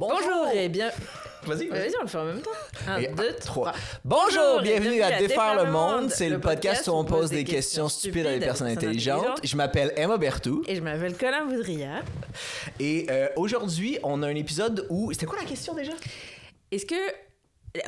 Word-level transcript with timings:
Bonjour 0.00 0.48
et 0.54 0.70
bien. 0.70 0.90
Vas-y, 1.44 1.68
on 1.70 2.02
le 2.02 2.08
fait 2.08 2.16
en 2.16 2.24
même 2.24 2.40
temps. 2.40 2.50
Un, 2.88 3.02
deux, 3.02 3.34
trois. 3.34 3.74
Bonjour, 4.02 4.62
bienvenue 4.62 5.02
à 5.02 5.18
Défaire 5.18 5.62
le 5.62 5.70
monde. 5.70 6.08
C'est 6.08 6.30
le 6.30 6.40
podcast 6.40 6.88
où 6.88 6.92
on 6.92 7.04
pose 7.04 7.28
des 7.28 7.44
questions 7.44 7.86
stupides 7.90 8.24
à 8.24 8.32
des 8.32 8.40
personnes 8.40 8.68
intelligentes. 8.68 9.40
Je 9.44 9.56
m'appelle 9.56 9.92
Emma 9.96 10.16
Bertou. 10.16 10.64
Et 10.66 10.74
je 10.76 10.80
m'appelle 10.80 11.14
Colin 11.18 11.44
Voudria. 11.44 12.00
Et 12.78 13.08
euh, 13.10 13.28
aujourd'hui, 13.36 13.98
on 14.02 14.22
a 14.22 14.28
un 14.28 14.36
épisode 14.36 14.86
où. 14.88 15.12
C'était 15.12 15.26
quoi 15.26 15.38
la 15.38 15.44
question 15.44 15.74
déjà? 15.74 15.92
Est-ce 16.72 16.86
que. 16.86 16.94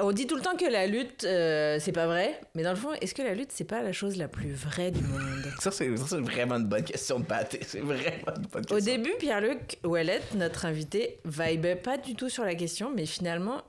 On 0.00 0.12
dit 0.12 0.26
tout 0.26 0.36
le 0.36 0.42
temps 0.42 0.56
que 0.56 0.64
la 0.64 0.86
lutte, 0.86 1.24
euh, 1.24 1.78
c'est 1.80 1.92
pas 1.92 2.06
vrai, 2.06 2.40
mais 2.54 2.62
dans 2.62 2.70
le 2.70 2.76
fond, 2.76 2.92
est-ce 3.00 3.14
que 3.14 3.22
la 3.22 3.34
lutte, 3.34 3.50
c'est 3.52 3.64
pas 3.64 3.82
la 3.82 3.92
chose 3.92 4.16
la 4.16 4.28
plus 4.28 4.52
vraie 4.52 4.92
du 4.92 5.02
monde? 5.02 5.20
Ça, 5.58 5.72
c'est 5.72 5.96
ça, 5.96 6.04
c'est 6.08 6.20
vraiment 6.20 6.56
une 6.56 6.66
bonne 6.66 6.84
question 6.84 7.18
de 7.18 7.24
pâté. 7.24 7.60
C'est 7.66 7.80
vraiment 7.80 8.36
une 8.36 8.46
bonne 8.46 8.64
question. 8.64 8.76
Au 8.76 8.80
début, 8.80 9.12
Pierre-Luc 9.18 9.78
Ouellette, 9.84 10.34
notre 10.34 10.66
invité, 10.66 11.18
vibait 11.24 11.74
pas 11.74 11.98
du 11.98 12.14
tout 12.14 12.28
sur 12.28 12.44
la 12.44 12.54
question, 12.54 12.92
mais 12.94 13.06
finalement, 13.06 13.62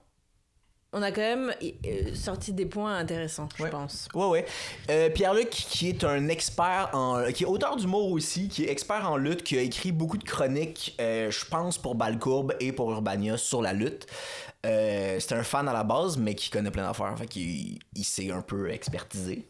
on 0.94 1.02
a 1.02 1.12
quand 1.12 1.22
même 1.22 1.54
euh, 1.64 2.14
sorti 2.14 2.54
des 2.54 2.66
points 2.66 2.96
intéressants, 2.98 3.50
je 3.58 3.66
pense. 3.66 4.08
Ouais, 4.14 4.28
ouais. 4.28 4.46
Euh, 4.90 5.10
Pierre-Luc, 5.10 5.50
qui 5.50 5.90
est 5.90 6.04
un 6.04 6.30
expert 6.30 6.92
en. 6.94 7.32
qui 7.34 7.44
est 7.44 7.48
auteur 7.48 7.76
d'humour 7.76 8.12
aussi, 8.12 8.48
qui 8.48 8.66
est 8.66 8.72
expert 8.72 9.10
en 9.10 9.18
lutte, 9.18 9.44
qui 9.44 9.58
a 9.58 9.62
écrit 9.62 9.92
beaucoup 9.92 10.18
de 10.18 10.24
chroniques, 10.24 10.96
euh, 11.02 11.32
je 11.32 11.46
pense, 11.46 11.80
pour 11.80 11.96
Balcourbe 11.96 12.54
et 12.60 12.72
pour 12.72 12.92
Urbania 12.92 13.38
sur 13.38 13.62
la 13.62 13.74
lutte. 13.74 14.06
Euh, 14.66 15.18
c'est 15.20 15.34
un 15.34 15.44
fan 15.44 15.68
à 15.68 15.74
la 15.74 15.84
base, 15.84 16.18
mais 16.18 16.36
qui 16.36 16.50
connaît 16.50 16.72
plein 16.72 16.88
d'affaires. 16.88 17.18
Fait 17.18 17.28
qu'il 17.28 17.80
il 17.96 18.04
s'est 18.04 18.32
un 18.32 18.42
peu 18.42 18.70
expertisé. 18.70 19.46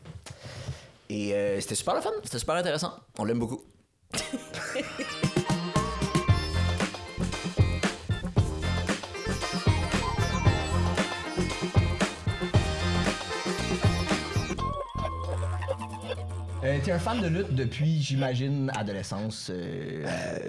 Et 1.09 1.35
c'était 1.59 1.75
super 1.75 1.93
le 1.93 2.01
fun, 2.01 2.09
c'était 2.23 2.39
super 2.39 2.55
intéressant. 2.55 2.93
On 3.19 3.25
l'aime 3.25 3.39
beaucoup. 3.39 3.61
Euh, 16.63 16.77
T'es 16.81 16.91
un 16.93 16.99
fan 16.99 17.19
de 17.19 17.27
lutte 17.27 17.53
depuis, 17.53 18.01
j'imagine, 18.01 18.71
adolescence, 18.75 19.51
euh, 19.53 20.05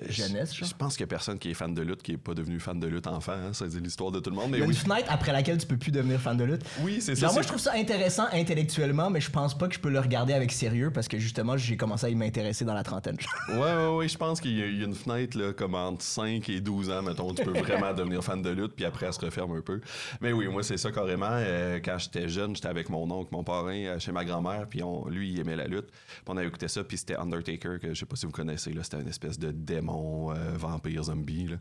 jeunesse, 0.09 0.55
genre? 0.55 0.69
Je 0.69 0.75
pense 0.75 0.93
qu'il 0.95 1.01
y 1.01 1.05
a 1.05 1.07
personne 1.09 1.41
qui 1.41 1.51
est 1.51 1.55
fan 1.55 1.75
de 1.75 1.83
lutte 1.83 2.03
qui 2.03 2.13
est 2.13 2.17
pas 2.17 2.35
devenu 2.35 2.61
fan 2.61 2.79
de 2.79 2.87
lutte 2.87 3.09
enfant. 3.09 3.33
hein. 3.33 3.53
Ça, 3.53 3.67
c'est 3.69 3.81
l'histoire 3.81 4.13
de 4.13 4.21
tout 4.21 4.31
le 4.31 4.37
monde. 4.37 4.51
Mais 4.53 4.59
Il 4.59 4.61
y 4.61 4.65
a 4.65 4.67
oui, 4.69 4.75
une 4.75 4.79
fenêtre 4.81 5.09
après 5.11 5.33
laquelle 5.33 5.59
tu 5.59 5.67
peux 5.67 5.77
plus 5.77 5.91
devenir 5.91 6.21
fan 6.21 6.37
de 6.37 6.45
lutte. 6.45 6.63
oui 6.83 6.99
c'est 7.01 7.17
ça. 7.17 7.33
Moi, 7.33 7.43
je 7.43 7.49
trouve 7.49 7.59
ça 7.61 7.73
intéressant 7.75 8.27
intellectuellement, 8.33 9.11
mais 9.11 9.21
je 9.21 9.29
pense 9.31 9.59
pas 9.59 9.67
que 9.67 9.75
je 9.75 9.81
peux 9.81 9.91
le 9.91 9.99
regarder 9.99 10.35
avec 10.35 10.53
sérieux 10.53 10.93
parce 10.93 11.09
que 11.09 11.19
justement, 11.19 11.57
j'ai 11.57 11.77
commencé 11.77 12.07
à 12.07 12.11
y 12.11 12.15
m'intéresser 12.15 12.65
dans 12.65 12.75
la 12.75 12.85
trentaine. 12.85 13.17
Ouais, 13.49 13.57
ouais, 13.59 13.97
ouais. 13.97 14.09
Je 14.09 14.17
pense 14.17 14.41
qu'il 14.41 14.57
y, 14.57 14.63
a- 14.63 14.67
il 14.67 14.79
y 14.79 14.83
a 14.83 14.87
une 14.87 14.95
fenêtre, 14.95 15.37
là, 15.37 15.53
comme 15.53 15.75
entre 15.75 16.05
5 16.05 16.49
et 16.49 16.61
12 16.61 16.91
ans, 16.91 17.03
mettons. 17.03 17.35
Tu 17.35 17.43
peux 17.45 17.59
vraiment 17.59 17.93
devenir 17.97 18.23
fan 18.23 18.41
de 18.41 18.51
lutte, 18.51 18.75
puis 18.77 18.85
après, 18.85 19.07
elle 19.07 19.13
se 19.13 19.21
referme 19.21 19.57
un 19.57 19.63
peu. 19.63 19.81
Mais 20.21 20.33
oui, 20.33 20.47
moi, 20.47 20.63
c'est 20.63 20.77
ça 20.77 20.93
carrément. 20.93 21.27
Euh, 21.31 21.81
quand 21.85 21.99
j'étais 21.99 22.29
jeune, 22.29 22.55
j'étais 22.55 22.69
avec 22.69 22.89
mon 22.89 23.11
oncle, 23.11 23.31
mon 23.33 23.43
parrain, 23.43 23.75
euh, 23.75 23.99
chez 23.99 24.13
ma 24.13 24.25
grand-mère, 24.25 24.67
puis 24.71 24.83
on, 24.85 25.09
lui, 25.09 25.33
il 25.33 25.41
aimait 25.41 25.57
la 25.57 25.67
lutte. 25.67 25.89
On 26.27 26.37
avait 26.37 26.47
écouté 26.47 26.69
ça, 26.69 26.85
puis 26.85 26.97
c'était 26.97 27.17
Undertaker, 27.17 27.79
que 27.81 27.95
je 27.95 28.01
sais 28.01 28.07
pas 28.07 28.17
si 28.17 28.27
vous 28.27 28.33
connaissez, 28.33 28.73
là. 28.73 28.83
C'était 28.83 29.01
une 29.01 29.09
espèce 29.09 29.39
de 29.39 29.51
démon, 29.51 30.33
euh, 30.33 30.35
vampire, 30.57 31.05
zombie, 31.05 31.49
là, 31.49 31.57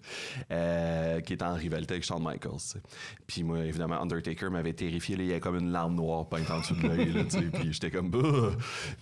euh, 0.51 1.21
qui 1.21 1.33
était 1.33 1.45
en 1.45 1.55
rivalité 1.55 1.95
avec 1.95 2.03
Shawn 2.03 2.23
Michaels. 2.23 2.81
Puis 3.27 3.43
moi, 3.43 3.59
évidemment, 3.59 4.01
Undertaker 4.01 4.49
m'avait 4.49 4.73
terrifié, 4.73 5.15
là. 5.15 5.23
Il 5.23 5.27
y 5.27 5.31
avait 5.31 5.39
comme 5.39 5.57
une 5.57 5.71
larme 5.71 5.95
noire 5.95 6.27
peinte 6.27 6.49
en 6.49 6.59
dessous 6.59 6.75
de 6.75 6.87
l'œil. 6.87 7.25
Puis 7.53 7.73
j'étais 7.73 7.91
comme, 7.91 8.09
bah! 8.09 8.51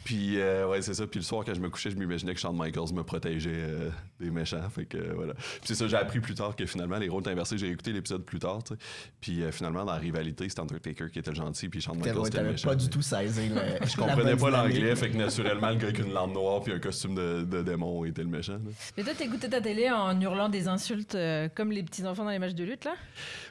Puis, 0.03 0.39
euh, 0.39 0.67
ouais, 0.67 0.81
c'est 0.81 0.93
ça. 0.93 1.07
Puis 1.07 1.19
le 1.19 1.25
soir, 1.25 1.43
quand 1.45 1.53
je 1.53 1.59
me 1.59 1.69
couchais, 1.69 1.91
je 1.91 1.97
m'imaginais 1.97 2.33
que 2.33 2.39
Shawn 2.39 2.57
Michaels 2.57 2.93
me 2.93 3.03
protégeait 3.03 3.91
des 4.19 4.29
méchants. 4.29 4.69
Fait 4.69 4.85
que, 4.85 5.13
voilà. 5.13 5.33
Puis 5.33 5.61
c'est 5.63 5.75
ça, 5.75 5.87
j'ai 5.87 5.97
appris 5.97 6.19
plus 6.19 6.35
tard 6.35 6.55
que 6.55 6.65
finalement, 6.65 6.97
les 6.97 7.09
rôles 7.09 7.21
étaient 7.21 7.31
inversés. 7.31 7.57
J'ai 7.57 7.69
écouté 7.69 7.93
l'épisode 7.93 8.23
plus 8.23 8.39
tard. 8.39 8.59
Puis 9.19 9.41
finalement, 9.51 9.85
dans 9.85 9.93
la 9.93 9.97
rivalité, 9.97 10.47
c'était 10.49 10.61
Undertaker 10.61 11.09
qui 11.11 11.19
était 11.19 11.31
le 11.31 11.35
gentil, 11.35 11.69
puis 11.69 11.81
Shawn 11.81 11.97
Michaels 11.97 12.27
était 12.27 12.43
le 12.43 12.51
méchant. 12.51 12.69
pas 12.69 12.75
du 12.75 12.89
tout 12.89 13.01
saisi. 13.01 13.51
Je 13.83 13.95
comprenais 13.95 14.35
pas 14.35 14.49
l'anglais, 14.49 14.95
fait 14.95 15.09
que 15.09 15.17
naturellement, 15.37 15.69
le 15.69 15.75
gars 15.75 15.87
avec 15.87 15.99
une 15.99 16.11
lampe 16.13 16.33
noire 16.33 16.61
puis 16.61 16.73
un 16.73 16.79
costume 16.79 17.15
de, 17.15 17.43
de 17.43 17.61
démon 17.63 18.05
était 18.05 18.21
le 18.23 18.27
méchant. 18.29 18.53
là. 18.53 18.71
Mais 18.97 19.03
toi, 19.03 19.13
t'écoutais 19.13 19.49
ta 19.49 19.61
télé 19.61 19.89
en 19.89 20.19
hurlant 20.19 20.49
des 20.49 20.67
insultes 20.67 21.15
euh, 21.15 21.47
comme 21.53 21.71
les 21.71 21.83
petits 21.83 22.05
enfants 22.05 22.23
dans 22.23 22.31
les 22.31 22.39
matchs 22.39 22.53
de 22.55 22.63
lutte, 22.63 22.85
là? 22.85 22.93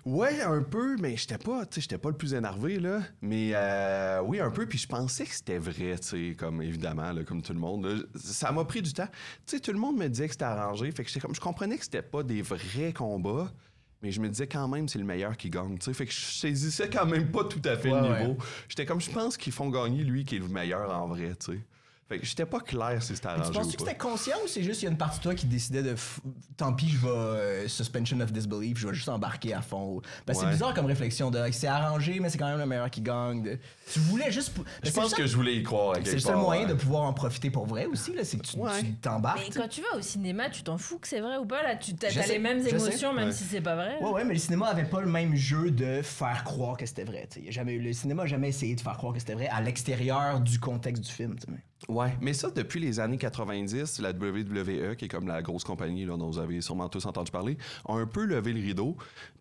Ouais, 0.05 0.41
un 0.43 0.63
peu, 0.63 0.97
mais 0.99 1.17
j'étais 1.17 1.39
pas, 1.39 1.67
tu 1.67 1.75
sais, 1.77 1.81
j'étais 1.83 1.99
pas 1.99 2.11
le 2.11 2.17
plus 2.17 2.35
énervé, 2.35 2.79
là. 2.79 3.01
Mais 3.23 3.51
euh, 3.55 4.21
oui, 4.25 4.41
un 4.41 4.51
peu, 4.51 4.67
puis 4.67 4.79
je 4.79 4.87
pensais 4.87 5.25
que 5.25 5.35
c'était 5.35 5.59
vrai, 5.59 5.97
tu 5.99 6.31
sais, 6.31 6.37
comme 6.37 6.63
évidemment, 6.63 7.13
là, 7.13 7.25
comme 7.25 7.43
tout 7.43 7.53
le 7.53 7.59
monde. 7.61 7.85
là. 7.87 7.95
Ça 8.17 8.53
m'a 8.53 8.65
pris 8.65 8.83
du 8.83 8.93
temps. 8.93 9.09
Tu 9.47 9.57
sais, 9.57 9.61
tout 9.61 9.73
le 9.73 9.79
monde 9.79 9.97
me 9.97 10.09
disait 10.09 10.27
que 10.27 10.33
c'était 10.33 10.45
arrangé, 10.45 10.91
fait 10.93 11.03
que 11.05 11.09
j'étais 11.09 11.21
comme, 11.21 11.35
je 11.35 11.41
comprenais 11.41 11.77
que 11.79 11.85
c'était 11.85 12.03
pas 12.03 12.23
des 12.23 12.43
vrais 12.43 12.93
combats. 12.93 13.51
Mais 14.03 14.13
je 14.13 14.21
me 14.23 14.31
disais 14.31 14.47
quand 14.47 14.67
même 14.67 14.89
c'est 14.89 14.99
le 14.99 15.05
meilleur 15.05 15.37
qui 15.37 15.51
gagne, 15.51 15.77
tu 15.77 15.85
sais. 15.85 15.93
Fait 15.93 16.07
que 16.07 16.13
je 16.13 16.19
saisissais 16.19 16.89
quand 16.89 17.05
même 17.05 17.31
pas 17.31 17.45
tout 17.45 17.61
à 17.67 17.77
fait 17.77 17.91
Ouais, 17.93 18.01
le 18.01 18.09
ouais. 18.09 18.21
niveau. 18.29 18.39
J'étais 18.67 18.87
comme, 18.87 18.99
je 18.99 19.11
pense 19.11 19.37
qu'ils 19.37 19.53
font 19.53 19.69
gagner 19.69 20.05
lui 20.05 20.25
qui 20.25 20.37
est 20.37 20.39
le 20.39 20.49
meilleur 20.49 20.91
en 20.91 21.07
vrai, 21.07 21.35
tu 21.39 21.53
sais. 21.53 21.59
Fait 22.11 22.19
que 22.19 22.27
j'étais 22.27 22.45
pas 22.45 22.59
clair 22.59 23.01
si 23.01 23.15
c'était 23.15 23.29
Tu 23.29 23.35
arrangé 23.35 23.53
penses-tu 23.53 23.75
ou 23.75 23.77
que 23.77 23.85
c'était 23.85 23.97
conscient 23.97 24.37
ou 24.45 24.49
c'est 24.49 24.65
juste 24.65 24.83
il 24.83 24.87
y 24.87 24.89
a 24.89 24.91
une 24.91 24.97
partie 24.99 25.19
de 25.19 25.23
toi 25.23 25.35
qui 25.37 25.47
décidait 25.47 25.85
de 25.85 25.95
f- 25.95 26.19
tant 26.57 26.73
pis 26.73 26.89
je 26.89 26.99
vais 26.99 27.09
euh, 27.09 27.69
suspension 27.69 28.19
of 28.19 28.33
disbelief 28.33 28.79
je 28.79 28.89
vais 28.89 28.95
juste 28.95 29.09
embarquer 29.09 29.55
à 29.55 29.63
fond 29.63 30.03
parce 30.27 30.39
que 30.41 30.45
Ouais. 30.45 30.51
c'est 30.51 30.57
bizarre 30.59 30.75
comme 30.75 30.87
réflexion 30.87 31.31
de 31.31 31.41
c'est 31.53 31.69
arrangé 31.69 32.19
mais 32.19 32.29
c'est 32.29 32.37
quand 32.37 32.49
même 32.49 32.59
le 32.59 32.67
meilleur 32.67 32.91
qui 32.91 33.01
gagne 33.01 33.43
de- 33.45 33.59
tu 33.93 34.01
voulais 34.01 34.33
juste 34.33 34.51
Je 34.83 34.89
c'est 34.91 34.95
pense 34.97 35.15
que 35.15 35.25
je 35.25 35.37
voulais 35.37 35.55
y 35.57 35.63
croire. 35.63 35.95
c'est 36.05 36.15
le 36.15 36.19
seul 36.19 36.33
part, 36.33 36.43
moyen 36.43 36.63
ouais. 36.63 36.69
de 36.69 36.75
pouvoir 36.75 37.03
en 37.05 37.13
profiter 37.13 37.49
pour 37.49 37.65
vrai 37.67 37.87
aussi 37.87 38.13
là 38.13 38.25
c'est 38.25 38.39
que 38.39 38.43
tu 38.47 38.59
Ouais. 38.59 38.81
tu 38.81 38.93
t'embarques 38.97 39.39
Mais 39.49 39.55
quand 39.55 39.69
tu 39.69 39.81
vas 39.81 39.97
au 39.97 40.03
cinéma, 40.03 40.51
tu 40.51 40.65
t'en 40.65 40.79
fous 40.79 40.99
que 40.99 41.07
c'est 41.07 41.21
vrai 41.21 41.37
ou 41.37 41.47
pas, 41.47 41.63
là? 41.63 41.77
Tu 41.77 41.93
sais, 41.97 42.27
les 42.27 42.39
mêmes 42.41 42.61
sais. 42.63 42.71
émotions, 42.71 43.13
même 43.13 43.27
Ouais. 43.29 43.33
si 43.33 43.45
c'est 43.45 43.61
pas 43.61 43.77
vrai. 43.77 43.99
Ouais, 44.01 44.11
ouais, 44.11 44.25
mais 44.25 44.35
le 44.35 44.41
cinéma 44.41 44.67
avait 44.67 44.85
pas 44.85 45.01
le 45.01 45.07
même 45.07 45.37
jeu 45.37 45.71
de 45.71 46.03
faire 46.03 46.43
croire 46.43 46.77
que 46.77 46.87
c'était 46.87 47.05
vrai. 47.05 47.29
tu 47.33 47.41
Jamais, 47.53 47.77
le 47.79 47.93
cinéma 47.93 48.25
a 48.25 48.27
jamais 48.27 48.49
essayé 48.49 48.75
de 48.75 48.81
faire 48.81 48.97
croire 48.97 49.13
que 49.13 49.21
c'était 49.21 49.35
vrai 49.35 49.47
à 49.49 49.61
l'extérieur 49.61 50.41
du 50.41 50.59
contexte 50.59 51.05
du 51.05 51.11
film. 51.13 51.37
tu 51.39 51.47
sais. 51.47 51.59
Ouais, 51.89 52.17
mais 52.21 52.35
ça, 52.35 52.51
depuis 52.51 52.79
les 52.79 53.01
années 53.01 53.17
90, 53.17 54.01
la 54.01 54.11
WWE, 54.11 54.97
qui 54.97 55.07
est 55.07 55.09
comme 55.09 55.27
la 55.27 55.43
grosse 55.43 55.65
compagnie 55.65 56.05
là, 56.05 56.17
dont 56.17 56.31
vous 56.31 56.39
avez 56.39 56.61
sûrement 56.61 56.89
tous 56.89 57.07
entendu 57.07 57.31
parler, 57.31 57.57
a 57.89 57.95
un 57.95 58.07
peu 58.07 58.25
levé 58.25 58.53
le 58.53 58.61
rideau. 58.61 58.97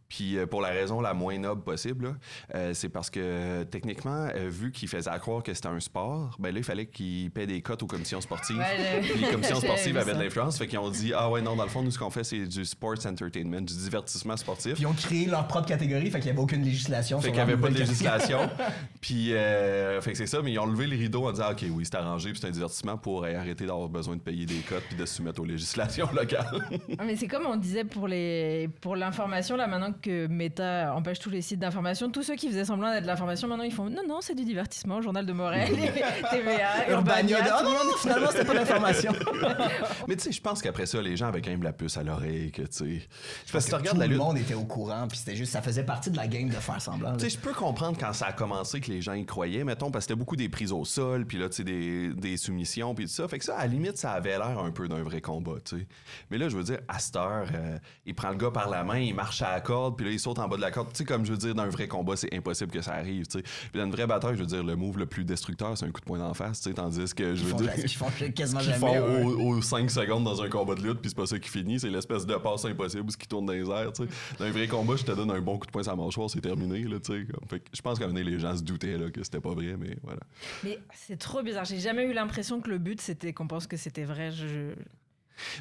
Puis 0.10 0.38
euh, 0.38 0.48
pour 0.48 0.62
la 0.62 0.70
raison 0.70 1.02
la 1.02 1.14
moins 1.14 1.38
noble 1.38 1.64
possible, 1.64 2.18
euh, 2.56 2.74
c'est 2.74 2.90
parce 2.90 3.10
que 3.10 3.64
techniquement, 3.64 4.28
euh, 4.36 4.50
vu 4.50 4.72
qu'ils 4.72 4.90
faisaient 4.90 5.10
à 5.10 5.20
croire 5.20 5.44
que 5.44 5.54
c'était 5.54 5.68
un 5.68 5.80
sport, 5.80 6.36
ben 6.40 6.52
là, 6.52 6.60
il 6.60 6.64
fallait 6.64 6.88
qu'ils 6.88 7.30
paient 7.30 7.46
des 7.46 7.62
cotes 7.62 7.84
aux 7.84 7.88
commissions 7.88 8.20
sportives. 8.20 8.58
Ouais, 8.58 9.02
les 9.02 9.28
commissions 9.28 9.56
sportives 9.62 9.98
avaient 9.98 10.16
de 10.16 10.20
l'influence, 10.20 10.58
fait 10.58 10.68
qu'ils 10.68 10.80
ont 10.80 10.90
dit 10.90 11.14
Ah 11.16 11.30
ouais, 11.30 11.42
non, 11.42 11.56
dans 11.56 11.64
le 11.64 11.70
fond, 11.70 11.84
nous, 11.84 11.92
ce 11.92 12.00
qu'on 12.00 12.10
fait, 12.10 12.24
c'est 12.24 12.46
du 12.48 12.66
sports 12.66 13.06
entertainment, 13.06 13.62
du 13.62 13.76
divertissement 13.76 14.36
sportif. 14.36 14.74
Puis 14.74 14.84
ils 14.84 14.88
ont 14.88 14.94
créé 14.94 15.28
leur 15.28 15.48
propre 15.48 15.68
catégorie, 15.68 16.10
fait 16.10 16.20
qu'il 16.20 16.30
y 16.30 16.32
avait 16.32 16.42
aucune 16.42 16.64
législation. 16.64 17.22
Fait 17.22 17.28
qu'il 17.28 17.36
n'y 17.36 17.42
avait 17.42 17.58
pas 17.58 17.70
de 17.70 17.78
législation. 17.78 18.50
puis, 19.02 19.34
euh, 19.34 20.02
fait 20.02 20.14
que 20.14 20.18
c'est 20.18 20.28
ça, 20.28 20.42
mais 20.42 20.52
ils 20.52 20.60
ont 20.60 20.66
levé 20.66 20.88
le 20.88 20.96
rideau 20.98 21.28
en 21.28 21.32
disant, 21.32 21.52
OK, 21.52 21.64
oui, 21.70 21.86
c'est 21.86 21.96
arrangé, 21.96 22.32
puis 22.32 22.40
c'est 22.42 22.48
un 22.48 22.52
divertissement 22.52 22.98
pour 22.98 23.24
euh, 23.24 23.36
arrêter 23.36 23.66
d'avoir 23.68 23.90
besoin 23.90 24.16
de 24.16 24.22
payer 24.22 24.46
des 24.46 24.60
cotes 24.60 24.84
puis 24.88 24.98
de 24.98 25.06
se 25.06 25.16
soumettre 25.16 25.40
aux 25.42 25.46
législations 25.46 26.10
locales. 26.14 26.68
Ah, 26.98 27.04
Mais 27.06 27.16
c'est 27.16 27.28
comme 27.28 27.46
on 27.46 27.58
disait 27.58 27.84
pour 27.84 28.08
les 28.08 28.70
pour 28.82 28.96
l'information 28.96 29.56
là 29.56 29.68
maintenant 29.68 29.92
que 29.92 29.99
Meta 30.08 30.94
empêche 30.96 31.20
tous 31.20 31.30
les 31.30 31.42
sites 31.42 31.60
d'information, 31.60 32.10
tous 32.10 32.24
ceux 32.24 32.36
qui 32.36 32.48
faisaient 32.48 32.66
semblant 32.66 32.92
d'être 32.92 33.04
de 33.04 33.08
l'information 33.08 33.48
maintenant 33.48 33.64
ils 33.64 33.74
font 33.74 33.90
non 33.90 34.02
non 34.08 34.20
c'est 34.22 34.36
du 34.36 34.46
divertissement, 34.46 35.02
Journal 35.02 35.26
de 35.26 35.34
Montréal, 35.34 35.70
TVA, 36.32 36.90
Urbania. 36.92 37.38
Ah 37.52 37.62
non, 37.64 37.70
monde- 37.72 37.80
non, 37.88 37.98
finalement, 38.00 38.28
c'était 38.32 38.46
pas 38.46 38.54
d'information. 38.54 39.14
mais 40.08 40.16
tu 40.16 40.24
sais, 40.24 40.32
je 40.32 40.42
pense 40.42 40.62
qu'après 40.62 40.86
ça, 40.86 41.02
les 41.02 41.16
gens 41.18 41.28
avaient 41.28 41.42
quand 41.42 41.52
même 41.52 41.64
la 41.64 41.74
puce 41.74 41.98
à 41.98 42.04
l'oreille, 42.04 42.52
que 42.52 42.62
tu 42.64 42.68
sais. 42.72 43.08
Parce 43.52 43.66
que 43.66 43.70
tu 43.72 43.76
regardes 43.76 43.96
Tout 43.98 44.02
la 44.02 44.08
le 44.08 44.14
lutte. 44.14 44.22
monde 44.24 44.38
était 44.38 44.54
au 44.54 44.66
courant, 44.66 45.08
puis 45.08 45.18
c'était 45.18 45.36
juste, 45.36 45.52
ça 45.52 45.62
faisait 45.62 45.84
partie 45.84 46.12
de 46.12 46.18
la 46.18 46.28
game 46.28 46.50
de 46.50 46.54
faire 46.56 46.82
semblant. 46.82 47.14
Tu 47.18 47.26
sais, 47.26 47.30
je 47.32 47.38
peux 47.38 47.54
comprendre 47.54 47.98
quand 48.00 48.14
ça 48.14 48.28
a 48.28 48.34
commencé 48.34 48.80
que 48.82 48.92
les 48.92 49.02
gens 49.02 49.14
y 49.14 49.26
croyaient, 49.26 49.64
mettons, 49.64 49.92
parce 49.92 50.06
que 50.06 50.10
c'était 50.12 50.20
beaucoup 50.20 50.36
des 50.36 50.50
prises 50.50 50.72
au 50.72 50.86
sol, 50.86 51.26
puis 51.26 51.38
là, 51.38 51.50
tu 51.50 51.58
sais, 51.58 51.64
des, 51.64 52.10
des 52.14 52.38
soumissions, 52.38 52.94
puis 52.96 53.06
tout 53.06 53.12
ça. 53.12 53.28
Fait 53.28 53.40
que 53.40 53.46
ça, 53.46 53.56
à 53.58 53.62
la 53.62 53.68
limite, 53.68 53.98
ça 53.98 54.12
avait 54.12 54.38
l'air 54.38 54.60
un 54.60 54.72
peu 54.72 54.88
d'un 54.88 55.04
vrai 55.04 55.22
combat, 55.22 55.56
tu 55.64 55.78
sais. 55.80 55.88
Mais 56.32 56.38
là, 56.38 56.50
je 56.50 56.58
veux 56.58 56.64
dire, 56.64 56.80
à 56.88 57.00
cette 57.00 57.16
heure, 57.16 57.48
euh, 57.54 57.78
il 58.06 58.16
prend 58.16 58.30
le 58.30 58.36
gars 58.38 58.52
par 58.52 58.70
la 58.70 58.84
main, 58.84 59.00
il 59.00 59.14
marche 59.16 59.42
à 59.42 59.52
la 59.52 59.62
corde, 59.62 59.89
puis 59.96 60.06
là, 60.06 60.12
il 60.12 60.20
saute 60.20 60.40
en 60.40 60.48
bas 60.48 60.56
de 60.56 60.62
la 60.62 60.72
corde. 60.72 60.90
Tu 60.92 61.00
sais, 61.00 61.06
comme 61.06 61.26
je 61.26 61.32
veux 61.32 61.38
dire, 61.38 61.56
dans 61.56 61.64
un 61.64 61.70
vrai 61.70 61.88
combat, 61.88 62.16
c'est 62.16 62.34
impossible 62.34 62.72
que 62.72 62.82
ça 62.82 62.94
arrive, 62.94 63.28
tu 63.28 63.40
sais. 63.40 63.44
Puis 63.44 63.80
dans 63.80 63.86
une 63.86 63.92
vraie 63.92 64.08
bataille, 64.08 64.36
je 64.36 64.42
veux 64.42 64.48
dire, 64.48 64.64
le 64.64 64.76
move 64.76 64.98
le 64.98 65.06
plus 65.06 65.24
destructeur, 65.24 65.78
c'est 65.78 65.86
un 65.86 65.92
coup 65.92 66.02
de 66.02 66.06
poing 66.06 66.20
d'en 66.20 66.34
face, 66.34 66.62
tu 66.62 66.70
sais, 66.70 66.76
tandis 66.76 67.14
que 67.14 67.36
je 67.36 67.44
veux 67.44 67.54
dire. 67.54 67.72
ils 67.78 67.90
font 67.90 68.08
quasiment 68.36 68.62
qu'ils 68.62 68.74
jamais. 68.74 69.00
font 69.00 69.26
ouais. 69.26 69.44
aux, 69.44 69.62
5 69.62 69.90
secondes 69.90 70.24
dans 70.24 70.42
un 70.42 70.50
combat 70.50 70.76
de 70.76 70.82
lutte, 70.82 71.00
puis 71.00 71.10
c'est 71.10 71.18
pas 71.18 71.26
ça 71.26 71.40
qui 71.40 71.50
finit, 71.50 71.80
c'est 71.80 71.90
l'espèce 71.90 72.26
de 72.26 72.36
passe 72.36 72.66
impossible 72.66 73.08
où 73.08 73.12
ce 73.12 73.18
qui 73.18 73.28
tourne 73.28 73.46
dans 73.46 73.54
les 73.54 73.70
airs, 73.70 73.94
tu 73.94 74.04
sais. 74.04 74.10
Dans 74.38 74.46
un 74.46 74.52
vrai 74.52 74.68
combat, 74.68 74.96
je 74.96 75.04
te 75.04 75.12
donne 75.12 75.32
un 75.32 75.42
bon 75.42 75.58
coup 75.58 75.66
de 75.66 75.72
poing 75.72 75.84
sur 75.84 75.96
la 75.96 76.04
mâchoire, 76.04 76.30
c'est 76.30 76.42
terminé, 76.42 76.84
là, 76.84 77.00
tu 77.00 77.14
sais. 77.14 77.26
comme. 77.26 77.48
Fait 77.50 77.60
que 77.60 77.70
je 77.74 77.82
pense 77.82 77.98
qu'à 77.98 78.06
un 78.06 78.08
moment 78.08 78.20
donné, 78.20 78.32
les 78.32 78.40
gens 78.40 78.56
se 78.56 78.64
doutaient, 78.64 78.98
là, 78.98 79.10
que 79.10 79.24
c'était 79.24 79.42
pas 79.42 79.54
vrai, 79.54 79.76
mais 79.78 79.98
voilà. 80.04 80.22
Mais 80.64 80.80
c'est 80.94 81.18
trop 81.18 81.42
bizarre. 81.42 81.66
J'ai 81.66 81.80
jamais 81.80 82.06
eu 82.06 82.14
l'impression 82.14 82.62
que 82.62 82.70
le 82.70 82.78
but 82.78 83.02
c'était 83.02 83.34
qu'on 83.34 83.48
pense 83.48 83.68
que 83.68 83.78
c'était 83.78 84.04
vrai. 84.04 84.32
Je... 84.32 84.74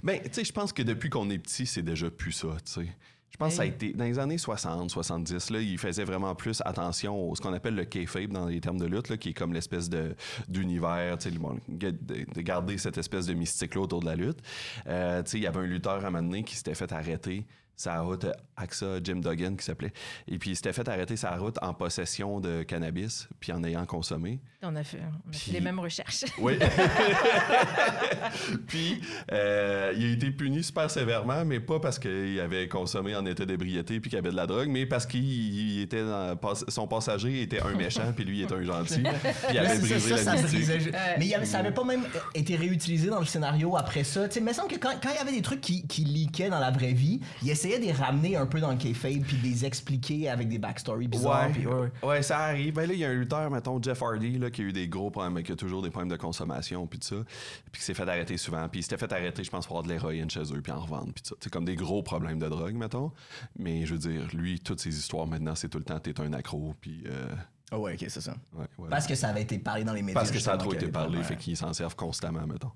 Ben, 0.02 0.20
tu 0.22 0.28
sais, 0.32 0.44
je 0.44 0.52
pense 0.52 0.72
que 0.72 0.82
depuis 0.82 1.10
qu'on 1.10 1.30
est 1.30 1.38
petit, 1.38 1.66
c'est 1.66 1.82
déjà 1.82 2.10
plus 2.10 2.32
ça, 2.32 2.48
tu 2.64 2.72
sais. 2.72 2.88
Je 3.30 3.36
pense 3.36 3.50
que 3.50 3.56
ça 3.56 3.62
a 3.62 3.66
été 3.66 3.92
dans 3.92 4.04
les 4.04 4.18
années 4.18 4.38
60, 4.38 4.90
70, 4.90 5.50
là, 5.50 5.60
ils 5.60 5.78
faisaient 5.78 6.04
vraiment 6.04 6.34
plus 6.34 6.62
attention 6.64 7.28
au 7.28 7.34
ce 7.34 7.40
qu'on 7.40 7.52
appelle 7.52 7.74
le 7.74 7.84
kayfabe 7.84 8.32
dans 8.32 8.46
les 8.46 8.60
termes 8.60 8.78
de 8.78 8.86
lutte, 8.86 9.08
là, 9.10 9.16
qui 9.16 9.30
est 9.30 9.34
comme 9.34 9.52
l'espèce 9.52 9.88
de 9.88 10.14
d'univers, 10.48 11.18
bon, 11.38 11.58
de, 11.68 11.90
de 11.90 12.40
garder 12.40 12.78
cette 12.78 12.98
espèce 12.98 13.26
de 13.26 13.34
mystique 13.34 13.74
là 13.74 13.82
autour 13.82 14.00
de 14.00 14.06
la 14.06 14.16
lutte. 14.16 14.38
Euh, 14.86 15.22
tu 15.22 15.32
sais, 15.32 15.38
il 15.38 15.42
y 15.42 15.46
avait 15.46 15.60
un 15.60 15.66
lutteur 15.66 16.04
à 16.04 16.08
un 16.08 16.10
moment 16.10 16.22
donné 16.22 16.42
qui 16.42 16.56
s'était 16.56 16.74
fait 16.74 16.90
arrêter 16.92 17.44
sa 17.78 18.00
route 18.00 18.26
AXA 18.56 18.98
Jim 19.02 19.20
Duggan 19.22 19.54
qui 19.56 19.64
s'appelait. 19.64 19.92
Et 20.26 20.38
puis 20.38 20.50
il 20.50 20.56
s'était 20.56 20.72
fait 20.74 20.86
arrêter 20.88 21.16
sa 21.16 21.36
route 21.36 21.56
en 21.62 21.72
possession 21.72 22.40
de 22.40 22.62
cannabis, 22.64 23.28
puis 23.40 23.52
en 23.52 23.62
ayant 23.64 23.86
consommé. 23.86 24.40
On 24.62 24.74
a 24.74 24.82
fait, 24.82 24.98
on 24.98 25.30
a 25.30 25.32
fait 25.32 25.38
Puis- 25.44 25.52
les 25.52 25.60
mêmes 25.60 25.78
recherches. 25.80 26.24
Oui. 26.38 26.58
puis 28.66 29.00
euh, 29.32 29.92
il 29.96 30.04
a 30.04 30.08
été 30.12 30.30
puni 30.30 30.62
super 30.62 30.90
sévèrement, 30.90 31.44
mais 31.44 31.60
pas 31.60 31.80
parce 31.80 31.98
qu'il 31.98 32.38
avait 32.40 32.68
consommé 32.68 33.14
en 33.14 33.24
état 33.26 33.44
d'ébriété 33.46 34.00
puis 34.00 34.10
qu'il 34.10 34.18
avait 34.18 34.30
de 34.30 34.36
la 34.36 34.46
drogue, 34.46 34.68
mais 34.68 34.86
parce 34.86 35.06
qu'il 35.06 35.24
il 35.24 35.80
était 35.82 36.02
dans- 36.04 36.36
son 36.68 36.86
passager 36.88 37.42
était 37.42 37.60
un 37.60 37.74
méchant 37.74 38.12
puis 38.14 38.24
lui 38.24 38.42
était 38.42 38.54
un 38.54 38.62
gentil. 38.62 39.00
Puis 39.02 39.12
il 39.52 39.58
avait 39.58 39.78
brisé 39.78 39.98
ça, 40.00 40.16
ça 40.18 40.34
Ouais. 40.34 40.38
Mais 41.18 41.26
il 41.26 41.28
y 41.28 41.34
avait- 41.34 41.46
ça 41.46 41.58
avait 41.58 41.72
pas 41.72 41.84
même 41.84 42.04
été 42.34 42.56
réutilisé 42.56 43.08
dans 43.08 43.20
le 43.20 43.26
scénario 43.26 43.76
après 43.76 44.04
ça. 44.04 44.28
Tu 44.28 44.34
sais, 44.34 44.40
il 44.40 44.46
me 44.46 44.52
semble 44.52 44.68
que 44.68 44.76
quand, 44.78 44.92
quand 45.02 45.10
il 45.10 45.16
y 45.16 45.18
avait 45.18 45.32
des 45.32 45.42
trucs 45.42 45.60
qui, 45.60 45.86
qui 45.86 46.04
leakaient 46.04 46.50
dans 46.50 46.58
la 46.58 46.70
vraie 46.70 46.92
vie, 46.92 47.20
il 47.42 47.50
essayait 47.50 47.67
de 47.76 47.82
les 47.84 47.92
ramener 47.92 48.36
un 48.36 48.46
peu 48.46 48.60
dans 48.60 48.70
le 48.70 48.78
kayfabe 48.78 49.22
puis 49.22 49.36
de 49.36 49.42
les 49.42 49.66
expliquer 49.66 50.30
avec 50.30 50.48
des 50.48 50.58
backstories 50.58 51.08
bizarres. 51.08 51.50
Ouais, 51.50 51.66
ouais, 51.66 51.74
ouais. 51.74 51.90
ouais, 52.08 52.22
ça 52.22 52.38
arrive. 52.38 52.72
Ben 52.74 52.86
là, 52.88 52.94
il 52.94 53.00
y 53.00 53.04
a 53.04 53.10
un 53.10 53.14
lutteur, 53.14 53.50
mettons, 53.50 53.82
Jeff 53.82 54.00
Hardy, 54.02 54.38
là, 54.38 54.50
qui 54.50 54.62
a 54.62 54.64
eu 54.64 54.72
des 54.72 54.88
gros 54.88 55.10
problèmes, 55.10 55.42
qui 55.42 55.52
a 55.52 55.56
toujours 55.56 55.82
des 55.82 55.90
problèmes 55.90 56.08
de 56.08 56.16
consommation, 56.16 56.86
puis 56.86 56.98
tout 57.00 57.08
ça, 57.08 57.16
puis 57.70 57.80
qui 57.80 57.84
s'est 57.84 57.92
fait 57.94 58.08
arrêter 58.08 58.38
souvent. 58.38 58.66
Puis 58.70 58.80
il 58.80 58.82
s'était 58.84 58.96
fait 58.96 59.12
arrêter, 59.12 59.44
je 59.44 59.50
pense, 59.50 59.66
pour 59.66 59.76
avoir 59.76 59.84
de 59.86 59.92
l'héroïne 59.92 60.30
chez 60.30 60.40
eux, 60.54 60.62
puis 60.62 60.72
en 60.72 60.80
revendre, 60.80 61.12
puis 61.12 61.22
tout 61.22 61.28
ça. 61.28 61.34
C'est 61.40 61.52
comme 61.52 61.66
des 61.66 61.76
gros 61.76 62.02
problèmes 62.02 62.38
de 62.38 62.48
drogue, 62.48 62.74
mettons. 62.76 63.12
Mais 63.58 63.84
je 63.84 63.92
veux 63.94 64.00
dire, 64.00 64.26
lui, 64.32 64.58
toutes 64.60 64.80
ses 64.80 64.96
histoires 64.96 65.26
maintenant, 65.26 65.54
c'est 65.54 65.68
tout 65.68 65.78
le 65.78 65.84
temps, 65.84 65.98
t'es 65.98 66.18
un 66.20 66.32
accro, 66.32 66.74
puis. 66.80 67.02
euh, 67.06 67.28
Ah 67.70 67.78
ouais, 67.78 67.94
ok, 67.94 68.04
c'est 68.08 68.20
ça. 68.22 68.34
ouais, 68.54 68.64
ouais. 68.78 68.88
Parce 68.88 69.06
que 69.06 69.14
ça 69.14 69.28
avait 69.28 69.42
été 69.42 69.58
parlé 69.58 69.84
dans 69.84 69.92
les 69.92 70.00
médias. 70.02 70.14
Parce 70.20 70.30
que 70.30 70.38
ça 70.38 70.52
a 70.52 70.56
trop 70.56 70.72
été 70.72 70.86
parlé, 70.88 71.08
problèmes. 71.18 71.24
fait 71.24 71.36
qu'ils 71.36 71.56
s'en 71.56 71.72
servent 71.74 71.96
constamment, 71.96 72.46
mettons. 72.46 72.72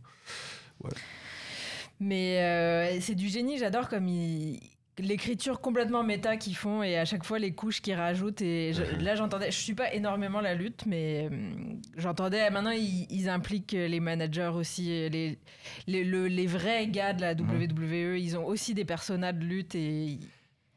Mais 2.01 2.41
euh, 2.41 3.01
c'est 3.01 3.15
du 3.15 3.29
génie, 3.29 3.59
j'adore 3.59 3.89
comme 3.89 4.09
ils- 4.09 4.61
l'écriture 4.99 5.61
complètement 5.61 6.03
méta 6.05 6.37
qu'ils 6.37 6.57
font 6.57 6.83
et 6.83 6.99
à 6.99 7.05
chaque 7.05 7.25
fois 7.25 7.39
les 7.39 7.53
couches 7.53 7.81
qu'ils 7.81 7.95
rajoutent. 7.95 8.43
Et 8.43 8.73
je- 8.75 9.03
là, 9.03 9.15
j'entendais, 9.15 9.51
je 9.51 9.57
suis 9.59 9.75
pas 9.75 9.93
énormément 9.95 10.41
la 10.41 10.55
lutte, 10.55 10.85
mais 10.87 11.29
hum, 11.31 11.81
j'entendais 11.97 12.51
maintenant 12.51 12.71
ils, 12.73 13.07
ils 13.11 13.29
impliquent 13.29 13.73
les 13.73 14.01
managers 14.01 14.51
aussi, 14.55 15.09
les, 15.09 15.39
les, 15.87 16.05
le- 16.05 16.29
les 16.29 16.47
vrais 16.47 16.87
gars 16.89 17.13
de 17.15 17.21
la 17.23 17.33
WWE, 17.35 18.19
ils 18.19 18.37
ont 18.37 18.45
aussi 18.47 18.75
des 18.75 18.85
personnages 18.85 19.35
de 19.37 19.45
lutte 19.45 19.75
et 19.75 20.19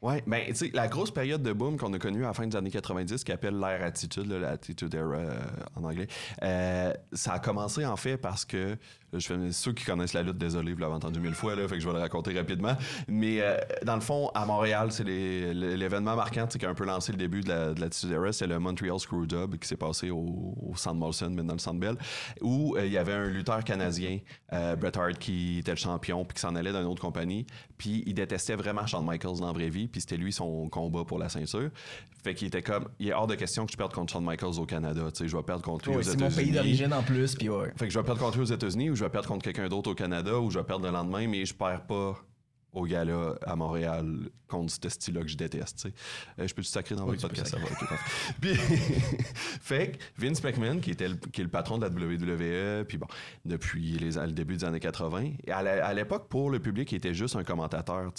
Ouais, 0.02 0.22
ben, 0.26 0.42
tu 0.48 0.54
sais, 0.54 0.70
la 0.74 0.88
grosse 0.88 1.10
période 1.10 1.42
de 1.42 1.52
boom 1.54 1.78
qu'on 1.78 1.92
a 1.94 1.98
connue 1.98 2.22
à 2.24 2.28
la 2.28 2.32
fin 2.34 2.46
des 2.46 2.54
années 2.54 2.70
90, 2.70 3.24
qui 3.24 3.32
appelle 3.32 3.58
l'ère 3.58 3.82
Attitude, 3.82 4.30
l'Attitude 4.30 4.94
Era 4.94 5.16
euh, 5.16 5.40
en 5.74 5.84
anglais, 5.84 6.06
euh, 6.42 6.92
ça 7.14 7.32
a 7.32 7.38
commencé 7.38 7.84
en 7.84 7.96
fait 7.96 8.18
parce 8.18 8.44
que, 8.44 8.76
je 9.18 9.26
fais, 9.26 9.52
ceux 9.52 9.72
qui 9.72 9.84
connaissent 9.84 10.12
la 10.14 10.22
lutte, 10.22 10.38
désolé, 10.38 10.72
vous 10.72 10.80
l'avez 10.80 10.94
entendu 10.94 11.20
mille 11.20 11.34
fois, 11.34 11.54
là, 11.54 11.66
fait 11.68 11.74
que 11.76 11.80
je 11.80 11.86
vais 11.88 11.94
le 11.94 12.00
raconter 12.00 12.32
rapidement. 12.36 12.76
Mais 13.08 13.40
euh, 13.40 13.56
dans 13.84 13.94
le 13.94 14.00
fond, 14.00 14.30
à 14.34 14.44
Montréal, 14.46 14.92
c'est 14.92 15.04
l'événement 15.52 16.16
marquant 16.16 16.46
qui 16.46 16.64
a 16.64 16.70
un 16.70 16.74
peu 16.74 16.84
lancé 16.84 17.12
le 17.12 17.18
début 17.18 17.40
de 17.40 17.48
la- 17.48 17.74
de 17.74 18.12
Era, 18.12 18.32
c'est 18.32 18.46
le 18.46 18.58
Montreal 18.58 18.98
Screwjob 18.98 19.56
qui 19.58 19.68
s'est 19.68 19.76
passé 19.76 20.10
au, 20.10 20.54
au 20.62 20.72
Centre 20.76 20.96
Molson, 20.96 21.30
maintenant 21.30 21.54
le 21.54 21.58
Centre 21.58 21.78
Bell, 21.80 21.96
où 22.40 22.76
euh, 22.76 22.86
il 22.86 22.92
y 22.92 22.98
avait 22.98 23.12
un 23.12 23.26
lutteur 23.26 23.62
canadien, 23.64 24.18
euh, 24.52 24.76
Bret 24.76 24.96
Hart, 24.96 25.18
qui 25.18 25.58
était 25.58 25.72
le 25.72 25.76
champion, 25.76 26.24
puis 26.24 26.34
qui 26.34 26.40
s'en 26.40 26.54
allait 26.56 26.72
d'une 26.72 26.84
autre 26.84 27.02
compagnie, 27.02 27.46
puis 27.78 28.02
il 28.06 28.14
détestait 28.14 28.56
vraiment 28.56 28.86
Shawn 28.86 29.04
Michaels 29.06 29.38
dans 29.40 29.46
la 29.48 29.52
vraie 29.52 29.68
vie, 29.70 29.88
puis 29.88 30.00
c'était 30.00 30.16
lui 30.16 30.32
son 30.32 30.68
combat 30.68 31.04
pour 31.04 31.18
la 31.18 31.28
ceinture. 31.28 31.70
Fait 32.24 32.34
qu'il 32.34 32.48
était 32.48 32.62
comme, 32.62 32.88
il 32.98 33.08
est 33.08 33.12
hors 33.12 33.26
de 33.28 33.36
question 33.36 33.66
que 33.66 33.72
je 33.72 33.76
perde 33.76 33.92
contre 33.92 34.12
Shawn 34.12 34.24
Michaels 34.24 34.58
au 34.58 34.66
Canada, 34.66 35.02
tu 35.12 35.18
sais, 35.18 35.28
je 35.28 35.36
vais 35.36 35.42
perdre 35.42 35.62
contre 35.62 35.88
lui 35.88 35.96
Ouais, 35.96 36.00
aux 36.00 36.02
c'est 36.10 36.16
mon 36.18 36.28
pays 36.28 36.48
États-Unis. 36.50 36.52
d'origine 36.54 36.92
en 36.92 37.02
plus, 37.02 37.34
puis 37.36 37.48
ouais. 37.48 37.72
Fait 37.76 37.86
que 37.86 37.92
je 37.92 37.98
vais 37.98 38.04
perdre 38.04 38.20
contre 38.20 38.36
lui 38.36 38.42
aux 38.42 38.52
États-Unis 38.54 38.90
ou 38.90 38.96
je 38.96 39.04
vais 39.04 39.05
perdre 39.10 39.28
contre 39.28 39.44
quelqu'un 39.44 39.68
d'autre 39.68 39.90
au 39.90 39.94
Canada 39.94 40.38
ou 40.38 40.50
je 40.50 40.58
vais 40.58 40.64
perdre 40.64 40.86
le 40.86 40.92
lendemain, 40.92 41.26
mais 41.26 41.44
je 41.44 41.54
perds 41.54 41.86
pas 41.86 42.16
au 42.76 42.84
gala 42.84 43.34
à 43.44 43.56
Montréal 43.56 44.28
contre 44.48 44.72
ce 44.72 44.88
style-là 44.88 45.22
que 45.22 45.28
je 45.28 45.36
déteste. 45.36 45.88
Euh, 46.38 46.46
je 46.46 46.54
peux 46.54 46.62
te 46.62 46.68
sacrer 46.68 46.94
dans 46.94 47.06
votre 47.06 47.20
podcast, 47.20 47.50
ça 47.50 47.58
va. 47.58 47.64
ok, 47.64 47.88
parfait. 47.88 48.34
Puis, 48.40 48.54
fait 49.60 49.92
que 49.92 50.24
Vince 50.24 50.42
McMahon, 50.44 50.78
qui, 50.78 50.90
était 50.90 51.08
le, 51.08 51.16
qui 51.16 51.40
est 51.40 51.44
le 51.44 51.50
patron 51.50 51.78
de 51.78 51.86
la 51.86 51.90
WWE, 51.90 52.84
puis 52.84 52.98
bon, 52.98 53.06
depuis 53.44 53.98
les, 53.98 54.12
le 54.12 54.32
début 54.32 54.56
des 54.56 54.64
années 54.64 54.78
80, 54.78 55.32
et 55.46 55.50
à 55.50 55.94
l'époque, 55.94 56.28
pour 56.28 56.50
le 56.50 56.60
public, 56.60 56.92
il 56.92 56.96
était 56.96 57.14
juste 57.14 57.34
un 57.34 57.44
commentateur. 57.44 58.12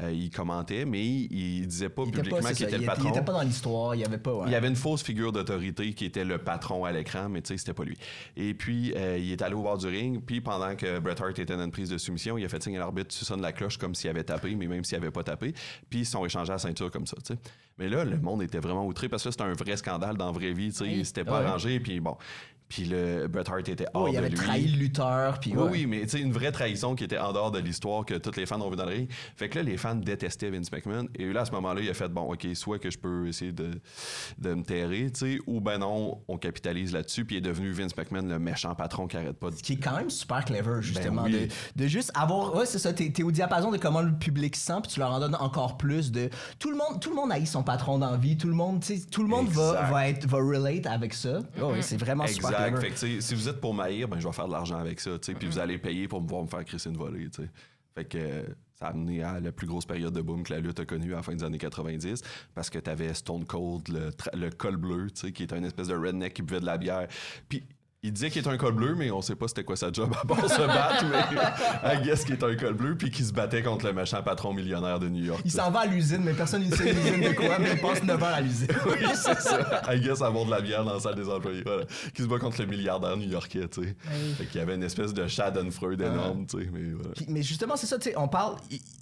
Euh, 0.00 0.10
il 0.10 0.30
commentait, 0.30 0.84
mais 0.84 1.04
il, 1.04 1.60
il 1.60 1.66
disait 1.66 1.88
pas 1.88 2.02
Il 2.06 2.12
publiquement 2.12 2.50
qu'il 2.50 2.66
était 2.66 2.78
le 2.78 2.82
il, 2.82 2.86
patron. 2.86 3.04
il 3.04 3.10
était 3.10 3.24
pas 3.24 3.32
dans 3.32 3.42
l'histoire, 3.42 3.94
il 3.94 4.00
y 4.00 4.04
avait 4.04 4.18
pas. 4.18 4.34
ouais. 4.34 4.44
Il 4.46 4.52
y 4.52 4.56
avait 4.56 4.68
une 4.68 4.76
fausse 4.76 5.02
figure 5.02 5.30
d'autorité 5.30 5.92
qui 5.92 6.06
était 6.06 6.24
le 6.24 6.38
patron 6.38 6.84
à 6.84 6.92
l'écran, 6.92 7.28
mais 7.28 7.42
tu 7.42 7.48
sais, 7.48 7.58
c'était 7.58 7.74
pas 7.74 7.84
lui. 7.84 7.98
Et 8.36 8.54
puis, 8.54 8.92
euh, 8.96 9.18
il 9.18 9.30
est 9.30 9.42
allé 9.42 9.54
au 9.54 9.62
bord 9.62 9.78
du 9.78 9.86
ring, 9.86 10.20
puis 10.24 10.40
pendant 10.40 10.74
que 10.74 10.98
Bret 10.98 11.20
Hart 11.20 11.38
était 11.38 11.54
dans 11.54 11.64
une 11.64 11.70
prise 11.70 11.90
de 11.90 11.98
soumission, 11.98 12.38
il 12.38 12.44
a 12.44 12.48
fait 12.48 12.62
signe 12.62 12.76
à 12.76 12.80
l'arbitre, 12.80 13.14
tu 13.16 13.24
sonnes 13.24 13.42
la 13.42 13.52
cloche 13.52 13.76
comme 13.78 13.89
s'il 13.94 14.10
avait 14.10 14.24
tapé, 14.24 14.54
mais 14.54 14.66
même 14.66 14.84
s'il 14.84 14.96
avait 14.96 15.10
pas 15.10 15.22
tapé, 15.22 15.52
puis 15.88 16.00
ils 16.00 16.04
se 16.06 16.12
sont 16.12 16.24
échangés 16.24 16.50
à 16.50 16.54
la 16.54 16.58
ceinture 16.58 16.90
comme 16.90 17.06
ça, 17.06 17.16
tu 17.24 17.34
sais. 17.34 17.38
Mais 17.78 17.88
là, 17.88 18.04
le 18.04 18.18
monde 18.18 18.42
était 18.42 18.58
vraiment 18.58 18.86
outré 18.86 19.08
parce 19.08 19.24
que 19.24 19.30
c'était 19.30 19.42
un 19.44 19.54
vrai 19.54 19.76
scandale 19.76 20.16
dans 20.16 20.26
la 20.26 20.32
vraie 20.32 20.52
vie, 20.52 20.70
tu 20.70 20.84
sais, 20.84 21.04
c'était 21.04 21.24
pas 21.24 21.40
Ouais. 21.40 21.46
arrangé, 21.46 21.80
puis 21.80 21.98
bon. 22.00 22.16
Puis 22.70 22.84
le 22.84 23.26
Bret 23.26 23.44
Hart 23.50 23.68
était 23.68 23.84
hors 23.94 24.04
Oh, 24.04 24.08
il 24.08 24.12
de 24.12 24.18
avait 24.18 24.28
lui. 24.30 24.36
trahi 24.36 24.66
le 24.68 24.78
lutteur, 24.78 25.38
puis 25.40 25.50
Oui, 25.54 25.58
ouais. 25.62 25.68
oui, 25.70 25.86
mais 25.86 26.00
tu 26.02 26.10
sais, 26.10 26.20
une 26.20 26.32
vraie 26.32 26.52
trahison 26.52 26.94
qui 26.94 27.04
était 27.04 27.18
en 27.18 27.32
dehors 27.32 27.50
de 27.50 27.58
l'histoire 27.58 28.06
que 28.06 28.14
tous 28.14 28.36
les 28.36 28.46
fans 28.46 28.60
ont 28.60 28.70
vu 28.70 28.76
dans 28.76 28.84
le 28.86 28.92
ring. 28.92 29.10
Fait 29.36 29.48
que 29.48 29.58
là, 29.58 29.64
les 29.64 29.76
fans 29.76 29.96
détestaient 29.96 30.50
Vince 30.50 30.70
McMahon. 30.72 31.08
Et 31.16 31.30
là, 31.32 31.40
à 31.40 31.44
ce 31.44 31.50
moment-là, 31.50 31.80
il 31.82 31.90
a 31.90 31.94
fait 31.94 32.08
bon, 32.08 32.32
OK, 32.32 32.46
soit 32.54 32.78
que 32.78 32.88
je 32.90 32.96
peux 32.98 33.26
essayer 33.28 33.50
de, 33.52 33.72
de 34.38 34.54
me 34.54 34.62
terrer, 34.62 35.10
tu 35.12 35.34
sais, 35.34 35.38
ou 35.48 35.60
ben 35.60 35.78
non, 35.78 36.22
on 36.28 36.38
capitalise 36.38 36.92
là-dessus. 36.92 37.24
Puis 37.24 37.36
il 37.36 37.38
est 37.38 37.42
devenu 37.48 37.72
Vince 37.72 37.96
McMahon 37.96 38.22
le 38.28 38.38
méchant 38.38 38.74
patron 38.76 39.06
qui 39.08 39.16
arrête 39.16 39.36
pas 39.36 39.50
de. 39.50 39.56
Ce 39.56 39.62
qui 39.64 39.72
est 39.72 39.76
quand 39.76 39.96
même 39.96 40.08
super 40.10 40.44
clever, 40.44 40.80
justement, 40.80 41.24
Ben 41.24 41.32
oui. 41.34 41.48
de, 41.76 41.82
de 41.82 41.88
juste 41.88 42.12
avoir. 42.14 42.54
Ouais, 42.54 42.66
c'est 42.66 42.78
ça, 42.78 42.92
t'es, 42.92 43.22
au 43.24 43.32
diapason 43.32 43.72
de 43.72 43.78
comment 43.78 44.00
le 44.02 44.12
public 44.12 44.54
se 44.54 44.66
sent, 44.66 44.74
puis 44.84 44.92
tu 44.92 45.00
leur 45.00 45.10
en 45.12 45.18
donnes 45.18 45.34
encore 45.40 45.76
plus 45.76 46.12
de. 46.12 46.30
Tout 46.60 46.70
le 46.70 46.76
monde, 46.76 47.00
tout 47.00 47.10
le 47.10 47.16
monde 47.16 47.32
haït 47.32 47.46
son 47.46 47.64
patron 47.64 47.98
dans 47.98 48.12
la 48.12 48.16
vie, 48.16 48.36
tout 48.36 48.46
le 48.48 48.54
monde, 48.54 48.80
tu 48.80 48.96
sais, 48.96 49.06
tout 49.10 49.22
le 49.22 49.28
monde 49.28 49.48
va, 49.48 49.82
va, 49.90 50.08
être, 50.08 50.24
va 50.26 50.38
relate 50.38 50.86
avec 50.86 51.14
ça. 51.14 51.40
Oh, 51.60 51.72
ouais, 51.72 51.82
c'est 51.82 51.96
vraiment 51.96 52.26
super 52.28 52.59
Exact. 52.68 52.80
Fait 52.80 52.90
que, 52.90 53.16
tu 53.16 53.22
si 53.22 53.34
vous 53.34 53.48
êtes 53.48 53.60
pour 53.60 53.74
m'haïr, 53.74 54.08
ben 54.08 54.18
je 54.18 54.26
vais 54.26 54.32
faire 54.32 54.46
de 54.46 54.52
l'argent 54.52 54.78
avec 54.78 55.00
ça, 55.00 55.18
tu 55.18 55.34
puis 55.34 55.46
vous 55.46 55.58
allez 55.58 55.78
payer 55.78 56.08
pour 56.08 56.22
me 56.22 56.28
voir 56.28 56.42
me 56.42 56.48
faire 56.48 56.64
crisser 56.64 56.90
une 56.90 56.96
volée, 56.96 57.28
tu. 57.30 57.42
Fait 57.94 58.04
que 58.04 58.18
euh, 58.18 58.42
ça 58.74 58.86
a 58.86 58.90
amené 58.90 59.22
à 59.22 59.40
la 59.40 59.52
plus 59.52 59.66
grosse 59.66 59.84
période 59.84 60.14
de 60.14 60.22
boom 60.22 60.42
que 60.42 60.52
la 60.52 60.60
lutte 60.60 60.80
a 60.80 60.84
connue 60.84 61.12
à 61.12 61.16
la 61.16 61.22
fin 61.22 61.34
des 61.34 61.44
années 61.44 61.58
90 61.58 62.22
parce 62.54 62.70
que 62.70 62.78
t'avais 62.78 63.12
Stone 63.14 63.44
Cold, 63.44 63.88
le, 63.88 64.50
col 64.50 64.76
bleu, 64.76 65.10
tu 65.10 65.32
qui 65.32 65.42
était 65.42 65.58
une 65.58 65.64
espèce 65.64 65.88
de 65.88 65.94
redneck 65.94 66.34
qui 66.34 66.42
buvait 66.42 66.60
de 66.60 66.66
la 66.66 66.78
bière. 66.78 67.08
Puis 67.48 67.64
il 68.02 68.12
disait 68.12 68.30
qu'il 68.30 68.40
était 68.40 68.48
un 68.48 68.56
col 68.56 68.72
bleu, 68.72 68.94
mais 68.94 69.10
on 69.10 69.20
sait 69.20 69.36
pas 69.36 69.46
c'était 69.46 69.62
quoi 69.62 69.76
sa 69.76 69.92
job 69.92 70.14
à 70.18 70.26
part 70.26 70.48
se 70.48 70.66
battre, 70.66 71.04
mais 71.04 71.94
I 71.94 72.02
guess 72.02 72.24
qu'il 72.24 72.34
est 72.34 72.42
un 72.42 72.56
col 72.56 72.72
bleu, 72.72 72.96
puis 72.96 73.10
qui 73.10 73.22
se 73.22 73.32
battait 73.32 73.62
contre 73.62 73.86
le 73.86 73.92
méchant 73.92 74.22
patron 74.22 74.54
millionnaire 74.54 74.98
de 74.98 75.08
New 75.08 75.24
York. 75.24 75.42
Il 75.44 75.50
s'en 75.50 75.70
va 75.70 75.80
à 75.80 75.86
l'usine, 75.86 76.22
mais 76.24 76.32
personne 76.32 76.66
ne 76.66 76.74
sait 76.74 76.92
l'usine 76.92 77.20
de 77.20 77.34
quoi, 77.34 77.58
mais 77.58 77.72
il 77.74 77.80
passe 77.80 78.02
9 78.02 78.22
heures 78.22 78.28
à 78.28 78.40
l'usine. 78.40 78.68
Oui, 78.86 79.06
c'est 79.14 79.38
ça. 79.40 79.82
I 79.92 80.00
guess 80.00 80.22
avoir 80.22 80.46
de 80.46 80.50
la 80.50 80.60
bière 80.62 80.84
dans 80.84 80.94
la 80.94 81.00
salle 81.00 81.14
des 81.14 81.28
employés. 81.28 81.62
Voilà. 81.64 81.84
Qui 82.14 82.22
se 82.22 82.26
bat 82.26 82.38
contre 82.38 82.60
le 82.60 82.66
milliardaire 82.66 83.16
new-yorkais, 83.16 83.68
tu 83.68 83.82
sais. 83.82 83.96
Oui. 84.12 84.34
Fait 84.38 84.46
qu'il 84.46 84.60
y 84.60 84.62
avait 84.62 84.74
une 84.74 84.82
espèce 84.82 85.12
de 85.12 85.26
Schadenfreude 85.26 86.00
énorme, 86.00 86.46
tu 86.46 86.58
sais. 86.58 86.70
Mais 86.72 86.92
voilà. 86.92 87.10
Mais 87.28 87.42
justement, 87.42 87.76
c'est 87.76 87.86
ça, 87.86 87.98
tu 87.98 88.10
sais, 88.10 88.16
on 88.16 88.28
parle, 88.28 88.56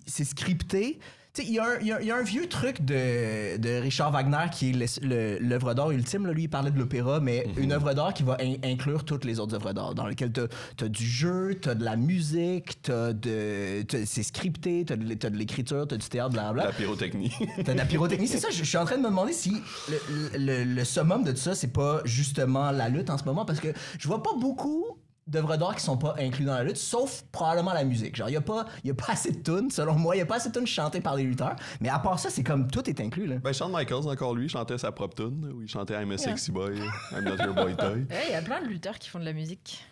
c'est 0.07 0.25
scripté. 0.25 0.99
Tu 1.39 1.45
il 1.45 1.55
y, 1.55 1.59
a 1.59 1.65
un- 1.65 1.81
y 2.03 2.07
y 2.07 2.11
a 2.11 2.23
vieux 2.23 2.49
truc 2.49 2.85
de, 2.85 3.57
de 3.59 3.81
Richard 3.81 4.11
Wagner 4.13 4.47
qui 4.53 4.71
est 4.71 5.41
l'œuvre 5.41 5.75
d'art 5.75 5.91
ultime. 5.91 6.27
là. 6.27 6.33
Lui, 6.33 6.45
il 6.45 6.49
parlait 6.49 6.71
de 6.71 6.79
l'opéra, 6.79 7.21
mais 7.21 7.47
une 7.57 7.73
œuvre 7.73 7.93
d'art 7.95 8.13
qui 8.15 8.23
va 8.25 8.37
in- 8.41 8.57
inclure 8.65 9.05
toutes 9.05 9.25
les 9.25 9.39
autres 9.41 9.55
œuvres 9.55 9.73
d'art, 9.73 9.95
dans 9.95 10.07
lesquelles 10.07 10.33
tu 10.33 10.85
as, 10.85 10.89
du 10.89 11.05
jeu, 11.07 11.59
tu 11.61 11.69
as 11.69 11.75
de 11.75 11.85
la 11.85 11.97
musique, 11.97 12.83
t'as 12.83 13.13
de, 13.13 13.83
t'as- 13.83 14.05
c'est 14.07 14.23
scripté, 14.23 14.85
tu 14.87 14.93
as 14.93 14.97
de 14.97 15.37
l'écriture, 15.37 15.87
tu 15.87 15.95
as 15.95 15.99
du 15.99 16.09
théâtre, 16.09 16.31
blablabla. 16.33 16.65
La 16.67 16.73
pyrotechnie. 16.73 17.33
T'as 17.65 17.73
de 17.73 17.79
la 17.79 17.85
pyrotechnie, 17.85 18.27
c'est 18.29 18.39
ça. 18.39 18.49
Je, 18.51 18.59
je 18.59 18.65
suis 18.65 18.77
en 18.79 18.85
train 18.85 18.97
de 18.97 19.03
me 19.03 19.09
demander 19.09 19.33
si 19.33 19.57
le, 19.89 20.39
le- 20.39 20.65
le 20.65 20.85
summum 20.85 21.23
de 21.25 21.31
tout 21.33 21.39
ça, 21.39 21.55
c'est 21.55 21.73
pas 21.73 22.01
justement 22.05 22.71
la 22.73 22.89
lutte 22.89 23.11
en 23.11 23.19
ce 23.19 23.25
moment, 23.25 23.45
parce 23.45 23.61
que 23.61 23.69
je 23.99 24.09
vois 24.09 24.23
pas 24.23 24.33
beaucoup 24.41 24.85
d'œuvres 25.29 25.57
d'art 25.57 25.77
qui 25.77 25.83
sont 25.85 25.97
pas 25.99 26.15
inclus 26.19 26.45
dans 26.45 26.55
la 26.55 26.65
lutte, 26.65 26.77
sauf 26.79 27.23
probablement 27.31 27.73
la 27.75 27.85
musique. 27.85 28.17
Genre, 28.17 28.29
il 28.29 28.33
y 28.33 28.37
a 28.37 28.41
pas, 28.41 28.65
y 28.83 28.91
a 28.91 28.95
pas 28.95 29.13
assez 29.13 29.31
de 29.33 29.39
tunes, 29.43 29.71
selon 29.71 29.95
moi, 29.95 30.17
il 30.17 30.19
y 30.19 30.23
a 30.23 30.27
pas 30.27 30.37
assez 30.37 30.49
de 30.49 30.55
tunes 30.55 30.67
chantées 30.67 31.01
par 31.01 31.15
les 31.17 31.23
lutteurs. 31.25 31.57
Mais 31.81 31.89
à 31.91 31.99
part 31.99 32.19
ça, 32.19 32.31
c'est 32.31 32.43
comme 32.43 32.69
tout 32.71 32.89
est 32.89 33.01
inclus 33.01 33.27
là. 33.27 33.37
ben, 33.37 33.53
Shawn 33.53 33.71
Michaels, 33.73 34.09
encore 34.09 34.35
lui, 34.35 34.49
chantait 34.49 34.79
sa 34.79 34.91
propre 34.91 35.15
tune. 35.17 35.53
où 35.55 35.63
il 35.63 35.69
chantait 35.69 35.95
I'm 36.03 36.11
a 36.13 36.19
sexy 36.19 36.51
boy, 36.51 36.79
I'm 37.13 37.25
not 37.25 37.37
your 37.45 37.55
boy 37.55 37.77
toy. 37.77 38.07
Ouais, 38.11 38.25
Il 38.29 38.33
y 38.33 38.35
a 38.35 38.43
plein 38.43 38.63
de 38.63 38.67
lutteurs 38.69 38.99
qui 38.99 39.09
font 39.09 39.19
de 39.19 39.25
la 39.25 39.33
musique. 39.35 39.87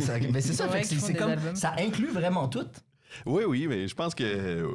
C'est 0.00 0.30
mais 0.30 0.40
c'est 0.40 0.52
ça, 0.52 0.66
Ouais, 0.66 0.72
fait 0.78 0.82
que 0.82 0.88
qui 0.88 1.00
c'est 1.00 1.14
comme 1.14 1.30
albums. 1.30 1.56
ça 1.56 1.74
inclut 1.78 2.10
vraiment 2.10 2.48
tout. 2.48 2.66
Oui, 3.26 3.44
oui, 3.46 3.66
mais 3.68 3.88
je 3.88 3.94
pense 3.94 4.14
que. 4.14 4.24
euh, 4.24 4.68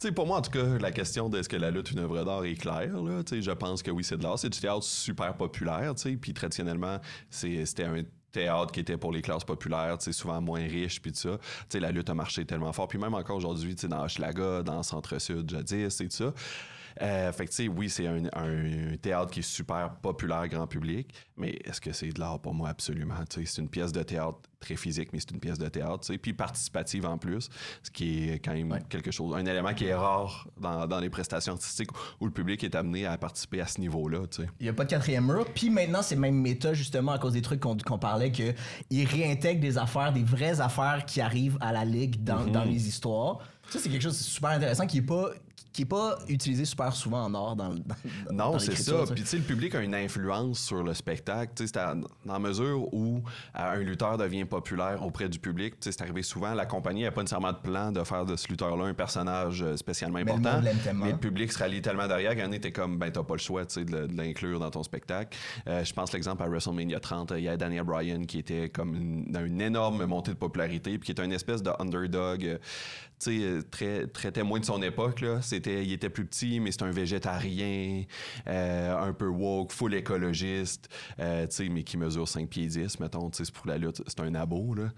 Tu 0.00 0.08
sais, 0.08 0.12
pour 0.12 0.26
moi, 0.26 0.38
en 0.38 0.42
tout 0.42 0.50
cas, 0.50 0.64
la 0.80 0.90
question 0.90 1.28
de 1.28 1.38
est-ce 1.38 1.48
que 1.48 1.56
la 1.56 1.70
lutte 1.70 1.88
est 1.88 1.92
une 1.92 2.00
œuvre 2.00 2.24
d'art 2.24 2.44
est 2.44 2.54
claire. 2.54 3.00
Là. 3.02 3.22
Tu 3.22 3.36
sais, 3.36 3.42
je 3.42 3.50
pense 3.52 3.82
que 3.82 3.90
oui, 3.90 4.02
c'est 4.04 4.16
de 4.16 4.22
l'art. 4.22 4.38
C'est 4.38 4.48
du 4.50 4.58
théâtre 4.58 4.82
super 4.82 5.34
populaire. 5.36 5.94
tu 5.94 6.02
sais, 6.10 6.16
Puis 6.16 6.34
traditionnellement, 6.34 6.98
c'est- 7.30 7.64
c'était 7.66 7.84
un 7.84 8.02
théâtre 8.32 8.72
qui 8.72 8.80
était 8.80 8.96
pour 8.96 9.12
les 9.12 9.22
classes 9.22 9.44
populaires, 9.44 9.98
tu 9.98 10.06
sais, 10.06 10.12
souvent 10.12 10.40
moins 10.40 10.62
riches, 10.62 11.00
puis 11.00 11.12
tout 11.12 11.18
ça. 11.18 11.38
Tu 11.38 11.46
sais, 11.70 11.80
la 11.80 11.92
lutte 11.92 12.10
a 12.10 12.14
marché 12.14 12.44
tellement 12.44 12.72
fort. 12.72 12.88
Puis 12.88 12.98
même 12.98 13.14
encore 13.14 13.36
aujourd'hui, 13.36 13.74
tu 13.74 13.82
sais, 13.82 13.88
dans 13.88 14.04
Hochelaga, 14.04 14.62
dans 14.62 14.82
Centre-Sud, 14.82 15.50
jadis, 15.50 16.00
et 16.00 16.08
tout 16.08 16.16
ça. 16.16 16.32
Euh, 17.00 17.32
fait 17.32 17.46
que, 17.46 17.50
tu 17.50 17.56
sais, 17.56 17.68
oui, 17.68 17.88
c'est 17.88 18.06
un, 18.06 18.24
un 18.34 18.96
théâtre 19.00 19.30
qui 19.30 19.40
est 19.40 19.42
super 19.42 19.94
populaire, 20.02 20.46
grand 20.48 20.66
public, 20.66 21.14
mais 21.36 21.58
est-ce 21.64 21.80
que 21.80 21.92
c'est 21.92 22.10
de 22.10 22.20
l'art 22.20 22.40
pour 22.40 22.54
moi? 22.54 22.68
Absolument. 22.68 23.14
Tu 23.30 23.40
sais, 23.40 23.46
c'est 23.46 23.62
une 23.62 23.68
pièce 23.68 23.92
de 23.92 24.02
théâtre 24.02 24.38
très 24.60 24.76
physique, 24.76 25.08
mais 25.12 25.18
c'est 25.18 25.32
une 25.32 25.40
pièce 25.40 25.58
de 25.58 25.68
théâtre, 25.68 26.00
tu 26.00 26.12
sais, 26.12 26.18
puis 26.18 26.32
participative 26.34 27.04
en 27.06 27.18
plus, 27.18 27.48
ce 27.82 27.90
qui 27.90 28.28
est 28.30 28.38
quand 28.38 28.52
même 28.52 28.78
quelque 28.88 29.10
chose, 29.10 29.34
un 29.34 29.44
élément 29.44 29.74
qui 29.74 29.86
est 29.86 29.94
rare 29.94 30.46
dans, 30.60 30.86
dans 30.86 31.00
les 31.00 31.10
prestations 31.10 31.54
artistiques 31.54 31.90
où 32.20 32.26
le 32.26 32.30
public 32.30 32.62
est 32.62 32.74
amené 32.74 33.06
à 33.06 33.18
participer 33.18 33.60
à 33.60 33.66
ce 33.66 33.80
niveau-là, 33.80 34.26
tu 34.28 34.42
sais. 34.42 34.48
Il 34.60 34.64
n'y 34.64 34.68
a 34.68 34.72
pas 34.72 34.84
de 34.84 34.90
quatrième 34.90 35.26
mur. 35.26 35.46
Puis 35.52 35.68
maintenant, 35.70 36.02
c'est 36.02 36.16
même 36.16 36.36
méta, 36.36 36.74
justement, 36.74 37.12
à 37.12 37.18
cause 37.18 37.32
des 37.32 37.42
trucs 37.42 37.60
qu'on 37.60 37.76
qu'on 37.76 37.98
parlait, 37.98 38.30
qu'il 38.30 38.54
réintègre 39.08 39.60
des 39.60 39.78
affaires, 39.78 40.12
des 40.12 40.22
vraies 40.22 40.60
affaires 40.60 41.04
qui 41.06 41.20
arrivent 41.20 41.58
à 41.60 41.72
la 41.72 41.84
ligue 41.84 42.22
dans, 42.22 42.46
dans 42.46 42.64
les 42.64 42.86
histoires. 42.86 43.38
Ça, 43.68 43.78
c'est 43.80 43.88
quelque 43.88 44.02
chose 44.02 44.18
de 44.18 44.22
super 44.22 44.50
intéressant 44.50 44.86
qui 44.86 45.00
n'est 45.00 45.06
pas, 45.06 45.30
qui 45.72 45.82
est 45.82 45.86
pas 45.86 46.18
utilisé 46.28 46.64
super 46.64 46.94
souvent 46.94 47.24
en 47.24 47.34
art 47.34 47.56
dans, 47.56 47.70
dans- 47.74 48.32
Non, 48.32 48.58
c'est 48.58 48.76
ça. 48.76 49.04
Puis, 49.12 49.22
tu 49.22 49.26
sais, 49.28 49.36
le 49.38 49.42
public 49.42 49.74
a 49.74 49.80
une 49.80 49.94
influence 49.94 50.58
sur 50.60 50.82
le 50.82 50.92
spectacle. 50.94 51.52
Tu 51.56 51.66
sais, 51.66 51.72
c'est 51.74 51.94
dans 52.26 52.32
la 52.34 52.38
mesure 52.38 52.92
où 52.92 53.16
euh, 53.18 53.72
un 53.74 53.78
lutteur 53.78 54.18
devient 54.18 54.44
populaire 54.44 55.02
auprès 55.04 55.28
du 55.28 55.38
public, 55.38 55.74
tu 55.80 55.84
sais, 55.84 55.92
c'est 55.92 56.02
arrivé 56.02 56.22
souvent, 56.22 56.54
la 56.54 56.66
compagnie 56.66 57.02
n'a 57.04 57.10
pas 57.10 57.22
nécessairement 57.22 57.52
de 57.52 57.58
plan 57.58 57.90
de 57.92 58.02
faire 58.04 58.24
de 58.26 58.36
ce 58.36 58.48
lutteur-là 58.48 58.84
un 58.84 58.94
personnage 58.94 59.62
euh, 59.62 59.76
spécialement 59.76 60.18
Mais 60.18 60.24
le 60.24 60.32
important. 60.32 60.62
tellement. 60.84 61.04
mais 61.06 61.12
le 61.12 61.18
public 61.18 61.52
se 61.52 61.58
rallie 61.58 61.80
tellement 61.82 62.06
derrière 62.06 62.36
qu'un 62.36 62.52
était 62.52 62.72
comme, 62.72 62.98
ben, 62.98 63.10
t'as 63.10 63.22
pas 63.22 63.34
le 63.34 63.38
choix, 63.40 63.64
tu 63.66 63.74
sais, 63.74 63.84
de, 63.84 63.92
le- 63.96 64.08
de 64.08 64.16
l'inclure 64.16 64.58
dans 64.60 64.70
ton 64.70 64.82
spectacle. 64.82 65.36
Euh, 65.68 65.84
je 65.84 65.92
pense 65.92 66.12
l'exemple 66.12 66.42
à 66.42 66.48
WrestleMania 66.48 67.00
30, 67.00 67.32
euh, 67.32 67.38
il 67.38 67.44
y 67.44 67.48
a 67.48 67.56
Daniel 67.56 67.84
Bryan 67.84 68.26
qui 68.26 68.38
était 68.38 68.68
comme 68.68 68.94
une, 68.94 69.24
dans 69.32 69.44
une 69.44 69.60
énorme 69.60 70.04
montée 70.04 70.32
de 70.32 70.36
popularité, 70.36 70.98
puis 70.98 71.06
qui 71.06 71.12
était 71.12 71.24
une 71.24 71.32
espèce 71.32 71.62
de 71.62 71.70
underdog, 71.78 72.58
euh, 73.30 73.62
très, 73.70 74.06
très 74.06 74.32
témoin 74.32 74.58
de 74.60 74.64
son 74.64 74.82
époque, 74.82 75.20
là. 75.20 75.40
C'était, 75.42 75.84
il 75.84 75.92
était 75.92 76.08
plus 76.10 76.24
petit, 76.24 76.60
mais 76.60 76.72
c'est 76.72 76.82
un 76.82 76.90
végétarien, 76.90 78.02
euh, 78.48 78.96
un 79.08 79.12
peu 79.12 79.26
woke, 79.26 79.72
full 79.72 79.94
écologiste, 79.94 80.88
euh, 81.20 81.46
mais 81.70 81.82
qui 81.82 81.96
mesure 81.96 82.28
5 82.28 82.48
pieds 82.48 82.66
10, 82.66 83.00
mettons, 83.00 83.30
c'est 83.32 83.50
pour 83.50 83.66
la 83.66 83.78
lutte, 83.78 84.02
c'est 84.06 84.20
un 84.20 84.34
abo, 84.34 84.74
là. 84.74 84.90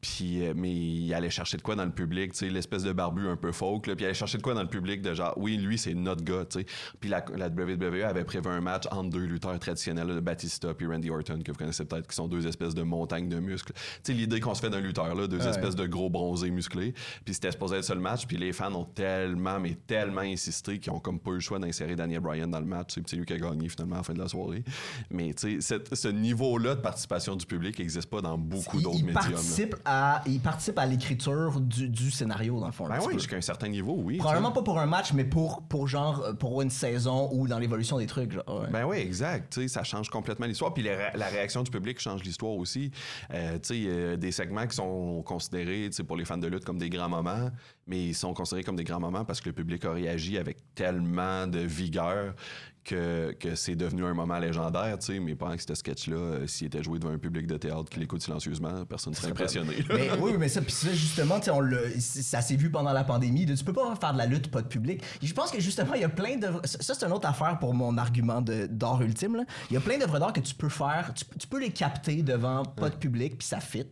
Puis, 0.00 0.44
euh, 0.46 0.52
mais 0.56 0.72
il 0.74 1.12
allait 1.14 1.30
chercher 1.30 1.56
de 1.56 1.62
quoi 1.62 1.74
dans 1.76 1.84
le 1.84 1.90
public, 1.92 2.38
l'espèce 2.40 2.82
de 2.82 2.92
barbu 2.92 3.28
un 3.28 3.36
peu 3.36 3.52
folk, 3.52 3.86
là, 3.86 3.94
puis 3.94 4.04
il 4.04 4.06
allait 4.06 4.14
chercher 4.14 4.38
de 4.38 4.42
quoi 4.42 4.54
dans 4.54 4.62
le 4.62 4.68
public 4.68 5.02
de 5.02 5.14
genre, 5.14 5.34
oui, 5.36 5.56
lui, 5.56 5.78
c'est 5.78 5.94
notre 5.94 6.24
gars, 6.24 6.44
tu 6.44 6.60
sais. 6.60 6.66
Puis 7.00 7.10
la, 7.10 7.24
la 7.36 7.48
WWE 7.48 8.04
avait 8.04 8.24
prévu 8.24 8.48
un 8.48 8.60
match 8.60 8.84
entre 8.90 9.10
deux 9.10 9.24
lutteurs 9.24 9.58
traditionnels, 9.58 10.06
là, 10.08 10.20
Batista 10.20 10.74
puis 10.74 10.86
Randy 10.86 11.10
Orton, 11.10 11.40
que 11.44 11.50
vous 11.52 11.58
connaissez 11.58 11.84
peut-être, 11.84 12.06
qui 12.08 12.14
sont 12.16 12.28
deux 12.28 12.46
espèces 12.46 12.74
de 12.74 12.82
montagnes 12.82 13.28
de 13.28 13.38
muscles. 13.40 13.72
Tu 13.72 13.80
sais, 14.02 14.12
l'idée 14.12 14.40
qu'on 14.40 14.54
se 14.54 14.60
fait 14.60 14.70
d'un 14.70 14.80
lutteur, 14.80 15.14
là, 15.14 15.26
deux 15.26 15.38
Ouais. 15.40 15.48
espèces 15.48 15.74
de 15.76 15.86
gros 15.86 16.10
bronzés 16.10 16.50
musclés, 16.50 16.92
puis 17.24 17.34
c'était 17.34 17.50
être 17.74 17.84
ça 17.84 17.94
le 17.94 18.00
match, 18.00 18.26
puis 18.26 18.36
les 18.36 18.52
fans 18.52 18.72
ont 18.74 18.84
tellement, 18.84 19.58
mais 19.60 19.76
tellement 19.86 20.20
insisté 20.20 20.78
qu'ils 20.78 20.92
ont 20.92 21.00
comme 21.00 21.18
pas 21.18 21.32
eu 21.32 21.34
le 21.34 21.40
choix 21.40 21.58
d'insérer 21.58 21.96
Daniel 21.96 22.20
Bryan 22.20 22.50
dans 22.50 22.60
le 22.60 22.66
match, 22.66 22.96
c'est 23.06 23.16
lui 23.16 23.24
qui 23.24 23.32
a 23.32 23.38
gagné 23.38 23.68
finalement 23.68 23.96
à 23.96 23.98
la 23.98 24.04
fin 24.04 24.14
de 24.14 24.18
la 24.18 24.28
soirée. 24.28 24.64
Mais 25.10 25.32
tu 25.34 25.60
sais, 25.60 25.78
ce 25.92 26.08
niveau-là 26.08 26.74
de 26.74 26.80
participation 26.80 27.36
du 27.36 27.46
public 27.46 27.78
n'existe 27.78 28.08
pas 28.08 28.20
dans 28.20 28.38
beaucoup 28.38 28.80
d'autres 28.80 28.96
médiums. 28.96 29.14
participe 29.14 29.76
à, 29.84 30.22
il 30.26 30.40
participe 30.40 30.78
à 30.78 30.86
l'écriture 30.86 31.60
du, 31.60 31.88
du 31.88 32.10
scénario, 32.10 32.60
dans 32.60 32.66
le 32.66 32.72
fond. 32.72 32.86
un 32.86 32.98
Ben 32.98 33.04
oui, 33.06 33.14
jusqu'à 33.14 33.36
un 33.36 33.40
certain 33.40 33.68
niveau, 33.68 33.96
oui. 33.98 34.18
Probablement 34.18 34.52
pas 34.52 34.62
pour 34.62 34.78
un 34.78 34.86
match, 34.86 35.12
mais 35.12 35.24
pour, 35.24 35.62
pour 35.62 35.88
genre, 35.88 36.22
euh, 36.22 36.32
pour 36.32 36.62
une 36.62 36.70
saison 36.70 37.28
ou 37.32 37.48
dans 37.48 37.58
l'évolution 37.58 37.98
des 37.98 38.06
trucs. 38.06 38.32
Genre, 38.32 38.44
ouais. 38.48 38.70
Ben 38.70 38.84
oui, 38.84 38.98
exact. 38.98 39.52
Tu 39.52 39.62
sais, 39.62 39.68
ça 39.68 39.84
change 39.84 40.08
complètement 40.08 40.46
l'histoire. 40.46 40.74
Puis 40.74 40.82
la 40.82 41.26
réaction 41.26 41.62
du 41.62 41.70
public 41.70 41.98
change 42.00 42.22
l'histoire 42.22 42.52
aussi. 42.52 42.90
Euh, 43.32 43.58
tu 43.58 43.60
sais, 43.62 43.82
euh, 43.86 44.16
des 44.16 44.32
segments 44.32 44.66
qui 44.66 44.76
sont 44.76 45.22
considérés, 45.22 45.86
tu 45.86 45.92
sais, 45.92 46.04
pour 46.04 46.16
les 46.16 46.24
fans 46.24 46.38
de 46.38 46.46
lutte 46.46 46.64
comme 46.64 46.78
des 46.78 46.90
grands 46.90 47.08
moments, 47.08 47.50
mais 47.86 48.08
ils 48.08 48.14
sont 48.14 48.32
considérés 48.34 48.64
comme 48.64 48.76
des 48.76 48.84
grands 48.84 49.00
moments 49.00 49.24
parce 49.24 49.40
que 49.40 49.48
le 49.48 49.54
public 49.54 49.84
a 49.84 49.92
réagi 49.92 50.38
avec 50.38 50.58
tellement 50.74 51.46
de 51.46 51.58
vigueur 51.60 52.34
que, 52.82 53.32
que 53.38 53.54
c'est 53.56 53.76
devenu 53.76 54.04
un 54.04 54.14
moment 54.14 54.38
légendaire, 54.38 54.98
tu 54.98 55.06
sais. 55.12 55.20
Mais 55.20 55.34
pendant 55.34 55.54
que 55.54 55.62
ce 55.62 55.74
sketch-là, 55.74 56.16
euh, 56.16 56.46
s'il 56.46 56.68
était 56.68 56.82
joué 56.82 56.98
devant 56.98 57.12
un 57.12 57.18
public 57.18 57.46
de 57.46 57.58
théâtre 57.58 57.90
qui 57.90 58.00
l'écoute 58.00 58.22
silencieusement, 58.22 58.86
personne 58.86 59.12
ne 59.12 59.16
serait 59.18 59.30
impressionné. 59.32 59.74
Mais 59.90 60.10
oui, 60.18 60.32
mais 60.38 60.48
ça, 60.48 60.60
justement, 60.66 61.38
on 61.52 61.70
ça 61.98 62.40
s'est 62.40 62.56
vu 62.56 62.70
pendant 62.70 62.92
la 62.92 63.04
pandémie. 63.04 63.44
de- 63.44 63.54
Tu 63.54 63.64
peux 63.64 63.74
pas 63.74 63.94
faire 63.96 64.14
de 64.14 64.18
la 64.18 64.26
lutte, 64.26 64.50
pas 64.50 64.62
de 64.62 64.66
public. 64.68 65.02
Je 65.22 65.32
pense 65.34 65.50
que 65.50 65.60
justement, 65.60 65.92
il 65.94 66.00
y 66.00 66.04
a 66.04 66.08
plein 66.08 66.36
de. 66.38 66.46
Ça, 66.64 66.94
c'est 66.94 67.04
une 67.04 67.12
autre 67.12 67.28
affaire 67.28 67.58
pour 67.58 67.74
mon 67.74 67.98
argument 67.98 68.40
d'art 68.40 69.02
ultime. 69.02 69.44
Il 69.70 69.74
y 69.74 69.76
a 69.76 69.80
plein 69.80 69.98
d'œuvres 69.98 70.18
d'art 70.18 70.32
que 70.32 70.40
tu 70.40 70.54
peux 70.54 70.70
faire. 70.70 71.12
Tu, 71.14 71.24
tu 71.38 71.46
peux 71.46 71.60
les 71.60 71.70
capter 71.70 72.22
devant 72.22 72.64
pas 72.64 72.88
de 72.88 72.96
public, 72.96 73.36
puis 73.38 73.46
ça 73.46 73.60
fit. 73.60 73.84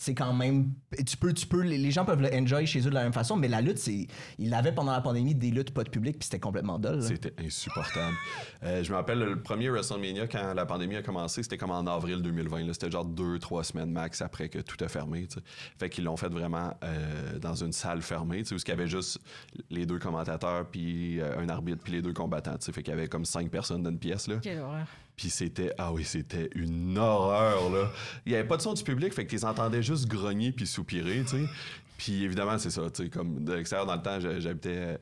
C'est 0.00 0.14
quand 0.14 0.32
même. 0.32 0.74
Tu 1.04 1.16
peux, 1.16 1.34
tu 1.34 1.44
peux, 1.44 1.60
les 1.62 1.76
les 1.76 1.90
gens 1.90 2.04
peuvent 2.04 2.22
le 2.22 2.32
enjoy 2.32 2.66
chez 2.66 2.78
eux 2.86 2.90
de 2.90 2.94
la 2.94 3.02
même 3.02 3.12
façon, 3.12 3.34
mais 3.34 3.48
la 3.48 3.60
lutte, 3.60 3.78
c'est. 3.78 4.06
Ils 4.38 4.54
avaient 4.54 4.70
pendant 4.70 4.92
la 4.92 5.00
pandémie 5.00 5.34
des 5.34 5.50
luttes 5.50 5.72
pas 5.72 5.82
de 5.82 5.90
public, 5.90 6.20
puis 6.20 6.26
c'était 6.26 6.38
complètement 6.38 6.78
là. 6.78 7.00
C'était 7.00 7.34
insupportable. 7.44 8.16
Euh, 8.64 8.82
je 8.82 8.90
me 8.90 8.96
rappelle 8.96 9.20
le 9.20 9.40
premier 9.40 9.68
WrestleMania 9.68 10.26
quand 10.26 10.52
la 10.52 10.66
pandémie 10.66 10.96
a 10.96 11.02
commencé, 11.02 11.42
c'était 11.42 11.56
comme 11.56 11.70
en 11.70 11.86
avril 11.86 12.22
2020. 12.22 12.64
là. 12.64 12.72
C'était 12.72 12.90
genre 12.90 13.04
deux, 13.04 13.38
trois 13.38 13.62
semaines 13.62 13.90
max 13.90 14.20
après 14.20 14.48
que 14.48 14.58
tout 14.58 14.82
a 14.84 14.88
fermé. 14.88 15.28
Fait 15.78 15.88
qu'ils 15.88 16.04
l'ont 16.04 16.16
fait 16.16 16.28
vraiment 16.28 16.74
euh, 16.82 17.38
dans 17.38 17.54
une 17.54 17.72
salle 17.72 18.02
fermée, 18.02 18.42
tu 18.42 18.46
sais, 18.46 18.54
où 18.54 18.58
il 18.58 18.68
y 18.68 18.72
avait 18.72 18.88
juste 18.88 19.20
les 19.70 19.86
deux 19.86 19.98
commentateurs, 19.98 20.66
puis 20.66 21.20
euh, 21.20 21.38
un 21.38 21.48
arbitre, 21.48 21.82
puis 21.82 21.92
les 21.92 22.02
deux 22.02 22.12
combattants. 22.12 22.58
tu 22.58 22.66
sais. 22.66 22.72
Fait 22.72 22.82
qu'il 22.82 22.92
y 22.92 22.96
avait 22.96 23.08
comme 23.08 23.24
cinq 23.24 23.50
personnes 23.50 23.82
dans 23.82 23.90
une 23.90 23.98
pièce. 23.98 24.26
Là. 24.26 24.36
Quelle 24.42 24.58
horreur. 24.58 24.86
Puis 25.18 25.28
c'était, 25.30 25.72
ah 25.76 25.92
oui, 25.92 26.04
c'était 26.04 26.48
une 26.54 26.96
horreur, 26.96 27.68
là. 27.70 27.90
Il 28.24 28.30
n'y 28.32 28.38
avait 28.38 28.46
pas 28.48 28.56
de 28.56 28.62
son 28.62 28.72
du 28.72 28.82
public, 28.84 29.12
fait 29.12 29.24
que 29.24 29.30
tu 29.30 29.34
les 29.36 29.44
entendais 29.44 29.82
juste 29.82 30.06
grogner 30.06 30.52
puis 30.52 30.66
soupirer, 30.66 31.20
tu 31.24 31.28
sais. 31.30 31.44
Puis 31.98 32.22
évidemment, 32.24 32.56
c'est 32.56 32.70
ça, 32.70 32.82
tu 32.90 33.02
sais, 33.02 33.08
comme 33.10 33.44
de 33.44 33.52
l'extérieur 33.52 33.84
dans 33.84 33.96
le 33.96 34.02
temps, 34.02 34.20
j'ha- 34.20 34.38
j'habitais 34.40 34.96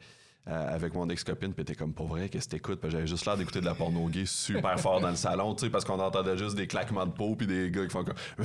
euh, 0.48 0.74
avec 0.74 0.94
mon 0.94 1.08
ex-copine, 1.10 1.52
puis 1.52 1.64
t'es 1.64 1.74
comme, 1.74 1.92
pas 1.92 2.04
vrai, 2.04 2.28
qu'est-ce 2.28 2.46
que 2.46 2.52
t'écoutes? 2.52 2.80
Puis 2.80 2.88
j'avais 2.90 3.06
juste 3.06 3.26
l'air 3.26 3.36
d'écouter 3.36 3.60
de 3.60 3.64
la 3.66 3.74
porno 3.74 4.06
gay 4.08 4.24
super 4.26 4.78
fort 4.80 5.00
dans 5.00 5.10
le 5.10 5.16
salon, 5.16 5.54
tu 5.56 5.64
sais, 5.66 5.70
parce 5.70 5.84
qu'on 5.84 5.98
entendait 5.98 6.38
juste 6.38 6.54
des 6.56 6.66
claquements 6.68 7.04
de 7.04 7.10
peau 7.12 7.34
puis 7.36 7.46
des 7.48 7.68
gars 7.70 7.82
qui 7.84 7.90
font 7.90 8.04
comme, 8.04 8.14
Euh, 8.40 8.44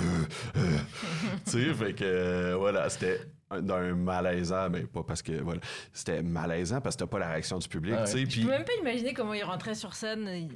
euh. 0.58 0.78
tu 1.46 1.52
sais, 1.52 1.74
fait 1.74 1.94
que, 1.94 2.04
euh, 2.04 2.56
voilà, 2.58 2.90
c'était 2.90 3.22
un- 3.52 3.62
d'un 3.62 3.94
malaisant, 3.96 4.70
mais 4.72 4.82
pas 4.82 5.04
parce 5.04 5.22
que, 5.22 5.34
voilà, 5.42 5.62
c'était 5.94 6.24
malaisant 6.24 6.82
parce 6.82 6.96
que 6.96 7.02
t'as 7.04 7.08
pas 7.08 7.20
la 7.20 7.30
réaction 7.30 7.60
du 7.60 7.68
public, 7.70 7.94
Ouais. 7.94 8.04
tu 8.06 8.12
sais, 8.12 8.20
Je 8.22 8.26
puis... 8.26 8.42
peux 8.46 8.50
même 8.50 8.66
pas 8.66 8.74
imaginer 8.82 9.14
comment 9.14 9.34
il 9.36 9.44
rentrait 9.44 9.76
sur 9.76 9.94
scène. 9.94 10.28
Il, 10.28 10.50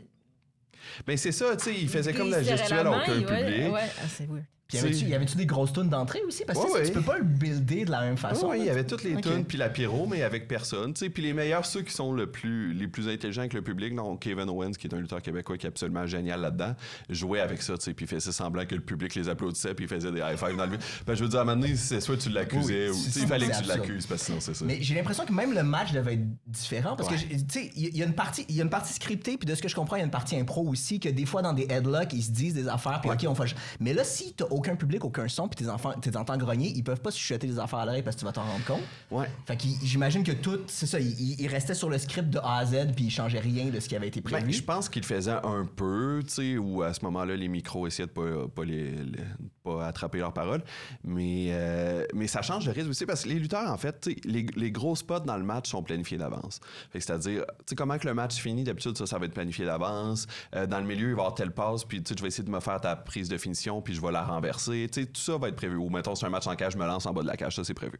Ben 1.08 1.18
c'est 1.18 1.32
ça, 1.32 1.56
tu 1.56 1.66
sais, 1.66 1.76
il 1.80 1.90
faisait 1.90 2.14
comme 2.14 2.30
la 2.30 2.44
serrait 2.44 2.58
gestuelle 2.58 2.80
à 2.80 2.84
main, 2.92 3.02
aucun 3.04 3.14
il- 3.16 3.26
ouais, 3.26 3.46
public. 3.46 3.74
Ouais, 3.74 3.82
ah, 3.98 4.08
c'est 4.10 4.28
weird. 4.28 4.44
Puis 4.68 4.78
y 4.78 5.14
avait-tu- 5.14 5.38
des 5.38 5.46
grosses 5.46 5.74
tunes 5.74 5.90
d'entrée 5.90 6.22
aussi? 6.28 6.44
Parce 6.46 6.58
que 6.60 6.72
Ouais, 6.72 6.84
tu 6.84 6.92
peux 6.92 7.02
pas 7.02 7.18
le 7.18 7.24
builder 7.24 7.86
de 7.86 7.92
la 7.92 8.02
même 8.02 8.18
façon. 8.18 8.50
Oui, 8.50 8.58
il 8.62 8.66
y 8.66 8.70
avait 8.70 8.84
toutes 8.86 9.04
les 9.04 9.16
Ok. 9.16 9.22
tunes, 9.22 9.46
puis 9.46 9.58
la 9.58 9.70
pyro, 9.70 10.08
mais 10.08 10.24
avec 10.24 10.48
personne. 10.48 10.94
tu 10.94 11.00
sais. 11.06 11.10
Puis 11.10 11.22
les 11.24 11.34
meilleurs, 11.34 11.66
ceux 11.66 11.82
qui 11.84 11.94
sont 11.94 12.12
le 12.14 12.28
plus, 12.28 12.74
les 12.74 12.88
plus 12.88 13.08
intelligents 13.08 13.42
avec 13.42 13.54
le 13.54 13.62
public, 13.62 13.96
donc 13.96 14.22
Kevin 14.22 14.50
Owens, 14.50 14.72
qui 14.72 14.88
est 14.88 14.94
un 14.94 15.00
lutteur 15.00 15.22
québécois 15.22 15.58
qui 15.58 15.66
est 15.66 15.70
absolument 15.70 16.06
génial 16.08 16.42
là-dedans, 16.42 16.76
jouait 17.10 17.40
avec 17.42 17.62
ça, 17.62 17.78
tu 17.78 17.84
sais, 17.86 17.94
puis 17.94 18.06
il 18.06 18.10
faisait 18.10 18.32
semblant 18.32 18.66
que 18.66 18.74
le 18.76 18.82
public 18.82 19.14
les 19.16 19.30
applaudissait, 19.30 19.74
puis 19.76 19.86
il 19.86 19.88
faisait 19.90 20.12
des 20.12 20.20
high 20.20 20.38
five 20.38 20.56
dans 20.58 20.66
le 20.66 20.72
vide. 20.72 20.82
Ben, 21.06 21.14
je 21.16 21.24
veux 21.24 21.30
dire, 21.30 21.40
à 21.40 21.42
un 21.44 21.46
moment 21.46 21.62
donné, 21.62 21.76
c'est 21.76 22.02
soit 22.02 22.18
tu 22.18 22.30
l'accusais, 22.30 22.90
Oui, 22.90 22.96
ou 22.98 23.04
il 23.18 23.28
fallait 23.28 23.48
que 23.48 23.62
tu 23.62 23.68
l'accuses, 23.68 24.06
parce 24.08 24.22
que 24.22 24.26
sinon, 24.28 24.40
c'est 24.40 24.56
ça. 24.56 24.66
Mais 24.66 24.78
j'ai 24.82 24.96
l'impression 24.96 25.26
que 25.26 25.34
même 25.34 25.54
le 25.54 25.64
match 25.64 25.92
devait 25.94 26.14
être 26.16 26.26
différent 26.48 26.96
parce 26.96 27.10
Ouais. 27.10 27.18
que 27.18 27.36
tu 27.36 27.40
sais 27.50 27.72
il 27.76 27.96
y, 27.96 28.02
a 28.02 28.06
une 28.06 28.14
partie 28.14 28.46
il 28.50 28.56
y 28.56 28.60
a 28.62 28.64
une 28.64 28.70
partie 28.70 28.94
scriptée 28.94 29.38
puis 29.38 29.46
de 29.48 29.54
ce 29.56 29.62
que 29.62 29.68
je 29.68 29.76
comprends 29.76 29.96
il 29.96 30.00
y 30.00 30.02
a 30.02 30.06
une 30.06 30.12
partie 30.12 30.36
impro 30.38 30.68
aussi 30.68 31.00
que 31.00 31.10
des 31.10 31.26
fois 31.26 31.42
dans 31.42 31.54
des 31.54 31.68
headlocks 31.70 32.14
ils 32.14 32.24
se 32.24 32.32
disent 32.32 32.54
des 32.54 32.68
affaires 32.68 33.02
puis 33.02 33.10
ok 33.12 33.26
on 33.28 33.36
fait 33.36 33.54
mais 33.80 33.94
là 33.94 34.04
si 34.04 34.34
t'as 34.34 34.46
aucun 34.56 34.76
public 34.76 35.04
aucun 35.06 35.28
son 35.28 35.48
puis 35.48 35.64
tes 35.64 35.70
enfants 35.70 35.94
tes 36.02 36.16
entends 36.16 36.38
grogner 36.38 36.72
ils 36.76 36.84
peuvent 36.84 37.02
pas 37.02 37.12
se 37.12 37.18
chuchoter 37.18 37.48
des 37.48 37.60
affaires 37.60 37.80
à 37.80 37.86
l'oreille 37.86 38.02
parce 38.04 38.16
que 38.16 38.22
tu 38.22 38.26
vas 38.26 38.32
t'en 38.32 38.44
rendre 38.44 38.66
compte 38.66 38.82
Ouais. 39.12 39.28
fait 39.46 39.56
que 39.58 39.64
j'imagine 39.84 40.24
que 40.24 40.32
tout 40.32 40.60
c'est 40.68 40.88
ça 40.88 41.00
il, 41.00 41.40
il- 41.40 41.48
restait 41.48 41.74
sur 41.76 41.90
le 41.90 41.98
script 41.98 42.30
de 42.30 42.40
A 42.40 42.58
à 42.60 42.66
Z 42.66 42.94
puis 42.96 43.06
il 43.06 43.12
changeait 43.12 43.40
rien 43.40 43.66
de 43.66 43.80
ce 43.80 43.88
qui 43.90 43.96
avait 43.96 44.08
été 44.08 44.22
prévu 44.22 44.44
Ben, 44.46 44.52
je 44.54 44.62
pense 44.64 44.90
qu'il 44.90 45.02
le 45.02 45.08
faisait 45.08 45.32
un 45.32 45.66
peu, 45.76 46.22
tu 46.26 46.34
sais, 46.34 46.58
où 46.58 46.82
à 46.82 46.94
ce 46.94 47.04
moment-là, 47.06 47.36
les 47.36 47.48
micros 47.48 47.88
essayaient 47.88 48.08
de 48.08 48.12
pas, 48.12 48.48
pas, 48.54 48.64
les, 48.66 48.92
les- 48.92 49.20
pas 49.66 49.86
attraper 49.88 50.20
leurs 50.20 50.34
paroles. 50.34 50.64
Mais, 51.04 51.48
euh, 51.50 52.06
mais 52.14 52.28
ça 52.28 52.42
change 52.42 52.66
de 52.66 52.72
rythme 52.72 52.90
aussi 52.90 53.06
parce 53.06 53.24
que 53.24 53.30
les 53.30 53.40
lutteurs, 53.40 53.70
en 53.70 53.78
fait, 53.78 54.08
les, 54.24 54.46
les 54.56 54.72
gros 54.72 54.96
spots 54.96 55.22
dans 55.22 55.38
le 55.38 55.44
match 55.44 55.70
sont 55.70 55.84
planifiés 55.84 56.18
d'avance. 56.18 56.60
C'est-à-dire, 56.94 57.44
comment 57.76 57.98
que 57.98 58.08
le 58.08 58.14
match 58.14 58.36
finit, 58.36 58.64
d'habitude, 58.64 58.98
ça, 58.98 59.06
ça 59.06 59.18
va 59.18 59.26
être 59.26 59.34
planifié 59.34 59.66
d'avance. 59.66 60.28
Euh, 60.56 60.68
dans 60.68 60.80
le 60.80 60.86
milieu, 60.86 61.10
il 61.10 61.16
va 61.16 61.24
y 61.24 61.26
avoir 61.26 61.34
telle 61.34 61.52
passe, 61.52 61.84
puis 61.84 62.04
je 62.08 62.22
vais 62.22 62.28
essayer 62.28 62.44
de 62.44 62.52
me 62.52 62.60
faire 62.60 62.80
ta 62.80 62.96
prise 62.96 63.28
de 63.28 63.38
finition, 63.38 63.82
puis 63.82 63.94
je 63.94 64.02
vais 64.02 64.12
la 64.12 64.24
renverser. 64.24 64.88
Tu 64.92 65.02
sais, 65.02 65.08
tout 65.08 65.22
ça 65.22 65.38
va 65.38 65.50
être 65.50 65.56
prévu. 65.56 65.76
Ou 65.76 65.90
mettons, 65.90 66.16
c'est 66.16 66.26
un 66.26 66.30
match 66.30 66.48
en 66.48 66.56
cage, 66.56 66.74
je 66.74 66.78
me 66.78 66.86
lance 66.86 67.06
en 67.06 67.14
bas 67.14 67.22
de 67.22 67.28
la 67.28 67.38
cage, 67.38 67.56
ça, 67.56 67.64
c'est 67.64 67.74
prévu. 67.74 68.00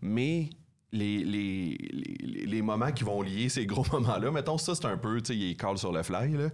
Mais 0.00 0.50
les, 0.92 1.24
les, 1.24 1.76
les, 1.92 2.46
les 2.46 2.62
moments 2.62 2.90
qui 2.92 3.04
vont 3.04 3.22
lier 3.22 3.48
ces 3.48 3.66
gros 3.66 3.84
moments-là, 3.92 4.30
mettons, 4.30 4.58
ça, 4.58 4.74
c'est 4.74 4.86
un 4.86 4.96
peu, 4.96 5.20
tu 5.20 5.32
sais, 5.32 5.38
il 5.38 5.56
call 5.56 5.78
sur 5.78 5.92
le 5.92 6.02
fly, 6.02 6.32
là. 6.32 6.48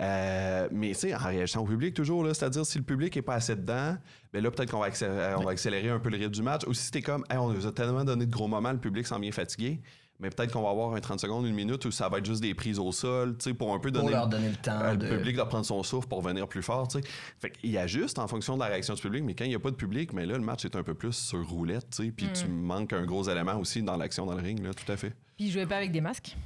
Euh, 0.00 0.68
mais, 0.70 0.88
tu 0.88 0.94
sais, 0.94 1.14
en 1.14 1.18
réagissant 1.18 1.62
au 1.62 1.66
public, 1.66 1.94
toujours, 1.94 2.24
là, 2.24 2.34
c'est-à-dire, 2.34 2.64
si 2.64 2.78
le 2.78 2.84
public 2.84 3.16
est 3.16 3.22
pas 3.22 3.34
assez 3.34 3.56
dedans, 3.56 3.96
ben 4.32 4.42
là, 4.42 4.50
peut-être 4.50 4.70
qu'on 4.70 4.80
va 4.80 4.86
accélérer, 4.86 5.34
on 5.34 5.42
va 5.42 5.50
accélérer 5.50 5.90
un 5.90 5.98
peu 5.98 6.08
le 6.08 6.16
rythme 6.16 6.32
du 6.32 6.42
match. 6.42 6.62
Ou 6.66 6.74
si 6.74 6.84
c'était 6.84 7.02
comme, 7.02 7.24
Hey, 7.28 7.36
on 7.38 7.48
nous 7.48 7.66
a 7.66 7.72
tellement 7.72 8.04
donné 8.04 8.26
de 8.26 8.30
gros 8.30 8.48
moments, 8.48 8.72
le 8.72 8.78
public 8.78 9.06
s'en 9.06 9.18
vient 9.18 9.32
fatigué, 9.32 9.80
mais 10.22 10.30
peut-être 10.30 10.52
qu'on 10.52 10.62
va 10.62 10.70
avoir 10.70 10.94
un 10.94 11.00
30 11.00 11.20
secondes, 11.20 11.44
une 11.46 11.54
minute 11.54 11.84
où 11.84 11.90
ça 11.90 12.08
va 12.08 12.18
être 12.18 12.24
juste 12.26 12.40
des 12.40 12.54
prises 12.54 12.78
au 12.78 12.92
sol, 12.92 13.36
tu 13.36 13.50
sais, 13.50 13.54
pour 13.54 13.74
un 13.74 13.78
peu 13.80 13.90
pour 13.90 14.02
donner. 14.02 14.12
leur 14.12 14.28
donner 14.28 14.48
le 14.48 14.56
temps 14.56 14.78
Euh, 14.80 14.94
de 14.96 15.06
Le 15.06 15.18
public 15.18 15.36
doit 15.36 15.48
prendre 15.48 15.66
son 15.66 15.82
souffle 15.82 16.06
pour 16.08 16.22
venir 16.22 16.46
plus 16.48 16.62
fort, 16.62 16.86
tu 16.88 17.00
sais. 17.00 17.04
Fait 17.40 17.50
qu'il 17.50 17.76
ajuste 17.76 18.18
en 18.18 18.28
fonction 18.28 18.54
de 18.54 18.60
la 18.60 18.66
réaction 18.66 18.94
du 18.94 19.02
public, 19.02 19.24
mais 19.24 19.34
quand 19.34 19.44
il 19.44 19.48
n'y 19.50 19.54
a 19.54 19.58
pas 19.60 19.70
de 19.70 19.76
public, 19.76 20.12
mais 20.12 20.24
là, 20.24 20.34
le 20.34 20.44
match 20.44 20.64
est 20.64 20.76
un 20.76 20.82
peu 20.82 20.94
plus 20.94 21.12
sur 21.12 21.46
roulette, 21.48 21.90
tu 21.90 22.04
sais, 22.06 22.10
puis 22.12 22.28
tu 22.32 22.46
manques 22.48 22.92
un 22.92 23.04
gros 23.04 23.28
élément 23.28 23.56
aussi 23.58 23.82
dans 23.82 23.96
l'action 23.96 24.24
dans 24.24 24.34
le 24.34 24.42
ring, 24.42 24.62
là, 24.64 24.70
tout 24.72 24.90
à 24.90 24.96
fait. 24.96 25.10
Puis 25.36 25.46
il 25.46 25.50
jouait 25.50 25.66
pas 25.66 25.76
avec 25.76 25.90
des 25.92 26.00
masques. 26.00 26.36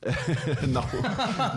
non. 0.68 0.80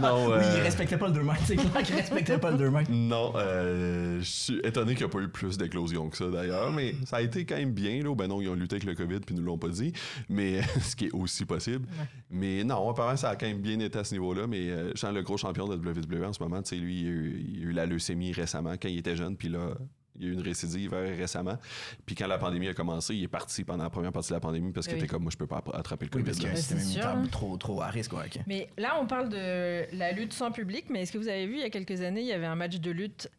non, 0.01 0.25
Oui, 0.27 0.33
euh, 0.33 0.53
il 0.57 0.61
respectait 0.61 0.97
pas 0.97 1.07
le 1.07 1.13
2 1.13 1.21
mètres. 1.21 1.41
C'est 1.45 1.55
clair 1.55 1.83
qu'il 1.83 1.95
respectait 1.95 2.37
pas 2.39 2.49
le 2.51 2.57
2 2.57 2.69
mètres. 2.71 2.91
Non, 2.91 3.33
euh, 3.35 4.19
je 4.19 4.25
suis 4.25 4.59
étonné 4.63 4.95
qu'il 4.95 5.05
n'y 5.05 5.11
a 5.11 5.13
pas 5.13 5.19
eu 5.19 5.27
plus 5.27 5.57
d'éclosions 5.57 6.09
que 6.09 6.17
ça 6.17 6.27
d'ailleurs, 6.27 6.71
mais 6.71 6.95
ça 7.05 7.17
a 7.17 7.21
été 7.21 7.45
quand 7.45 7.57
même 7.57 7.71
bien. 7.71 8.01
Là. 8.03 8.15
Ben 8.15 8.27
non, 8.27 8.41
ils 8.41 8.49
ont 8.49 8.55
lutté 8.55 8.77
avec 8.77 8.85
le 8.85 8.95
COVID 8.95 9.19
puis 9.19 9.35
ils 9.35 9.39
nous 9.39 9.45
l'ont 9.45 9.59
pas 9.59 9.69
dit, 9.69 9.93
mais 10.27 10.61
ce 10.81 10.95
qui 10.95 11.05
est 11.05 11.13
aussi 11.13 11.45
possible. 11.45 11.87
Mais 12.31 12.63
non, 12.63 12.89
apparemment, 12.89 13.17
ça 13.17 13.29
a 13.29 13.35
quand 13.35 13.47
même 13.47 13.61
bien 13.61 13.79
été 13.79 13.99
à 13.99 14.03
ce 14.03 14.15
niveau-là. 14.15 14.47
Mais 14.47 14.69
euh, 14.69 14.91
Jean, 14.95 15.11
le 15.11 15.21
gros 15.21 15.37
champion 15.37 15.67
de 15.67 15.75
WWE 15.75 16.25
en 16.25 16.33
ce 16.33 16.41
moment, 16.41 16.61
tu 16.63 16.75
sais, 16.75 16.81
lui, 16.81 17.01
il 17.01 17.07
a, 17.07 17.09
eu, 17.09 17.45
il 17.47 17.59
a 17.59 17.65
eu 17.65 17.71
la 17.73 17.85
leucémie 17.85 18.31
récemment 18.33 18.73
quand 18.73 18.89
il 18.89 18.97
était 18.97 19.15
jeune, 19.15 19.37
puis 19.37 19.49
là. 19.49 19.75
Il 20.19 20.23
y 20.23 20.27
a 20.27 20.29
eu 20.29 20.33
une 20.33 20.41
récidive 20.41 20.93
euh, 20.93 21.15
récemment. 21.17 21.57
Puis 22.05 22.15
quand 22.15 22.27
la 22.27 22.37
pandémie 22.37 22.67
a 22.67 22.73
commencé, 22.73 23.15
il 23.15 23.23
est 23.23 23.27
parti 23.29 23.63
pendant 23.63 23.83
la 23.83 23.89
première 23.89 24.11
partie 24.11 24.29
de 24.29 24.35
la 24.35 24.39
pandémie 24.41 24.71
parce 24.71 24.85
qu'il 24.87 24.95
Oui. 24.97 25.01
était 25.03 25.07
comme 25.07 25.23
moi, 25.23 25.31
je 25.31 25.37
peux 25.37 25.47
pas 25.47 25.63
attraper 25.73 26.05
le 26.11 26.17
Oui, 26.17 26.23
COVID. 26.23 26.47
parce 26.47 26.71
hein. 26.97 27.23
trop, 27.31 27.55
trop 27.57 27.81
à 27.81 27.87
risque. 27.87 28.13
Ouais. 28.13 28.29
Mais 28.45 28.69
là, 28.77 28.99
on 29.01 29.07
parle 29.07 29.29
de 29.29 29.85
la 29.95 30.11
lutte 30.11 30.33
sans 30.33 30.51
public, 30.51 30.85
mais 30.89 31.03
est-ce 31.03 31.11
que 31.13 31.17
vous 31.17 31.29
avez 31.29 31.47
vu, 31.47 31.53
il 31.55 31.61
y 31.61 31.63
a 31.63 31.69
quelques 31.69 32.01
années, 32.01 32.21
il 32.21 32.27
y 32.27 32.33
avait 32.33 32.45
un 32.45 32.55
match 32.55 32.77
de 32.79 32.91
lutte 32.91 33.29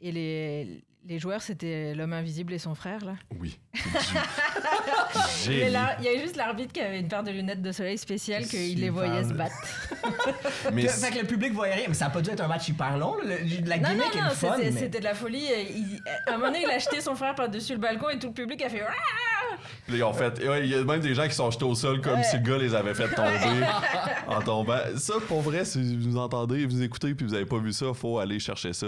et 0.00 0.12
les, 0.12 0.84
les 1.06 1.18
joueurs, 1.18 1.40
c'était 1.42 1.94
l'homme 1.94 2.12
invisible 2.12 2.52
et 2.52 2.58
son 2.58 2.74
frère, 2.74 3.04
là. 3.04 3.14
Oui. 3.40 3.58
Mais 5.48 5.70
là, 5.70 5.96
il 5.98 6.04
y 6.04 6.08
avait 6.08 6.20
juste 6.20 6.36
l'arbitre 6.36 6.72
qui 6.72 6.80
avait 6.80 7.00
une 7.00 7.08
paire 7.08 7.22
de 7.22 7.30
lunettes 7.30 7.62
de 7.62 7.72
soleil 7.72 7.98
spéciales 7.98 8.46
qu'il 8.46 8.78
les 8.80 8.90
voyait 8.90 9.24
se 9.24 9.32
battre. 9.32 9.54
Mais 10.72 10.82
Que- 10.84 10.88
fait 10.90 11.10
que 11.10 11.18
le 11.20 11.26
public 11.26 11.52
voyait 11.52 11.74
rien, 11.74 11.86
mais 11.88 11.94
ça 11.94 12.06
a 12.06 12.10
pas 12.10 12.20
dû 12.20 12.30
être 12.30 12.42
un 12.42 12.48
match 12.48 12.68
hyper 12.68 12.96
long. 12.98 13.16
Le- 13.22 13.66
la 13.68 13.78
Non, 13.78 13.88
non, 13.90 13.94
gimmick 13.94 14.14
est 14.16 14.18
non, 14.20 14.24
le 14.26 14.30
fun. 14.30 14.56
c'était 14.58 14.70
mais- 14.82 14.88
de 14.88 14.98
la 15.04 15.14
folie. 15.14 15.46
Il- 15.70 16.02
à 16.26 16.30
un 16.34 16.36
moment 16.38 16.46
donné, 16.52 16.62
il 16.64 16.70
a 16.70 16.78
jeté 16.78 17.00
son 17.00 17.14
frère 17.14 17.34
par-dessus 17.34 17.72
le 17.72 17.78
balcon 17.78 18.10
et 18.10 18.18
tout 18.18 18.28
le 18.28 18.32
public 18.34 18.62
a 18.62 18.68
fait 18.68 18.82
Puis 19.86 19.92
là, 19.92 19.98
ils 19.98 20.04
ont 20.04 20.12
fait. 20.12 20.46
ouais, 20.48 20.64
Il 20.64 20.70
y 20.70 20.74
a 20.74 20.84
même 20.84 21.00
des 21.00 21.14
gens 21.14 21.26
qui 21.28 21.34
sont 21.34 21.50
jetés 21.50 21.64
au 21.64 21.74
sol 21.74 22.00
comme 22.00 22.14
Ouais. 22.18 22.24
si 22.24 22.36
le 22.36 22.42
gars 22.42 22.58
les 22.58 22.74
avait 22.74 22.94
fait 22.94 23.08
tomber 23.14 23.30
en 24.28 24.40
tombant. 24.40 24.78
Ça, 24.96 25.14
pour 25.28 25.40
vrai, 25.40 25.64
si 25.64 25.96
vous 25.96 26.08
nous 26.10 26.16
entendez, 26.16 26.66
vous 26.66 26.82
écoutez, 26.82 27.14
puis 27.14 27.26
vous 27.26 27.34
avez 27.34 27.46
pas 27.46 27.58
vu 27.58 27.72
ça, 27.72 27.86
faut 27.94 28.18
aller 28.18 28.38
chercher 28.38 28.72
ça. 28.72 28.86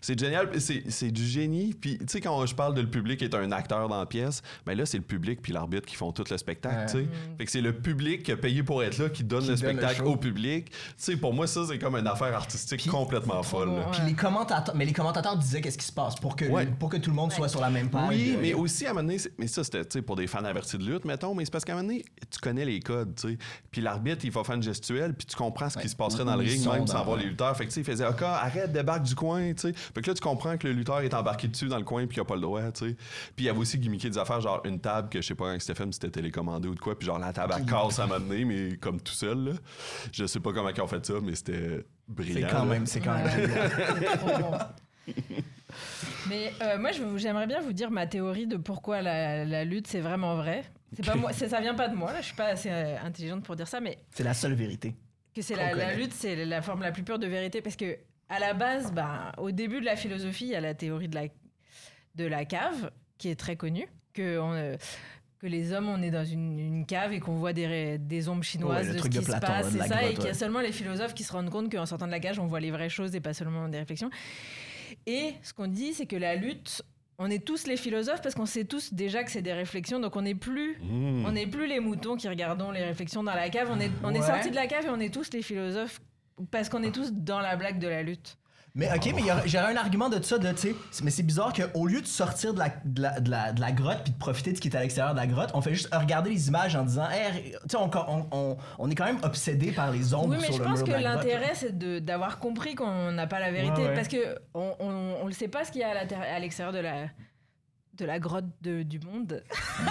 C'est 0.00 0.18
génial, 0.18 0.48
c'est 0.60 0.82
c'est 0.88 1.10
du 1.10 1.24
génie. 1.26 1.74
Puis, 1.78 1.98
tu 1.98 2.04
sais, 2.08 2.20
quand 2.20 2.44
je 2.46 2.54
parle 2.54 2.74
de 2.74 2.80
le 2.80 2.88
public 2.90 3.22
est 3.22 3.34
un 3.34 3.50
acteur 3.52 3.88
dans 3.88 3.98
la 3.98 4.06
pièce, 4.06 4.42
ben 4.66 4.76
là, 4.76 4.86
c'est 4.86 4.98
le 4.98 5.04
public 5.04 5.40
puis 5.42 5.52
l'arbitre 5.52 5.86
qui 5.86 5.96
font 5.96 6.12
tout 6.12 6.24
le 6.30 6.36
spectacle, 6.38 6.76
Ouais. 6.78 6.86
tu 6.86 6.92
sais. 6.98 7.06
Fait 7.38 7.44
que 7.44 7.50
c'est 7.50 7.60
le 7.60 7.72
public 7.72 8.22
qui 8.22 8.32
a 8.32 8.36
payé 8.36 8.62
pour 8.62 8.82
être 8.82 8.98
là 8.98 9.08
qui 9.08 9.24
donne 9.24 9.42
Qui 9.42 9.48
le 9.48 9.56
donne 9.56 9.70
spectacle 9.76 10.04
au 10.04 10.16
public. 10.16 10.70
Tu 10.70 10.76
sais, 10.96 11.16
pour 11.16 11.32
moi, 11.34 11.46
ça, 11.46 11.62
c'est 11.68 11.78
comme 11.78 11.96
une 11.96 12.06
affaire 12.06 12.34
artistique 12.34 12.88
complètement 12.88 13.42
folle. 13.42 13.68
bon, 13.68 13.76
là. 13.78 13.80
ouais. 13.86 13.92
Puis 13.92 14.00
les 14.06 14.14
commentateurs, 14.14 14.74
mais 14.74 14.84
les 14.84 14.92
commentateurs 14.92 15.36
disaient 15.36 15.60
qu'est-ce 15.60 15.78
qui 15.78 15.86
se 15.86 15.92
passe 15.92 16.14
pour 16.16 16.36
que, 16.36 16.44
Ouais. 16.46 16.66
pour 16.66 16.88
que 16.88 16.96
tout 16.96 17.10
le 17.10 17.16
monde 17.16 17.32
soit 17.32 17.48
sur 17.48 17.60
la 17.60 17.70
même 17.70 17.88
page. 17.90 18.08
Oui, 18.10 18.36
mais 18.40 18.54
aussi 18.54 18.86
à 18.86 18.90
un 18.90 18.92
moment 18.94 19.02
donné, 19.04 19.18
c'est- 19.18 19.32
mais 19.38 19.46
ça 19.46 19.64
c'était 19.64 20.02
pour 20.08 20.16
des 20.16 20.26
fans 20.26 20.42
avertis 20.42 20.78
de 20.78 20.84
lutte, 20.90 21.04
mettons, 21.04 21.34
mais 21.34 21.44
c'est 21.44 21.50
parce 21.50 21.66
qu'à 21.66 21.74
un 21.74 21.82
moment 21.82 21.88
donné, 21.88 22.02
tu 22.30 22.40
connais 22.40 22.64
les 22.64 22.80
codes, 22.80 23.14
tu 23.14 23.28
sais. 23.28 23.38
Puis 23.70 23.82
l'arbitre, 23.82 24.24
il 24.24 24.30
va 24.30 24.42
faire 24.42 24.54
une 24.54 24.62
gestuelle, 24.62 25.12
puis 25.12 25.26
tu 25.26 25.36
comprends 25.36 25.68
ce 25.68 25.76
qui 25.76 25.86
se 25.86 25.94
passerait 25.94 26.22
Où- 26.22 26.26
dans 26.26 26.34
le 26.36 26.44
ring, 26.44 26.66
même 26.66 26.86
sans 26.86 27.04
voir 27.04 27.18
les 27.18 27.26
lutteurs. 27.26 27.54
Fait 27.54 27.64
que 27.64 27.68
tu 27.68 27.74
sais, 27.74 27.80
il 27.82 27.84
faisait, 27.84 28.06
OK, 28.06 28.22
arrête, 28.22 28.72
débarque 28.72 29.02
du 29.02 29.14
coin, 29.14 29.52
tu 29.52 29.68
sais. 29.68 29.72
Fait 29.74 30.00
que 30.00 30.08
là, 30.08 30.14
tu 30.14 30.22
comprends 30.22 30.56
que 30.56 30.66
le 30.66 30.72
lutteur 30.72 31.00
est 31.00 31.12
embarqué 31.12 31.46
dessus 31.46 31.68
dans 31.68 31.76
le 31.76 31.84
coin, 31.84 32.06
puis 32.06 32.16
il 32.16 32.20
a 32.20 32.24
pas 32.24 32.36
le 32.36 32.40
droit, 32.40 32.62
tu 32.72 32.88
sais. 32.88 32.96
Puis 33.36 33.44
il 33.44 33.44
y 33.44 33.48
avait 33.50 33.58
aussi 33.58 33.78
gimmické 33.78 34.08
des 34.08 34.16
affaires, 34.16 34.40
genre 34.40 34.62
une 34.64 34.80
table 34.80 35.10
que 35.10 35.20
je 35.20 35.26
sais 35.26 35.34
pas 35.34 35.54
quand 35.58 35.80
mais 35.84 35.92
c'était 35.92 36.08
télécommandé 36.10 36.68
ou 36.68 36.74
de 36.74 36.80
quoi, 36.80 36.98
puis 36.98 37.04
genre 37.04 37.18
la 37.18 37.34
table 37.34 37.52
à 37.52 37.60
casse 37.60 37.98
à 37.98 38.04
un 38.04 38.06
moment 38.06 38.20
donné, 38.20 38.46
mais 38.46 38.78
comme 38.78 39.02
tout 39.02 39.12
seul, 39.12 39.44
là. 39.44 39.52
Je 40.10 40.24
sais 40.24 40.40
pas 40.40 40.54
comment 40.54 40.70
ils 40.70 40.80
ont 40.80 40.86
fait 40.88 41.04
ça, 41.04 41.14
mais 41.22 41.34
c'était 41.34 41.84
brillant. 42.08 42.48
C'est 42.48 42.54
quand 42.56 42.64
là. 42.64 42.64
même, 42.64 42.86
c'est 42.86 43.00
quand 43.00 43.12
même. 43.14 43.50
Mais 46.28 46.52
euh, 46.62 46.78
moi, 46.78 46.90
j'aimerais 47.16 47.46
bien 47.46 47.60
vous 47.60 47.72
dire 47.72 47.90
ma 47.90 48.06
théorie 48.06 48.46
de 48.46 48.56
pourquoi 48.56 49.02
la, 49.02 49.44
la 49.44 49.64
lutte, 49.64 49.86
c'est 49.86 50.00
vraiment 50.00 50.36
vrai. 50.36 50.64
C'est 50.94 51.04
pas 51.04 51.14
moi, 51.14 51.32
ça 51.32 51.60
vient 51.60 51.74
pas 51.74 51.88
de 51.88 51.94
moi, 51.94 52.12
là, 52.12 52.20
je 52.20 52.26
suis 52.26 52.34
pas 52.36 52.46
assez 52.46 52.70
euh, 52.70 52.96
intelligente 53.04 53.44
pour 53.44 53.56
dire 53.56 53.68
ça, 53.68 53.80
mais 53.80 53.98
C'est 54.10 54.24
la 54.24 54.32
seule 54.34 54.54
vérité. 54.54 54.94
que 55.34 55.42
c'est 55.42 55.54
la, 55.54 55.94
lutte, 55.94 56.14
c'est 56.14 56.44
la 56.46 56.62
forme 56.62 56.82
la 56.82 56.92
plus 56.92 57.02
pure 57.02 57.18
de 57.18 57.26
vérité 57.26 57.60
parce 57.60 57.76
que 57.76 57.98
à 58.30 58.38
la 58.38 58.54
base, 58.54 58.92
ben, 58.92 59.32
au 59.38 59.50
début 59.50 59.80
de 59.80 59.84
la 59.84 59.96
philosophie, 59.96 60.44
il 60.46 60.50
y 60.50 60.54
a 60.54 60.60
la 60.60 60.74
théorie 60.74 61.08
de 61.08 61.14
la, 61.14 61.24
de 62.14 62.24
la 62.24 62.44
cave 62.44 62.90
qui 63.18 63.28
est 63.28 63.38
très 63.38 63.56
connue, 63.56 63.88
que, 64.14 64.38
on, 64.38 64.52
euh, 64.52 64.76
que 65.38 65.46
les 65.46 65.72
hommes, 65.72 65.88
on 65.88 66.00
est 66.02 66.10
dans 66.10 66.24
une, 66.24 66.58
une 66.58 66.86
cave 66.86 67.12
et 67.12 67.20
qu'on 67.20 67.36
voit 67.36 67.52
des, 67.52 67.98
des 67.98 68.28
ombres 68.28 68.42
chinoises 68.44 68.88
Ouais, 68.88 68.94
de 68.94 68.98
ce 68.98 69.08
qui 69.08 69.18
de 69.18 69.24
se 69.24 69.32
passe, 69.38 69.70
c'est 69.70 69.86
ça, 69.86 70.02
et 70.04 70.14
qu'il 70.14 70.24
y 70.24 70.26
a 70.26 70.30
ouais. 70.30 70.34
seulement 70.34 70.60
les 70.60 70.72
philosophes 70.72 71.14
qui 71.14 71.24
se 71.24 71.32
rendent 71.32 71.50
compte 71.50 71.70
qu'en 71.70 71.86
sortant 71.86 72.06
de 72.06 72.10
la 72.12 72.20
cage, 72.20 72.38
on 72.38 72.46
voit 72.46 72.60
les 72.60 72.70
vraies 72.70 72.88
choses 72.88 73.14
et 73.14 73.20
pas 73.20 73.34
seulement 73.34 73.68
des 73.68 73.78
réflexions. 73.78 74.10
Et 75.08 75.32
ce 75.42 75.54
qu'on 75.54 75.68
dit, 75.68 75.94
c'est 75.94 76.04
que 76.04 76.16
la 76.16 76.36
lutte, 76.36 76.82
on 77.18 77.30
est 77.30 77.42
tous 77.42 77.66
les 77.66 77.78
philosophes 77.78 78.20
parce 78.20 78.34
qu'on 78.34 78.44
sait 78.44 78.64
tous 78.64 78.92
déjà 78.92 79.24
que 79.24 79.30
c'est 79.30 79.40
des 79.40 79.54
réflexions, 79.54 80.00
donc 80.00 80.14
on 80.16 80.22
n'est 80.22 80.34
plus 80.34 80.76
Mmh. 80.82 81.24
on 81.26 81.32
n'est 81.32 81.46
plus 81.46 81.66
les 81.66 81.80
moutons 81.80 82.16
qui 82.16 82.28
regardons 82.28 82.70
les 82.70 82.84
réflexions 82.84 83.22
dans 83.22 83.34
la 83.34 83.48
cave. 83.48 83.70
On 83.72 83.80
est, 83.80 83.90
on 84.04 84.12
est 84.12 84.20
sortis 84.22 84.50
de 84.50 84.54
la 84.54 84.66
cave 84.66 84.84
et 84.84 84.90
on 84.90 85.00
est 85.00 85.12
tous 85.12 85.32
les 85.32 85.40
philosophes 85.40 86.00
parce 86.50 86.68
qu'on 86.68 86.82
est 86.82 86.92
tous 86.92 87.10
dans 87.12 87.40
la 87.40 87.56
blague 87.56 87.78
de 87.78 87.88
la 87.88 88.02
lutte. 88.02 88.36
Mais 88.78 88.88
ok, 88.94 89.12
mais 89.14 89.22
j'aurais 89.46 89.72
un 89.72 89.76
argument 89.76 90.08
de 90.08 90.22
ça, 90.22 90.38
de, 90.38 90.48
tu 90.52 90.72
sais, 90.90 91.02
mais 91.02 91.10
c'est 91.10 91.24
bizarre 91.24 91.52
qu'au 91.52 91.84
lieu 91.86 92.00
de 92.00 92.06
sortir 92.06 92.54
de 92.54 92.60
la, 92.60 92.68
de, 92.84 93.02
la, 93.02 93.18
de, 93.20 93.28
la, 93.28 93.52
de 93.52 93.60
la 93.60 93.72
grotte 93.72 94.04
puis 94.04 94.12
de 94.12 94.18
profiter 94.18 94.52
de 94.52 94.56
ce 94.56 94.60
qui 94.60 94.68
est 94.68 94.76
à 94.76 94.80
l'extérieur 94.80 95.14
de 95.14 95.18
la 95.18 95.26
grotte, 95.26 95.50
on 95.54 95.60
fait 95.60 95.74
juste 95.74 95.92
regarder 95.92 96.30
les 96.30 96.46
images 96.46 96.76
en 96.76 96.84
disant, 96.84 97.10
hey, 97.10 97.50
tu 97.52 97.58
sais, 97.70 97.76
on, 97.76 97.90
on, 97.92 98.26
on, 98.30 98.56
on 98.78 98.88
est 98.90 98.94
quand 98.94 99.06
même 99.06 99.18
obsédé 99.24 99.72
par 99.72 99.90
les 99.90 100.14
ombres 100.14 100.28
oui, 100.30 100.36
mais 100.40 100.46
sur 100.46 100.54
je 100.54 100.58
le 100.60 100.64
pense 100.64 100.78
mur 100.78 100.86
que 100.86 100.90
de 100.92 100.96
la 101.02 101.12
grotte. 101.14 101.24
l'intérêt, 101.24 101.54
c'est 101.56 101.76
de- 101.76 101.98
d'avoir 101.98 102.38
compris 102.38 102.76
qu'on 102.76 103.10
n'a 103.10 103.26
pas 103.26 103.40
la 103.40 103.50
vérité. 103.50 103.82
Ouais, 103.82 103.88
ouais. 103.88 103.94
Parce 103.96 104.06
que 104.08 104.38
on, 104.54 104.72
on, 104.78 105.16
on 105.22 105.26
le 105.26 105.32
sait 105.32 105.48
pas 105.48 105.64
ce 105.64 105.72
qu'il 105.72 105.80
y 105.80 105.84
a 105.84 105.90
à 105.90 106.38
l'extérieur 106.38 106.72
de 106.72 106.78
la, 106.78 107.06
de 107.94 108.04
la 108.04 108.20
grotte 108.20 108.46
de- 108.62 108.84
du 108.84 109.00
monde. 109.00 109.42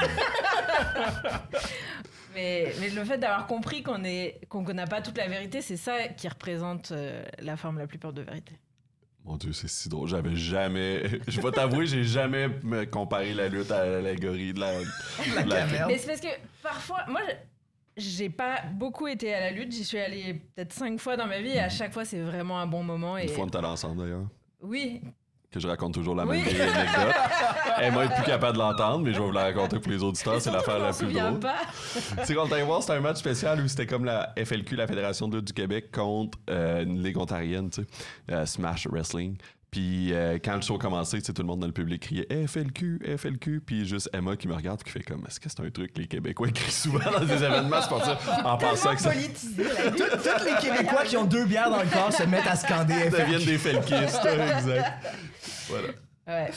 mais, 2.35 2.71
mais 2.79 2.89
le 2.89 3.03
fait 3.03 3.17
d'avoir 3.17 3.47
compris 3.47 3.83
qu'on 3.83 4.03
est 4.03 4.39
qu'on 4.49 4.63
n'a 4.63 4.87
pas 4.87 5.01
toute 5.01 5.17
la 5.17 5.27
vérité, 5.27 5.61
c'est 5.61 5.75
ça 5.77 6.07
qui 6.15 6.27
représente 6.29 6.91
euh, 6.93 7.23
la 7.39 7.57
forme 7.57 7.79
la 7.79 7.87
plus 7.87 7.97
pure 7.97 8.13
de 8.13 8.21
vérité. 8.21 8.53
Mon 9.27 9.35
Dieu, 9.35 9.51
c'est 9.51 9.67
si 9.67 9.89
drôle. 9.89 10.07
J'avais 10.07 10.35
jamais. 10.35 11.03
Je 11.27 11.41
vais 11.41 11.51
t'avouer, 11.51 11.85
j'ai 11.85 12.03
jamais 12.05 12.47
comparé 12.89 13.33
la 13.33 13.49
lutte 13.49 13.69
à 13.71 13.85
l'allégorie 13.85 14.53
de 14.53 14.59
la. 14.61 14.71
La 15.35 15.43
de 15.43 15.49
la- 15.49 15.55
caverne. 15.59 15.91
Mais 15.91 15.97
c'est 15.97 16.07
parce 16.07 16.21
que 16.21 16.27
parfois, 16.63 17.03
moi, 17.09 17.19
je- 17.97 18.01
j'ai 18.01 18.29
pas 18.29 18.61
beaucoup 18.73 19.05
été 19.07 19.33
à 19.33 19.39
la 19.41 19.51
lutte. 19.51 19.71
J'y 19.73 19.83
suis 19.83 19.99
allée 19.99 20.35
peut-être 20.55 20.71
cinq 20.71 20.97
fois 20.99 21.17
dans 21.17 21.27
ma 21.27 21.41
vie 21.41 21.49
et 21.49 21.59
à 21.59 21.67
chaque 21.69 21.91
fois, 21.93 22.05
c'est 22.05 22.21
vraiment 22.21 22.57
un 22.59 22.67
bon 22.67 22.83
moment. 22.83 23.17
Et 23.17 23.23
Une 23.23 23.29
fois, 23.29 23.45
on 23.45 23.57
allés 23.57 23.67
ensemble 23.67 24.01
d'ailleurs. 24.01 24.27
oui, 24.61 25.01
Que 25.51 25.59
je 25.61 25.67
raconte 25.67 25.93
toujours 25.93 26.13
la 26.15 26.25
Oui. 26.25 26.37
même 26.37 26.45
vieille 26.47 26.61
anecdote. 26.61 27.15
Elle 27.79 27.93
m'a 27.93 28.05
être 28.05 28.15
plus 28.15 28.23
capable 28.25 28.57
de 28.57 28.61
l'entendre, 28.61 28.99
mais 29.05 29.13
je 29.13 29.19
vais 29.19 29.25
vous 29.25 29.31
la 29.31 29.43
raconter 29.43 29.79
pour 29.79 29.91
les 29.91 30.03
auditeurs. 30.03 30.41
C'est 30.41 30.51
l'affaire 30.51 30.79
la 30.79 30.91
plus 30.91 31.13
drôle. 31.13 31.39
pas. 31.39 31.55
Tu 32.19 32.25
sais, 32.25 32.33
quand 32.35 32.45
on 32.45 32.49
est 32.49 32.53
allé 32.53 32.63
voir, 32.63 32.81
c'était 32.81 32.93
un 32.93 32.99
match 32.99 33.17
spécial 33.17 33.61
où 33.61 33.67
c'était 33.67 33.85
comme 33.85 34.03
la 34.03 34.33
FLQ, 34.43 34.75
la 34.75 34.87
Fédération 34.87 35.27
de 35.27 35.37
lutte 35.37 35.47
du 35.47 35.53
Québec, 35.53 35.89
contre 35.91 36.37
euh, 36.49 36.83
une 36.83 37.01
ligue 37.01 37.17
ontarienne, 37.17 37.69
tu 37.69 37.81
sais, 37.83 37.87
euh, 38.31 38.45
Smash 38.45 38.87
Wrestling. 38.87 39.37
Puis 39.77 40.11
euh, 40.11 40.39
quand 40.43 40.55
le 40.55 40.61
show 40.61 40.73
a 40.75 40.79
commencé, 40.79 41.21
tout 41.21 41.33
le 41.37 41.43
monde 41.43 41.59
dans 41.59 41.67
le 41.67 41.71
public 41.71 42.01
criait 42.01 42.25
FLQ, 42.47 42.99
FLQ. 43.15 43.61
Puis 43.63 43.85
juste 43.85 44.09
Emma 44.11 44.35
qui 44.35 44.47
me 44.47 44.55
regarde 44.55 44.81
qui 44.81 44.89
fait 44.89 45.03
comme 45.03 45.23
Est-ce 45.27 45.39
que 45.39 45.49
c'est 45.49 45.59
un 45.59 45.69
truc 45.69 45.93
que 45.93 45.99
les 46.01 46.07
Québécois 46.07 46.47
crient 46.49 46.71
souvent 46.71 47.11
dans 47.11 47.23
des 47.23 47.43
événements? 47.43 47.79
Ça, 47.83 48.17
en 48.43 48.57
pensant 48.57 48.95
que 48.95 49.01
ça. 49.01 49.11
Tous 49.13 50.45
les 50.45 50.55
Québécois 50.69 51.03
qui 51.05 51.15
ont 51.15 51.25
deux 51.25 51.45
bières 51.45 51.69
dans 51.69 51.83
le 51.83 51.89
corps 51.89 52.11
se 52.11 52.23
mettent 52.23 52.47
à 52.47 52.55
scander 52.55 52.93
FLQ. 52.95 53.11
deviennent 53.21 53.45
des 53.45 53.57
felkistes. 53.59 54.25
exact. 54.25 55.05
Voilà. 55.69 55.87
Ouais. 56.27 56.51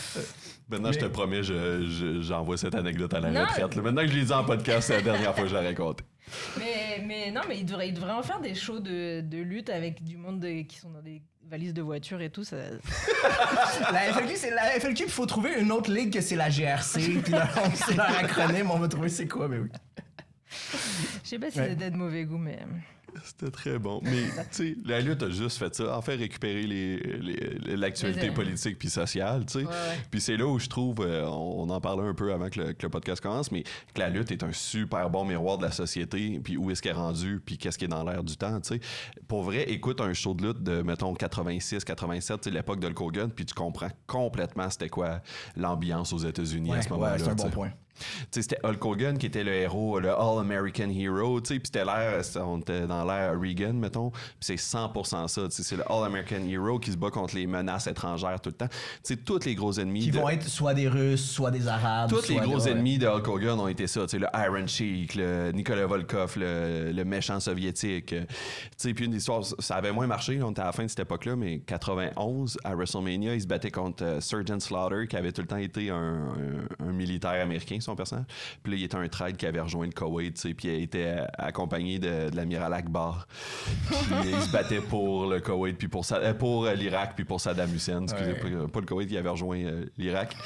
Maintenant, 0.71 0.93
je 0.93 0.99
te 1.01 1.05
promets, 1.07 1.43
je- 1.43 1.85
je- 1.87 2.23
j'envoie 2.23 2.57
cette 2.57 2.75
anecdote 2.75 3.13
à 3.13 3.21
la 3.21 3.31
Non. 3.33 3.41
retraite. 3.43 3.75
là. 3.75 3.83
Maintenant 3.83 4.03
que 4.03 4.09
je 4.09 4.17
l'ai 4.17 4.25
dit 4.25 4.33
en 4.33 4.45
podcast, 4.45 4.87
c'est 4.89 4.97
la 4.97 5.03
dernière 5.03 5.35
fois 5.35 5.43
que 5.45 5.51
je 5.51 5.55
la 5.55 5.61
raconte. 5.63 6.01
Mais, 6.59 7.05
mais 7.07 7.31
non, 7.33 7.43
mais 7.49 7.59
il 7.59 7.67
devrait, 7.67 7.89
il 7.89 7.95
devrait 7.95 8.13
en 8.13 8.23
faire 8.23 8.41
des 8.41 8.55
shows 8.55 8.81
de, 8.81 9.21
de 9.21 9.39
lutte 9.39 9.69
avec 9.69 10.03
du 10.03 10.17
monde 10.17 10.41
de- 10.41 10.63
qui 10.63 10.79
sont 10.79 10.91
dans 10.91 11.03
des 11.03 11.21
valises 11.51 11.75
de 11.75 11.83
voiture 11.83 12.21
et 12.21 12.31
tout. 12.31 12.45
Ça... 12.45 12.57
La 13.93 14.13
FLQ, 14.15 14.37
c'est 14.37 14.51
la 14.51 14.63
FLQ, 14.81 15.05
il 15.05 15.11
faut 15.11 15.27
trouver 15.27 15.61
une 15.61 15.73
autre 15.73 15.91
ligue 15.93 16.13
que 16.13 16.21
c'est 16.21 16.37
la 16.37 16.49
GRC, 16.49 17.01
puis 17.25 17.33
là, 17.33 17.49
on- 17.65 17.71
c'est 17.75 17.95
leur 17.97 18.17
acronyme, 18.17 18.71
on 18.71 18.79
va 18.79 18.89
trouver 18.89 19.09
c'est 19.09 19.27
quoi, 19.27 19.49
mais 19.49 19.59
oui. 19.59 19.69
Je 21.25 21.29
sais 21.29 21.39
pas 21.39 21.51
si 21.51 21.59
Ouais. 21.61 21.69
c'était 21.71 21.91
de 21.91 21.97
mauvais 21.97 22.25
goût, 22.25 22.39
mais. 22.39 22.59
C'était 23.25 23.51
très 23.51 23.79
bon. 23.79 24.01
Mais, 24.03 24.11
tu 24.53 24.73
sais, 24.73 24.77
la 24.85 25.01
lutte 25.01 25.23
a 25.23 25.31
juste 25.31 25.59
fait 25.59 25.75
ça, 25.75 25.97
en 25.97 26.03
fait 26.03 26.17
récupérer 26.17 26.63
les- 26.63 26.97
les- 26.99 27.77
l'actualité 27.77 28.29
Les- 28.29 28.35
politique 28.35 28.79
puis 28.79 28.91
sociale, 28.91 29.45
tu 29.47 29.53
sais. 29.53 29.59
Ouais, 29.61 29.65
ouais. 29.67 29.99
Puis 30.11 30.21
c'est 30.21 30.37
là 30.37 30.47
où 30.47 30.59
je 30.59 30.69
trouve, 30.69 30.97
euh, 31.01 31.25
on, 31.27 31.63
on 31.63 31.71
en 31.71 31.81
parlait 31.81 32.07
un 32.07 32.15
peu 32.15 32.33
avant 32.33 32.49
que 32.51 32.61
le, 32.61 32.73
que 32.73 32.83
le 32.85 32.91
podcast 32.91 33.21
commence, 33.23 33.51
mais 33.53 33.63
que 33.63 33.99
la 34.01 34.09
lutte 34.09 34.31
est 34.31 34.43
un 34.43 34.53
super 34.53 35.11
bon 35.11 35.25
miroir 35.25 35.59
de 35.59 35.65
la 35.65 35.73
société, 35.73 36.41
puis 36.43 36.57
où 36.57 36.71
est-ce 36.71 36.83
qu'elle 36.83 36.93
est 36.93 36.95
rendue, 36.95 37.41
puis 37.45 37.59
qu'est-ce 37.59 37.79
qui 37.79 37.85
est 37.85 37.89
dans 37.89 38.05
l'air 38.05 38.23
du 38.25 38.37
temps, 38.37 38.61
tu 38.61 38.75
sais. 38.75 38.81
Pour 39.29 39.43
vrai, 39.43 39.65
écoute 39.71 40.01
un 40.01 40.13
show 40.13 40.35
de 40.35 40.47
lutte 40.49 40.63
de, 40.63 40.83
mettons, 40.83 41.15
86, 41.15 41.85
87, 41.85 42.41
tu 42.41 42.49
sais, 42.49 42.55
l'époque 42.55 42.81
de 42.81 42.87
Hulk 42.89 43.01
Hogan, 43.01 43.31
puis 43.31 43.45
tu 43.47 43.55
comprends 43.55 43.91
complètement 44.07 44.69
c'était 44.71 44.89
quoi 44.89 45.21
l'ambiance 45.57 46.13
aux 46.13 46.19
États-Unis 46.19 46.73
à 46.75 46.83
ce 46.83 46.89
moment-là. 46.91 47.19
c'est 47.19 47.29
un 47.31 47.35
bon 47.35 47.51
point. 47.51 47.71
C'était 48.31 48.59
Hulk 48.65 48.85
Hogan 48.85 49.19
qui 49.19 49.27
était 49.27 49.45
le 49.45 49.53
héros, 49.53 50.01
le 50.01 50.11
All-American 50.11 50.89
Hero, 50.91 51.41
tu 51.41 51.49
sais, 51.55 51.55
puis 51.61 51.67
c'était 51.73 51.85
l'air, 51.85 52.21
on 52.45 52.59
était 52.59 52.87
dans 52.87 53.05
l'ère 53.05 53.39
Reagan, 53.41 53.75
mettons, 53.75 54.11
puis 54.11 54.21
c'est 54.41 54.55
100% 54.57 55.29
ça, 55.29 55.43
c'est 55.51 55.77
le 55.77 55.91
All-American 55.91 56.45
Hero 56.49 56.79
qui 56.79 56.93
se 56.93 56.97
bat 56.97 57.11
contre 57.11 57.35
les 57.35 57.47
menaces 57.47 57.87
étrangères 57.87 58.41
tout 58.41 58.51
le 58.51 58.57
temps. 58.57 58.69
Tu 58.69 58.77
sais, 59.03 59.17
tous 59.17 59.45
les 59.45 59.55
gros 59.55 59.73
ennemis. 59.79 60.01
Qui 60.01 60.11
de- 60.11 60.19
vont 60.19 60.29
être 60.29 60.47
soit 60.49 60.75
des 60.75 60.89
Russes, 60.89 61.25
soit 61.31 61.51
des 61.51 61.69
Arabes. 61.69 62.11
tous 62.11 62.29
les 62.29 62.37
gros 62.37 62.59
des- 62.59 62.71
ennemis 62.71 62.99
de 62.99 63.07
Hulk 63.07 63.27
Hogan 63.29 63.59
ont 63.61 63.69
été 63.69 63.87
ça, 63.87 64.03
tu 64.03 64.09
sais, 64.09 64.19
le 64.19 64.27
Iron 64.35 64.67
Sheik, 64.67 65.15
le 65.15 65.53
Nicolas 65.53 65.87
Volkov, 65.87 66.35
le, 66.39 66.93
le 66.93 67.05
méchant 67.05 67.41
soviétique. 67.41 68.13
euh, 68.13 68.25
Tu 68.27 68.37
sais, 68.89 68.95
puis 68.95 69.05
une 69.07 69.15
histoire, 69.15 69.43
ça 69.59 69.77
avait 69.77 69.93
moins 69.93 70.07
marché, 70.07 70.43
on 70.43 70.51
était 70.51 70.61
à 70.63 70.67
la 70.67 70.73
fin 70.73 70.85
de 70.85 70.89
cette 70.89 71.01
époque-là, 71.01 71.37
mais 71.37 71.61
91, 71.61 72.59
à 72.65 72.75
WrestleMania, 72.75 73.35
il 73.35 73.41
se 73.43 73.47
battait 73.47 73.71
contre 73.71 74.05
euh, 74.05 74.21
Sergeant 74.21 74.61
Slaughter, 74.61 75.07
qui 75.09 75.17
avait 75.17 75.33
tout 75.33 75.43
le 75.43 75.47
temps 75.49 75.57
été 75.57 75.91
un, 75.91 75.97
un- 76.81 76.87
un 76.89 76.93
militaire 76.93 77.43
américain, 77.43 77.79
son 77.91 77.97
personnage. 77.97 78.27
Puis 78.63 78.73
là, 78.73 78.79
il 78.79 78.85
était 78.85 78.97
un 78.97 79.09
trade 79.09 79.37
qui 79.37 79.47
avait 79.47 79.61
rejoint 79.61 79.87
le 79.87 79.93
Koweït, 79.93 80.35
tu 80.35 80.41
sais, 80.41 80.55
puis 80.55 80.69
il 80.69 80.83
était 80.83 81.17
accompagné 81.39 81.99
de, 81.99 82.31
de 82.31 82.37
l'amiral 82.37 82.73
Akbar. 82.73 83.27
Puis 83.89 83.99
il 84.25 84.41
se 84.41 84.53
battait 84.53 84.81
pour 84.81 85.27
le 85.27 85.41
Koweït, 85.41 85.77
puis 85.77 85.89
pour, 85.89 86.05
euh, 86.13 86.35
pour 86.35 86.67
euh, 86.67 86.75
l'Irak, 86.75 87.13
puis 87.15 87.25
pour 87.25 87.41
Saddam 87.41 87.73
Hussein. 87.75 88.03
Excusez, 88.05 88.31
Ouais. 88.33 88.35
pas, 88.65 88.69
pas 88.69 88.81
le 88.81 88.87
Koweït, 88.87 89.11
il 89.11 89.17
avait 89.17 89.29
rejoint 89.29 89.59
euh, 89.59 89.85
l'Irak. 89.99 90.37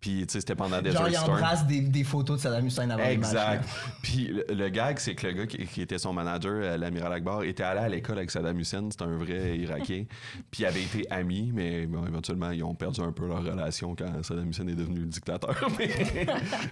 Puis, 0.00 0.24
tu 0.26 0.32
sais, 0.34 0.40
c'était 0.40 0.54
pendant 0.54 0.80
Desert 0.80 1.00
Genre, 1.00 1.08
il 1.08 1.14
Storm. 1.16 1.32
embrasse 1.32 1.66
des, 1.66 1.80
des 1.80 2.04
photos 2.04 2.36
de 2.36 2.42
Saddam 2.42 2.66
Hussein 2.66 2.88
avant. 2.90 3.02
Exact. 3.02 3.64
Puis 4.02 4.28
le, 4.28 4.44
le 4.54 4.68
gag, 4.68 4.98
c'est 5.00 5.14
que 5.16 5.26
le 5.26 5.32
gars 5.32 5.46
qui, 5.46 5.66
qui 5.66 5.82
était 5.82 5.98
son 5.98 6.12
manager, 6.12 6.52
euh, 6.54 6.76
l'amiral 6.76 7.12
Akbar, 7.12 7.42
était 7.42 7.64
allé 7.64 7.80
à 7.80 7.88
l'école 7.88 8.18
avec 8.18 8.30
Saddam 8.30 8.58
Hussein. 8.60 8.88
C'était 8.90 9.04
un 9.04 9.16
vrai 9.16 9.58
Irakien. 9.58 10.04
Puis 10.52 10.62
ils 10.62 10.66
avaient 10.66 10.82
été 10.82 11.04
amis, 11.10 11.50
mais 11.52 11.86
bon, 11.86 12.06
éventuellement, 12.06 12.50
ils 12.52 12.62
ont 12.62 12.74
perdu 12.76 13.00
un 13.00 13.10
peu 13.10 13.26
leur 13.26 13.42
relation 13.44 13.96
quand 13.96 14.22
Saddam 14.22 14.48
Hussein 14.50 14.68
est 14.68 14.74
devenu 14.76 15.00
le 15.00 15.06
dictateur. 15.06 15.56
mais, 15.78 15.90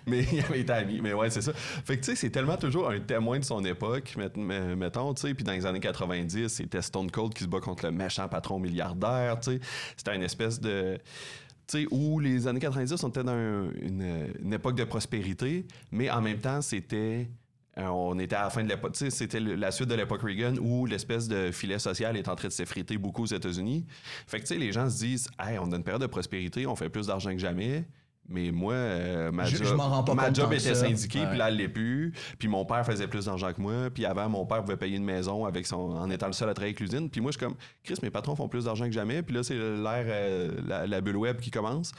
mais 0.07 0.25
ils 0.33 0.41
avaient 0.45 0.61
été 0.61 0.73
amis. 0.73 1.01
Mais 1.03 1.12
ouais, 1.12 1.29
c'est 1.31 1.43
ça. 1.43 1.53
Fait 1.53 1.97
que 1.97 2.05
tu 2.05 2.11
sais, 2.12 2.17
c'est 2.17 2.31
tellement 2.31 2.57
toujours 2.57 2.91
un 2.91 3.01
témoin 3.01 3.39
de 3.41 3.45
son 3.45 3.65
époque, 3.65 4.15
met- 4.17 4.37
met- 4.37 4.77
mettons, 4.77 5.12
tu 5.15 5.23
sais. 5.23 5.35
Puis 5.35 5.43
dans 5.45 5.53
les 5.53 5.67
années 5.67 5.81
90, 5.81 6.49
c'était 6.49 6.81
Stone 6.83 7.11
Cold 7.11 7.35
qui 7.35 7.43
se 7.45 7.49
bat 7.49 7.59
contre 7.61 7.87
le 7.87 7.91
méchant 7.93 8.29
patron 8.29 8.59
milliardaire, 8.61 9.41
tu 9.41 9.53
sais. 9.55 9.61
C'était 9.97 10.15
une 10.15 10.23
espèce 10.23 10.61
de 10.61 10.99
sais, 11.66 11.87
où 11.90 12.18
les 12.20 12.46
années 12.46 12.61
90, 12.61 13.02
on 13.02 13.09
était 13.09 13.24
dans 13.24 13.33
un- 13.33 13.70
une, 13.81 14.52
époque 14.52 14.76
de 14.76 14.85
prospérité, 14.85 15.66
mais 15.90 16.11
en 16.11 16.20
même 16.20 16.38
temps, 16.38 16.61
c'était. 16.62 17.29
euh, 17.79 17.87
on 17.88 18.18
était 18.18 18.37
à 18.37 18.44
la 18.44 18.50
fin 18.50 18.62
de 18.64 18.68
l'époque. 18.68 18.96
C'était 18.96 19.40
la 19.40 19.70
suite 19.70 19.88
de 19.88 19.94
l'époque 19.94 20.22
Reagan 20.22 20.57
où 20.61 20.87
l'espèce 20.87 21.29
de 21.29 21.50
filet 21.50 21.79
social 21.79 22.16
est 22.16 22.26
en 22.29 22.35
train 22.37 22.48
de 22.48 22.52
s'effriter 22.52 22.96
beaucoup 22.96 23.24
aux 23.24 23.26
États-Unis. 23.26 23.85
Fait 24.26 24.38
que, 24.38 24.46
tu 24.46 24.55
sais, 24.55 24.59
les 24.59 24.72
gens 24.72 24.88
se 24.88 24.98
disent, 24.98 25.29
hey, 25.38 25.59
on 25.59 25.70
a 25.72 25.76
une 25.76 25.85
période 25.85 26.00
de 26.00 26.07
prospérité, 26.07 26.66
on 26.66 26.74
fait 26.76 26.88
plus 26.88 27.09
d'argent 27.09 27.31
que 27.33 27.38
jamais. 27.38 27.85
Mais 28.29 28.51
moi, 28.51 28.75
euh, 28.75 29.31
ma 29.31 29.45
Je- 29.45 29.57
job, 29.57 29.67
je 29.69 29.75
m'en 29.75 29.89
rends 29.89 30.03
pas 30.03 30.15
ma 30.15 30.27
compte 30.27 30.35
job 30.37 30.45
tant 30.47 30.51
que 30.51 30.57
était 30.57 30.75
syndiquée, 30.75 31.25
puis 31.29 31.39
là, 31.39 31.49
elle 31.49 31.57
l'est 31.57 31.69
plus. 31.69 32.12
Puis 32.39 32.49
mon 32.49 32.65
père 32.65 32.85
faisait 32.85 33.07
plus 33.07 33.27
d'argent 33.27 33.53
que 33.53 33.61
moi. 33.61 33.89
Puis 33.95 34.05
avant, 34.05 34.29
mon 34.29 34.45
père 34.47 34.62
pouvait 34.62 34.77
payer 34.77 34.97
une 34.97 35.05
maison 35.05 35.45
avec 35.45 35.67
son, 35.67 35.77
en 35.77 36.11
étant 36.11 36.27
le 36.27 36.33
seul 36.33 36.49
à 36.49 36.55
travailler 36.55 36.75
avec 36.77 36.81
l'usine. 36.81 37.09
Puis 37.09 37.21
moi, 37.21 37.31
je 37.31 37.39
suis 37.39 37.47
comme, 37.47 37.57
Chris, 37.85 37.95
mes 38.03 38.11
patrons 38.11 38.35
font 38.35 38.49
plus 38.49 38.65
d'argent 38.65 38.87
que 38.87 38.93
jamais. 38.93 39.23
Puis 39.23 39.35
là, 39.35 39.43
c'est 39.43 39.55
l'ère, 39.55 40.05
euh, 40.09 40.51
la, 40.67 40.87
la 40.87 41.01
bulle 41.01 41.17
web 41.17 41.39
qui 41.41 41.51
commence. 41.51 41.93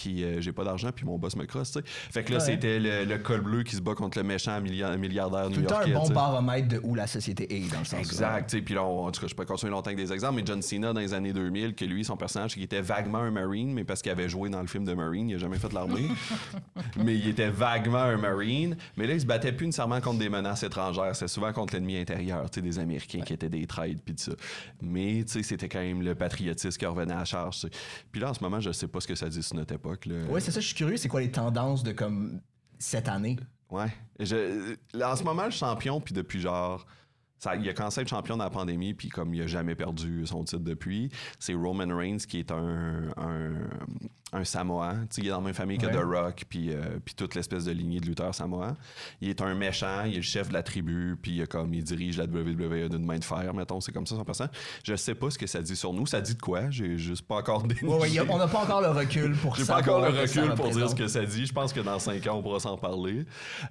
Puis 0.00 0.24
euh, 0.24 0.40
j'ai 0.40 0.52
pas 0.52 0.64
d'argent, 0.64 0.90
puis 0.94 1.04
mon 1.04 1.18
boss 1.18 1.36
me 1.36 1.44
crosse, 1.44 1.72
tu 1.72 1.80
sais. 1.80 1.84
Fait 1.84 2.24
que 2.24 2.32
là, 2.32 2.38
Ouais. 2.38 2.44
c'était 2.44 2.78
le, 2.80 3.04
le 3.04 3.18
col 3.18 3.42
bleu 3.42 3.62
qui 3.64 3.76
se 3.76 3.82
bat 3.82 3.94
contre 3.94 4.16
le 4.16 4.24
méchant 4.24 4.58
milliard- 4.62 4.96
milliardaire 4.96 5.50
Tout 5.50 5.60
le 5.60 5.66
temps 5.66 5.80
un 5.80 5.84
new-yorkais, 5.84 6.08
bon 6.08 6.14
baromètre 6.14 6.68
de 6.68 6.80
où 6.82 6.94
la 6.94 7.06
société 7.06 7.54
est, 7.54 7.70
dans 7.70 7.80
le 7.80 7.84
sens. 7.84 7.98
Exact. 8.00 8.48
tu 8.48 8.56
sais, 8.56 8.62
Puis 8.62 8.74
là, 8.74 8.82
on- 8.84 9.06
en 9.06 9.10
tout 9.10 9.20
cas, 9.20 9.26
je 9.26 9.34
peux 9.34 9.44
pas 9.44 9.52
continuer 9.52 9.72
longtemps 9.72 9.90
avec 9.90 9.98
des 9.98 10.10
exemples, 10.12 10.36
mais 10.36 10.42
John 10.46 10.62
Cena 10.62 10.92
dans 10.94 11.00
les 11.00 11.12
années 11.12 11.32
2000, 11.34 11.74
que 11.74 11.84
lui, 11.84 12.02
son 12.04 12.16
personnage, 12.16 12.54
qui 12.54 12.62
était 12.62 12.80
vaguement 12.80 13.18
un 13.18 13.30
Marine, 13.30 13.72
mais 13.74 13.84
parce 13.84 14.00
qu'il 14.00 14.10
avait 14.10 14.28
joué 14.28 14.48
dans 14.48 14.60
le 14.62 14.66
film 14.68 14.84
de 14.84 14.94
Marine, 14.94 15.28
il 15.28 15.34
a 15.34 15.38
jamais 15.38 15.58
fait 15.58 15.72
l'armée. 15.72 16.08
mais 16.96 17.14
il 17.16 17.28
était 17.28 17.50
vaguement 17.50 17.98
un 17.98 18.16
Marine. 18.16 18.76
Mais 18.96 19.06
là, 19.06 19.14
il 19.14 19.20
se 19.20 19.26
battait 19.26 19.52
plus 19.52 19.66
nécessairement 19.66 20.00
contre 20.00 20.18
des 20.18 20.28
menaces 20.28 20.62
étrangères. 20.62 21.14
C'était 21.14 21.28
souvent 21.28 21.52
contre 21.52 21.74
l'ennemi 21.74 21.96
intérieur, 21.98 22.48
tu 22.50 22.60
sais, 22.60 22.62
des 22.62 22.78
Américains 22.78 23.20
qui 23.20 23.32
étaient 23.32 23.48
des 23.48 23.66
trades, 23.66 24.00
puis 24.04 24.14
tout 24.14 24.24
ça. 24.24 24.32
Mais, 24.80 25.24
tu 25.26 25.32
sais, 25.32 25.42
c'était 25.42 25.68
quand 25.68 25.80
même 25.80 26.02
le 26.02 26.14
patriotisme 26.14 26.78
qui 26.78 26.86
revenait 26.86 27.14
à 27.14 27.24
charge, 27.24 27.56
tu 27.56 27.60
sais. 27.62 27.70
Puis 28.12 28.20
là, 28.20 28.30
en 28.30 28.34
ce 28.34 28.42
moment, 28.42 28.60
je 28.60 28.70
sais 28.72 28.88
pas 28.88 29.00
ce 29.00 29.06
que 29.08 29.14
ça 29.14 29.28
dit 29.28 29.42
sur 29.42 29.56
notre 29.56 29.74
époque. 29.74 29.89
Ouais, 30.28 30.40
c'est 30.40 30.50
ça, 30.50 30.60
je 30.60 30.66
suis 30.66 30.74
curieux, 30.74 30.96
c'est 30.96 31.08
quoi 31.08 31.20
les 31.20 31.30
tendances 31.30 31.82
de 31.82 31.92
comme 31.92 32.40
cette 32.78 33.08
année? 33.08 33.38
Ouais. 33.70 33.92
Je, 34.18 34.76
en 35.02 35.16
ce 35.16 35.22
moment, 35.22 35.44
le 35.44 35.50
champion, 35.50 36.00
puis 36.00 36.14
depuis 36.14 36.40
genre. 36.40 36.86
Ça, 37.38 37.56
il 37.56 37.66
a 37.70 37.72
commencé 37.72 38.00
à 38.00 38.02
être 38.02 38.08
champion 38.08 38.36
dans 38.36 38.44
la 38.44 38.50
pandémie, 38.50 38.92
puis 38.92 39.08
comme 39.08 39.32
il 39.32 39.40
a 39.40 39.46
jamais 39.46 39.74
perdu 39.74 40.26
son 40.26 40.44
titre 40.44 40.62
depuis, 40.62 41.10
c'est 41.38 41.54
Roman 41.54 41.96
Reigns 41.96 42.18
qui 42.18 42.38
est 42.38 42.50
un, 42.50 43.08
un, 43.16 43.54
un 44.32 44.44
Samoan. 44.44 45.06
Tu 45.10 45.16
sais, 45.16 45.20
il 45.22 45.26
est 45.26 45.30
dans 45.30 45.38
la 45.38 45.44
même 45.44 45.54
famille 45.54 45.78
que 45.78 45.86
Ouais. 45.86 45.92
The 45.92 46.04
Rock, 46.04 46.44
puis, 46.48 46.70
euh, 46.72 46.98
puis 47.04 47.14
toute 47.14 47.34
l'espèce 47.34 47.64
de 47.64 47.72
lignée 47.72 47.98
de 48.00 48.06
lutteurs 48.06 48.34
Samoan. 48.34 48.76
Il 49.20 49.28
est 49.28 49.40
un 49.40 49.54
méchant, 49.54 50.04
il 50.06 50.12
est 50.12 50.16
le 50.16 50.22
chef 50.22 50.48
de 50.48 50.52
la 50.54 50.62
tribu, 50.62 51.16
puis 51.20 51.42
comme, 51.48 51.74
il 51.74 51.82
dirige 51.82 52.16
la 52.18 52.24
WWE 52.26 52.88
d'une 52.88 53.04
main 53.04 53.18
de 53.18 53.24
fer, 53.24 53.52
mettons. 53.54 53.80
C'est 53.80 53.92
comme 53.92 54.06
ça 54.06 54.14
son 54.16 54.24
personnage. 54.24 54.52
Je 54.84 54.94
sais 54.94 55.14
pas 55.14 55.30
ce 55.30 55.38
que 55.38 55.46
ça 55.46 55.60
dit 55.62 55.74
sur 55.74 55.92
nous. 55.92 56.06
Ça 56.06 56.20
dit 56.20 56.34
de 56.34 56.40
quoi? 56.42 56.70
J'ai 56.70 56.96
juste 56.98 57.22
pas 57.26 57.36
encore 57.36 57.62
déniché. 57.64 57.86
Ouais, 57.86 57.98
ouais, 57.98 58.10
y 58.10 58.18
a- 58.18 58.24
on 58.28 58.38
n'a 58.38 58.46
pas 58.48 58.60
encore 58.62 58.80
le 58.80 58.88
recul 58.88 59.34
pour 59.36 59.56
J'ai 59.56 59.64
pas 59.64 59.78
encore 59.80 60.00
le 60.00 60.08
recul 60.20 60.54
pour 60.54 60.68
dire 60.70 60.88
ce 60.88 60.94
que 60.94 61.08
ça 61.08 61.24
dit. 61.24 61.46
Je 61.46 61.52
pense 61.52 61.72
que 61.72 61.80
dans 61.80 61.98
5 61.98 62.24
ans, 62.28 62.36
on 62.36 62.42
pourra 62.42 62.60
s'en 62.60 62.76
parler. 62.76 63.24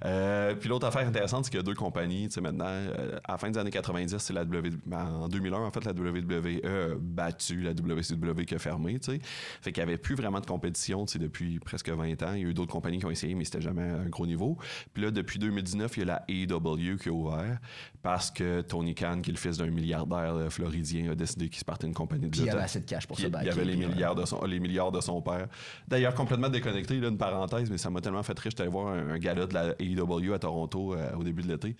Euh, 0.04 0.54
puis 0.54 0.68
l'autre 0.68 0.86
affaire 0.86 1.06
intéressante, 1.06 1.44
c'est 1.44 1.50
qu'il 1.50 1.58
y 1.58 1.62
a 1.62 1.64
deux 1.64 1.74
compagnies. 1.74 2.28
Tu 2.28 2.34
sais, 2.34 2.40
maintenant, 2.40 2.66
euh, 2.68 3.18
à 3.24 3.32
la 3.32 3.38
fin 3.38 3.50
des 3.50 3.58
années 3.58 3.70
90, 3.70 4.16
c'est 4.18 4.32
la 4.32 4.44
WWE. 4.44 4.78
ben, 4.86 5.06
en 5.06 5.28
2001, 5.28 5.58
en 5.58 5.70
fait, 5.70 5.84
la 5.84 5.92
WWE 5.92 6.60
a 6.64 6.94
battu 6.98 7.60
la 7.62 7.72
WCW 7.72 8.44
qui 8.44 8.54
a 8.54 8.58
fermé. 8.58 8.98
Tu 8.98 9.12
sais. 9.12 9.20
Fait 9.62 9.72
qu'il 9.72 9.82
n'y 9.82 9.88
avait 9.90 9.98
plus 9.98 10.14
vraiment 10.14 10.40
de 10.40 10.46
compétition 10.50 11.04
depuis 11.14 11.60
presque 11.60 11.88
20 11.88 12.22
ans. 12.22 12.34
Il 12.34 12.42
y 12.42 12.44
a 12.44 12.48
eu 12.48 12.54
d'autres 12.54 12.72
compagnies 12.72 12.98
qui 12.98 13.06
ont 13.06 13.10
essayé, 13.10 13.34
mais 13.34 13.44
c'était 13.44 13.60
jamais 13.60 13.82
un 13.82 14.08
gros 14.08 14.26
niveau. 14.26 14.56
Puis 14.92 15.02
là, 15.02 15.10
depuis 15.10 15.38
2019, 15.38 15.96
il 15.96 16.00
y 16.00 16.02
a 16.02 16.06
la 16.06 16.24
AEW 16.28 16.96
qui 16.96 17.08
a 17.08 17.12
ouvert 17.12 17.58
parce 18.02 18.30
que 18.30 18.62
Tony 18.62 18.94
Khan, 18.94 19.20
qui 19.22 19.30
est 19.30 19.32
le 19.32 19.38
fils 19.38 19.58
d'un 19.58 19.70
milliardaire 19.70 20.34
euh, 20.34 20.50
floridien, 20.50 21.12
a 21.12 21.14
décidé 21.14 21.48
qu'il 21.48 21.58
se 21.58 21.64
partait 21.64 21.86
une 21.86 21.94
compagnie 21.94 22.26
de 22.26 22.30
Puis 22.30 22.40
il 22.40 22.46
y 22.46 22.50
avait 22.50 22.62
assez 22.62 22.80
de 22.80 22.86
cash 22.86 23.06
pour 23.06 23.16
se 23.18 23.26
il 23.26 23.32
y 23.32 23.36
avait 23.48 23.64
les 23.64 23.76
ouais. 23.76 23.86
milliards, 23.86 24.14
de 24.14 24.24
son, 24.24 24.44
les 24.44 24.58
milliards 24.58 24.90
de 24.90 25.00
son 25.00 25.22
père. 25.22 25.46
D'ailleurs, 25.86 26.14
complètement 26.14 26.48
déconnecté, 26.48 26.98
là, 26.98 27.08
une 27.08 27.18
parenthèse, 27.18 27.70
mais 27.70 27.78
ça 27.78 27.90
m'a 27.90 28.00
tellement 28.00 28.22
fait 28.22 28.38
rire. 28.38 28.50
J'étais 28.50 28.62
allé 28.62 28.70
voir 28.70 28.88
un, 28.88 29.10
un 29.10 29.18
gala 29.18 29.46
de 29.46 29.54
la 29.54 29.74
AEW 29.78 30.34
à 30.34 30.38
Toronto 30.38 30.94
euh, 30.94 31.14
au 31.14 31.22
début 31.22 31.42
de 31.42 31.48
l'été. 31.48 31.76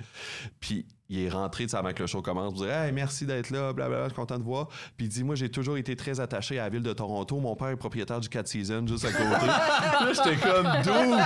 Puis 0.60 0.86
il 1.10 1.24
est 1.24 1.28
rentré, 1.28 1.66
avant 1.72 1.92
que 1.92 2.00
le 2.02 2.06
show 2.06 2.22
commence, 2.22 2.54
pour 2.54 2.62
dire 2.62 2.72
Hey, 2.72 2.92
merci 2.92 3.26
d'être 3.26 3.50
là, 3.50 3.72
blablabla, 3.72 4.04
je 4.04 4.08
suis 4.10 4.16
content 4.16 4.38
de 4.38 4.44
voir. 4.44 4.68
Puis 4.96 5.06
il 5.06 5.08
dit 5.08 5.24
Moi, 5.24 5.34
j'ai 5.34 5.48
toujours 5.50 5.76
été 5.76 5.96
très 5.96 6.20
attaché 6.20 6.58
à 6.58 6.64
la 6.64 6.68
ville 6.70 6.82
de 6.82 6.92
Toronto. 6.92 7.38
Mon 7.40 7.56
père 7.56 7.68
est 7.68 7.76
propriétaire 7.76 8.20
du 8.20 8.28
4 8.28 8.46
Seasons 8.48 8.86
juste 8.86 9.04
à 9.04 9.12
côté. 9.12 9.46
Là, 9.46 10.12
j'étais 10.14 10.36
comme 10.36 10.66
Dude 10.82 11.20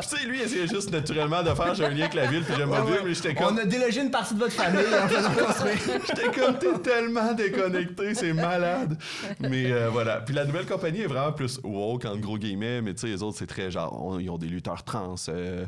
Puis 0.00 0.08
tu 0.08 0.16
sais, 0.16 0.26
lui, 0.26 0.38
il 0.38 0.42
essayait 0.44 0.66
juste 0.68 0.90
naturellement 0.90 1.42
de 1.42 1.50
faire 1.54 1.74
J'ai 1.74 1.84
un 1.84 1.90
lien 1.90 2.00
avec 2.02 2.14
la 2.14 2.26
ville, 2.26 2.44
puis 2.44 2.54
j'aime 2.56 2.70
ma 2.70 2.80
ville, 2.82 3.00
mais 3.04 3.14
j'étais 3.14 3.34
comme 3.34 3.54
On 3.54 3.58
a 3.58 3.64
délogé 3.64 4.02
une 4.02 4.10
partie 4.10 4.34
de 4.34 4.38
votre 4.40 4.52
famille 4.52 4.80
en 5.02 5.08
faisant 5.08 5.30
construire. 5.46 6.00
J'étais 6.06 6.30
comme, 6.40 6.58
t'es 6.58 6.78
tellement 6.78 7.32
déconnecté, 7.34 8.14
c'est 8.14 8.32
malade. 8.32 8.96
Mais 9.40 9.72
euh, 9.72 9.88
voilà. 9.90 10.20
Puis 10.20 10.34
la 10.34 10.44
nouvelle 10.44 10.66
compagnie 10.66 11.00
est 11.00 11.06
vraiment 11.06 11.32
plus 11.32 11.60
woke, 11.64 12.04
en 12.04 12.16
gros 12.16 12.38
guillemets, 12.38 12.82
mais 12.82 12.94
tu 12.94 13.00
sais, 13.00 13.06
les 13.08 13.22
autres, 13.22 13.38
c'est 13.38 13.46
très 13.46 13.70
genre, 13.70 14.00
on- 14.04 14.18
ils 14.18 14.30
ont 14.30 14.38
des 14.38 14.46
lutteurs 14.46 14.84
trans, 14.84 15.14
euh, 15.28 15.64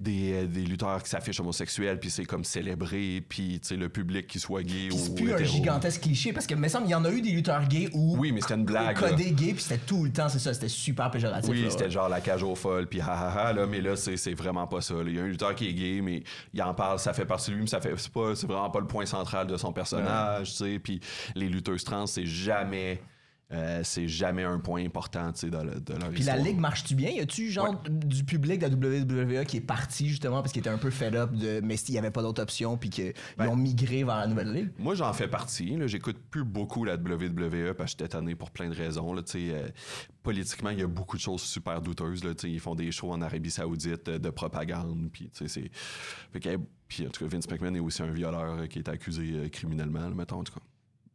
des, 0.00 0.32
euh, 0.32 0.46
des 0.46 0.62
lutteurs 0.62 1.02
qui 1.02 1.10
s'affichent 1.10 1.40
homosexuels, 1.40 1.98
puis 2.00 2.10
c'est 2.10 2.24
comme 2.24 2.44
célébré, 2.48 3.22
puis 3.28 3.60
le 3.70 3.88
public 3.88 4.26
qui 4.26 4.40
soit 4.40 4.62
gay 4.62 4.88
ou 4.90 4.96
c'est 4.96 5.14
plus 5.14 5.32
un 5.32 5.42
gigantesque 5.42 6.02
cliché 6.02 6.32
parce 6.32 6.46
que, 6.46 6.54
me 6.54 6.68
semble, 6.68 6.86
il 6.86 6.90
y 6.90 6.94
en 6.94 7.04
a 7.04 7.10
eu 7.10 7.20
des 7.20 7.30
lutteurs 7.30 7.66
gays 7.68 7.90
où. 7.92 8.16
Oui, 8.18 8.32
mais 8.32 8.40
c'était 8.40 8.54
une 8.54 8.64
blague, 8.64 8.98
Codé 8.98 9.30
gay, 9.32 9.52
puis 9.52 9.62
c'était 9.62 9.84
tout 9.84 10.04
le 10.04 10.10
temps, 10.10 10.28
c'est 10.28 10.38
ça, 10.38 10.54
c'était 10.54 10.68
super 10.68 11.10
péjoratif. 11.10 11.50
Oui, 11.50 11.66
c'était 11.70 11.84
ouais. 11.84 11.90
genre 11.90 12.08
la 12.08 12.20
cage 12.20 12.42
aux 12.42 12.54
folles, 12.54 12.86
puis 12.86 13.00
ha 13.00 13.12
ha 13.12 13.48
ha, 13.48 13.52
là, 13.52 13.66
mais 13.66 13.80
là, 13.80 13.96
c'est 13.96 14.16
c'est 14.16 14.34
vraiment 14.34 14.66
pas 14.66 14.80
ça. 14.80 14.94
Il 15.06 15.14
y 15.14 15.18
a 15.18 15.22
un 15.22 15.26
lutteur 15.26 15.54
qui 15.54 15.68
est 15.68 15.74
gay, 15.74 16.00
mais 16.02 16.22
il 16.52 16.62
en 16.62 16.74
parle, 16.74 16.98
ça 16.98 17.12
fait 17.12 17.26
partie 17.26 17.50
de 17.50 17.56
lui, 17.56 17.62
mais 17.62 17.68
ça 17.68 17.80
fait, 17.80 17.92
c'est 17.96 18.12
pas, 18.12 18.34
c'est 18.34 18.46
vraiment 18.46 18.70
pas 18.70 18.80
le 18.80 18.86
point 18.86 19.06
central 19.06 19.46
de 19.46 19.56
son 19.56 19.72
personnage, 19.72 20.50
tu 20.50 20.56
sais. 20.56 20.78
Puis 20.78 21.00
les 21.34 21.48
lutteuses 21.48 21.84
trans, 21.84 22.06
c'est 22.06 22.26
jamais, 22.26 23.00
euh, 23.52 23.80
c'est 23.82 24.08
jamais 24.08 24.44
un 24.44 24.58
point 24.58 24.84
important, 24.84 25.32
dans 25.50 25.64
le- 25.64 25.80
de 25.80 25.94
leur 25.94 26.10
Puis 26.10 26.22
la 26.24 26.36
ligue 26.36 26.58
marche-tu 26.58 26.94
bien? 26.94 27.10
Y 27.10 27.20
a-tu 27.20 27.50
genre 27.50 27.82
du 27.88 28.22
public 28.24 28.60
de 28.60 28.66
la 28.66 28.74
WWE 28.74 29.44
qui 29.46 29.56
est 29.56 29.60
parti 29.62 30.06
justement 30.08 30.42
parce 30.42 30.52
qu'il 30.52 30.60
était 30.60 30.68
un 30.68 30.76
peu 30.78 30.90
fed 30.90 31.14
up 31.16 31.32
de 31.32 31.60
mais 31.62 31.76
s'il 31.78 31.94
y 31.94 31.98
avait 31.98 32.10
pas 32.10 32.20
d'autre 32.22 32.42
option 32.42 32.76
puis 32.76 32.90
qu'ils 32.90 33.14
Ben- 33.38 33.48
ont 33.48 33.56
migré 33.56 34.04
vers 34.04 34.16
la 34.18 34.26
nouvelle 34.26 34.52
ligue? 34.52 34.70
Moi, 34.78 34.94
j'en 34.94 35.12
fais 35.14 35.28
partie. 35.28 35.78
J'écoute 35.86 36.18
plus 36.30 36.44
beaucoup 36.44 36.84
la 36.84 36.96
WWE 36.96 37.72
parce 37.74 37.94
que 37.94 37.98
j'étais 38.04 38.08
tanné 38.08 38.34
pour 38.34 38.50
plein 38.50 38.68
de 38.68 38.74
raisons. 38.74 39.14
Là. 39.14 39.22
Euh, 39.34 39.68
politiquement, 40.22 40.70
il 40.70 40.80
y 40.80 40.82
a 40.82 40.86
beaucoup 40.86 41.16
de 41.16 41.22
choses 41.22 41.40
super 41.42 41.80
douteuses. 41.80 42.22
Là. 42.24 42.32
Ils 42.44 42.60
font 42.60 42.74
des 42.74 42.92
shows 42.92 43.12
en 43.12 43.22
Arabie 43.22 43.50
Saoudite 43.50 44.08
euh, 44.08 44.18
de 44.18 44.28
propagande. 44.30 45.08
Puis, 45.10 45.30
c'est... 45.32 45.70
En 46.34 47.10
tout 47.10 47.24
cas, 47.24 47.26
Vince 47.30 47.48
McMahon 47.50 47.74
est 47.74 47.80
aussi 47.80 48.02
un 48.02 48.10
violeur 48.10 48.68
qui 48.68 48.78
est 48.78 48.88
accusé 48.88 49.48
criminellement, 49.50 50.00
là, 50.08 50.14
mettons, 50.14 50.40
en 50.40 50.44
tout 50.44 50.52
cas. 50.54 50.60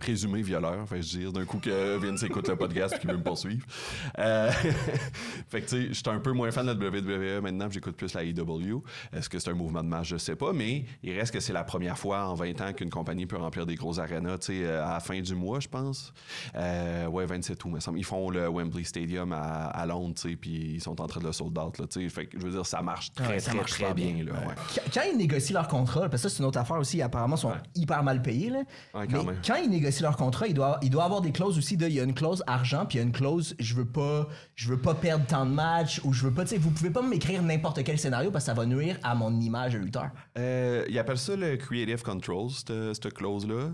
Présumé 0.04 0.42
violeur, 0.42 0.86
fait 0.88 1.02
je 1.02 1.18
dire, 1.18 1.32
d'un 1.32 1.46
coup 1.46 1.60
que 1.60 1.96
Vince 1.98 2.24
écoute 2.24 2.50
le 2.50 2.58
podcast 2.58 2.96
et 2.96 3.00
qu'il 3.00 3.10
veut 3.10 3.16
me 3.18 3.24
poursuivre. 3.24 3.66
Euh, 4.20 4.52
fait 5.50 5.62
que 5.62 5.66
tu 5.70 5.82
sais, 5.82 5.88
je 5.90 5.94
suis 5.94 6.04
un 6.10 6.20
peu 6.20 6.32
moins 6.34 6.52
fan 6.52 6.66
de 6.66 6.72
la 6.74 6.90
WWE 6.90 7.42
maintenant, 7.42 7.70
j'écoute 7.70 7.96
plus 7.96 8.14
la 8.14 8.24
AEW. 8.24 8.84
Est-ce 9.14 9.30
que 9.30 9.40
c'est 9.40 9.50
un 9.50 9.54
mouvement 9.54 9.82
de 9.82 9.88
masse, 9.88 10.08
je 10.08 10.18
sais 10.18 10.36
pas, 10.36 10.52
mais 10.52 10.84
il 11.04 11.18
reste 11.18 11.34
que 11.34 11.40
c'est 11.40 11.54
la 11.54 11.64
première 11.64 11.98
fois 11.98 12.26
en 12.28 12.34
20 12.34 12.60
ans 12.62 12.74
qu'une 12.74 12.90
compagnie 12.90 13.26
peut 13.26 13.38
remplir 13.38 13.66
des 13.66 13.76
grosses 13.76 14.00
arénas, 14.00 14.40
tu 14.40 14.48
sais, 14.62 14.68
à 14.68 14.92
la 14.94 15.00
fin 15.00 15.20
du 15.22 15.36
mois, 15.36 15.62
je 15.62 15.70
pense. 15.70 16.14
Euh, 16.56 17.08
ouais, 17.08 17.26
27 17.26 17.64
août, 17.64 17.70
me 17.70 17.80
semble. 17.80 17.98
Ils 18.00 18.04
font 18.06 18.30
le 18.30 18.50
Wembley 18.50 18.84
Stadium 18.84 19.32
à, 19.32 19.68
à 19.68 19.86
Londres, 19.86 20.16
tu 20.16 20.30
sais, 20.32 20.36
puis 20.36 20.74
ils 20.76 20.82
sont 20.82 21.00
en 21.02 21.08
train 21.08 21.22
de 21.22 21.26
le 21.28 21.32
sold 21.32 21.58
out, 21.58 21.78
là, 21.80 21.86
tu 21.88 22.02
sais. 22.02 22.10
Fait 22.10 22.26
que 22.26 22.38
je 22.38 22.46
veux 22.46 22.52
dire, 22.52 22.66
ça 22.66 22.82
marche 22.82 23.14
très, 23.14 23.28
Ouais, 23.28 23.40
ça 23.40 23.52
très, 23.52 23.58
marche 23.60 23.72
très 23.72 23.94
bien, 23.94 24.12
bien. 24.14 24.26
là. 24.26 24.34
ouais. 24.34 24.56
Quand- 24.76 24.82
Quand 24.94 25.02
ils 25.10 25.18
négocient 25.18 25.54
leur 25.54 25.68
contrat, 25.70 26.10
parce 26.10 26.24
que 26.24 26.30
ça, 26.30 26.36
c'est 26.36 26.40
une 26.44 26.46
autre 26.50 26.60
affaire 26.60 26.78
aussi, 26.78 27.02
apparemment, 27.02 27.36
ils 27.36 27.40
sont 27.40 27.50
Ouais. 27.50 27.58
hyper 27.76 28.04
mal 28.04 28.22
payés. 28.22 28.50
Là. 28.50 28.64
Ouais, 28.94 29.08
quand 29.08 29.20
mais 29.20 29.32
même. 29.34 29.42
quand 29.46 29.56
ils 29.56 29.70
négocient 29.70 29.93
leur 30.02 30.18
contrat, 30.18 30.48
il 30.48 30.54
doit, 30.54 30.80
il 30.82 30.90
doit 30.90 31.04
avoir 31.04 31.22
des 31.22 31.32
clauses 31.32 31.58
aussi 31.58 31.78
de. 31.78 31.88
Il 31.88 31.94
y 31.94 32.00
a 32.00 32.04
une 32.04 32.14
clause 32.14 32.44
argent, 32.48 32.86
puis 32.86 32.98
il 32.98 33.02
y 33.02 33.04
a 33.04 33.06
une 33.06 33.12
clause 33.12 33.56
je 33.60 33.76
veux 33.76 33.86
pas, 33.86 34.28
je 34.56 34.70
veux 34.70 34.80
pas 34.80 34.96
perdre 34.96 35.26
tant 35.26 35.46
de 35.46 35.52
matchs, 35.52 36.02
ou 36.04 36.14
je 36.14 36.24
veux 36.26 36.34
pas. 36.34 36.44
Vous 36.44 36.72
pouvez 36.72 36.90
pas 36.90 37.02
m'écrire 37.02 37.42
n'importe 37.44 37.84
quel 37.84 38.00
scénario 38.00 38.32
parce 38.32 38.46
que 38.46 38.48
ça 38.48 38.54
va 38.54 38.66
nuire 38.66 38.98
à 39.04 39.16
mon 39.16 39.40
image 39.40 39.74
de 39.74 39.80
lutteur. 39.80 40.10
Euh, 40.38 40.86
ils 40.90 40.98
appellent 40.98 41.18
ça 41.18 41.36
le 41.36 41.58
Creative 41.58 42.02
Control, 42.02 42.50
cette, 42.50 42.94
cette 42.94 43.14
clause-là. 43.14 43.72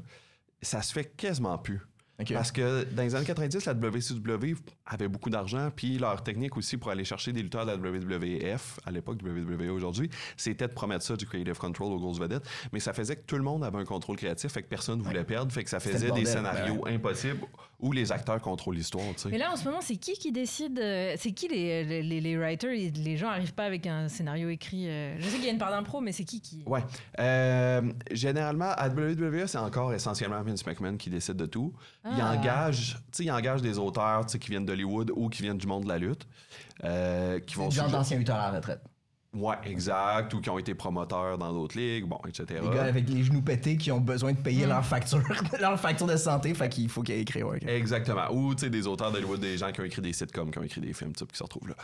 Ça 0.62 0.82
se 0.82 0.92
fait 0.92 1.06
quasiment 1.16 1.58
plus. 1.58 1.82
Parce 2.34 2.52
que 2.52 2.84
dans 2.84 3.04
les 3.04 3.16
années 3.16 3.26
90, 3.26 3.66
la 3.66 3.74
WCW 3.74 4.56
avait 4.86 5.08
beaucoup 5.08 5.30
d'argent, 5.30 5.72
puis 5.74 5.98
leur 5.98 6.22
technique 6.24 6.58
aussi 6.58 6.78
pour 6.78 6.92
aller 6.92 7.06
chercher 7.06 7.32
des 7.32 7.42
lutteurs 7.42 7.66
de 7.66 7.72
la 7.72 7.78
WWF, 7.78 8.80
à 8.86 8.92
l'époque 8.92 9.20
WWE 9.24 9.70
aujourd'hui, 9.70 10.10
c'était 10.36 10.68
de 10.68 10.74
promettre 10.74 11.06
ça 11.06 11.16
du 11.16 11.26
Creative 11.26 11.58
Control 11.58 11.94
aux 11.94 12.00
grosses 12.00 12.20
vedettes. 12.20 12.48
Mais 12.74 12.80
ça 12.80 12.94
faisait 12.94 13.16
que 13.16 13.26
tout 13.26 13.38
le 13.38 13.44
monde 13.44 13.64
avait 13.64 13.78
un 13.78 13.86
contrôle 13.86 14.18
créatif, 14.18 14.52
fait 14.52 14.64
que 14.64 14.68
personne 14.68 15.00
ne 15.00 15.04
voulait 15.04 15.24
perdre, 15.24 15.52
fait 15.52 15.64
que 15.64 15.70
ça 15.70 15.80
faisait 15.80 16.12
des 16.12 16.26
scénarios 16.26 16.86
impossibles 16.88 17.46
où 17.80 17.92
les 17.94 18.12
acteurs 18.12 18.42
contrôlent 18.42 18.76
l'histoire. 18.76 19.06
tu 19.16 19.22
sais. 19.22 19.30
Mais 19.30 19.38
là, 19.38 19.52
en 19.52 19.56
ce 19.56 19.64
moment, 19.64 19.80
c'est 19.82 19.96
qui 19.96 20.14
qui 20.14 20.32
décide 20.34 20.78
euh, 20.80 21.16
C'est 21.18 21.32
qui 21.32 21.48
les, 21.48 21.84
les, 21.86 22.04
les- 22.04 22.20
les 22.22 22.38
writers 22.38 22.72
et 22.72 22.90
Les 22.92 23.16
gens 23.16 23.28
n'arrivent 23.30 23.54
pas 23.54 23.64
avec 23.66 23.88
un 23.88 24.10
scénario 24.10 24.50
écrit. 24.50 24.88
euh, 24.90 25.16
Je 25.18 25.24
sais 25.30 25.36
qu'il 25.38 25.46
y 25.46 25.50
a 25.50 25.52
une 25.54 25.58
part 25.60 25.72
d'impro, 25.72 26.02
mais 26.02 26.12
c'est 26.12 26.26
qui 26.26 26.42
qui. 26.42 26.62
Ouais. 26.66 26.84
Euh, 27.20 27.82
généralement, 28.12 28.72
à 28.76 28.90
WWE, 28.90 29.48
c'est 29.48 29.58
encore 29.58 29.94
essentiellement 29.94 30.42
Vince 30.42 30.66
McMahon 30.66 30.98
qui 30.98 31.10
décide 31.10 31.36
de 31.38 31.46
tout. 31.46 31.74
Il 32.06 32.12
Ah. 32.20 32.34
engage, 32.38 32.96
tu 32.96 33.02
sais, 33.14 33.24
il 33.24 33.32
engage 33.32 33.62
des 33.62 33.78
auteurs, 33.78 34.26
tu 34.26 34.34
sais, 34.34 34.40
qui 34.40 34.50
viennent 34.50 34.66
d'Hollywood 34.66 35.12
ou 35.16 35.30
qui 35.30 35.42
viennent 35.44 35.58
du 35.58 35.68
monde 35.68 35.84
de 35.84 35.90
la 35.90 35.98
lutte, 35.98 36.28
euh, 36.84 37.40
qui 37.40 37.56
vont 37.56 37.70
Genre 37.70 37.90
d'anciens 37.90 38.18
lutteurs 38.18 38.36
à 38.38 38.52
la 38.52 38.58
retraite. 38.58 38.82
Ouais, 39.32 39.56
exact, 39.64 40.34
ou 40.34 40.42
qui 40.42 40.50
ont 40.50 40.58
été 40.58 40.74
promoteurs 40.74 41.38
dans 41.38 41.54
d'autres 41.54 41.78
ligues, 41.78 42.06
bon, 42.06 42.18
etc. 42.28 42.62
Les 42.64 42.70
gars 42.76 42.86
avec 42.86 43.08
les 43.08 43.24
genoux 43.24 43.44
pétés 43.44 43.78
qui 43.78 43.92
ont 43.92 44.00
besoin 44.00 44.34
de 44.34 44.40
payer 44.40 44.66
leur 44.66 44.84
facture, 44.84 45.22
leur 45.62 45.80
facture 45.80 46.08
de 46.08 46.18
santé, 46.18 46.52
fait 46.56 46.68
qu'il 46.68 46.90
faut 46.90 47.04
qu'ils 47.04 47.14
aient 47.14 47.22
écrit. 47.22 47.44
ouais. 47.44 47.60
Exactement. 47.68 48.32
Ou 48.32 48.56
tu 48.56 48.62
sais, 48.62 48.70
des 48.72 48.88
auteurs 48.88 49.12
d'Hollywood, 49.12 49.40
des 49.40 49.56
gens 49.58 49.72
qui 49.72 49.82
ont 49.82 49.84
écrit 49.84 50.02
des 50.02 50.14
sitcoms, 50.14 50.50
qui 50.50 50.58
ont 50.58 50.64
écrit 50.64 50.82
des 50.82 50.94
films, 50.94 51.14
sais, 51.16 51.28
qui 51.28 51.38
se 51.38 51.44
retrouvent 51.44 51.70
là. 51.70 51.76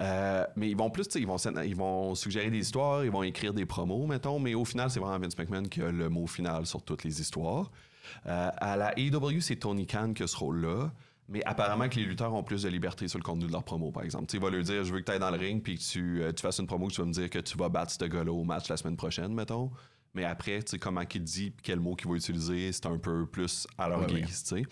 Euh, 0.00 0.44
mais 0.54 0.70
ils 0.70 0.76
vont 0.76 0.90
plus, 0.90 1.02
tu 1.08 1.14
sais, 1.14 1.20
ils 1.20 1.26
vont, 1.26 1.36
scén- 1.38 1.66
ils 1.66 1.74
vont 1.74 2.14
suggérer 2.14 2.50
des 2.50 2.58
histoires, 2.58 3.04
ils 3.04 3.10
vont 3.10 3.24
écrire 3.24 3.52
des 3.52 3.66
promos, 3.66 4.06
mettons, 4.06 4.38
mais 4.38 4.54
au 4.54 4.64
final, 4.64 4.88
c'est 4.88 5.00
vraiment 5.00 5.18
Vince 5.18 5.36
McMahon 5.36 5.64
qui 5.64 5.82
a 5.82 5.90
le 5.90 6.08
mot 6.08 6.28
final 6.28 6.66
sur 6.66 6.82
toutes 6.82 7.02
les 7.02 7.20
histoires. 7.20 7.72
Euh, 8.26 8.48
à 8.58 8.76
la 8.76 8.96
AEW, 8.96 9.40
c'est 9.40 9.56
Tony 9.56 9.88
Khan 9.88 10.12
qui 10.14 10.22
a 10.22 10.28
ce 10.28 10.36
rôle-là. 10.36 10.92
Mais 11.32 11.42
apparemment 11.44 11.88
que 11.88 11.96
les 11.96 12.04
lutteurs 12.04 12.32
ont 12.34 12.42
plus 12.42 12.62
de 12.62 12.68
liberté 12.68 13.08
sur 13.08 13.18
le 13.18 13.24
contenu 13.24 13.46
de 13.46 13.52
leur 13.52 13.64
promo, 13.64 13.90
par 13.90 14.02
exemple. 14.04 14.26
Tu 14.26 14.32
sais, 14.32 14.36
il 14.36 14.42
va 14.44 14.50
leur 14.50 14.62
dire, 14.62 14.84
je 14.84 14.92
veux 14.92 15.00
que 15.00 15.04
tu 15.06 15.12
ailles 15.12 15.18
dans 15.18 15.30
le 15.30 15.38
ring 15.38 15.62
puis 15.62 15.76
que 15.78 15.82
tu, 15.82 16.22
euh, 16.22 16.32
tu 16.32 16.42
fasses 16.42 16.58
une 16.58 16.66
promo 16.66 16.88
que 16.88 16.92
tu 16.92 17.00
vas 17.00 17.06
me 17.06 17.12
dire 17.12 17.30
que 17.30 17.38
tu 17.38 17.56
vas 17.56 17.68
battre 17.70 17.90
ce 17.92 18.04
gars-là 18.04 18.30
au 18.32 18.44
match 18.44 18.68
la 18.68 18.76
semaine 18.76 18.96
prochaine, 18.96 19.32
mettons. 19.34 19.70
Mais 20.14 20.24
après, 20.24 20.62
tu 20.62 20.72
sais, 20.72 20.78
comment 20.78 21.06
qu'il 21.06 21.22
dit, 21.24 21.54
quel 21.62 21.80
mot 21.80 21.94
qu'il 21.94 22.10
va 22.10 22.16
utiliser, 22.16 22.70
c'est 22.70 22.84
un 22.84 22.98
peu 22.98 23.24
plus 23.26 23.66
à 23.78 23.88
leur 23.88 24.00
Ouais, 24.00 24.12
ouais. 24.12 24.20
guise, 24.20 24.44
tu 24.44 24.56
sais. 24.56 24.62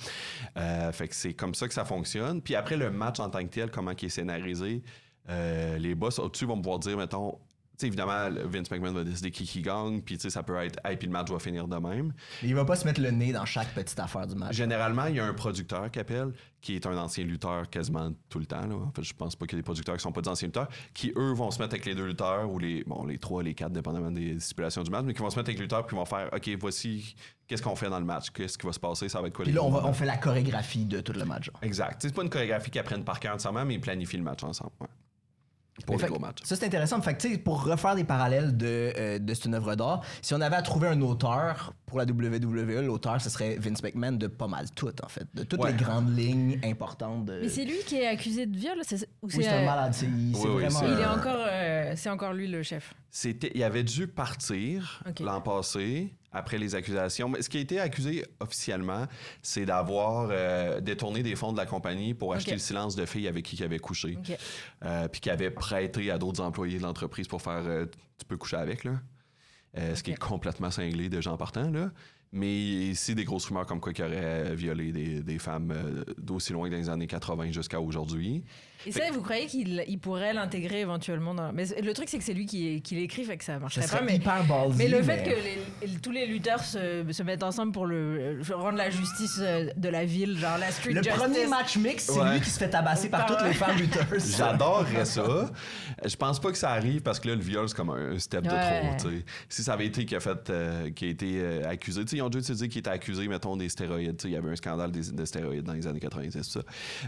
Euh, 0.58 0.92
fait 0.92 1.08
que 1.08 1.14
c'est 1.14 1.32
comme 1.32 1.54
ça 1.54 1.66
que 1.66 1.72
ça 1.72 1.86
fonctionne. 1.86 2.42
Puis 2.42 2.54
après, 2.54 2.76
le 2.76 2.90
match 2.90 3.20
en 3.20 3.30
tant 3.30 3.42
que 3.42 3.48
tel, 3.48 3.70
comment 3.70 3.92
il 3.92 4.04
est 4.04 4.08
scénarisé, 4.10 4.82
euh, 5.30 5.78
les 5.78 5.94
boss 5.94 6.18
au-dessus 6.18 6.44
vont 6.44 6.56
pouvoir 6.60 6.78
dire, 6.78 6.96
mettons, 6.98 7.38
évidemment, 7.86 8.28
Vince 8.46 8.70
McMahon 8.70 8.92
va 8.92 9.04
décider 9.04 9.30
qui 9.30 9.44
qui 9.44 9.62
gagne, 9.62 10.00
puis 10.02 10.16
tu 10.16 10.22
sais, 10.22 10.30
ça 10.30 10.42
peut 10.42 10.56
être, 10.56 10.78
hey, 10.84 10.96
puis 10.96 11.06
le 11.06 11.12
match 11.12 11.30
va 11.30 11.38
finir 11.38 11.66
de 11.68 11.76
même. 11.76 12.12
Il 12.42 12.54
va 12.54 12.64
pas 12.64 12.76
se 12.76 12.86
mettre 12.86 13.00
le 13.00 13.10
nez 13.10 13.32
dans 13.32 13.44
chaque 13.44 13.72
petite 13.74 13.98
affaire 13.98 14.26
du 14.26 14.34
match. 14.34 14.54
Généralement, 14.54 15.06
il 15.06 15.16
y 15.16 15.20
a 15.20 15.24
un 15.26 15.34
producteur 15.34 15.90
qui 15.90 15.98
appelle, 15.98 16.32
qui 16.60 16.74
est 16.76 16.86
un 16.86 16.96
ancien 16.98 17.24
lutteur 17.24 17.68
quasiment 17.70 18.12
tout 18.28 18.38
le 18.38 18.46
temps. 18.46 18.66
Là. 18.66 18.74
En 18.74 18.90
fait, 18.92 19.02
je 19.02 19.14
pense 19.14 19.34
pas 19.34 19.46
qu'il 19.46 19.56
y 19.56 19.58
a 19.58 19.62
des 19.62 19.64
producteurs 19.64 19.96
qui 19.96 20.02
sont 20.02 20.12
pas 20.12 20.20
des 20.20 20.28
anciens 20.28 20.48
lutteurs, 20.48 20.68
qui 20.92 21.12
eux 21.16 21.32
vont 21.32 21.50
se 21.50 21.58
mettre 21.58 21.74
avec 21.74 21.86
les 21.86 21.94
deux 21.94 22.06
lutteurs, 22.06 22.50
ou 22.50 22.58
les, 22.58 22.84
bon, 22.84 23.04
les 23.06 23.18
trois, 23.18 23.42
les 23.42 23.54
quatre, 23.54 23.72
dépendamment 23.72 24.10
des 24.10 24.38
stipulations 24.40 24.82
du 24.82 24.90
match, 24.90 25.04
mais 25.06 25.14
qui 25.14 25.20
vont 25.22 25.30
se 25.30 25.36
mettre 25.36 25.48
avec 25.48 25.58
les 25.58 25.62
lutteurs, 25.64 25.86
puis 25.86 25.94
qui 25.96 25.98
vont 25.98 26.04
faire, 26.04 26.28
OK, 26.34 26.50
voici 26.60 27.14
qu'est-ce 27.46 27.62
qu'on 27.62 27.76
fait 27.76 27.88
dans 27.90 27.98
le 27.98 28.04
match, 28.04 28.30
qu'est-ce 28.30 28.58
qui 28.58 28.66
va 28.66 28.72
se 28.72 28.78
passer, 28.80 29.08
ça 29.08 29.20
va 29.20 29.28
être 29.28 29.34
quoi 29.34 29.44
Puis 29.44 29.54
là, 29.54 29.62
on, 29.62 29.68
va- 29.70 29.76
mouvements. 29.76 29.88
on 29.90 29.92
fait 29.94 30.04
la 30.06 30.16
chorégraphie 30.18 30.84
de 30.84 31.00
tout 31.00 31.12
le 31.14 31.24
match. 31.24 31.46
genre. 31.46 31.58
Exact. 31.62 31.96
C'est 32.02 32.14
pas 32.14 32.22
une 32.22 32.30
chorégraphie 32.30 32.70
qu'ils 32.70 32.80
apprennent 32.80 33.04
par 33.04 33.18
cœur 33.20 33.34
ensemble, 33.34 33.64
mais 33.64 33.74
ils 33.74 33.80
planifient 33.80 34.18
le 34.18 34.22
match 34.22 34.44
ensemble. 34.44 34.70
ouais. 34.80 34.86
Pour 35.86 35.96
les 35.96 36.02
fait- 36.02 36.08
gros 36.08 36.18
matchs. 36.18 36.38
Ça, 36.44 36.56
c'est 36.56 36.66
intéressant. 36.66 37.00
Fait 37.02 37.14
que, 37.14 37.20
tu 37.22 37.30
sais, 37.32 37.38
pour 37.38 37.62
refaire 37.64 37.94
des 37.94 38.04
parallèles 38.04 38.56
de, 38.56 38.92
euh, 38.96 39.18
de 39.18 39.34
cette 39.34 39.52
œuvre 39.52 39.74
d'art, 39.74 40.02
si 40.22 40.34
on 40.34 40.40
avait 40.40 40.56
à 40.56 40.62
trouver 40.62 40.88
un 40.88 41.00
auteur 41.00 41.72
pour 41.86 41.98
la 41.98 42.04
WWE, 42.04 42.82
l'auteur, 42.86 43.20
ce 43.20 43.30
serait 43.30 43.56
Vince 43.56 43.82
McMahon 43.82 44.12
de 44.12 44.26
pas 44.26 44.46
mal 44.46 44.66
tout, 44.74 44.92
en 45.04 45.08
fait. 45.08 45.26
De 45.34 45.42
toutes 45.42 45.62
Ouais. 45.62 45.72
les 45.72 45.76
grandes 45.76 46.16
lignes 46.16 46.58
importantes. 46.64 47.24
De... 47.26 47.40
Mais 47.42 47.48
c'est 47.48 47.64
lui 47.64 47.78
qui 47.86 47.96
est 47.96 48.06
accusé 48.06 48.46
de 48.46 48.56
viol 48.56 48.78
c'est- 48.82 49.06
ou 49.22 49.26
Oui, 49.26 49.32
c'est 49.32 49.48
un 49.48 49.62
euh, 49.62 49.64
malade. 49.66 49.92
C'est 49.94 50.06
Oui, 50.06 50.32
oui, 50.34 50.50
vraiment. 50.52 50.78
c'est- 50.80 50.86
Il 50.90 50.98
est 51.00 51.06
encore, 51.06 51.44
euh, 51.46 51.92
c'est 51.96 52.10
encore 52.10 52.32
lui 52.32 52.46
le 52.48 52.62
chef. 52.62 52.94
C'était, 53.10 53.50
il 53.54 53.62
avait 53.64 53.82
dû 53.82 54.06
partir 54.06 55.02
l'an 55.20 55.40
passé 55.40 56.14
après 56.32 56.58
les 56.58 56.74
accusations. 56.74 57.28
Mais 57.28 57.42
ce 57.42 57.48
qui 57.48 57.58
a 57.58 57.60
été 57.60 57.80
accusé 57.80 58.24
officiellement, 58.40 59.06
c'est 59.42 59.64
d'avoir 59.64 60.28
euh, 60.30 60.80
détourné 60.80 61.22
des 61.22 61.36
fonds 61.36 61.52
de 61.52 61.56
la 61.56 61.66
compagnie 61.66 62.14
pour 62.14 62.34
acheter 62.34 62.52
le 62.52 62.58
silence 62.58 62.96
de 62.96 63.04
filles 63.06 63.28
avec 63.28 63.44
qui 63.44 63.56
il 63.56 63.64
avait 63.64 63.78
couché. 63.78 64.18
Euh, 64.84 65.08
puis 65.08 65.20
qu'il 65.20 65.32
avait 65.32 65.50
prêté 65.50 66.10
à 66.10 66.18
d'autres 66.18 66.40
employés 66.42 66.78
de 66.78 66.82
l'entreprise 66.82 67.28
pour 67.28 67.42
faire 67.42 67.62
euh, 67.66 67.86
tu 68.18 68.24
peux 68.26 68.36
coucher 68.36 68.56
avec 68.56 68.84
là. 68.84 68.92
Euh, 69.78 69.94
Ce 69.94 70.02
qui 70.02 70.10
est 70.10 70.18
complètement 70.18 70.70
cinglé 70.70 71.08
de 71.08 71.20
gens 71.20 71.36
partant 71.36 71.70
là. 71.70 71.90
Mais 72.32 72.52
ici 72.52 73.16
des 73.16 73.24
grosses 73.24 73.46
rumeurs 73.46 73.66
comme 73.66 73.80
quoi 73.80 73.92
qu'il 73.92 74.04
aurait 74.04 74.54
violé 74.54 74.92
des, 74.92 75.20
des 75.20 75.38
femmes 75.40 76.04
d'aussi 76.16 76.52
loin 76.52 76.68
que 76.68 76.74
dans 76.74 76.80
les 76.80 76.88
années 76.88 77.08
80 77.08 77.50
jusqu'à 77.50 77.80
aujourd'hui. 77.80 78.44
Et 78.86 78.92
ça, 78.92 79.02
vous 79.12 79.20
croyez 79.22 79.46
qu'il 79.46 79.84
il 79.88 79.98
pourrait 79.98 80.32
l'intégrer 80.32 80.80
éventuellement 80.80 81.34
dans. 81.34 81.52
Mais 81.52 81.64
le 81.82 81.92
truc, 81.92 82.08
c'est 82.08 82.18
que 82.18 82.24
c'est 82.24 82.32
lui 82.34 82.46
qui, 82.46 82.80
qui 82.82 82.94
l'écrit, 82.94 83.24
fait 83.24 83.36
que 83.36 83.44
ça 83.44 83.54
Ça 83.54 83.58
marcherait 83.58 83.86
serait 83.86 83.98
pas. 83.98 84.04
Mais, 84.04 84.16
hyper 84.16 84.44
ballsy. 84.44 84.78
mais 84.78 84.88
le 84.88 85.02
fait 85.02 85.22
que 85.22 85.30
les- 85.86 85.98
tous 85.98 86.10
les 86.12 86.26
lutteurs 86.26 86.62
se, 86.64 87.04
se 87.10 87.22
mettent 87.22 87.42
ensemble 87.42 87.72
pour 87.72 87.86
le, 87.86 88.40
rendre 88.52 88.78
la 88.78 88.90
justice 88.90 89.38
euh, 89.40 89.68
de 89.76 89.88
la 89.88 90.04
ville, 90.04 90.38
genre 90.38 90.58
la 90.58 90.70
street 90.70 90.92
Le 90.92 91.02
justice. 91.02 91.20
premier 91.20 91.46
match 91.46 91.76
mix, 91.76 92.04
c'est 92.04 92.18
Ouais. 92.18 92.34
lui 92.34 92.40
qui 92.40 92.50
se 92.50 92.58
fait 92.58 92.70
tabasser 92.70 93.08
par 93.08 93.26
Par- 93.26 93.36
toutes 93.38 93.46
les 93.46 93.54
femmes 93.54 93.76
lutteuses. 93.76 94.36
J'adorerais 94.36 95.04
ça. 95.04 95.50
Je 96.04 96.16
pense 96.16 96.40
pas 96.40 96.50
que 96.52 96.58
ça 96.58 96.70
arrive 96.70 97.02
parce 97.02 97.20
que 97.20 97.28
là, 97.28 97.34
le 97.34 97.42
viol, 97.42 97.68
c'est 97.68 97.76
comme 97.76 97.90
un 97.90 98.18
step 98.18 98.44
de 98.44 98.48
trop. 98.98 99.08
Si 99.48 99.62
ça 99.62 99.74
avait 99.74 99.86
été 99.86 100.04
qui 100.04 100.14
a, 100.16 100.20
fait, 100.20 100.48
euh, 100.50 100.90
qui 100.90 101.04
a 101.04 101.08
été 101.08 101.40
euh, 101.40 101.68
accusé, 101.68 102.02
ils 102.12 102.22
ont 102.22 102.28
déjà 102.28 102.54
dit 102.54 102.68
qu'il 102.68 102.78
était 102.80 102.90
accusé, 102.90 103.26
mettons, 103.28 103.56
des 103.56 103.68
stéroïdes. 103.68 104.20
Il 104.24 104.30
y 104.30 104.36
avait 104.36 104.50
un 104.50 104.56
scandale 104.56 104.90
des, 104.90 105.12
de 105.12 105.24
stéroïdes 105.24 105.64
dans 105.64 105.72
les 105.74 105.86
années 105.86 106.00
90, 106.00 106.32
tout 106.32 106.42
ça. 106.44 106.60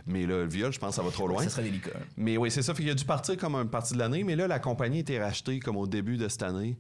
Mais 0.07 0.23
là, 0.27 0.37
le 0.39 0.49
viol, 0.49 0.73
je 0.73 0.79
pense 0.79 0.91
que 0.91 0.97
ça 0.97 1.03
va 1.03 1.11
trop 1.11 1.27
loin. 1.27 1.43
Ça 1.49 1.62
délicat. 1.63 1.91
Mais 2.17 2.37
oui, 2.37 2.51
c'est 2.51 2.63
ça. 2.63 2.75
Fait 2.75 2.83
qu'il 2.83 2.91
a 2.91 2.95
dû 2.95 3.05
partir 3.05 3.37
comme 3.37 3.55
une 3.55 3.71
partie 3.71 3.95
de 3.95 3.99
l'année. 3.99 4.25
Mais 4.25 4.37
là, 4.37 4.47
la 4.47 4.59
compagnie 4.59 4.99
a 4.99 5.01
été 5.01 5.21
rachetée 5.21 5.61
comme 5.61 5.77
au 5.77 5.87
début 5.87 6.17
de 6.17 6.29
cette 6.29 6.43
année 6.43 6.77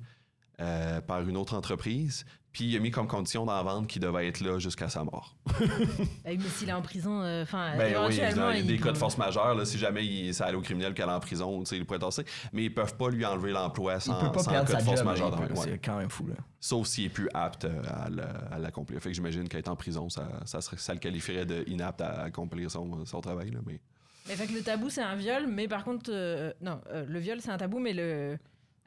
euh, 0.60 1.00
par 1.00 1.22
une 1.22 1.36
autre 1.36 1.54
entreprise. 1.54 2.24
Puis 2.52 2.64
il 2.64 2.76
a 2.76 2.80
mis 2.80 2.90
comme 2.90 3.06
condition 3.08 3.46
dans 3.46 3.56
la 3.56 3.62
vente 3.62 3.86
qu'il 3.86 4.02
devait 4.02 4.28
être 4.28 4.40
là 4.40 4.58
jusqu'à 4.58 4.90
sa 4.90 5.02
mort. 5.04 5.34
Mais 6.26 6.38
s'il 6.38 6.68
est 6.68 6.72
en 6.72 6.82
prison, 6.82 7.22
euh, 7.22 7.44
enfin, 7.44 7.74
Ben 7.78 7.96
oui, 8.06 8.14
il 8.14 8.18
y 8.18 8.20
a 8.20 8.62
des 8.62 8.74
il 8.74 8.80
cas 8.80 8.92
de 8.92 8.98
force 8.98 9.16
majeure. 9.16 9.54
Là, 9.54 9.64
si 9.64 9.78
jamais 9.78 10.04
il, 10.04 10.34
ça 10.34 10.44
allait 10.44 10.58
au 10.58 10.60
criminel 10.60 10.92
qu'elle 10.92 11.08
est 11.08 11.12
en 11.12 11.20
prison, 11.20 11.60
tu 11.60 11.66
sais, 11.66 11.76
il 11.78 11.86
pourrait 11.86 11.98
tasser. 11.98 12.24
Mais 12.52 12.64
ils 12.64 12.74
peuvent 12.74 12.94
pas 12.94 13.08
lui 13.08 13.24
enlever 13.24 13.52
l'emploi 13.52 13.94
Il 13.94 14.00
sans, 14.02 14.20
peut 14.20 14.32
pas 14.32 14.42
sans 14.42 14.50
cas 14.50 14.66
sa 14.66 14.76
de 14.76 14.82
force 14.82 14.98
job. 14.98 15.06
majeure. 15.06 15.34
il 15.48 15.58
ouais. 15.58 15.64
C'est 15.64 15.78
quand 15.78 15.96
même 15.96 16.10
fou, 16.10 16.26
là. 16.26 16.34
Sauf 16.60 16.86
s'il 16.88 17.06
est 17.06 17.08
plus 17.08 17.28
apte 17.32 17.64
euh, 17.64 17.82
à 18.50 18.58
l'accomplir. 18.58 19.00
Fait 19.00 19.08
que 19.08 19.14
j'imagine 19.14 19.48
qu'être 19.48 19.68
en 19.68 19.76
prison, 19.76 20.10
ça, 20.10 20.28
ça, 20.44 20.60
serait, 20.60 20.76
ça 20.76 20.92
le 20.92 21.00
qualifierait 21.00 21.46
de 21.46 21.64
inapte 21.68 22.02
à 22.02 22.20
accomplir 22.20 22.70
son, 22.70 23.06
son 23.06 23.22
travail. 23.22 23.50
Là, 23.50 23.60
mais... 23.64 23.80
Mais 24.28 24.36
fait 24.36 24.50
le 24.50 24.62
tabou, 24.62 24.88
c'est 24.88 25.02
un 25.02 25.16
viol, 25.16 25.46
mais 25.46 25.68
par 25.68 25.84
contre, 25.84 26.10
euh, 26.12 26.52
non, 26.60 26.80
euh, 26.90 27.04
le 27.06 27.18
viol, 27.18 27.40
c'est 27.40 27.50
un 27.50 27.56
tabou, 27.56 27.78
mais 27.78 27.94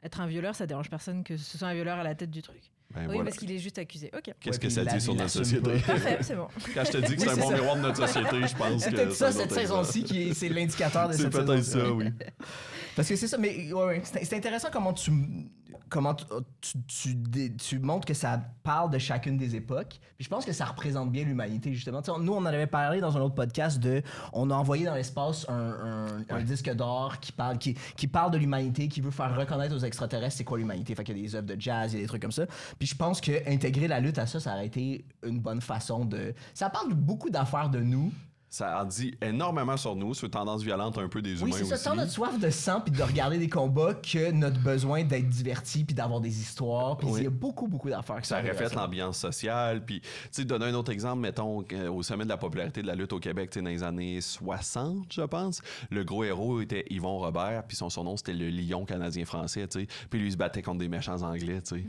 être 0.02 0.20
un 0.20 0.26
violeur, 0.26 0.54
ça 0.54 0.66
dérange 0.66 0.88
personne 0.90 1.24
que 1.24 1.36
ce 1.36 1.58
soit 1.58 1.68
un 1.68 1.74
violeur 1.74 1.98
à 1.98 2.04
la 2.04 2.14
tête 2.14 2.30
du 2.30 2.42
truc. 2.42 2.70
Ben, 2.94 3.00
oui, 3.02 3.06
voilà. 3.06 3.24
parce 3.24 3.36
qu'il 3.36 3.50
est 3.52 3.58
juste 3.58 3.78
accusé. 3.78 4.10
Ok. 4.16 4.32
Qu'est-ce 4.40 4.56
Ouais, 4.58 4.62
que 4.62 4.70
ça 4.70 4.84
dit 4.84 5.00
sur 5.00 5.14
notre 5.14 5.28
société? 5.30 5.70
Parfait, 5.86 6.18
c'est 6.22 6.36
bon. 6.36 6.48
Quand 6.74 6.84
je 6.84 6.92
te 6.92 6.96
dis 6.98 7.16
que 7.16 7.22
c'est 7.22 7.28
un 7.30 7.34
c'est 7.34 7.40
bon 7.40 7.48
ça. 7.50 7.54
miroir 7.56 7.76
de 7.76 7.80
notre 7.82 8.06
société, 8.06 8.46
je 8.46 8.56
pense 8.56 8.82
C'est 8.82 8.90
que. 8.90 8.96
peut-être 8.96 9.12
ça, 9.14 9.32
c'est 9.32 9.38
cette 9.40 9.52
saison-ci, 9.52 10.04
qui 10.04 10.22
est- 10.28 10.34
c'est 10.34 10.48
l'indicateur 10.48 11.08
de 11.08 11.12
C'est 11.14 11.22
cette 11.22 11.32
peut-être 11.32 11.62
saison 11.62 11.80
ça, 11.86 11.92
oui. 11.92 12.06
Parce 12.96 13.08
que 13.08 13.16
c'est 13.16 13.28
ça, 13.28 13.36
mais 13.36 13.70
ouais, 13.72 13.84
ouais, 13.84 14.02
c'est 14.04 14.24
c'est 14.24 14.36
intéressant 14.36 14.68
comment 14.72 14.92
tu 14.94 15.10
comment 15.88 16.14
tu, 16.14 16.24
tu, 16.62 16.78
tu 16.86 17.14
dé- 17.14 17.54
tu 17.54 17.78
montres 17.78 18.06
que 18.06 18.14
ça 18.14 18.40
parle 18.64 18.90
de 18.90 18.98
chacune 18.98 19.36
des 19.36 19.54
époques. 19.54 20.00
Puis 20.16 20.24
je 20.24 20.28
pense 20.28 20.44
que 20.44 20.52
ça 20.52 20.64
représente 20.64 21.12
bien 21.12 21.22
l'humanité, 21.24 21.72
justement. 21.74 22.00
Nous, 22.18 22.32
on 22.32 22.38
en 22.38 22.46
avait 22.46 22.66
parlé 22.66 23.00
dans 23.00 23.16
un 23.16 23.20
autre 23.20 23.34
podcast 23.36 23.78
de. 23.78 24.02
On 24.32 24.50
a 24.50 24.54
envoyé 24.54 24.84
dans 24.86 24.94
l'espace 24.94 25.46
un, 25.48 25.54
un- 25.54 26.24
un 26.36 26.42
disque 26.42 26.72
d'or 26.74 27.20
qui 27.20 27.30
parle, 27.32 27.58
qui, 27.58 27.74
qui 27.96 28.08
parle 28.08 28.30
de 28.32 28.38
l'humanité, 28.38 28.88
qui 28.88 29.00
veut 29.00 29.10
faire 29.12 29.36
reconnaître 29.36 29.74
aux 29.76 29.80
extraterrestres 29.84 30.36
c'est 30.38 30.44
quoi 30.44 30.58
l'humanité. 30.58 30.94
Fait 30.94 31.04
qu'il 31.04 31.16
y 31.16 31.20
a 31.20 31.22
des 31.22 31.34
œuvres 31.36 31.46
de 31.46 31.60
jazz, 31.60 31.92
il 31.92 31.96
y 31.96 31.98
a 31.98 32.02
des 32.02 32.08
trucs 32.08 32.22
comme 32.22 32.32
ça. 32.32 32.46
Puis 32.78 32.88
je 32.88 32.94
pense 32.94 33.20
que 33.20 33.48
intégrer 33.50 33.88
la 33.88 34.00
lutte 34.00 34.18
à 34.18 34.26
ça, 34.26 34.40
ça 34.40 34.52
aurait 34.52 34.66
été 34.66 35.04
une 35.22 35.40
bonne 35.40 35.60
façon 35.60 36.04
de. 36.04 36.34
Ça 36.54 36.68
parle 36.70 36.92
beaucoup 36.94 37.30
d'affaires 37.30 37.70
de 37.70 37.80
nous. 37.80 38.12
Ça 38.48 38.80
en 38.80 38.84
dit 38.84 39.12
énormément 39.20 39.76
sur 39.76 39.96
nous, 39.96 40.14
sur 40.14 40.30
tendance 40.30 40.62
violente 40.62 40.96
un 40.98 41.08
peu 41.08 41.20
des 41.20 41.42
Oui, 41.42 41.50
humains 41.50 41.58
c'est 41.68 41.76
ça, 41.76 41.90
tant 41.90 41.96
notre 41.96 42.12
soif 42.12 42.38
de 42.38 42.48
sang 42.48 42.80
puis 42.80 42.92
de 42.92 43.02
regarder 43.02 43.38
des 43.38 43.48
combats 43.48 43.92
que 43.94 44.30
notre 44.30 44.60
besoin 44.60 45.02
d'être 45.02 45.28
diverti 45.28 45.84
puis 45.84 45.94
d'avoir 45.94 46.20
des 46.20 46.40
histoires. 46.40 46.96
Puis 46.96 47.08
Oui. 47.10 47.20
il 47.20 47.24
y 47.24 47.26
a 47.26 47.30
beaucoup, 47.30 47.66
beaucoup 47.66 47.90
d'affaires 47.90 48.20
qui 48.20 48.28
Ça 48.28 48.40
reflète 48.40 48.74
l'ambiance 48.74 49.18
sociale. 49.18 49.84
Puis, 49.84 50.00
tu 50.00 50.08
sais, 50.30 50.44
donner 50.44 50.66
un 50.66 50.74
autre 50.74 50.92
exemple, 50.92 51.20
mettons, 51.20 51.64
au 51.92 52.02
sommet 52.02 52.22
de 52.24 52.28
la 52.28 52.36
popularité 52.36 52.82
de 52.82 52.86
la 52.86 52.94
lutte 52.94 53.12
au 53.12 53.18
Québec, 53.18 53.50
tu 53.50 53.58
sais, 53.58 53.62
dans 53.64 53.70
les 53.70 53.82
années 53.82 54.20
60, 54.20 55.12
je 55.12 55.22
pense, 55.22 55.60
le 55.90 56.04
gros 56.04 56.22
héros 56.24 56.60
était 56.60 56.84
Yvon 56.88 57.18
Robert, 57.18 57.64
puis 57.66 57.76
son 57.76 57.90
surnom, 57.90 58.16
c'était 58.16 58.32
le 58.32 58.48
lion 58.48 58.84
canadien-français, 58.84 59.66
tu 59.66 59.80
sais. 59.80 59.86
Puis 60.08 60.20
lui, 60.20 60.28
il 60.28 60.32
se 60.32 60.36
battait 60.36 60.62
contre 60.62 60.78
des 60.78 60.88
méchants 60.88 61.20
anglais, 61.22 61.60
tu 61.62 61.76
sais. 61.76 61.84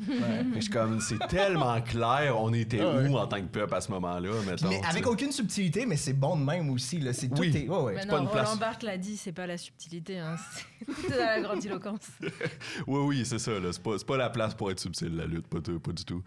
Je 0.56 0.60
suis 0.60 0.70
comme, 0.72 1.00
c'est 1.02 1.20
tellement 1.28 1.80
clair, 1.82 2.36
on 2.40 2.52
était 2.52 2.82
Ah 2.82 2.96
ouais. 2.98 3.08
où 3.10 3.18
en 3.18 3.28
tant 3.28 3.38
que 3.38 3.46
peuple 3.48 3.76
à 3.76 3.82
ce 3.82 3.92
moment-là, 3.92 4.32
mettons. 4.48 4.70
Mais 4.70 4.82
avec 4.90 5.06
aucune 5.08 5.32
subtilité, 5.32 5.86
mais 5.86 5.98
c'est 5.98 6.14
bon 6.14 6.36
de 6.36 6.47
même 6.48 6.70
aussi. 6.70 7.00
Là. 7.00 7.14
C'est, 7.14 7.28
tout 7.28 7.42
Oui. 7.42 7.56
est- 7.56 7.68
ouais, 7.68 7.78
ouais. 7.82 7.94
Mais 7.96 8.06
pas 8.06 8.14
non, 8.18 8.24
une 8.24 8.28
Roland 8.28 8.44
place. 8.44 8.60
Barthes 8.60 8.84
l'a 8.84 8.98
dit, 8.98 9.18
c'est 9.18 9.32
pas 9.32 9.46
la 9.48 9.58
subtilité, 9.58 10.20
hein, 10.20 10.36
c'est 11.08 11.18
la 11.18 11.42
grandiloquence. 11.42 12.08
Oui, 12.88 13.00
oui, 13.06 13.26
c'est 13.26 13.40
ça, 13.40 13.60
là. 13.60 13.72
C'est 13.72 13.82
pas, 13.84 13.98
c'est 13.98 14.08
pas 14.08 14.18
la 14.18 14.30
place 14.30 14.54
pour 14.56 14.72
être 14.72 14.80
subtil, 14.80 15.16
la 15.16 15.26
lutte, 15.26 15.48
pas 15.48 15.60
du 15.60 16.06
tout. 16.06 16.24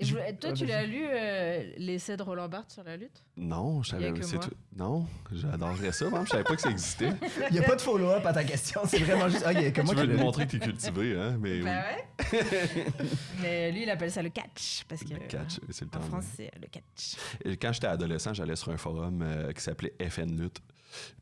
Je 0.00 0.16
toi, 0.40 0.52
tu 0.52 0.66
l'as 0.66 0.84
lu, 0.84 1.02
euh, 1.04 1.72
l'essai 1.76 2.16
de 2.16 2.22
Roland 2.22 2.48
Barthes 2.48 2.72
sur 2.72 2.82
la 2.82 2.96
lutte? 2.96 3.22
Non, 3.36 3.82
je 3.82 3.94
Il 3.96 4.02
y 4.02 4.04
savais 4.04 4.22
c'est 4.22 4.38
tout. 4.38 4.50
Non, 4.76 5.06
j'adorerais 5.32 5.92
ça, 5.92 6.10
même. 6.10 6.24
Je 6.24 6.30
savais 6.30 6.44
pas 6.44 6.56
que 6.56 6.62
ça 6.62 6.70
existait. 6.70 7.10
Il 7.50 7.52
n'y 7.52 7.58
a 7.60 7.62
pas 7.62 7.76
de 7.76 7.80
follow-up 7.80 8.24
à 8.26 8.32
ta 8.32 8.44
question. 8.44 8.80
C'est 8.86 8.98
vraiment 8.98 9.28
juste. 9.28 9.46
Ok, 9.46 9.72
comment 9.74 9.92
tu 9.92 9.98
veux 9.98 10.08
tu 10.08 10.16
te 10.16 10.20
montrer 10.20 10.46
que 10.46 10.52
t'es 10.52 10.58
cultivé, 10.58 11.16
hein? 11.18 11.36
Mais 11.40 11.58
oui. 11.58 11.64
Bah 11.64 11.82
ouais. 11.82 12.42
Mais 13.42 13.72
lui, 13.72 13.82
il 13.82 13.90
appelle 13.90 14.10
ça 14.10 14.22
le 14.22 14.30
catch. 14.30 14.84
Parce 14.88 15.02
que 15.04 15.14
Le 15.14 15.20
catch, 15.20 15.60
c'est 15.70 15.82
le 15.82 15.86
en 15.86 15.90
terme. 15.90 16.04
France, 16.04 16.24
c'est 16.36 16.50
le 16.60 16.66
catch. 16.66 17.16
Et 17.44 17.56
quand 17.56 17.72
j'étais 17.72 17.86
adolescent, 17.86 18.34
j'allais 18.34 18.56
sur 18.56 18.72
un 18.72 18.76
forum 18.76 19.22
euh, 19.22 19.52
qui 19.52 19.62
s'appelait 19.62 19.94
FN 20.08 20.40
Lutte. 20.40 20.60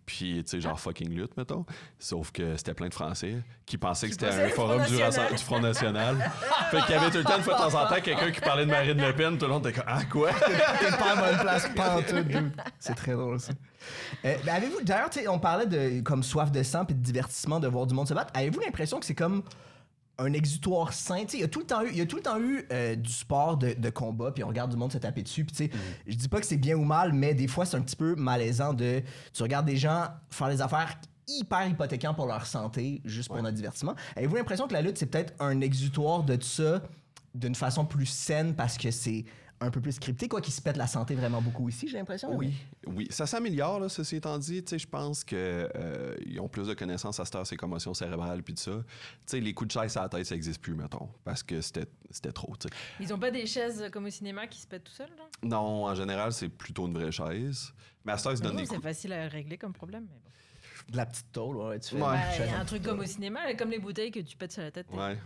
Puis, 0.04 0.42
tu 0.44 0.50
sais, 0.50 0.56
Ah. 0.56 0.70
genre 0.70 0.80
fucking 0.80 1.11
lutte, 1.11 1.37
mettons. 1.37 1.64
Sauf 1.98 2.32
que 2.32 2.56
c'était 2.56 2.74
plein 2.74 2.88
de 2.88 2.94
Français 2.94 3.37
qui 3.64 3.78
pensaient 3.78 4.08
que 4.08 4.12
c'était 4.12 4.26
un 4.28 4.48
forum 4.48 4.82
du, 4.85 4.96
Front 5.38 5.61
National? 5.61 6.16
fait 6.70 6.80
qu'il 6.82 6.90
y 6.90 6.98
avait 6.98 7.11
tout 7.11 7.18
le 7.18 7.24
temps, 7.24 7.37
une 7.37 7.42
fois 7.42 7.54
de 7.54 7.58
temps 7.58 7.82
en 7.82 7.88
temps, 7.88 8.00
quelqu'un 8.02 8.30
qui 8.30 8.40
parlait 8.40 8.66
de 8.66 8.70
Marine 8.70 9.00
Le 9.00 9.14
Pen. 9.14 9.38
Tout 9.38 9.46
le 9.46 9.52
monde 9.52 9.66
était 9.66 9.78
comme, 9.80 9.88
ah, 9.88 10.04
quoi? 10.04 10.30
T'es 10.32 10.90
pas 10.96 11.12
à 11.12 11.16
bonne 11.16 11.40
place, 11.40 11.68
pas 11.74 11.96
en 11.96 12.02
tout, 12.02 12.20
dude. 12.22 12.52
C'est 12.78 12.94
très 12.94 13.12
drôle, 13.12 13.38
ça. 13.38 13.52
Euh, 14.24 14.37
ben, 14.44 14.54
avez-vous, 14.54 14.82
d'ailleurs, 14.82 15.11
tu 15.11 15.20
sais, 15.20 15.28
on 15.28 15.38
parlait 15.38 15.66
de 15.66 16.00
comme 16.02 16.22
soif 16.22 16.50
de 16.50 16.62
sang 16.62 16.85
puis 16.85 16.94
de 16.94 17.02
divertissement, 17.02 17.61
de 17.61 17.68
voir 17.68 17.87
du 17.87 17.94
monde 17.94 18.08
se 18.08 18.14
battre. 18.14 18.32
Avez-vous 18.35 18.61
l'impression 18.61 18.98
que 18.98 19.06
c'est 19.06 19.14
comme 19.14 19.42
un 20.18 20.33
exutoire 20.33 20.92
sain? 20.92 21.25
Il 21.33 21.40
y 21.40 21.42
a 21.42 21.48
tout 21.48 21.61
le 21.61 21.66
temps 21.66 21.83
eu, 21.83 21.88
il 21.90 21.96
y 21.96 22.01
a 22.01 22.07
tout 22.07 22.16
le 22.16 22.22
temps 22.22 22.38
eu 22.38 22.66
euh, 22.72 22.96
du 22.96 23.11
sport 23.11 23.57
de, 23.57 23.75
de 23.75 23.90
combat, 23.90 24.33
puis 24.33 24.44
on 24.44 24.48
regarde 24.48 24.70
du 24.70 24.77
monde 24.77 24.92
se 24.92 24.98
taper 24.98 25.22
dessus. 25.22 25.44
Puis, 25.44 25.57
sais, 25.57 25.70
je 26.07 26.14
dis 26.14 26.29
pas 26.29 26.40
que 26.40 26.46
c'est 26.46 26.57
bien 26.57 26.77
ou 26.77 26.85
mal, 26.85 27.12
mais 27.12 27.35
des 27.35 27.48
fois, 27.48 27.64
c'est 27.64 27.77
un 27.77 27.83
petit 27.83 27.96
peu 27.96 28.14
malaisant 28.14 28.72
de. 28.75 29.03
Tu 29.33 29.42
regardes 29.42 29.66
des 29.66 29.77
gens 29.77 30.07
faire 30.31 30.48
des 30.48 30.61
affaires 30.61 30.98
hyper 31.29 31.66
hypothéquants 31.66 32.14
pour 32.14 32.27
leur 32.27 32.46
santé, 32.46 33.01
juste 33.05 33.29
pour 33.29 33.40
notre 33.42 33.57
divertissement. 33.57 33.94
Avez-vous 34.16 34.37
l'impression 34.37 34.66
que 34.66 34.72
la 34.72 34.83
lutte, 34.83 34.98
c'est 34.98 35.07
peut-être 35.07 35.35
un 35.40 35.61
exutoire 35.61 36.22
de 36.22 36.37
tout 36.37 36.46
ça 36.46 36.83
d'une 37.35 37.55
façon 37.55 37.85
plus 37.85 38.07
saine 38.07 38.55
parce 38.55 38.77
que 38.77 38.90
c'est 38.90 39.25
un 39.62 39.70
peu 39.70 39.81
plus 39.81 39.92
scripté, 39.92 40.29
quoi, 40.29 40.40
qui 40.40 40.51
se 40.51 40.61
pète 40.61 40.77
la 40.77 40.87
santé 40.87 41.14
vraiment 41.14 41.40
beaucoup 41.40 41.68
ici, 41.68 41.88
j'ai 41.88 41.96
l'impression. 41.98 42.35
Oui, 42.35 42.53
oui. 42.87 43.07
Ça 43.11 43.27
s'améliore, 43.27 43.81
là, 43.81 43.88
ceci 43.88 44.16
étant 44.16 44.38
dit. 44.38 44.62
Tu 44.62 44.70
sais, 44.70 44.79
je 44.79 44.87
pense 44.88 45.25
qu'ils 45.25 46.40
ont 46.40 46.48
plus 46.48 46.66
de 46.66 46.75
connaissances 46.75 47.18
à 47.20 47.25
cette 47.25 47.35
heure, 47.35 47.46
ces 47.46 47.57
commotions 47.57 47.94
cérébrales, 47.94 48.42
puis 48.42 48.55
tout 48.55 48.62
ça. 48.62 48.72
Tu 48.72 48.83
sais, 49.27 49.40
les 49.40 49.55
coups 49.55 49.75
de 49.75 49.81
chaise 49.81 49.96
à 49.96 50.03
la 50.03 50.09
tête, 50.09 50.27
ça 50.27 50.35
n'existe 50.35 50.61
plus, 50.61 50.75
mettons, 50.75 51.09
parce 51.25 51.42
que 51.42 51.61
c'était 51.61 51.87
c'était 52.11 52.33
trop, 52.33 52.55
tu 52.57 52.68
sais. 52.68 52.75
Ils 53.01 53.12
ont 53.14 53.18
pas 53.18 53.31
des 53.31 53.46
chaises 53.46 53.88
comme 53.92 54.05
au 54.05 54.11
cinéma 54.11 54.46
qui 54.46 54.61
se 54.61 54.66
pètent 54.66 54.85
tout 54.85 54.92
seuls, 54.92 55.09
là 55.16 55.25
Non, 55.42 55.85
en 55.87 55.94
général, 55.94 56.33
c'est 56.33 56.48
plutôt 56.51 56.87
une 56.87 56.94
vraie 56.94 57.12
chaise. 57.12 57.72
Mais 58.05 58.12
à 58.12 58.18
cette 58.18 58.27
heure, 58.27 58.33
ils 58.33 58.37
se 58.38 58.42
donnent 58.42 58.57
des 58.57 58.66
C'est 58.66 58.75
coups. 58.75 58.83
facile 58.83 59.12
à 59.14 59.29
régler 59.29 59.57
comme 59.57 59.72
problème. 59.72 60.07
Mais 60.11 60.18
bon. 60.22 60.29
De 60.92 60.96
la 60.96 61.07
petite 61.07 61.31
tôle, 61.33 61.57
ouais, 61.57 61.79
tu 61.79 61.90
fais. 61.90 61.94
Ouais. 61.96 62.01
Bah, 62.03 62.59
un 62.61 62.64
truc 62.64 62.83
comme 62.83 62.98
au 62.98 63.05
cinéma, 63.05 63.55
comme 63.55 63.70
les 63.70 63.79
bouteilles 63.79 64.11
que 64.11 64.20
tu 64.20 64.37
pètes 64.37 64.53
sur 64.53 64.62
la 64.62 64.70
tête 64.72 64.87
Ouais, 64.92 65.16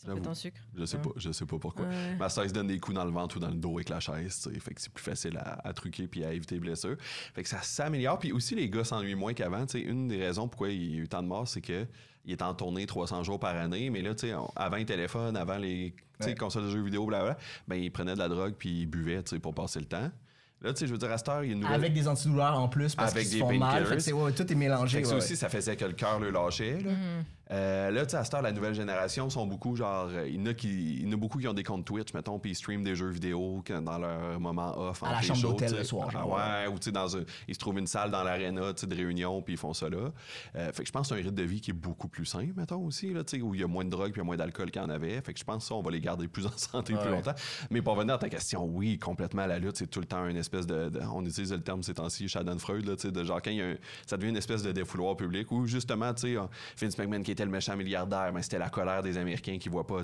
qui 0.00 0.06
sont 0.22 0.28
en 0.28 0.34
sucre? 0.34 0.60
je 0.76 0.84
sais 0.84 0.96
Ouais. 0.96 1.02
pas, 1.02 1.10
je 1.16 1.32
sais 1.32 1.46
pas 1.46 1.58
pourquoi. 1.58 1.86
Ouais. 1.86 2.16
Heure, 2.20 2.44
ils 2.44 2.48
se 2.48 2.54
donnent 2.54 2.66
des 2.68 2.78
coups 2.78 2.94
dans 2.96 3.04
le 3.04 3.10
ventre 3.10 3.36
ou 3.36 3.40
dans 3.40 3.48
le 3.50 3.54
dos 3.56 3.74
avec 3.76 3.88
la 3.88 4.00
chaise, 4.00 4.40
tu 4.42 4.52
sais. 4.54 4.60
Fait 4.60 4.74
que 4.74 4.80
c'est 4.80 4.92
plus 4.92 5.02
facile 5.04 5.36
à, 5.38 5.66
à 5.66 5.72
truquer 5.72 6.06
puis 6.08 6.24
à 6.24 6.32
éviter 6.32 6.54
les 6.56 6.60
blessures. 6.60 6.96
Fait 7.34 7.42
que 7.42 7.48
ça 7.48 7.62
s'améliore. 7.62 8.18
Puis 8.18 8.32
aussi, 8.32 8.54
les 8.54 8.68
gars 8.70 8.84
s'ennuient 8.84 9.14
moins 9.14 9.34
qu'avant. 9.34 9.66
Tu 9.66 9.78
sais, 9.78 9.80
une 9.80 10.08
des 10.08 10.18
raisons 10.24 10.48
pourquoi 10.48 10.70
il 10.70 10.94
y 10.94 10.98
a 10.98 11.02
eu 11.02 11.08
tant 11.08 11.22
de 11.22 11.28
morts, 11.28 11.46
c'est 11.48 11.60
que 11.60 11.86
il 12.24 12.32
est 12.32 12.42
en 12.42 12.52
tournée 12.54 12.86
300 12.86 13.22
jours 13.22 13.40
par 13.40 13.56
année. 13.56 13.88
Mais 13.90 14.02
là, 14.02 14.14
tu 14.14 14.26
sais, 14.28 14.34
on- 14.34 14.50
avant 14.56 14.76
les 14.76 14.84
téléphones, 14.86 15.36
avant 15.36 15.56
les 15.56 15.94
tu 15.96 16.04
sais, 16.20 16.28
Ouais. 16.30 16.34
consoles 16.34 16.64
de 16.64 16.70
jeux 16.70 16.82
vidéo, 16.82 17.06
blablabla, 17.06 17.38
ben, 17.66 17.76
ils 17.76 17.90
prenaient 17.90 18.12
de 18.14 18.18
la 18.18 18.28
drogue 18.28 18.54
puis 18.58 18.82
ils 18.82 18.86
buvaient, 18.86 19.22
tu 19.22 19.30
sais, 19.30 19.38
pour 19.38 19.54
passer 19.54 19.80
le 19.80 19.86
temps. 19.86 20.10
Là, 20.62 20.74
tu 20.74 20.80
sais, 20.80 20.86
je 20.86 20.92
veux 20.92 20.98
dire, 20.98 21.10
à 21.10 21.16
cette 21.16 21.28
heure, 21.30 21.42
il 21.42 21.46
y 21.46 21.50
a 21.50 21.54
une 21.54 21.60
nouvelle... 21.60 21.74
Avec 21.76 21.94
des 21.94 22.06
antidouleurs 22.06 22.58
en 22.60 22.68
plus 22.68 22.94
parce 22.94 23.12
Avec 23.12 23.22
qu'ils 23.22 23.30
se 23.32 23.36
des 23.36 23.40
font 23.40 23.58
mal. 23.58 23.70
painkillers. 23.70 23.86
Fait 23.88 23.96
que 23.96 24.02
c'est- 24.02 24.12
ouais, 24.12 24.32
tout 24.32 24.52
est 24.52 24.54
mélangé. 24.54 24.98
Fait 24.98 25.02
que 25.02 25.08
ça 25.08 25.14
ouais. 25.14 25.22
aussi, 25.22 25.34
ça 25.36 25.48
faisait 25.48 25.74
que 25.76 25.86
le 25.86 25.94
cœur 25.94 26.20
le 26.20 26.30
lâchait. 26.30 26.78
Là, 26.80 26.90
Mhm. 26.92 27.24
Euh, 27.52 27.90
là 27.90 28.04
tu 28.06 28.10
sais, 28.12 28.16
à 28.16 28.24
cette 28.24 28.34
heure, 28.34 28.42
la 28.42 28.52
nouvelle 28.52 28.74
génération 28.74 29.28
sont 29.28 29.46
beaucoup 29.46 29.74
genre. 29.74 30.08
euh, 30.12 30.28
Il 30.28 30.36
y, 30.36 30.42
en 30.42 30.46
a 30.46 30.54
qui, 30.54 31.00
il 31.02 31.12
a 31.12 31.16
beaucoup 31.16 31.38
qui 31.38 31.48
ont 31.48 31.52
des 31.52 31.64
comptes 31.64 31.84
Twitch, 31.84 32.14
mettons, 32.14 32.38
puis 32.38 32.52
ils 32.52 32.54
streament 32.54 32.84
des 32.84 32.94
jeux 32.94 33.08
vidéo 33.10 33.62
dans 33.82 33.98
leur 33.98 34.38
moment 34.38 34.72
off. 34.78 35.02
À 35.02 35.12
la 35.12 35.20
chambre 35.22 35.40
d'hôtel 35.42 35.72
le 35.78 35.84
soir, 35.84 36.10
genre, 36.10 36.30
ouais, 36.32 36.68
ou 36.72 36.78
tu 36.78 36.84
sais, 36.84 36.92
dans 36.92 37.16
un- 37.16 37.24
ils 37.48 37.54
se 37.54 37.58
trouvent 37.58 37.78
une 37.78 37.86
salle 37.88 38.10
dans 38.10 38.22
l'aréna 38.22 38.72
tu 38.74 38.82
sais, 38.82 38.86
de 38.86 38.94
réunion, 38.94 39.42
puis 39.42 39.54
ils 39.54 39.56
font 39.56 39.74
ça 39.74 39.88
là. 39.88 40.12
Euh, 40.56 40.72
fait 40.72 40.82
que 40.82 40.86
je 40.86 40.92
pense 40.92 41.08
que 41.08 41.14
c'est 41.14 41.20
un 41.20 41.24
rythme 41.24 41.34
de 41.34 41.42
vie 41.42 41.60
qui 41.60 41.70
est 41.72 41.74
beaucoup 41.74 42.06
plus 42.08 42.24
sain, 42.24 42.46
mettons, 42.56 42.84
aussi, 42.84 43.12
là, 43.12 43.24
tu 43.24 43.36
sais, 43.38 43.42
où 43.42 43.54
il 43.54 43.60
y 43.60 43.64
a 43.64 43.66
moins 43.66 43.84
de 43.84 43.90
drogue 43.90 44.12
puis 44.12 44.20
il 44.20 44.22
y 44.22 44.22
a 44.22 44.24
moins 44.26 44.36
d'alcool 44.36 44.70
qu'il 44.70 44.80
y 44.80 44.84
en 44.84 44.88
avait. 44.90 45.20
Fait 45.20 45.32
que 45.32 45.38
je 45.40 45.44
pense 45.44 45.64
que 45.64 45.68
ça, 45.68 45.74
on 45.74 45.82
va 45.82 45.90
les 45.90 46.00
garder 46.00 46.28
plus 46.28 46.46
en 46.46 46.56
santé 46.56 46.94
plus 46.94 47.10
longtemps. 47.10 47.34
Mais 47.70 47.82
pour 47.82 47.94
revenir 47.96 48.14
à 48.14 48.18
ta 48.18 48.28
question, 48.28 48.64
oui, 48.64 48.98
complètement, 48.98 49.46
la 49.46 49.58
lutte, 49.58 49.76
c'est 49.76 49.88
tout 49.88 50.00
le 50.00 50.06
temps 50.06 50.24
une 50.28 50.36
espèce 50.36 50.66
de. 50.68 50.88
de- 50.88 51.00
on 51.12 51.24
utilise 51.24 51.52
le 51.52 51.60
terme 51.60 51.82
ces 51.82 51.94
temps-ci, 51.94 52.28
Schadenfreude, 52.28 52.86
là, 52.86 52.94
tu 52.94 53.02
sais, 53.02 53.10
de 53.12 53.24
genre 53.24 53.42
quand 53.42 53.50
il 53.50 53.56
y 53.56 53.62
a 53.62 53.66
un- 53.70 53.76
ça 54.06 54.16
devient 54.16 54.30
une 54.30 54.36
espèce 54.36 54.62
de 54.62 54.70
défouloir 54.72 55.16
public 55.16 55.50
où 55.50 55.66
justement, 55.66 56.14
tu 56.14 56.34
sais, 56.34 56.36
Vince 56.80 56.96
McMahon 56.96 57.22
qui 57.22 57.30
était 57.40 57.46
le 57.46 57.50
méchant 57.50 57.76
milliardaire, 57.76 58.32
mais 58.34 58.42
c'était 58.42 58.58
la 58.58 58.68
colère 58.68 59.02
des 59.02 59.16
Américains 59.16 59.56
qui 59.58 59.68
voient 59.70 59.86
pas, 59.86 60.02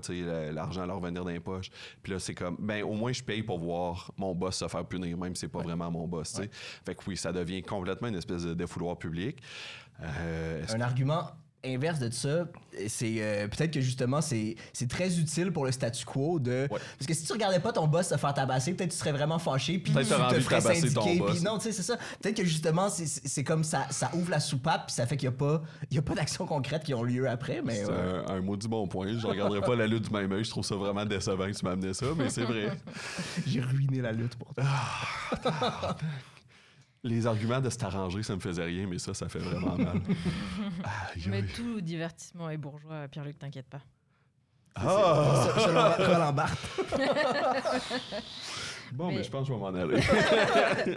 l'argent 0.52 0.86
leur 0.86 1.00
venir 1.00 1.22
dans 1.22 1.30
les 1.30 1.40
poches. 1.40 1.70
Puis 2.02 2.12
là, 2.12 2.18
c'est 2.18 2.34
comme, 2.34 2.56
ben, 2.58 2.82
au 2.82 2.94
moins, 2.94 3.12
je 3.12 3.22
paye 3.22 3.42
pour 3.42 3.58
voir 3.58 4.10
mon 4.16 4.34
boss 4.34 4.56
se 4.56 4.68
faire 4.68 4.84
punir, 4.86 5.18
même 5.18 5.34
si 5.34 5.40
c'est 5.40 5.48
pas 5.48 5.60
vraiment 5.60 5.90
mon 5.90 6.06
boss, 6.06 6.32
tu 6.32 6.42
sais. 6.42 6.50
Fait 6.84 6.94
que 6.94 7.02
oui, 7.06 7.16
ça 7.16 7.32
devient 7.32 7.62
complètement 7.62 8.08
une 8.08 8.14
espèce 8.14 8.44
de 8.44 8.54
défouloir 8.54 8.96
public. 8.96 9.38
Euh, 10.02 10.64
Un 10.72 10.80
argument 10.80 11.30
inverse 11.66 11.98
de 11.98 12.10
ça, 12.10 12.46
c'est 12.88 13.16
euh, 13.18 13.48
peut-être 13.48 13.72
que 13.72 13.80
justement 13.80 14.20
c'est 14.20 14.56
très 14.88 15.18
utile 15.18 15.50
pour 15.52 15.64
le 15.64 15.72
statu 15.72 16.04
quo 16.04 16.38
de 16.38 16.66
Ouais. 16.70 16.80
parce 16.98 17.06
que 17.06 17.14
si 17.14 17.24
tu 17.24 17.32
regardais 17.32 17.58
pas 17.60 17.72
ton 17.72 17.86
boss 17.86 18.08
se 18.08 18.16
faire 18.16 18.34
tabasser, 18.34 18.74
peut-être 18.74 18.90
tu 18.90 18.96
serais 18.96 19.12
vraiment 19.12 19.38
fâché 19.38 19.78
puis 19.78 19.92
tu 19.92 19.98
te 19.98 20.04
ferais 20.40 20.60
syndiquer, 20.60 21.22
puis 21.26 21.40
non, 21.42 21.56
tu 21.58 21.64
sais 21.64 21.72
c'est 21.72 21.82
ça. 21.82 21.96
Peut-être 22.20 22.36
que 22.36 22.44
justement 22.44 22.88
c'est- 22.88 23.44
comme 23.44 23.64
ça 23.64 23.86
ça 23.90 24.10
ouvre 24.14 24.30
la 24.30 24.40
soupape 24.40 24.86
puis 24.86 24.94
ça 24.94 25.06
fait 25.06 25.16
qu'il 25.16 25.26
y 25.26 25.28
a 25.28 25.32
pas 25.32 25.62
y 25.90 25.98
a 25.98 26.02
pas 26.02 26.14
d'actions 26.14 26.46
concrètes 26.46 26.84
qui 26.84 26.94
ont 26.94 27.02
lieu 27.02 27.28
après 27.28 27.62
mais 27.64 27.76
C'est 27.84 27.86
ouais. 27.90 28.22
un, 28.28 28.34
un 28.36 28.40
maudit 28.40 28.68
bon 28.68 28.86
point. 28.86 29.06
Je 29.18 29.26
regarderai 29.26 29.60
pas 29.60 29.74
la 29.76 29.86
lutte 29.86 30.04
du 30.08 30.10
même 30.10 30.30
œil. 30.32 30.44
Je 30.44 30.50
trouve 30.50 30.64
ça 30.64 30.74
vraiment 30.76 31.04
décevant 31.04 31.46
que 31.46 31.52
tu 31.56 31.64
m'amenais 31.64 31.94
ça, 31.94 32.06
mais 32.16 32.28
c'est 32.28 32.44
vrai. 32.44 32.70
j'ai 33.46 33.60
ruiné 33.60 34.00
la 34.02 34.12
lutte 34.12 34.36
pour 34.36 34.52
toi. 34.54 34.64
Les 37.06 37.26
arguments 37.26 37.60
de 37.60 37.70
s'arranger, 37.70 38.22
ça 38.22 38.34
me 38.34 38.40
faisait 38.40 38.64
rien, 38.64 38.86
mais 38.86 38.98
ça, 38.98 39.14
ça 39.14 39.28
fait 39.28 39.38
vraiment 39.38 39.76
mal. 39.78 40.00
Mais 41.26 41.42
tout 41.44 41.80
divertissement 41.80 42.50
est 42.50 42.56
bourgeois, 42.56 43.06
Pierre-Luc, 43.08 43.38
t'inquiète 43.38 43.66
pas. 43.68 43.80
Ah! 44.74 45.46
Roland 45.98 46.32
Barthes. 46.32 46.80
Bon, 48.92 49.08
Mais- 49.08 49.16
mais 49.16 49.24
je 49.24 49.30
pense 49.30 49.48
que 49.48 49.52
je 49.52 49.52
vais 49.52 49.58
m'en 49.58 49.74
aller. 49.74 50.00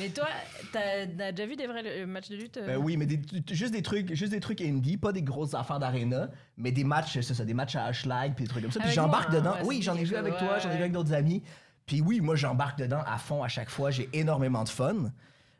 Mais 0.00 0.08
toi, 0.08 0.26
t'as 0.72 1.06
déjà 1.30 1.46
vu 1.46 1.54
des 1.54 1.66
vrais 1.68 2.04
matchs 2.04 2.28
de 2.28 2.36
lutte 2.36 2.56
euh? 2.56 2.66
Ben 2.66 2.76
oui, 2.76 2.96
mais 2.96 3.06
des- 3.06 3.20
juste 3.54 3.72
des 3.72 3.82
trucs, 3.82 4.12
juste 4.14 4.32
des 4.32 4.40
trucs 4.40 4.60
indie, 4.60 4.96
pas 4.96 5.12
des 5.12 5.22
grosses 5.22 5.54
affaires 5.54 5.78
d'arena, 5.78 6.28
mais 6.56 6.72
des 6.72 6.82
matchs, 6.82 7.20
c'est 7.20 7.34
ça, 7.34 7.44
des 7.44 7.54
matchs 7.54 7.76
à 7.76 7.92
Schlag 7.92 8.34
puis 8.34 8.44
des 8.46 8.50
trucs 8.50 8.64
comme 8.64 8.72
ça. 8.72 8.80
Puis 8.80 8.90
j'embarque 8.90 9.30
hein, 9.30 9.36
dedans. 9.38 9.52
ouais, 9.54 9.60
oui, 9.64 9.80
j'en 9.80 9.94
ai 9.94 10.02
vu 10.02 10.16
avec 10.16 10.36
toi, 10.38 10.58
j'en 10.58 10.70
ai 10.70 10.74
vu 10.74 10.80
avec 10.80 10.92
d'autres 10.92 11.12
amis. 11.14 11.42
Puis 11.86 12.00
oui, 12.00 12.20
moi 12.20 12.36
j'embarque 12.36 12.78
dedans 12.78 13.02
à 13.06 13.18
fond 13.18 13.42
à 13.42 13.48
chaque 13.48 13.70
fois. 13.70 13.90
J'ai 13.90 14.08
énormément 14.12 14.64
de 14.64 14.68
fun. 14.68 15.10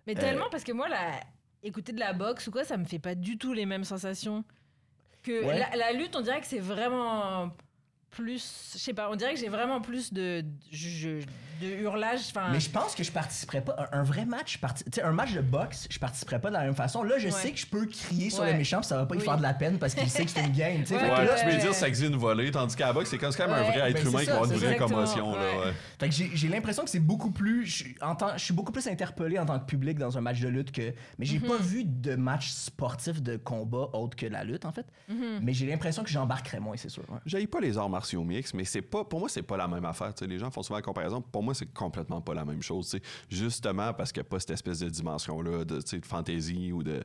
Mais 0.07 0.15
tellement 0.15 0.49
parce 0.51 0.65
que 0.65 0.73
moi, 0.73 0.89
la... 0.89 1.13
écouter 1.63 1.93
de 1.93 2.01
la 2.01 2.13
boxe 2.13 2.47
ou 2.47 2.51
quoi, 2.51 2.65
ça 2.65 2.77
me 2.77 2.85
fait 2.85 2.99
pas 2.99 3.15
du 3.15 3.37
tout 3.39 3.53
les 3.53 3.67
mêmes 3.67 3.85
sensations. 3.85 4.45
Que 5.23 5.45
Ouais. 5.45 5.59
la, 5.59 5.77
la 5.77 5.93
lutte, 5.93 6.17
on 6.17 6.21
dirait 6.23 6.41
que 6.41 6.47
c'est 6.47 6.61
vraiment 6.61 7.51
plus. 8.11 8.71
Je 8.75 8.79
sais 8.79 8.93
pas, 8.95 9.09
on 9.11 9.17
dirait 9.17 9.35
que 9.35 9.41
j'ai 9.41 9.49
vraiment 9.49 9.81
plus 9.81 10.13
de, 10.13 10.45
je- 10.73 11.21
de 11.61 11.67
hurlage. 11.83 12.21
Mais 12.53 12.61
je 12.61 12.71
pense 12.71 12.95
que 12.95 13.03
je 13.05 13.13
participerais 13.13 13.61
pas. 13.61 13.77
Un, 13.93 14.01
un 14.01 14.03
vrai 14.03 14.25
match, 14.25 14.55
je 14.55 14.59
parti- 14.59 14.85
tu 14.85 14.91
sais, 14.95 15.03
un 15.03 15.13
match 15.13 15.33
de 15.33 15.41
boxe, 15.41 15.87
je 15.91 15.99
participerais 15.99 16.41
pas 16.41 16.49
de 16.49 16.55
la 16.55 16.63
même 16.63 16.75
façon. 16.75 17.03
Là, 17.03 17.19
je 17.19 17.27
Ouais. 17.27 17.31
sais 17.31 17.53
que 17.53 17.59
je 17.59 17.67
peux 17.67 17.87
crier 17.87 18.31
sur 18.31 18.43
Ouais. 18.43 18.53
le 18.53 18.59
méchant, 18.59 18.79
puis 18.79 18.87
ça 18.89 18.97
va 18.97 19.07
pas 19.07 19.15
lui 19.15 19.23
faire 19.23 19.37
de 19.37 19.43
la 19.43 19.55
peine 19.55 19.79
parce 19.79 19.95
qu'il 19.95 20.09
sait 20.09 20.25
que 20.25 20.31
c'est 20.31 20.45
une 20.45 20.53
game. 20.53 20.81
tu 20.81 20.87
sais. 20.87 20.95
Ouais, 20.95 21.01
Fait 21.01 21.07
que 21.09 21.13
Ouais, 21.15 21.25
là, 21.27 21.35
tu 21.39 21.45
peux 21.47 21.57
dire 21.61 21.75
ça 21.75 21.87
existe 21.89 22.09
une 22.11 22.17
volée, 22.17 22.51
tandis 22.51 22.75
qu'à 22.77 22.87
la 22.87 22.93
boxe, 22.93 23.11
c'est 23.11 23.19
quand 23.19 23.31
même 23.39 23.51
un 23.51 23.63
vrai 23.63 23.91
être 23.91 23.95
Ben, 24.03 24.09
humain 24.09 24.19
ça, 24.19 24.25
qui 24.25 24.27
va 24.31 24.35
avoir 24.37 24.51
une 24.53 24.57
vraie 24.59 24.77
commotion. 24.77 25.33
Là. 25.35 25.41
Fait 25.99 26.09
que 26.09 26.15
j'ai 26.15 26.31
j'ai 26.35 26.49
l'impression 26.49 26.83
que 26.85 26.91
c'est 26.91 26.99
beaucoup 27.01 27.31
plus. 27.31 27.67
Je, 27.67 27.85
suis- 28.39 28.55
beaucoup 28.55 28.73
plus 28.73 28.87
interpellé 28.89 29.39
en 29.39 29.47
tant 29.47 29.59
que 29.61 29.67
public 29.67 29.99
dans 29.99 30.17
un 30.19 30.21
match 30.21 30.41
de 30.41 30.49
lutte 30.49 30.73
que. 30.73 30.93
Mais 31.19 31.27
j'ai 31.27 31.39
pas 31.41 31.57
vu 31.59 31.85
de 31.85 32.15
match 32.17 32.51
sportif 32.51 33.21
de 33.23 33.37
combat 33.37 33.89
autre 33.93 34.17
que 34.17 34.27
la 34.27 34.45
lutte, 34.45 34.65
en 34.65 34.73
fait. 34.73 34.87
Mais 35.43 35.53
j'ai 35.53 35.67
l'impression 35.67 36.03
que 36.03 36.11
j'embarquerais 36.11 36.61
moins, 36.61 36.77
c'est 36.77 36.89
sûr. 36.89 37.05
ouais. 37.11 37.19
J'aille 37.27 37.47
pas 37.47 37.61
les 37.61 37.77
arts 37.79 37.89
martiaux 38.01 38.25
mais 38.55 38.65
c'est 38.65 38.83
pas, 38.83 39.05
pour 39.05 39.21
moi, 39.21 39.29
c'est 39.29 39.43
pas 39.43 39.57
la 39.57 39.69
même 39.69 39.85
affaire. 39.85 40.13
Les 40.23 40.39
gens 40.39 40.51
font 40.51 40.63
souvent 40.63 40.77
la 40.77 40.83
comparaison. 40.83 41.21
Pour 41.21 41.43
moi, 41.43 41.55
c'est 41.55 41.73
complètement 41.73 42.21
pas 42.21 42.35
la 42.35 42.45
même 42.45 42.63
chose. 42.63 42.91
tu 42.91 42.99
sais. 42.99 43.03
Justement 43.29 43.93
parce 43.93 44.13
qu'il 44.13 44.23
n'y 44.23 44.27
a 44.27 44.31
pas 44.31 44.41
cette 44.41 44.51
espèce 44.51 44.81
de 44.81 44.89
dimension-là 44.89 45.65
de, 45.65 45.77
de 45.77 46.05
fantaisie 46.05 46.73
ou 46.73 46.83
de. 46.83 47.03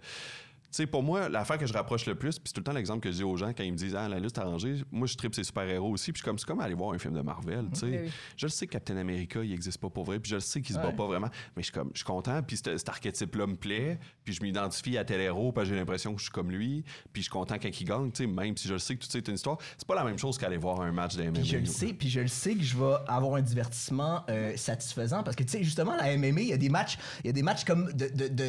Sais, 0.75 0.85
pour 0.85 1.03
moi, 1.03 1.29
l'affaire 1.29 1.57
que 1.57 1.65
je 1.65 1.71
rapproche 1.71 2.05
le 2.05 2.15
plus, 2.15 2.37
puis 2.37 2.49
c'est 2.49 2.53
tout 2.53 2.59
le 2.59 2.65
temps 2.65 2.73
l'exemple 2.73 2.99
que 2.99 3.09
je 3.09 3.15
dis 3.15 3.23
aux 3.23 3.37
gens 3.37 3.53
quand 3.53 3.63
ils 3.63 3.71
me 3.71 3.77
disent 3.77 3.95
Ah, 3.95 4.09
la 4.09 4.19
liste 4.19 4.37
arrangée, 4.37 4.83
moi 4.91 5.07
je 5.07 5.15
tripe 5.15 5.33
ces 5.33 5.45
super-héros 5.45 5.89
aussi, 5.89 6.11
puis 6.11 6.21
comme, 6.21 6.37
c'est 6.37 6.45
comme 6.45 6.59
aller 6.59 6.73
voir 6.73 6.91
un 6.91 6.97
film 6.97 7.13
de 7.13 7.21
Marvel. 7.21 7.69
tu 7.73 7.79
sais. 7.79 7.85
Oui. 7.85 8.11
Je 8.35 8.45
le 8.45 8.51
sais 8.51 8.67
que 8.67 8.73
Captain 8.73 8.97
America, 8.97 9.41
il 9.41 9.53
existe 9.53 9.77
pas 9.77 9.89
pour 9.89 10.03
vrai, 10.03 10.19
puis 10.19 10.31
je 10.31 10.35
le 10.35 10.41
sais 10.41 10.59
qu'il 10.59 10.75
se 10.75 10.81
bat 10.81 10.91
pas 10.91 11.05
vraiment, 11.05 11.29
mais 11.55 11.63
je 11.63 11.67
suis 11.67 11.71
comme, 11.71 11.91
je 11.93 11.99
suis 11.99 12.05
content, 12.05 12.43
puis 12.43 12.57
cet, 12.57 12.89
archétype-là 12.89 13.47
me 13.47 13.55
plaît, 13.55 13.99
puis 14.25 14.33
je 14.33 14.43
m'identifie 14.43 14.97
à 14.97 15.05
tel 15.05 15.21
héros, 15.21 15.53
que 15.53 15.63
j'ai 15.63 15.77
l'impression 15.77 16.13
que 16.13 16.19
je 16.19 16.25
suis 16.25 16.33
comme 16.33 16.51
lui, 16.51 16.83
puis 17.13 17.21
je 17.21 17.29
suis 17.29 17.31
content 17.31 17.55
quand 17.55 17.69
il 17.69 17.85
gagne, 17.85 18.11
tu 18.11 18.25
sais, 18.25 18.27
même 18.27 18.57
si 18.57 18.67
je 18.67 18.73
le 18.73 18.79
sais 18.79 18.97
que 18.97 19.05
tout 19.05 19.09
ça 19.09 19.17
est 19.17 19.27
une 19.29 19.35
histoire. 19.35 19.57
C'est 19.77 19.87
pas 19.87 19.95
la 19.95 20.03
même 20.03 20.17
chose 20.17 20.37
qu'aller 20.37 20.57
voir 20.57 20.81
un 20.81 20.91
match 20.91 21.15
d'MMA. 21.15 21.31
Puis 21.35 21.45
je 21.45 21.57
le 21.57 21.65
sais, 21.67 21.93
puis 21.93 22.09
je 22.09 22.19
le 22.19 22.27
sais 22.27 22.53
que 22.53 22.63
je 22.63 22.75
vais 22.75 22.95
avoir 23.07 23.35
un 23.35 23.41
divertissement 23.41 24.25
euh, 24.29 24.57
satisfaisant 24.57 25.23
parce 25.23 25.37
que 25.37 25.43
tu 25.43 25.51
sais 25.51 25.63
justement 25.63 25.95
la 25.95 26.17
MMA, 26.17 26.41
il 26.41 26.47
y 26.47 26.53
a 26.53 26.57
des 26.57 26.67
matchs, 26.67 26.97
il 27.23 27.27
y 27.27 27.29
a 27.29 27.33
des 27.33 27.43
matchs 27.43 27.63
comme 27.63 27.93
de 27.93 28.09
de, 28.09 28.27
de, 28.27 28.43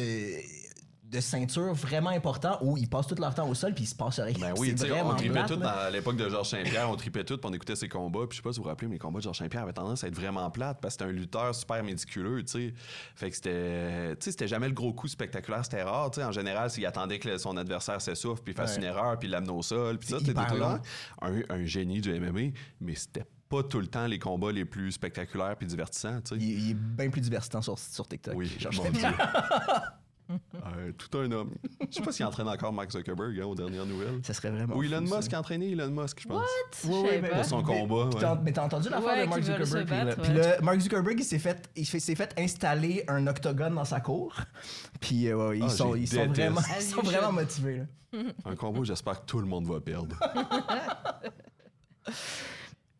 de 1.09 1.19
ceinture 1.21 1.73
vraiment 1.73 2.09
importants 2.09 2.57
où 2.61 2.77
ils 2.77 2.89
passent 2.89 3.07
tout 3.07 3.15
leur 3.15 3.33
temps 3.33 3.47
au 3.47 3.53
sol 3.53 3.73
puis 3.73 3.85
il 3.85 3.87
se 3.87 3.95
passe 3.95 4.19
rien. 4.19 4.35
Ben 4.39 4.53
oui, 4.57 4.75
on 5.03 5.15
tripait 5.15 5.45
tout 5.45 5.55
dans 5.55 5.91
l'époque 5.91 6.17
de 6.17 6.29
Georges 6.29 6.49
Saint-Pierre, 6.49 6.89
on 6.89 6.95
tripait 6.95 7.23
tout, 7.23 7.37
puis 7.37 7.49
on 7.49 7.53
écoutait 7.53 7.75
ses 7.75 7.87
combats, 7.87 8.27
puis 8.27 8.31
je 8.31 8.35
sais 8.37 8.41
pas 8.41 8.51
si 8.51 8.57
vous 8.59 8.63
vous 8.63 8.69
rappelez, 8.69 8.87
mais 8.87 8.95
les 8.95 8.99
combats 8.99 9.19
de 9.19 9.23
Georges 9.23 9.37
Saint-Pierre 9.37 9.63
avaient 9.63 9.73
tendance 9.73 10.03
à 10.03 10.07
être 10.07 10.15
vraiment 10.15 10.49
plates 10.51 10.79
parce 10.81 10.95
que 10.97 11.03
c'était 11.03 11.15
un 11.15 11.19
lutteur 11.19 11.55
super 11.55 11.83
médiculeux, 11.83 12.43
tu 12.43 12.51
sais. 12.51 12.73
Fait 13.15 13.29
que 13.29 13.35
c'était, 13.35 14.15
tu 14.15 14.25
sais, 14.25 14.31
c'était 14.31 14.47
jamais 14.47 14.67
le 14.67 14.73
gros 14.73 14.93
coup 14.93 15.07
spectaculaire, 15.07 15.63
c'était 15.63 15.83
rare, 15.83 16.11
tu 16.11 16.19
sais. 16.19 16.25
En 16.25 16.31
général, 16.31 16.69
s'il 16.69 16.85
attendait 16.85 17.19
que 17.19 17.37
son 17.37 17.55
adversaire 17.57 18.01
s'essouffle, 18.01 18.41
puis 18.43 18.53
fasse 18.53 18.71
Ouais. 18.71 18.77
une 18.77 18.83
erreur, 18.83 19.17
puis 19.17 19.27
l'amène 19.29 19.49
au 19.51 19.61
sol, 19.61 19.97
puis 19.97 20.09
ça, 20.09 20.19
c'était 20.19 20.37
un, 20.37 20.79
un 21.49 21.65
génie 21.65 22.01
du 22.01 22.13
MMA, 22.19 22.51
mais 22.81 22.95
c'était 22.95 23.25
pas 23.49 23.63
tout 23.63 23.79
le 23.79 23.87
temps 23.87 24.07
les 24.07 24.19
combats 24.19 24.51
les 24.51 24.65
plus 24.65 24.91
spectaculaires 24.91 25.55
puis 25.55 25.65
divertissants, 25.67 26.19
tu 26.21 26.35
sais. 26.35 26.41
Il, 26.41 26.59
il 26.65 26.71
est 26.71 26.73
bien 26.73 27.09
plus 27.09 27.21
divertissant 27.21 27.61
sur, 27.61 27.79
sur 27.79 28.05
TikTok. 28.07 28.33
Oui, 28.35 28.51
Georges 28.59 28.81
tout 30.91 31.17
un 31.17 31.31
homme. 31.31 31.51
Je 31.89 31.95
sais 31.95 32.01
pas 32.01 32.11
s'il 32.11 32.25
entraîne 32.25 32.47
encore 32.47 32.71
Mark 32.73 32.91
Zuckerberg 32.91 33.39
hein, 33.39 33.45
aux 33.45 33.55
dernières 33.55 33.85
nouvelles. 33.85 34.19
Ça 34.23 34.33
serait 34.33 34.49
vraiment. 34.51 34.75
Ou 34.75 34.83
Elon 34.83 35.05
fou. 35.05 35.15
Musk 35.17 35.33
a 35.33 35.39
entraîné 35.39 35.71
Elon 35.71 35.89
Musk, 35.91 36.21
je 36.21 36.27
pense. 36.27 36.43
je 36.83 36.87
Oui, 36.87 36.93
oui, 36.95 37.05
savais 37.07 37.21
mais- 37.21 37.29
pas. 37.29 37.35
Pour 37.37 37.45
son 37.45 37.63
combat. 37.63 38.05
Ouais. 38.05 38.39
Mais 38.43 38.51
t'as 38.53 38.63
entendu 38.65 38.89
l'affaire 38.89 39.07
Ouais, 39.07 39.23
de 39.25 39.29
Mark 39.29 39.41
Zuckerberg? 39.41 39.85
Puis, 39.87 40.33
battre, 40.33 40.55
puis 40.57 40.65
Mark 40.65 40.79
Zuckerberg, 40.79 41.19
il 41.19 41.23
s'est 41.25 41.39
fait, 41.39 41.69
il 41.75 41.85
fait- 41.85 41.99
s'est 41.99 42.15
fait 42.15 42.33
installer 42.37 43.03
un 43.07 43.25
octogone 43.27 43.75
dans 43.75 43.85
sa 43.85 43.99
cour. 43.99 44.35
Puis 44.99 45.27
euh, 45.27 45.49
ouais, 45.49 45.57
ils, 45.59 45.63
Ah, 45.63 45.69
sont, 45.69 45.95
ils, 45.95 46.07
sont 46.07 46.25
vraiment, 46.27 46.61
ils 46.77 46.83
sont 46.83 46.97
you 46.97 47.03
vraiment 47.03 47.31
motivés. 47.31 47.77
là. 48.13 48.19
Un 48.45 48.55
combat, 48.55 48.79
j'espère 48.83 49.21
que 49.21 49.25
tout 49.25 49.39
le 49.39 49.45
monde 49.45 49.65
va 49.67 49.79
perdre. 49.79 50.15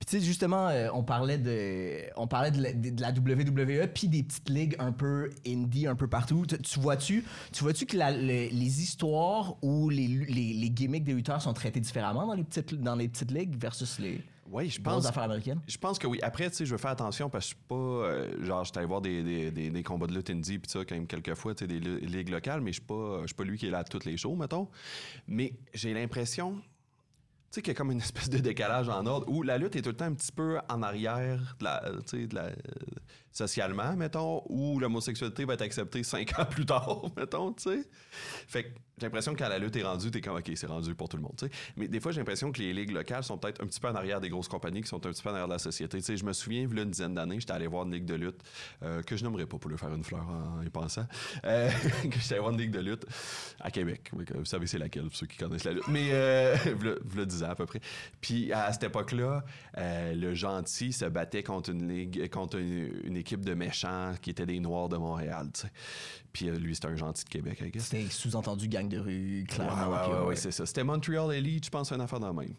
Tu 0.10 0.20
sais, 0.20 0.26
justement, 0.26 0.70
euh, 0.70 0.88
on 0.93 1.03
parlait 1.03 1.38
de, 1.38 2.10
on 2.16 2.28
parlait 2.28 2.51
de 2.51 2.62
la, 2.62 2.72
de- 2.72 2.91
de 2.91 3.01
la 3.01 3.10
WWE 3.12 3.88
puis 3.93 4.08
des 4.08 4.24
petites 4.24 4.47
ligues 4.49 4.76
un 4.80 4.93
peu 4.93 5.30
indie 5.45 5.86
un 5.86 5.95
peu 5.95 6.08
partout. 6.08 6.45
Tu, 6.47 6.58
tu 6.60 6.80
vois-tu, 6.80 7.26
tu 7.51 7.64
vois-tu 7.64 7.86
que 7.86 7.97
la- 7.97 8.14
le- 8.14 8.47
les 8.49 8.82
histoires 8.82 9.55
ou 9.62 9.89
les, 9.89 10.08
les, 10.08 10.53
les 10.53 10.70
gimmicks 10.70 11.03
des 11.03 11.14
lutteurs 11.14 11.41
sont 11.41 11.51
traités 11.51 11.82
différemment 11.82 12.26
dans 12.26 12.36
les 12.36 12.45
petites, 12.45 12.74
dans 12.82 12.95
les 12.95 13.10
petites 13.10 13.32
ligues 13.32 13.60
versus 13.60 13.99
les 13.99 14.22
Oui, 14.49 14.70
je 14.70 14.80
pense. 14.80 15.05
affaires 15.05 15.24
américaines? 15.24 15.60
Je 15.68 15.78
pense 15.78 15.99
que 15.99 16.08
oui. 16.08 16.20
Après, 16.22 16.49
tu 16.49 16.55
sais, 16.55 16.66
je 16.66 16.72
veux 16.72 16.78
faire 16.78 16.91
attention 16.91 17.30
parce 17.30 17.47
que 17.47 17.49
je 17.51 17.55
suis 17.58 17.66
pas. 17.68 17.76
euh, 17.76 18.45
genre, 18.45 18.64
j'étais 18.64 18.78
allé 18.78 18.88
voir 18.88 19.01
des, 19.01 19.22
des, 19.24 19.51
des, 19.51 19.70
des 19.72 19.84
combats 19.84 20.08
de 20.08 20.14
lutte 20.14 20.30
indie, 20.30 20.58
puis 20.58 20.72
ça, 20.72 20.86
quand 20.86 20.95
même, 20.95 21.05
quelques 21.08 21.34
fois, 21.36 21.53
tu 21.53 21.66
sais, 21.66 21.68
des 21.68 21.82
li- 21.82 22.05
ligues 22.05 22.30
locales, 22.30 22.62
mais 22.62 22.72
je 22.72 22.76
suis 22.80 22.88
pas, 22.88 23.20
je 23.24 23.28
suis 23.28 23.36
pas 23.36 23.43
lui 23.43 23.58
qui 23.58 23.68
est 23.68 23.72
là 23.72 23.80
à 23.80 23.84
toutes 23.84 24.05
les 24.05 24.16
shows, 24.16 24.38
mettons. 24.38 24.70
Mais 25.28 25.51
j'ai 25.74 25.93
l'impression. 25.93 26.62
Sais, 27.58 27.64
qu'il 27.64 27.72
y 27.72 27.76
a 27.76 27.78
comme 27.80 27.89
une 27.89 27.97
espèce 27.97 28.30
de 28.30 28.38
décalage 28.38 28.88
en 28.88 29.03
ordre 29.08 29.28
où 29.30 29.41
la 29.41 29.58
lutte 29.58 29.76
est 29.76 29.82
tout 29.82 29.89
le 29.89 29.95
temps 29.95 30.05
un 30.05 30.14
petit 30.14 30.32
peu 30.32 30.60
en 30.70 30.84
arrière 30.84 31.55
de 31.58 31.64
la, 31.64 31.82
sais, 32.05 32.28
de 32.28 32.36
la, 32.36 32.43
euh, 32.43 32.53
socialement, 33.38 33.95
mettons, 33.95 34.41
où 34.49 34.79
l'homosexualité 34.79 35.45
va 35.45 35.53
être 35.53 35.61
acceptée 35.61 36.03
cinq 36.03 36.38
ans 36.39 36.45
plus 36.45 36.65
tard, 36.65 37.03
mettons, 37.17 37.53
tu 37.53 37.63
sais. 37.63 37.88
Fait 38.47 38.63
que 38.63 38.69
j'ai 38.97 39.05
l'impression 39.05 39.33
que 39.33 39.38
quand 39.38 39.49
la 39.49 39.59
lutte 39.59 39.75
est 39.75 39.83
rendue, 39.83 40.09
t'es 40.09 40.21
comme, 40.21 40.38
OK, 40.38 40.51
c'est 40.55 40.65
rendu 40.65 40.95
pour 40.95 41.07
tout 41.07 41.17
le 41.17 41.23
monde, 41.23 41.35
tu 41.38 41.45
sais. 41.45 41.51
Mais 41.75 41.88
des 41.88 41.99
fois, 41.99 42.11
j'ai 42.11 42.19
l'impression 42.19 42.51
que 42.51 42.59
les 42.59 42.73
ligues 42.73 42.91
locales 42.91 43.23
sont 43.23 43.38
peut-être 43.38 43.61
un 43.63 43.67
petit 43.67 43.79
peu 43.79 43.88
en 43.88 43.95
arrière 43.95 44.19
des 44.19 44.29
grosses 44.29 44.47
compagnies 44.47 44.81
qui 44.81 44.88
sont 44.88 45.05
un 45.05 45.11
petit 45.11 45.21
peu 45.21 45.29
en 45.29 45.33
arrière 45.33 45.47
de 45.47 45.53
la 45.53 45.59
société. 45.59 45.99
Tu 45.99 46.03
sais, 46.03 46.17
je 46.17 46.25
me 46.25 46.33
souviens, 46.33 46.63
il 46.63 46.75
y 46.75 46.79
a 46.79 46.81
une 46.81 46.89
dizaine 46.89 47.13
d'années, 47.13 47.39
j'étais 47.39 47.53
allé 47.53 47.67
voir 47.67 47.85
une 47.85 47.93
ligue 47.93 48.05
de 48.05 48.15
lutte 48.15 48.41
euh, 48.81 49.03
que 49.03 49.15
je 49.15 49.23
nommerai 49.23 49.45
pas 49.45 49.59
pour 49.59 49.69
lui 49.69 49.77
faire 49.77 49.93
une 49.93 50.03
fleur 50.03 50.27
en 50.27 50.63
y 50.63 50.69
pensant. 50.71 51.05
Euh, 51.45 51.69
que 52.09 52.17
j'étais 52.19 52.33
allé 52.33 52.39
voir 52.39 52.53
une 52.53 52.59
ligue 52.59 52.71
de 52.71 52.79
lutte 52.79 53.05
à 53.59 53.69
Québec. 53.69 54.09
Vous 54.13 54.45
savez, 54.45 54.65
c'est 54.65 54.79
laquelle, 54.79 55.03
pour 55.03 55.15
ceux 55.15 55.27
qui 55.27 55.38
connaissent 55.38 55.65
la 55.65 55.73
lutte. 55.73 55.88
Mais, 55.89 56.09
euh, 56.11 56.55
v'là 57.05 57.25
10 57.25 57.43
ans 57.43 57.49
à 57.49 57.55
peu 57.55 57.67
près. 57.67 57.81
Puis 58.19 58.51
à 58.51 58.73
cette 58.73 58.85
époque-là, 58.85 59.45
euh, 59.77 60.15
le 60.15 60.33
gentil 60.33 60.91
se 60.91 61.05
battait 61.05 61.43
contre 61.43 61.69
une 61.69 61.88
ligue, 61.88 62.29
contre 62.31 62.57
une 62.57 63.15
équipe 63.15 63.26
de 63.36 63.53
méchants 63.53 64.13
qui 64.21 64.30
étaient 64.30 64.45
des 64.45 64.59
Noirs 64.59 64.89
de 64.89 64.97
Montréal, 64.97 65.49
tu 65.53 65.61
sais. 65.61 65.71
Puis 66.32 66.49
euh, 66.49 66.57
lui, 66.57 66.75
c'était 66.75 66.88
un 66.88 66.95
gentil 66.95 67.23
de 67.23 67.30
Québec, 67.30 67.59
I 67.61 67.71
guess. 67.71 67.86
C'était 67.86 68.09
sous-entendu 68.09 68.67
gang 68.67 68.88
de 68.88 68.99
rue, 68.99 69.45
clairement. 69.47 69.89
ouais, 69.89 70.07
ouais, 70.07 70.19
ouais. 70.19 70.25
ouais, 70.28 70.36
c'est 70.36 70.51
ça. 70.51 70.65
C'était 70.65 70.84
Montreal 70.84 71.34
Elite, 71.34 71.65
je 71.65 71.69
pense, 71.69 71.91
une 71.91 72.01
affaire 72.01 72.19
dans 72.19 72.28
le 72.28 72.34
même. 72.34 72.53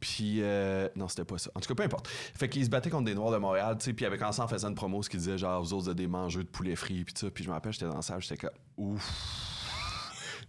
Puis, 0.00 0.38
euh, 0.40 0.88
non, 0.96 1.06
c'était 1.08 1.24
pas 1.24 1.38
ça. 1.38 1.50
En 1.54 1.60
tout 1.60 1.68
cas, 1.68 1.74
peu 1.74 1.84
importe. 1.84 2.08
Fait 2.08 2.48
qu'ils 2.48 2.64
se 2.64 2.70
battaient 2.70 2.90
contre 2.90 3.04
des 3.04 3.14
Noirs 3.14 3.30
de 3.30 3.38
Montréal, 3.38 3.76
tu 3.78 3.84
sais, 3.84 3.92
puis 3.92 4.04
avec 4.04 4.20
ensemble, 4.22 4.46
en 4.46 4.48
faisant 4.48 4.68
une 4.68 4.74
promo, 4.74 5.02
ce 5.02 5.08
qu'ils 5.08 5.20
disaient, 5.20 5.38
genre, 5.38 5.62
vous 5.62 5.72
autres, 5.72 5.84
vous 5.84 5.90
êtes 5.90 5.96
des 5.96 6.08
mangeux 6.08 6.42
de 6.42 6.48
poulet 6.48 6.74
frit, 6.76 7.04
puis 7.04 7.14
ça. 7.16 7.30
Puis 7.30 7.44
je 7.44 7.48
me 7.48 7.54
rappelle, 7.54 7.72
j'étais 7.72 7.86
dans 7.86 7.96
la 7.96 8.02
salle, 8.02 8.20
j'étais 8.20 8.36
comme, 8.36 8.50
ouf. 8.76 9.59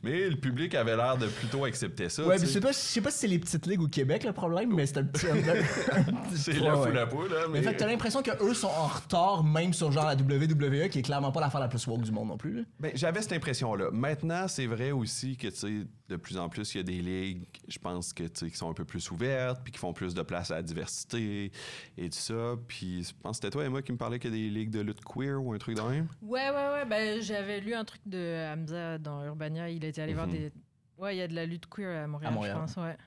Mais 0.03 0.29
le 0.29 0.35
public 0.35 0.73
avait 0.75 0.95
l'air 0.95 1.17
de 1.17 1.27
plutôt 1.27 1.65
accepter 1.65 2.09
ça. 2.09 2.23
Ouais, 2.23 2.35
mais 2.35 2.41
je 2.41 2.45
sais. 2.45 2.53
sais 2.53 2.59
pas, 2.59 2.71
je 2.71 2.77
sais 2.77 3.01
pas 3.01 3.11
si 3.11 3.19
c'est 3.19 3.27
les 3.27 3.39
petites 3.39 3.65
ligues 3.67 3.81
au 3.81 3.87
Québec 3.87 4.23
le 4.23 4.33
problème, 4.33 4.73
mais 4.73 4.85
c'est 4.85 4.97
un 4.97 5.03
petit. 5.03 5.27
C'est 6.35 6.53
la 6.53 6.73
fou 6.75 6.83
ouais. 6.83 6.93
la 6.93 7.05
poule, 7.07 7.27
hein, 7.31 7.47
Mais 7.51 7.59
mais. 7.59 7.63
fait, 7.63 7.75
t'as 7.77 7.87
l'impression 7.87 8.21
qu'eux 8.23 8.53
sont 8.53 8.67
en 8.67 8.87
retard, 8.87 9.43
même 9.43 9.73
sur 9.73 9.91
genre 9.91 10.05
la 10.05 10.15
WWE, 10.15 10.89
qui 10.89 10.99
est 10.99 11.01
clairement 11.01 11.31
pas 11.31 11.41
l'affaire 11.41 11.59
la 11.59 11.67
plus 11.67 11.85
woke 11.87 12.01
du 12.01 12.11
monde 12.11 12.29
non 12.29 12.37
plus. 12.37 12.53
là. 12.57 12.61
Ben, 12.79 12.91
j'avais 12.95 13.21
cette 13.21 13.33
impression-là. 13.33 13.89
Maintenant, 13.91 14.47
c'est 14.47 14.65
vrai 14.65 14.91
aussi 14.91 15.37
que, 15.37 15.47
tu 15.47 15.55
sais, 15.55 15.87
de 16.09 16.15
plus 16.15 16.37
en 16.37 16.49
plus, 16.49 16.73
il 16.73 16.77
y 16.77 16.79
a 16.79 16.83
des 16.83 17.01
ligues, 17.01 17.47
je 17.67 17.79
pense 17.79 18.13
que, 18.13 18.23
qui 18.23 18.57
sont 18.57 18.69
un 18.69 18.73
peu 18.73 18.85
plus 18.85 19.11
ouvertes, 19.11 19.61
puis 19.63 19.71
qui 19.71 19.79
font 19.79 19.93
plus 19.93 20.13
de 20.13 20.21
place 20.21 20.51
à 20.51 20.55
la 20.55 20.61
diversité 20.63 21.51
et 21.97 22.09
tout 22.09 22.17
ça. 22.17 22.55
Puis, 22.67 23.03
je 23.03 23.13
pense 23.21 23.39
que 23.39 23.45
c'était 23.45 23.51
toi 23.51 23.65
et 23.65 23.69
moi 23.69 23.81
qui 23.81 23.91
me 23.91 23.97
parlais 23.97 24.19
qu'il 24.19 24.31
y 24.31 24.33
a 24.33 24.37
des 24.37 24.49
ligues 24.49 24.71
de 24.71 24.81
lutte 24.81 25.03
queer 25.03 25.41
ou 25.43 25.53
un 25.53 25.57
truc 25.57 25.75
de 25.77 25.81
même. 25.81 26.07
Ouais, 26.21 26.49
ouais, 26.49 26.55
ouais. 26.73 26.85
Ben, 26.89 27.21
j'avais 27.21 27.59
lu 27.59 27.73
un 27.73 27.85
truc 27.85 28.01
de 28.05 28.53
Hamza 28.53 28.97
dans 28.97 29.23
Urbania. 29.25 29.69
Il 29.69 29.83
était 29.91 30.01
allé 30.01 30.13
voir 30.13 30.27
Mhm. 30.27 30.33
des. 30.33 30.51
Ouais, 30.97 31.15
il 31.15 31.19
y 31.19 31.21
a 31.21 31.27
de 31.27 31.33
la 31.35 31.45
lutte 31.45 31.67
queer 31.69 32.03
à 32.03 32.07
Montréal, 32.07 32.31
À 32.31 32.35
Montréal. 32.35 32.55
je 32.55 32.73
pense. 32.73 32.83
Ouais. 32.83 32.97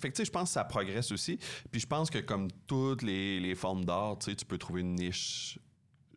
Fait 0.00 0.08
que, 0.08 0.14
tu 0.14 0.18
sais, 0.22 0.24
je 0.24 0.30
pense 0.30 0.48
que 0.50 0.54
ça 0.54 0.64
progresse 0.64 1.12
aussi. 1.12 1.38
Puis, 1.70 1.80
je 1.80 1.86
pense 1.86 2.08
que, 2.08 2.18
comme 2.18 2.48
toutes 2.66 3.02
les, 3.02 3.40
les 3.40 3.54
formes 3.54 3.84
d'art, 3.84 4.18
tu 4.18 4.30
sais, 4.30 4.36
tu 4.36 4.44
peux 4.46 4.56
trouver 4.56 4.80
une 4.80 4.94
niche, 4.94 5.58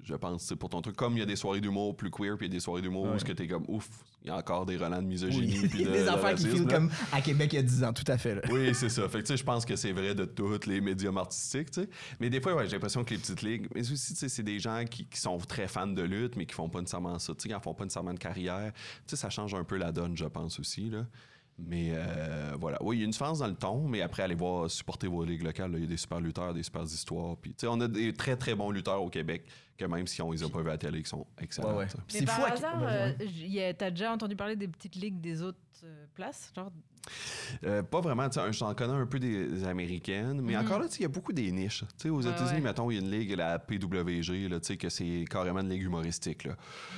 je 0.06 0.16
pense, 0.16 0.44
sais, 0.44 0.56
pour 0.56 0.70
ton 0.70 0.82
truc. 0.82 0.96
Comme 0.96 1.14
il 1.14 1.20
y 1.20 1.24
a 1.24 1.26
des 1.26 1.36
soirées 1.36 1.62
d'humour 1.62 1.96
plus 1.98 2.12
queer, 2.12 2.38
puis 2.38 2.46
il 2.46 2.50
y 2.50 2.54
a 2.54 2.58
des 2.58 2.60
soirées 2.60 2.82
d'humour 2.82 3.08
où 3.14 3.20
ce 3.20 3.26
que 3.26 3.34
t'es 3.34 3.48
comme, 3.48 3.66
ouf, 3.68 3.90
il 4.24 4.28
y 4.28 4.32
a 4.32 4.38
encore 4.38 4.66
des 4.66 4.78
relents 4.78 5.02
de 5.02 5.08
misogynie. 5.08 5.60
Oui, 5.62 5.68
puis 5.68 5.84
de, 5.84 5.90
des 5.92 6.04
de 6.04 6.10
affaires 6.10 6.36
qui 6.36 6.48
là. 6.48 6.64
comme 6.70 6.92
à 7.12 7.22
Québec 7.22 7.54
il 7.54 7.56
y 7.56 7.60
a 7.60 7.64
10 7.64 7.84
ans, 7.84 7.94
tout 7.94 8.10
à 8.10 8.18
fait. 8.18 8.36
Là. 8.36 8.42
Oui, 8.52 8.74
c'est 8.74 8.90
ça. 8.90 9.08
Fait 9.10 9.20
que, 9.20 9.24
tu 9.24 9.28
sais, 9.34 9.38
je 9.38 9.44
pense 9.44 9.66
que 9.66 9.76
c'est 9.76 9.92
vrai 9.92 10.14
de 10.14 10.26
tous 10.26 10.68
les 10.68 10.80
médiums 10.80 11.18
artistiques, 11.18 11.72
tu 11.72 11.82
sais. 11.82 11.90
Mais 12.20 12.30
des 12.30 12.40
fois, 12.40 12.56
ouais, 12.56 12.66
j'ai 12.66 12.74
l'impression 12.74 13.04
que 13.04 13.14
les 13.14 13.20
petites 13.20 13.42
ligues, 13.42 13.68
mais 13.74 13.82
aussi, 13.82 14.14
tu 14.14 14.20
sais, 14.20 14.30
c'est 14.30 14.44
des 14.44 14.60
gens 14.60 14.84
qui, 14.90 15.06
qui 15.06 15.20
sont 15.20 15.38
très 15.40 15.68
fans 15.68 15.88
de 15.88 16.04
lutte, 16.04 16.36
mais 16.36 16.46
qui 16.46 16.54
font 16.54 16.70
pas 16.70 16.80
nécessairement 16.80 17.18
ça, 17.20 17.34
tu 17.34 17.42
sais, 17.42 17.50
qui 17.50 17.56
en 17.56 17.60
font 17.60 17.74
pas 17.74 17.84
nécessairement 17.84 18.14
de 18.14 18.20
carrière. 18.20 18.72
Tu 18.74 18.82
sais, 19.08 19.16
ça 19.16 19.30
change 19.30 19.54
un 19.56 19.64
peu 19.64 19.78
la 19.78 19.92
donne, 19.92 20.16
je 20.16 20.26
pense 20.26 20.60
aussi, 20.60 20.90
là. 20.90 21.06
Mais 21.58 21.92
euh, 21.94 22.54
voilà. 22.60 22.78
Oui, 22.82 22.98
il 22.98 23.00
y 23.00 23.02
a 23.04 23.06
une 23.06 23.12
différence 23.12 23.40
dans 23.40 23.48
le 23.48 23.56
ton, 23.56 23.88
mais 23.88 24.02
après, 24.02 24.24
allez 24.24 24.36
voir, 24.36 24.70
supporter 24.70 25.08
vos 25.08 25.24
ligues 25.24 25.44
locales. 25.44 25.72
là. 25.72 25.78
Il 25.78 25.84
y 25.84 25.88
a 25.88 25.90
des 25.90 25.98
super 25.98 26.20
lutteurs, 26.20 26.54
des 26.54 26.64
super 26.64 26.84
histoires. 26.84 27.38
Puis, 27.38 27.52
tu 27.52 27.62
sais, 27.62 27.68
on 27.68 27.80
a 27.80 27.88
des 27.88 28.14
très, 28.14 28.36
très 28.36 28.56
bons 28.56 28.72
lutteurs 28.72 29.02
au 29.02 29.10
Québec, 29.10 29.46
que 29.78 29.86
même 29.86 30.06
si 30.06 30.22
on 30.22 30.32
les 30.32 30.44
a 30.44 30.50
pas 30.50 30.62
vus 30.62 30.68
à 30.68 30.72
la 30.72 30.78
télé, 30.78 31.02
qui 31.02 31.10
sont 31.10 31.26
excellents. 31.40 31.78
Ouais, 31.78 31.88
c'est 32.08 32.28
fou 32.28 32.42
par 32.42 32.52
hasard, 32.52 32.84
euh, 32.84 33.74
t'as 33.78 33.90
déjà 33.90 34.12
entendu 34.12 34.36
parler 34.36 34.58
des 34.58 34.68
petites 34.68 34.96
ligues 34.96 35.22
des 35.22 35.42
autres 35.42 35.60
place, 36.14 36.52
genre? 36.56 36.72
Euh, 37.64 37.84
pas 37.84 38.02
vraiment, 38.02 38.28
tu 38.30 38.40
sais, 38.40 38.54
j'en 38.54 38.74
connais 38.74 38.94
un 38.94 39.06
peu 39.06 39.20
des 39.20 39.64
américaines, 39.64 40.42
mais 40.42 40.58
encore 40.58 40.80
là, 40.80 40.86
tu 40.88 40.94
sais, 40.94 41.00
il 41.00 41.04
y 41.04 41.06
a 41.06 41.10
beaucoup 41.10 41.34
des 41.34 41.52
niches. 41.52 41.82
Tu 41.82 41.86
sais, 42.04 42.10
aux. 42.10 42.22
Ouais, 42.24 42.32
États-Unis, 42.32 42.54
ouais. 42.56 42.62
mettons, 42.62 42.90
il 42.90 42.96
y 42.96 42.98
a 42.98 43.02
une 43.02 43.12
ligue, 43.12 43.32
la 43.36 43.60
PWG, 43.60 44.50
là, 44.50 44.60
tu 44.60 44.66
sais, 44.68 44.78
que 44.78 44.90
c'est 44.90 45.26
carrément 45.30 45.60
une 45.60 45.70
ligue 45.70 45.84
humoristique, 45.84 46.46
là. 46.46 46.56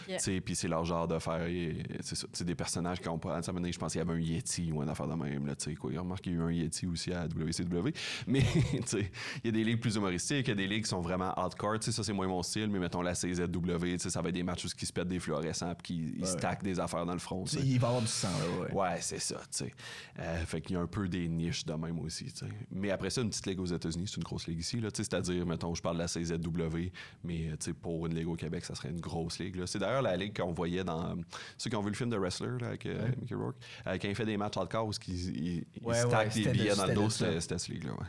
Yeah. 0.07 0.17
Tu 0.19 0.23
sais, 0.23 0.41
puis 0.41 0.55
c'est 0.55 0.69
leur 0.69 0.85
genre 0.85 1.07
de 1.09 1.19
faire, 1.19 1.41
et- 1.47 1.83
c'est 2.01 2.15
ça, 2.15 2.27
des 2.45 2.55
personnages 2.55 3.01
qui 3.01 3.09
ont 3.09 3.19
pas, 3.19 3.35
à 3.35 3.37
un 3.39 3.41
moment 3.47 3.59
donné, 3.59 3.71
je 3.73 3.79
pense 3.79 3.91
qu'il 3.91 3.99
y 3.99 4.01
avait 4.01 4.13
un 4.13 4.19
Yeti 4.19 4.71
ou 4.71 4.81
un 4.81 4.87
affaire 4.87 5.07
de 5.07 5.15
même, 5.15 5.45
là, 5.45 5.55
tu 5.55 5.71
sais, 5.71 5.75
quoi. 5.75 5.91
Remarque 5.97 6.21
qu'il 6.21 6.33
y 6.33 6.35
a 6.35 6.39
eu 6.39 6.43
un 6.43 6.51
Yeti 6.51 6.87
aussi 6.87 7.11
à 7.11 7.25
WCW, 7.27 7.91
mais, 8.27 8.43
tu 8.43 8.81
sais, 8.85 9.11
il 9.43 9.47
y 9.47 9.49
a 9.49 9.51
des 9.51 9.63
ligues 9.65 9.81
plus 9.81 9.95
humoristiques, 9.97 10.47
il 10.47 10.51
y 10.51 10.53
a 10.53 10.55
des 10.55 10.67
ligues 10.67 10.83
qui 10.83 10.89
sont 10.89 11.01
vraiment 11.01 11.33
hardcore, 11.33 11.79
tu 11.79 11.87
sais, 11.87 11.91
ça, 11.91 12.03
c'est 12.03 12.13
moins 12.13 12.27
mon 12.27 12.43
style, 12.43 12.69
mais 12.69 12.79
mettons 12.79 13.01
la 13.01 13.13
CZW, 13.13 13.93
tu 13.93 13.99
sais, 13.99 14.09
ça 14.09 14.21
va 14.21 14.29
être 14.29 14.35
des 14.35 14.43
matchs 14.43 14.63
où 14.65 14.67
ils 14.81 14.85
se 14.87 14.93
pètent 14.93 15.07
des 15.09 15.19
fluorescents 15.19 15.73
puis 15.75 15.83
qu'ils 15.95 16.19
ils 16.19 16.25
stackent 16.27 16.63
des 16.63 16.79
affaires 16.79 17.05
dans 17.05 17.13
le 17.13 17.19
front. 17.19 17.43
Il 17.61 17.77
va 17.79 17.87
avoir 17.87 18.01
du 18.01 18.07
sang, 18.07 18.29
là, 18.29 18.61
ouais. 18.63 18.66
Ouais, 18.73 18.97
c'est 19.01 19.19
ça, 19.19 19.35
tu 19.51 19.65
sais. 19.65 19.73
Euh, 20.19 20.45
fait 20.45 20.61
qu'il 20.61 20.75
y 20.75 20.79
a 20.79 20.81
un 20.81 20.87
peu 20.87 21.07
des 21.07 21.27
niches 21.27 21.65
de 21.65 21.73
même 21.73 21.99
aussi, 21.99 22.25
tu 22.25 22.39
sais. 22.39 22.51
Mais 22.71 22.91
après 22.91 23.09
ça, 23.09 23.21
une 23.21 23.29
petite 23.29 23.45
ligue 23.45 23.59
aux 23.59 23.65
États-Unis, 23.65 24.07
c'est 24.07 24.17
une 24.17 24.23
grosse 24.23 24.47
ligue 24.47 24.59
ici, 24.59 24.79
là, 24.79 24.91
tu 24.91 24.97
sais. 24.97 25.09
C'est-à-dire, 25.09 25.45
mettons, 25.45 25.73
je 25.73 25.81
parle 25.81 25.97
de 25.97 26.01
la 26.01 26.07
CZW, 26.07 26.91
mais, 27.23 27.49
tu 27.51 27.55
sais, 27.59 27.73
pour 27.73 28.05
une 28.07 28.15
ligue 28.15 28.27
au 28.27 28.35
Québec, 28.35 28.65
ça 28.65 28.75
serait 28.75 28.89
une 28.89 29.01
grosse 29.01 29.39
ligue, 29.39 29.55
là. 29.55 29.67
C'est 29.67 29.79
d'ailleurs 29.79 30.01
la 30.01 30.15
ligue 30.17 30.37
qu'on 30.37 30.53
voyait 30.53 30.83
dans... 30.83 31.15
Ceux 31.57 31.69
qui 31.69 31.75
ont 31.75 31.81
vu 31.81 31.89
le 31.89 31.95
film 31.95 32.09
de 32.09 32.17
Wrestler, 32.17 32.57
là, 32.59 32.67
avec 32.67 32.85
euh, 32.85 33.07
Mickey 33.19 33.35
Rourke, 33.35 33.57
euh, 33.85 33.97
quand 34.01 34.07
il 34.07 34.15
fait 34.15 34.25
des 34.25 34.37
matchs 34.37 34.57
hardcore 34.57 34.87
où 34.87 34.91
il, 35.07 35.65
il, 35.85 35.95
stack 35.95 36.33
des 36.33 36.49
billets 36.49 36.75
dans 36.75 36.85
le 36.85 36.93
dos, 36.93 37.09
c'était 37.09 37.39
cette 37.39 37.67
ligue-là, 37.67 37.91
ouais. 37.91 38.07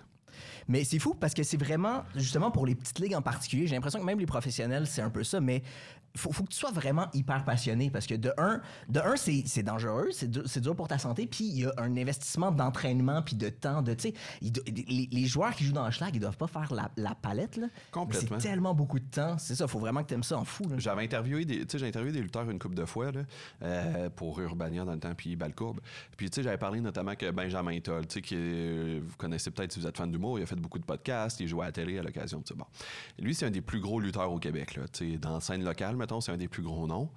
Mais 0.68 0.84
c'est 0.84 0.98
fou 0.98 1.14
parce 1.14 1.32
que 1.32 1.42
c'est 1.42 1.56
vraiment, 1.56 2.04
justement, 2.14 2.50
pour 2.50 2.66
les 2.66 2.74
petites 2.74 2.98
ligues 2.98 3.14
en 3.14 3.22
particulier, 3.22 3.66
j'ai 3.66 3.74
l'impression 3.74 3.98
que 3.98 4.04
même 4.04 4.20
les 4.20 4.26
professionnels, 4.26 4.86
c'est 4.86 5.00
un 5.00 5.08
peu 5.08 5.24
ça, 5.24 5.40
mais 5.40 5.62
faut, 6.16 6.32
faut 6.32 6.44
que 6.44 6.50
tu 6.50 6.58
sois 6.58 6.70
vraiment 6.72 7.06
hyper 7.14 7.44
passionné 7.44 7.90
parce 7.90 8.06
que 8.06 8.14
de 8.14 8.32
un, 8.38 8.60
de 8.88 9.00
un 9.00 9.16
c'est 9.16 9.42
c'est 9.46 9.62
dangereux, 9.62 10.08
c'est 10.12 10.30
dur, 10.30 10.42
c'est 10.46 10.60
dur 10.60 10.74
pour 10.74 10.88
ta 10.88 10.98
santé, 10.98 11.26
puis 11.26 11.44
il 11.44 11.60
y 11.60 11.66
a 11.66 11.72
un 11.78 11.96
investissement 11.96 12.50
d'entraînement 12.50 13.22
puis 13.22 13.36
de 13.36 13.48
temps, 13.48 13.82
de, 13.82 13.96
il 14.42 14.52
les, 14.88 15.08
les 15.10 15.26
joueurs 15.26 15.54
qui 15.54 15.64
jouent 15.64 15.72
dans 15.72 15.84
le 15.86 15.90
schlag, 15.92 16.14
ils 16.14 16.20
doivent 16.20 16.36
pas 16.36 16.46
faire 16.46 16.72
la, 16.72 16.90
la 16.96 17.14
palette, 17.14 17.56
là. 17.56 17.66
Complètement. 17.90 18.38
C'est 18.40 18.48
tellement 18.48 18.74
beaucoup 18.74 18.98
de 18.98 19.04
temps, 19.04 19.38
c'est 19.38 19.54
ça, 19.54 19.66
faut 19.68 19.78
vraiment 19.78 20.02
que 20.02 20.08
tu 20.08 20.14
aimes 20.14 20.22
ça 20.22 20.38
en 20.38 20.44
fou. 20.44 20.64
J'avais 20.78 21.04
interviewé 21.04 21.44
des, 21.44 21.60
tu 21.60 21.66
sais, 21.72 21.78
j'ai 21.78 21.86
interviewé 21.88 22.12
des 22.12 22.22
lutteurs 22.22 22.48
une 22.50 22.58
couple 22.58 22.74
de 22.74 22.84
fois 22.84 23.12
là, 23.12 23.20
euh, 23.62 24.10
pour 24.10 24.38
Urbania 24.40 24.84
dans 24.84 24.92
le 24.92 24.98
temps 25.00 25.14
puis 25.14 25.36
Balcourbe. 25.36 25.80
Puis 26.16 26.30
tu 26.30 26.36
sais, 26.36 26.42
j'avais 26.42 26.58
parlé 26.58 26.80
notamment 26.80 27.14
que 27.14 27.30
Benjamin 27.30 27.78
Toll, 27.80 28.06
tu 28.06 28.14
sais, 28.14 28.22
qui 28.22 28.34
est- 28.34 29.00
vous 29.00 29.16
connaissez 29.16 29.50
peut-être 29.50 29.72
si 29.72 29.80
vous 29.80 29.86
êtes 29.86 29.96
fan 29.96 30.10
d'humour, 30.10 30.38
il 30.38 30.42
a 30.42 30.46
fait 30.46 30.56
beaucoup 30.56 30.78
de 30.78 30.84
podcasts, 30.84 31.40
il 31.40 31.48
joue 31.48 31.62
à 31.62 31.66
la 31.66 31.72
télé 31.72 31.98
à 31.98 32.02
l'occasion 32.02 32.40
de 32.40 32.46
ça. 32.46 32.54
Bon, 32.54 32.66
lui 33.18 33.34
c'est 33.34 33.46
un 33.46 33.50
des 33.50 33.60
plus 33.60 33.80
gros 33.80 34.00
lutteurs 34.00 34.32
au 34.32 34.38
Québec 34.38 34.76
là, 34.76 34.82
tu 34.88 35.12
sais, 35.12 35.18
dans 35.18 35.34
la 35.34 35.40
scène 35.40 35.64
locale, 35.64 35.96
mettons, 35.98 36.20
c'est 36.20 36.32
un 36.32 36.36
des 36.38 36.48
plus 36.48 36.62
gros 36.62 36.86
noms. 36.86 37.10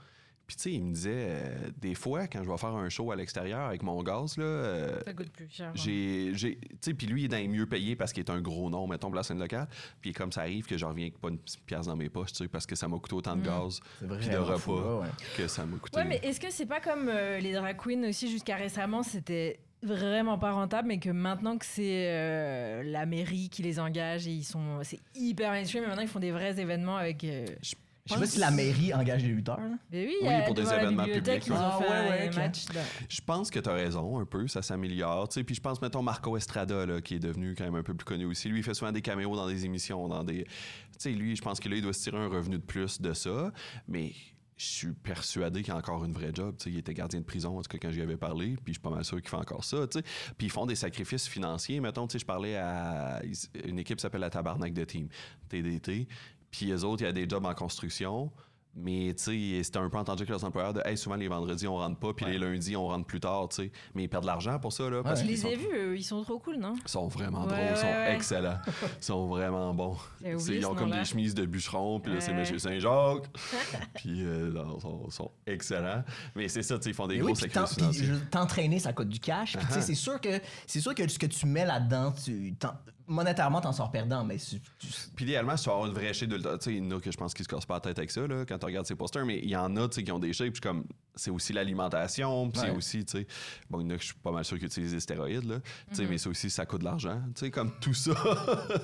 Puis 0.47 0.57
tu 0.57 0.63
sais, 0.63 0.71
il 0.73 0.83
me 0.83 0.93
disait 0.93 1.11
euh, 1.29 1.69
des 1.77 1.95
fois 1.95 2.27
quand 2.27 2.43
je 2.43 2.49
vais 2.49 2.57
faire 2.57 2.75
un 2.75 2.89
show 2.89 3.09
à 3.11 3.15
l'extérieur 3.15 3.61
avec 3.67 3.83
mon 3.83 4.03
gaz 4.03 4.35
là. 4.37 4.43
euh, 4.43 4.99
Ça 5.05 5.13
coûte 5.13 5.29
plus 5.31 5.47
cher. 5.49 5.71
j'ai, 5.75 6.31
j'ai- 6.33 6.57
tu 6.57 6.67
sais, 6.81 6.93
puis 6.93 7.07
lui, 7.07 7.21
il 7.21 7.25
est 7.25 7.27
dans 7.29 7.37
les 7.37 7.47
mieux 7.47 7.65
payés 7.67 7.95
parce 7.95 8.11
qu'il 8.11 8.21
est 8.21 8.29
un 8.29 8.41
gros 8.41 8.69
nom, 8.69 8.85
mettons, 8.85 9.07
pour 9.07 9.15
la 9.15 9.23
scène 9.23 9.39
locale. 9.39 9.69
Puis 10.01 10.11
comme 10.11 10.33
ça 10.33 10.41
arrive 10.41 10.65
que 10.65 10.77
je 10.77 10.83
reviens 10.85 11.05
avec 11.05 11.19
pas 11.19 11.29
une 11.29 11.37
pièce 11.65 11.85
dans 11.85 11.95
mes 11.95 12.09
poches, 12.09 12.33
tu 12.33 12.39
sais, 12.43 12.47
parce 12.49 12.65
que 12.65 12.75
ça 12.75 12.89
m'a 12.89 12.97
coûté 12.97 13.15
autant 13.15 13.37
de 13.37 13.43
gaz, 13.45 13.79
C'est 14.01 14.07
puis 14.17 14.27
de 14.27 14.35
repas, 14.37 14.57
fou, 14.57 14.73
ouais, 14.73 15.01
ouais. 15.03 15.07
que 15.37 15.47
ça 15.47 15.65
m'a 15.65 15.77
coûté. 15.77 15.97
Ouais, 15.97 16.05
mais 16.05 16.19
est-ce 16.21 16.39
que 16.41 16.49
c'est 16.51 16.65
pas 16.65 16.81
comme 16.81 17.07
euh, 17.07 17.39
les 17.39 17.53
drag 17.53 17.77
queens 17.77 18.03
aussi 18.09 18.29
jusqu'à 18.29 18.57
récemment, 18.57 19.03
c'était 19.03 19.57
vraiment 19.83 20.37
pas 20.37 20.51
rentable, 20.51 20.89
mais 20.89 20.99
que 20.99 21.09
maintenant 21.11 21.57
que 21.57 21.65
c'est 21.65 22.07
euh, 22.09 22.83
la 22.83 23.05
mairie 23.05 23.47
qui 23.49 23.63
les 23.63 23.79
engage 23.79 24.27
et 24.27 24.31
ils 24.31 24.43
sont, 24.43 24.79
c'est 24.83 24.99
hyper 25.15 25.51
mainstream, 25.51 25.83
mais 25.83 25.87
maintenant 25.87 26.03
ils 26.03 26.09
font 26.09 26.19
des 26.19 26.31
vrais 26.31 26.59
événements 26.59 26.97
avec. 26.97 27.23
euh, 27.23 27.45
Je 27.63 27.73
sais 28.07 28.19
pas 28.19 28.25
si 28.25 28.39
la 28.39 28.51
mairie 28.51 28.93
engage 28.93 29.21
des 29.23 29.29
lutteurs, 29.29 29.59
là. 29.59 29.77
Mais 29.91 30.05
oui, 30.07 30.13
Oui, 30.13 30.17
il 30.21 30.25
y 30.27 30.33
a- 30.33 30.41
pour 30.41 30.53
des 30.55 30.63
la 30.63 30.81
événements 30.81 31.03
bibliothèque, 31.03 31.43
publics, 31.43 31.47
Ils 31.47 31.53
ont 31.53 31.55
ouais. 31.79 31.85
fait 31.85 31.85
Ah, 31.87 32.01
ouais, 32.01 32.07
un 32.07 32.09
ouais, 32.23 32.29
ok. 32.29 32.35
match. 32.35 32.65
de- 32.65 32.73
Je 33.09 33.21
pense 33.21 33.49
que 33.51 33.59
tu 33.59 33.69
as 33.69 33.73
raison, 33.73 34.19
un 34.19 34.25
peu, 34.25 34.47
ça 34.47 34.61
s'améliore. 34.61 35.29
tu 35.29 35.35
sais. 35.35 35.43
Puis 35.43 35.55
je 35.55 35.61
pense, 35.61 35.81
mettons, 35.81 36.01
Marco 36.01 36.35
Estrada, 36.37 36.85
là, 36.85 37.01
qui 37.01 37.15
est 37.15 37.19
devenu 37.19 37.53
quand 37.55 37.63
même 37.65 37.75
un 37.75 37.83
peu 37.83 37.93
plus 37.93 38.05
connu 38.05 38.25
aussi. 38.25 38.49
Lui, 38.49 38.59
il 38.59 38.63
fait 38.63 38.73
souvent 38.73 38.91
des 38.91 39.01
caméos 39.01 39.35
dans 39.35 39.47
des 39.47 39.65
émissions, 39.65 40.07
dans 40.07 40.23
des. 40.23 40.43
Tu 40.45 40.49
sais, 40.97 41.11
lui, 41.11 41.35
je 41.35 41.41
pense 41.41 41.59
que 41.59 41.69
là, 41.69 41.75
il 41.75 41.81
doit 41.81 41.93
se 41.93 42.01
tirer 42.03 42.17
un 42.17 42.27
revenu 42.27 42.57
de 42.57 42.63
plus 42.63 43.01
de 43.01 43.13
ça. 43.13 43.51
Mais 43.87 44.13
je 44.57 44.65
suis 44.65 44.93
persuadé 44.93 45.63
qu'il 45.63 45.73
a 45.73 45.77
encore 45.77 46.05
une 46.05 46.13
vraie 46.13 46.29
job. 46.33 46.55
Tu 46.57 46.65
sais, 46.65 46.69
il 46.69 46.77
était 46.77 46.93
gardien 46.93 47.19
de 47.19 47.25
prison, 47.25 47.57
en 47.57 47.61
tout 47.63 47.69
cas, 47.69 47.77
quand 47.81 47.91
j'y 47.91 48.01
avais 48.01 48.17
parlé. 48.17 48.49
Puis 48.63 48.63
je 48.67 48.71
suis 48.73 48.79
pas 48.81 48.89
mal 48.91 49.03
sûr 49.03 49.19
qu'il 49.19 49.29
fait 49.29 49.35
encore 49.37 49.63
ça. 49.63 49.87
tu 49.87 49.99
sais. 49.99 50.05
Puis 50.37 50.47
ils 50.47 50.51
font 50.51 50.65
des 50.67 50.75
sacrifices 50.75 51.27
financiers. 51.27 51.79
Mettons, 51.79 52.05
tu 52.07 52.13
sais, 52.13 52.19
je 52.19 52.25
parlais 52.25 52.55
à 52.57 53.21
une 53.65 53.79
équipe 53.79 53.97
qui 53.97 54.01
s'appelle 54.01 54.21
la 54.21 54.29
Tabarnak 54.29 54.73
de 54.73 54.83
Team, 54.83 55.07
TDT. 55.49 56.07
Puis 56.51 56.71
eux 56.71 56.83
autres, 56.83 57.01
il 57.03 57.05
y 57.05 57.09
a 57.09 57.13
des 57.13 57.27
jobs 57.27 57.45
en 57.45 57.53
construction. 57.53 58.31
Mais 58.73 59.13
tu 59.17 59.23
sais, 59.57 59.63
c'était 59.63 59.79
un 59.79 59.89
peu 59.89 59.97
entendu 59.97 60.21
avec 60.21 60.29
leurs 60.29 60.45
employeurs 60.45 60.73
de 60.73 60.81
hey, 60.85 60.97
souvent 60.97 61.17
les 61.17 61.27
vendredis 61.27 61.67
on 61.67 61.75
rentre 61.75 61.99
pas, 61.99 62.13
puis 62.13 62.25
les 62.25 62.37
lundis 62.37 62.77
on 62.77 62.87
rentre 62.87 63.05
plus 63.05 63.19
tard, 63.19 63.49
tu 63.49 63.63
sais. 63.63 63.71
Mais 63.93 64.03
ils 64.03 64.07
perdent 64.07 64.23
de 64.23 64.27
l'argent 64.27 64.57
pour 64.59 64.71
ça, 64.71 64.89
là. 64.89 65.03
Parce 65.03 65.19
Je 65.23 65.25
les 65.25 65.45
ai 65.45 65.57
vus, 65.57 65.67
eux, 65.75 65.97
ils 65.97 66.03
sont 66.05 66.23
trop 66.23 66.39
cool, 66.39 66.55
non? 66.55 66.75
Ils 66.81 66.87
sont 66.89 67.09
vraiment 67.09 67.41
Ouais, 67.41 67.47
drôles, 67.49 67.59
ils 67.71 67.75
sont 67.77 67.85
ouais, 67.85 67.91
ouais. 67.91 68.15
excellents. 68.15 68.59
Ils 68.97 69.03
sont 69.03 69.27
vraiment 69.27 69.73
bons. 69.73 69.97
Oublié 70.21 70.59
Ils 70.59 70.65
ont 70.65 70.73
comme 70.73 70.89
des 70.91 71.03
chemises 71.03 71.35
de 71.35 71.45
bûcheron, 71.45 71.99
puis 71.99 72.13
là, 72.13 72.21
c'est 72.21 72.31
Ouais. 72.31 72.37
Monsieur 72.39 72.59
Saint-Jacques. 72.59 73.27
puis 73.95 74.23
euh, 74.23 74.53
ils 74.53 74.81
sont, 74.81 75.09
sont 75.09 75.31
excellents. 75.45 76.05
Mais 76.37 76.47
c'est 76.47 76.63
ça, 76.63 76.77
tu 76.77 76.85
sais, 76.85 76.89
ils 76.91 76.95
font 76.95 77.07
des 77.07 77.15
Mais 77.15 77.19
gros 77.23 77.31
oui, 77.31 77.35
sacrifices 77.35 78.03
t'entraîner, 78.31 78.79
ça 78.79 78.93
coûte 78.93 79.09
du 79.09 79.19
cash. 79.19 79.57
Puis 79.57 79.65
tu 79.67 79.73
sais, 79.73 79.79
Ah. 79.79 79.81
c'est 79.81 79.95
sûr 79.95 80.21
que 80.21 80.39
c'est 80.65 80.79
sûr 80.79 80.95
que 80.95 81.05
ce 81.09 81.19
que 81.19 81.25
tu 81.25 81.45
mets 81.45 81.65
là-dedans, 81.65 82.13
tu 82.13 82.53
t'en- 82.57 82.75
monétairement, 83.07 83.61
t'en 83.61 83.71
sors 83.71 83.91
perdant, 83.91 84.23
mais 84.23 84.37
tu- 84.37 84.59
tu- 84.79 84.87
Puis 85.15 85.25
idéalement, 85.25 85.55
si 85.57 85.63
tu 85.63 85.69
vas 85.69 85.75
avoir 85.75 85.89
une 85.89 85.93
vraie 85.95 86.13
shape 86.13 86.29
de 86.29 86.37
tu 86.37 86.43
sais, 86.59 86.73
il 86.75 86.83
y 86.83 86.87
en 86.93 86.97
a 86.97 86.99
que 87.01 87.11
je 87.11 87.17
pense 87.17 87.33
qui 87.33 87.43
se 87.43 87.47
cassent 87.47 87.65
pas 87.65 87.75
la 87.75 87.79
tête 87.81 87.97
avec 87.97 88.11
ça, 88.11 88.25
là, 88.27 88.45
quand 88.47 88.57
tu 88.57 88.65
regardes 88.65 88.85
ces 88.85 88.95
posters, 88.95 89.25
mais 89.25 89.39
il 89.39 89.49
y 89.49 89.55
en 89.55 89.75
a, 89.77 89.87
tu 89.87 89.95
sais, 89.95 90.03
qui 90.03 90.11
ont 90.11 90.19
des 90.19 90.33
shapes, 90.33 90.53
puis 90.53 90.61
comme, 90.61 90.85
c'est 91.15 91.31
aussi 91.31 91.53
l'alimentation, 91.53 92.49
puis 92.49 92.61
c'est 92.61 92.69
aussi, 92.71 93.05
tu 93.05 93.19
sais, 93.19 93.27
bon, 93.69 93.81
il 93.81 93.83
y 93.83 93.87
en 93.87 93.89
a 93.91 93.95
que 93.95 94.01
je 94.01 94.07
suis 94.07 94.15
pas 94.15 94.31
mal 94.31 94.45
sûr 94.45 94.57
qu'ils 94.57 94.67
utilisent 94.67 94.93
des 94.93 94.99
stéroïdes, 94.99 95.45
là, 95.45 95.59
tu 95.59 95.93
Mm-hmm. 95.93 95.95
sais, 95.97 96.05
mais 96.07 96.17
ça 96.17 96.29
aussi, 96.29 96.49
ça 96.49 96.65
coûte 96.65 96.79
de 96.79 96.85
l'argent, 96.85 97.21
tu 97.35 97.45
sais, 97.45 97.51
comme 97.51 97.71
tout 97.79 97.93
ça. 97.93 98.11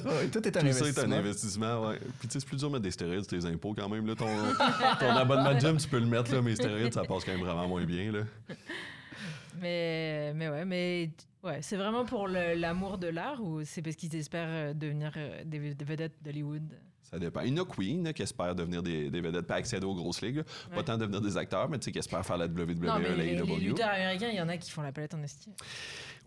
Ouais, 0.05 0.27
tout 0.31 0.45
est 0.47 0.57
un 0.57 0.61
Tout 0.61 0.71
ça 0.73 0.85
est 0.87 0.99
un 0.99 1.11
investissement. 1.11 1.15
investissement, 1.15 1.87
ouais. 1.87 1.99
Puis 2.19 2.27
tu 2.27 2.33
sais, 2.33 2.39
c'est 2.39 2.45
plus 2.45 2.57
dur 2.57 2.67
de 2.69 2.73
mettre 2.73 2.83
des 2.83 2.91
stéroïdes 2.91 3.27
tes 3.27 3.45
impôts 3.45 3.73
quand 3.73 3.89
même. 3.89 4.05
Là. 4.07 4.15
Ton, 4.15 4.27
ton 4.99 5.09
abonnement 5.09 5.53
de 5.53 5.59
gym, 5.59 5.77
tu 5.77 5.87
peux 5.87 5.99
le 5.99 6.05
mettre, 6.05 6.31
là, 6.33 6.41
mais 6.41 6.51
les 6.51 6.55
stéroïdes, 6.55 6.93
ça 6.93 7.03
passe 7.03 7.23
quand 7.25 7.31
même 7.31 7.41
vraiment 7.41 7.67
moins 7.67 7.83
bien. 7.85 8.11
Là. 8.11 8.19
Mais, 9.59 10.33
mais 10.35 10.49
ouais, 10.49 10.65
mais 10.65 11.11
ouais, 11.43 11.61
c'est 11.61 11.77
vraiment 11.77 12.05
pour 12.05 12.27
l'amour 12.27 12.97
de 12.97 13.07
l'art 13.07 13.43
ou 13.43 13.63
c'est 13.63 13.81
parce 13.81 13.95
qu'ils 13.95 14.15
espèrent 14.15 14.47
euh, 14.49 14.73
devenir 14.73 15.13
euh, 15.17 15.43
des 15.45 15.59
vedettes 15.59 16.21
d'Hollywood? 16.21 16.73
Ça 17.09 17.17
dépend. 17.19 17.41
Il 17.41 17.55
y 17.55 17.59
en 17.59 17.63
a 17.63 17.65
que 17.65 17.71
oui, 17.77 17.87
il 17.91 17.97
y 17.99 18.01
en 18.01 18.05
a 18.05 18.13
qui 18.13 18.21
espèrent 18.21 18.53
devenir 18.55 18.83
des, 18.83 19.09
des 19.09 19.21
vedettes, 19.21 19.47
pas 19.47 19.55
accéder 19.55 19.85
aux 19.85 19.95
grosses 19.95 20.21
ligues. 20.21 20.37
là. 20.37 20.43
Pas 20.75 20.83
tant 20.83 20.97
devenir 20.97 21.21
des 21.21 21.37
acteurs, 21.37 21.69
mais 21.69 21.77
tu 21.79 21.85
sais, 21.85 21.91
qui 21.91 21.99
espèrent 21.99 22.25
faire 22.25 22.37
la 22.37 22.45
WWE, 22.47 22.57
Non, 22.81 22.99
mais 22.99 23.09
la 23.09 23.15
les, 23.15 23.35
les 23.35 23.55
lutteurs 23.59 23.89
américains, 23.89 24.27
il 24.29 24.37
y 24.37 24.41
en 24.41 24.49
a 24.49 24.57
qui 24.57 24.69
font 24.71 24.81
la 24.81 24.91
palette 24.91 25.13
en 25.13 25.23
esti. 25.23 25.49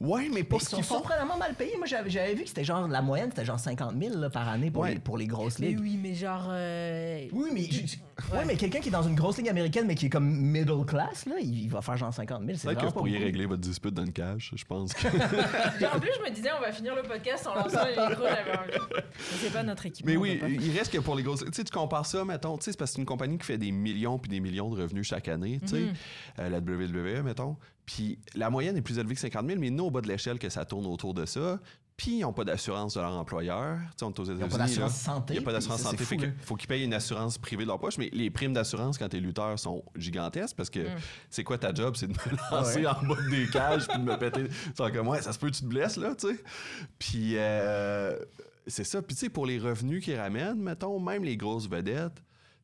Ouais, 0.01 0.31
mais 0.33 0.41
Ils 0.41 0.45
pour 0.47 0.63
ce 0.63 0.71
sont 0.71 0.77
qu'ils 0.77 0.85
font. 0.87 0.95
surprenamment 0.95 1.37
mal 1.37 1.53
payés. 1.55 1.77
Moi, 1.77 1.87
j'avais 1.87 2.09
j'avais 2.09 2.33
vu 2.35 2.45
que 2.45 2.49
c'était 2.49 2.65
genre, 2.65 2.89
la 2.89 3.03
moyenne, 3.03 3.29
c'était 3.29 3.45
genre 3.45 3.61
50 3.61 3.95
000 4.03 4.19
là, 4.19 4.31
par 4.31 4.49
année 4.49 4.71
pour, 4.71 4.83
Ouais. 4.85 4.95
les, 4.95 4.99
pour 4.99 5.19
les 5.19 5.27
grosses 5.27 5.59
Mais 5.59 5.69
ligues. 5.69 5.81
oui, 5.81 5.99
mais 6.03 6.15
genre. 6.15 6.47
euh, 6.51 7.27
Oui, 7.33 7.51
mais, 7.53 7.65
je- 7.65 7.81
ouais. 7.83 8.39
Ouais. 8.39 8.45
mais 8.47 8.57
quelqu'un 8.57 8.81
qui 8.81 8.89
est 8.89 8.93
dans 8.93 9.03
une 9.03 9.15
grosse 9.15 9.37
ligue 9.37 9.51
américaine, 9.51 9.87
mais 9.87 9.95
qui 9.95 10.07
est 10.07 10.11
comme 10.11 10.25
middle 10.27 10.87
class, 10.87 11.27
là, 11.27 11.35
il, 11.43 11.69
va 11.69 11.83
faire 11.83 11.99
genre 11.99 12.15
50 12.15 12.43
000. 12.47 12.57
C'est 12.57 12.69
Peut-être 12.69 12.81
que 12.81 12.87
vous 12.87 12.93
pas 12.93 12.99
pourriez 13.01 13.19
régler 13.19 13.45
votre 13.45 13.61
dispute 13.61 13.93
dans 13.93 14.05
le 14.05 14.11
cash, 14.11 14.55
je 14.57 14.65
pense. 14.65 14.95
Que... 14.95 15.07
En 15.95 16.01
plus, 16.01 16.11
je 16.19 16.31
me 16.31 16.35
disais, 16.35 16.49
on 16.57 16.63
va 16.63 16.73
finir 16.73 16.95
le 16.95 17.03
podcast 17.03 17.47
en 17.47 17.55
lançant 17.57 17.85
les 17.85 17.91
micros. 18.09 18.25
J'avais 18.27 18.57
envie. 18.59 18.79
Mais 18.95 19.03
c'est 19.39 19.53
pas 19.53 19.63
notre 19.63 19.85
équipe. 19.85 20.07
Mais 20.07 20.17
oui, 20.17 20.37
pas. 20.37 20.47
Il 20.71 20.79
reste 20.79 20.93
que 20.93 20.99
pour 20.99 21.17
les 21.17 21.23
grosses. 21.23 21.45
Tu 21.45 21.51
sais, 21.53 21.65
tu 21.65 21.73
compares 21.73 22.07
ça, 22.07 22.25
mettons, 22.25 22.57
tu 22.59 22.65
sais, 22.65 22.73
c'est 22.73 22.79
parce 22.79 22.91
que 22.93 22.95
c'est 22.97 23.01
une 23.01 23.07
compagnie 23.07 23.39
qui 23.39 23.47
fait 23.47 23.59
des 23.59 23.73
millions 23.73 24.19
puis 24.19 24.29
des 24.31 24.41
millions 24.41 24.71
de 24.71 24.81
revenus 24.81 25.07
chaque 25.07 25.29
année, 25.29 25.59
tu 25.63 25.69
sais, 25.69 25.81
Mhm. 25.81 25.95
euh, 26.41 26.49
la 26.49 26.61
WWE, 26.61 27.23
mettons. 27.23 27.57
Puis 27.87 28.19
la 28.35 28.51
moyenne 28.51 28.77
est 28.77 28.83
plus 28.83 28.99
élevée 28.99 29.15
que 29.15 29.21
50 29.21 29.47
000, 29.47 29.59
mais 29.59 29.71
nous, 29.71 29.85
au 29.85 29.91
bas 29.91 30.01
de 30.01 30.09
l'échelle, 30.09 30.39
que 30.39 30.49
ça 30.49 30.65
tourne 30.65 30.87
autour 30.87 31.13
de 31.15 31.27
ça. 31.27 31.59
Puis 31.97 32.13
ils 32.13 32.21
n'ont 32.21 32.33
pas 32.33 32.45
d'assurance 32.45 32.95
de 32.95 33.01
leur 33.01 33.13
employeur. 33.13 33.77
Tu 33.79 33.87
sais, 33.99 34.05
on 34.07 34.11
est 34.11 34.19
aux 34.21 34.25
Ils 34.25 34.39
n'ont 34.39 34.49
pas 34.49 34.57
d'assurance 34.57 34.95
santé. 34.95 35.35
Il 35.35 35.37
n'y 35.37 35.43
a 35.43 35.45
pas 35.45 35.53
d'assurance 35.53 35.83
santé. 35.83 35.99
fou, 35.99 36.19
Fait 36.19 36.33
faut 36.41 36.57
qu'ils 36.57 36.67
payent 36.69 36.85
une 36.85 36.95
assurance 36.95 37.37
privée 37.37 37.65
de 37.65 37.69
leur 37.69 37.79
poche. 37.79 37.99
Mais 37.99 38.09
les 38.15 38.31
primes 38.31 38.55
d'assurance 38.55 38.97
quand 38.97 39.09
t'es 39.11 39.21
lutteur 39.21 39.59
sont 39.59 39.85
gigantesques 39.97 40.57
parce 40.57 40.71
que 40.71 40.81
c'est 41.29 41.45
quoi 41.45 41.59
ta 41.59 41.75
job? 41.75 41.97
C'est 41.97 42.07
de 42.07 42.13
me 42.15 42.57
lancer 42.57 42.81
Ouais. 42.81 42.87
en 42.87 43.03
bas 43.07 43.17
des 43.31 43.47
cages 43.49 43.87
puis 43.87 43.99
de 43.99 44.05
me 44.05 44.17
péter. 44.17 44.45
C'est 44.75 44.93
comme, 44.95 45.09
ouais, 45.09 45.21
ça 45.21 45.35
se 45.35 45.39
peut, 45.39 45.51
tu 45.51 45.61
te 45.61 45.67
blesses, 45.67 45.99
là, 45.99 46.15
tu 46.15 46.29
sais. 46.29 46.43
Puis 46.99 47.33
euh, 47.37 48.17
c'est 48.67 48.85
ça. 48.85 49.03
Puis 49.03 49.15
tu 49.15 49.21
sais, 49.21 49.29
pour 49.31 49.47
les 49.47 49.59
revenus 49.59 50.05
qu'ils 50.05 50.17
ramènent, 50.19 50.61
mettons, 50.61 50.99
même 51.01 51.25
les 51.25 51.37
grosses 51.37 51.69
vedettes, 51.69 52.17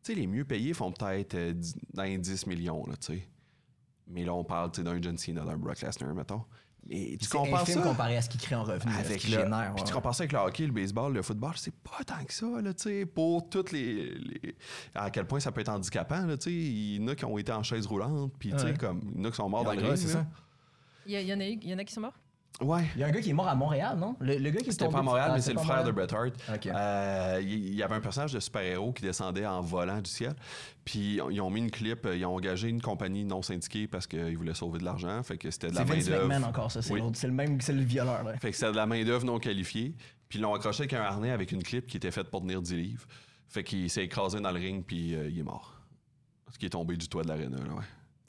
tu 0.03 0.13
sais, 0.13 0.15
les 0.15 0.27
mieux 0.27 0.45
payés 0.45 0.73
font 0.75 0.93
peut-être 0.93 1.35
euh, 1.35 1.53
dix- 1.53 1.75
dans 1.93 2.03
les 2.05 2.19
10 2.19 2.47
millions, 2.47 2.85
là, 2.87 2.97
tu 2.97 3.15
sais. 3.15 3.29
Mais 4.09 4.25
là, 4.25 4.35
on 4.35 4.45
parle, 4.45 4.71
tu 4.71 4.77
sais, 4.81 4.85
d'un 4.85 5.01
John 5.03 5.19
Cena, 5.19 5.43
d'un 5.45 5.57
Brock 5.57 5.81
Lesnar, 5.83 6.15
mettons. 6.15 6.43
Mais 6.89 7.17
tu 7.19 7.25
C'est 7.27 7.31
compares 7.37 7.67
ça 7.67 7.83
comparé 7.83 8.17
à 8.17 8.23
ce 8.23 8.29
qu'il 8.29 8.41
crée 8.41 8.55
en 8.55 8.65
ce 8.65 8.71
avec 8.71 9.19
qu'il 9.19 9.35
le, 9.35 9.41
génère. 9.41 9.73
puis 9.75 9.83
ouais. 9.83 9.89
tu 9.89 9.93
compares 9.93 10.15
ça 10.15 10.23
avec 10.23 10.31
le 10.33 10.39
hockey, 10.39 10.67
le 10.67 10.73
baseball, 10.73 11.13
le 11.13 11.23
football, 11.23 11.55
c'est 11.57 11.75
pas 11.75 12.05
tant 12.07 12.25
que 12.25 12.33
ça, 12.33 12.47
là, 12.63 12.73
tu 12.73 12.85
sais, 12.85 13.07
pour 13.07 13.49
toutes 13.49 13.73
les, 13.73 14.15
les- 14.15 14.55
À 14.95 15.11
quel 15.11 15.27
point 15.27 15.41
ça 15.41 15.51
peut 15.51 15.63
être 15.63 15.71
handicapant, 15.71 16.25
là, 16.25 16.37
tu 16.37 16.45
sais. 16.45 16.53
Il 16.53 17.03
y 17.03 17.05
en 17.05 17.09
a 17.09 17.17
qui 17.17 17.25
ont 17.25 17.37
été 17.39 17.51
en 17.51 17.65
chaise 17.65 17.87
roulante, 17.87 18.33
puis, 18.39 18.53
tu 18.53 18.59
sais, 18.61 18.65
Ouais. 18.67 18.77
comme, 18.77 19.01
il 19.13 19.19
y 19.19 19.23
en 19.23 19.25
a 19.25 19.31
qui 19.31 19.37
sont 19.37 19.49
morts 19.49 19.65
dans 19.65 19.73
le 19.73 19.81
ring, 19.83 19.97
c'est 19.97 20.07
ça. 20.07 20.25
Il 21.07 21.13
y, 21.13 21.17
a- 21.17 21.21
il 21.23 21.27
y 21.27 21.35
en 21.35 21.41
a 21.41 21.45
eu- 21.49 21.59
il 21.61 21.69
y 21.69 21.75
en 21.75 21.79
a 21.79 21.85
qui 21.85 21.93
sont 21.93 22.01
morts? 22.03 22.15
Ouais. 22.63 22.87
Il 22.95 23.01
y 23.03 23.05
a 23.05 23.09
un 23.09 23.11
gars 23.11 23.21
qui 23.21 23.29
est 23.31 23.35
mort 23.35 23.49
à 23.49 23.55
Montréal, 23.55 23.99
non? 23.99 24.17
Le, 24.19 24.39
le 24.39 24.51
gars 24.51 24.61
qui 24.61 24.69
est 24.69 24.73
C'était 24.73 24.85
tombé 24.87 24.95
pas 24.95 25.01
à 25.01 25.03
Montréal, 25.03 25.29
Ah, 25.31 25.35
mais 25.35 25.43
c'est 25.43 25.53
le 25.53 25.59
frère 25.59 25.85
de? 25.85 25.91
Bret 25.91 26.13
Hart. 26.15 26.33
Euh, 26.67 27.41
Il 27.43 27.75
y 27.75 27.83
avait 27.83 27.95
un 27.97 28.01
personnage 28.01 28.33
de 28.33 28.41
super-héros 28.41 28.93
qui 28.95 29.03
descendait 29.03 29.45
en 29.47 29.61
volant 29.61 30.01
du 30.01 30.09
ciel. 30.11 30.35
Puis 30.85 31.21
ils 31.31 31.41
ont 31.43 31.51
mis 31.51 31.61
une 31.61 31.71
clip, 31.71 32.07
euh, 32.07 32.17
ils 32.17 32.25
ont 32.25 32.35
engagé 32.35 32.69
une 32.69 32.81
compagnie 32.81 33.25
non 33.25 33.43
syndiquée 33.43 33.87
parce 33.87 34.07
qu'ils 34.07 34.39
voulaient 34.39 34.55
sauver 34.55 34.79
de 34.79 34.85
l'argent. 34.85 35.23
Fait 35.23 35.37
que 35.37 35.51
c'était 35.51 35.69
de 35.71 35.75
la 35.75 35.83
encore, 36.49 36.71
ça. 36.73 36.81
C'est 36.81 36.93
Oui. 36.95 37.03
le 37.03 37.31
même, 37.33 37.61
c'est 37.61 37.73
le 37.75 37.83
violeur, 37.83 38.23
là. 38.23 38.37
Fait 38.39 38.51
que 38.53 38.57
c'était 38.57 38.71
de 38.73 38.77
la 38.77 38.87
main-d'œuvre 38.87 39.27
non 39.27 39.39
qualifiée. 39.39 39.95
Puis 40.29 40.39
ils 40.39 40.43
l'ont 40.43 40.55
accroché 40.55 40.83
avec 40.83 40.95
un 40.95 41.03
harnais 41.03 41.31
avec 41.33 41.53
une 41.53 41.63
clip 41.63 41.87
qui 41.87 41.99
était 41.99 42.11
faite 42.11 42.31
pour 42.31 42.41
tenir 42.41 42.63
10 42.63 42.75
livres. 42.75 43.07
Fait 43.49 43.63
qu'il 43.65 43.89
s'est 43.91 44.05
écrasé 44.05 44.41
dans 44.41 44.51
le 44.51 44.59
ring, 44.59 44.83
puis 44.85 45.15
euh, 45.15 45.29
il 45.29 45.39
est 45.39 45.43
mort. 45.45 45.79
Ce 46.53 46.59
qui 46.59 46.67
est 46.67 46.71
tombé 46.71 46.97
du 46.97 47.07
toit 47.09 47.23
de 47.23 47.29
l'aréna, 47.29 47.59
là, 47.59 47.75
ouais. 47.75 47.85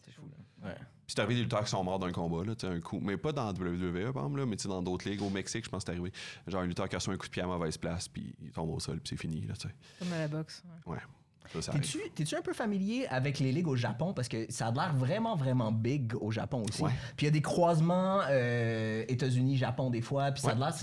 C'est 0.05 0.11
fou, 0.11 0.23
là. 0.63 0.67
Ouais. 0.69 0.75
Puis 1.08 1.14
c'est 1.16 1.22
arrivé 1.22 1.36
des 1.36 1.43
lutteurs 1.43 1.64
qui 1.64 1.70
sont 1.70 1.84
morts 1.86 1.99
d'un 1.99 2.12
combat, 2.12 2.43
là, 2.43 2.53
tu 2.53 2.68
sais, 2.68 2.74
un 2.74 2.82
coup. 2.82 2.99
Mais 3.01 3.16
pas 3.16 3.32
dans 3.32 3.47
WWE, 3.53 4.12
par 4.12 4.24
exemple, 4.26 4.39
là, 4.39 4.45
mais 4.45 4.58
tu 4.58 4.64
sais, 4.64 4.68
dans 4.70 4.82
d'autres 4.82 5.10
ligues. 5.10 5.22
Au 5.22 5.30
Mexique, 5.30 5.64
je 5.64 5.70
pense 5.70 5.86
que 5.86 5.91
c'est 5.91 5.97
arrivé. 5.97 6.12
Genre 6.47 6.62
un 6.62 6.66
lutteur 6.68 6.89
qui 6.89 6.95
a 6.95 6.99
reçu 6.99 7.10
un 7.10 7.16
coup 7.18 7.28
de 7.28 7.32
pied 7.32 7.41
à 7.41 7.47
mauvaise 7.47 7.78
place, 7.78 8.10
puis 8.10 8.36
il 8.43 8.51
tombe 8.51 8.70
au 8.72 8.80
sol, 8.82 8.99
puis 8.99 9.10
c'est 9.16 9.22
fini, 9.22 9.41
là, 9.47 9.53
tu 9.55 9.70
sais. 9.70 9.74
Comme 9.99 10.12
à 10.14 10.20
la 10.20 10.28
boxe. 10.28 10.64
ouais. 10.86 10.93
Ouais. 10.95 10.99
Ça, 11.53 11.62
ça 11.62 11.72
arrive. 11.72 11.84
T'es-tu, 11.84 11.99
t'es-tu 12.14 12.36
un 12.36 12.41
peu 12.41 12.51
familier 12.51 13.08
avec 13.08 13.39
les 13.39 13.53
ligues 13.53 13.70
au 13.70 13.78
Japon? 13.78 14.14
Parce 14.14 14.28
que 14.28 14.51
ça 14.51 14.68
a 14.68 14.72
l'air 14.74 14.93
vraiment, 14.93 15.38
vraiment 15.38 15.72
big 15.72 16.14
au 16.20 16.30
Japon 16.30 16.62
aussi. 16.68 16.82
Ouais. 16.84 16.91
Puis 17.16 17.26
il 17.26 17.28
y 17.28 17.28
a 17.30 17.32
des 17.32 17.41
croisements 17.41 18.20
euh, 18.30 19.05
États-Unis-Japon 19.08 19.89
des 19.89 20.01
fois. 20.01 20.32
Puis 20.32 20.41
ça 20.41 20.49
a 20.51 20.55
l'air. 20.55 20.74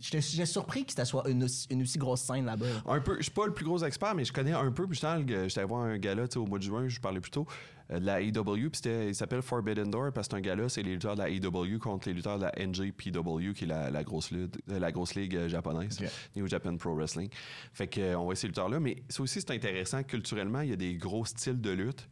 j'étais 0.00 0.46
surpris 0.46 0.84
que 0.84 0.92
ça 0.94 1.04
soit 1.04 1.28
une, 1.28 1.44
aussi- 1.44 1.68
une 1.70 1.82
aussi 1.82 1.96
grosse 1.96 2.22
scène 2.22 2.44
là-bas. 2.46 2.66
Un 2.88 3.00
peu, 3.00 3.18
je 3.18 3.22
suis 3.22 3.30
pas 3.30 3.46
le 3.46 3.54
plus 3.54 3.64
gros 3.64 3.84
expert, 3.84 4.16
mais 4.16 4.24
je 4.24 4.32
connais 4.32 4.52
un 4.52 4.72
peu. 4.72 4.88
Puis 4.88 4.96
j'étais 5.00 5.58
allé 5.58 5.66
voir 5.68 5.82
un 5.82 5.96
gala 5.98 6.26
tu 6.26 6.32
sais, 6.34 6.38
au 6.40 6.46
mois 6.46 6.58
de 6.58 6.64
juin, 6.64 6.88
je 6.88 6.98
parlais 6.98 7.20
plus 7.20 7.30
tôt, 7.30 7.46
euh, 7.48 7.79
de 7.98 8.04
la 8.06 8.20
AEW. 8.20 8.70
Puis 8.70 8.80
il 9.08 9.14
s'appelle 9.14 9.42
Forbidden 9.42 9.90
Door 9.90 10.12
parce 10.12 10.28
que 10.28 10.32
c'est 10.32 10.38
un 10.38 10.40
gala, 10.40 10.68
c'est 10.68 10.82
les 10.82 10.92
lutteurs 10.92 11.14
de 11.16 11.22
la 11.22 11.28
AEW 11.30 11.78
contre 11.78 12.08
les 12.08 12.14
lutteurs 12.14 12.38
de 12.38 12.44
la 12.44 12.52
NJPW, 12.66 13.52
qui 13.54 13.64
est 13.64 13.66
la, 13.66 13.90
la 13.90 14.04
grosse, 14.04 14.30
lutte- 14.30 14.58
euh, 14.70 14.78
la 14.78 14.92
grosse 14.92 15.14
ligue 15.14 15.36
euh, 15.36 15.48
japonaise, 15.48 15.98
Ok. 16.00 16.08
New 16.36 16.46
Japan 16.46 16.76
Pro 16.76 16.94
Wrestling. 16.94 17.28
Fait 17.72 17.88
que, 17.88 18.00
euh, 18.00 18.18
on 18.18 18.24
voit 18.24 18.36
ces 18.36 18.46
lutteurs-là. 18.46 18.80
Mais 18.80 19.02
ça 19.08 19.22
aussi, 19.22 19.40
c'est 19.40 19.50
intéressant. 19.50 20.02
Culturellement, 20.02 20.60
il 20.60 20.70
y 20.70 20.72
a 20.72 20.76
des 20.76 20.94
gros 20.94 21.24
styles 21.24 21.60
de 21.60 21.70
lutte. 21.70 22.08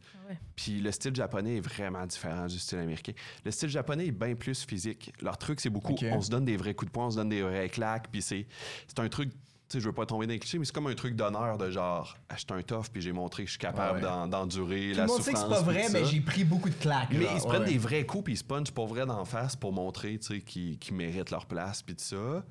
Puis 0.55 0.79
le 0.79 0.91
style 0.91 1.15
japonais 1.15 1.57
est 1.57 1.61
vraiment 1.61 2.05
différent 2.05 2.45
du 2.45 2.59
style 2.59 2.77
américain. 2.77 3.13
Le 3.43 3.49
style 3.49 3.69
japonais 3.69 4.07
est 4.07 4.11
bien 4.11 4.35
plus 4.35 4.63
physique. 4.63 5.11
Leur 5.21 5.37
truc, 5.39 5.59
c'est 5.59 5.71
beaucoup, 5.71 5.95
on 6.11 6.21
se 6.21 6.29
donne 6.29 6.45
des 6.45 6.55
vrais 6.55 6.75
coups 6.75 6.91
de 6.91 6.93
poing, 6.93 7.07
on 7.07 7.11
se 7.11 7.15
donne 7.15 7.29
des 7.29 7.41
vraies 7.41 7.69
claques, 7.69 8.09
puis 8.11 8.21
c'est 8.21 8.45
c'est 8.87 8.99
un 8.99 9.09
truc, 9.09 9.31
sais, 9.73 9.79
je 9.79 9.85
veux 9.87 9.93
pas 9.93 10.05
tomber 10.05 10.25
dans 10.27 10.33
les 10.33 10.39
clichés, 10.39 10.57
mais 10.59 10.65
c'est 10.65 10.73
comme 10.73 10.87
un 10.87 10.95
truc 10.95 11.15
d'honneur 11.15 11.57
de 11.57 11.69
genre, 11.71 12.17
suis 12.35 12.45
un 12.51 12.61
tough, 12.61 12.85
puis 12.91 13.01
j'ai 13.01 13.11
montré 13.11 13.43
que 13.43 13.47
je 13.47 13.51
suis 13.53 13.59
capable 13.59 13.97
Ouais. 13.97 14.01
d'en- 14.01 14.27
d'endurer 14.27 14.91
Tout 14.91 14.97
la 14.97 15.03
le 15.03 15.07
monde 15.09 15.21
sait 15.21 15.33
que 15.33 15.39
souffrance. 15.39 15.57
c'est 15.59 15.65
pas 15.65 15.71
vrai, 15.71 15.87
mais 15.91 16.05
j'ai 16.05 16.21
pris 16.21 16.43
beaucoup 16.43 16.69
de 16.69 16.75
claques. 16.75 17.09
Mais 17.11 17.21
genre, 17.23 17.31
ils 17.35 17.41
se 17.41 17.47
prennent 17.47 17.61
ouais. 17.63 17.69
des 17.69 17.77
vrais 17.77 18.05
coups 18.05 18.23
puis 18.25 18.33
ils 18.33 18.37
se 18.37 18.43
punchent 18.43 18.71
pour 18.71 18.87
vrai 18.87 19.05
d'en 19.05 19.25
face 19.25 19.55
pour 19.55 19.71
montrer 19.73 20.17
tu 20.19 20.27
sais, 20.35 20.41
qu'ils 20.41 20.77
qu'ils 20.79 20.95
méritent 20.95 21.31
leur 21.31 21.45
place 21.45 21.81
puis 21.81 21.95
tout 21.95 22.03
ça. 22.03 22.43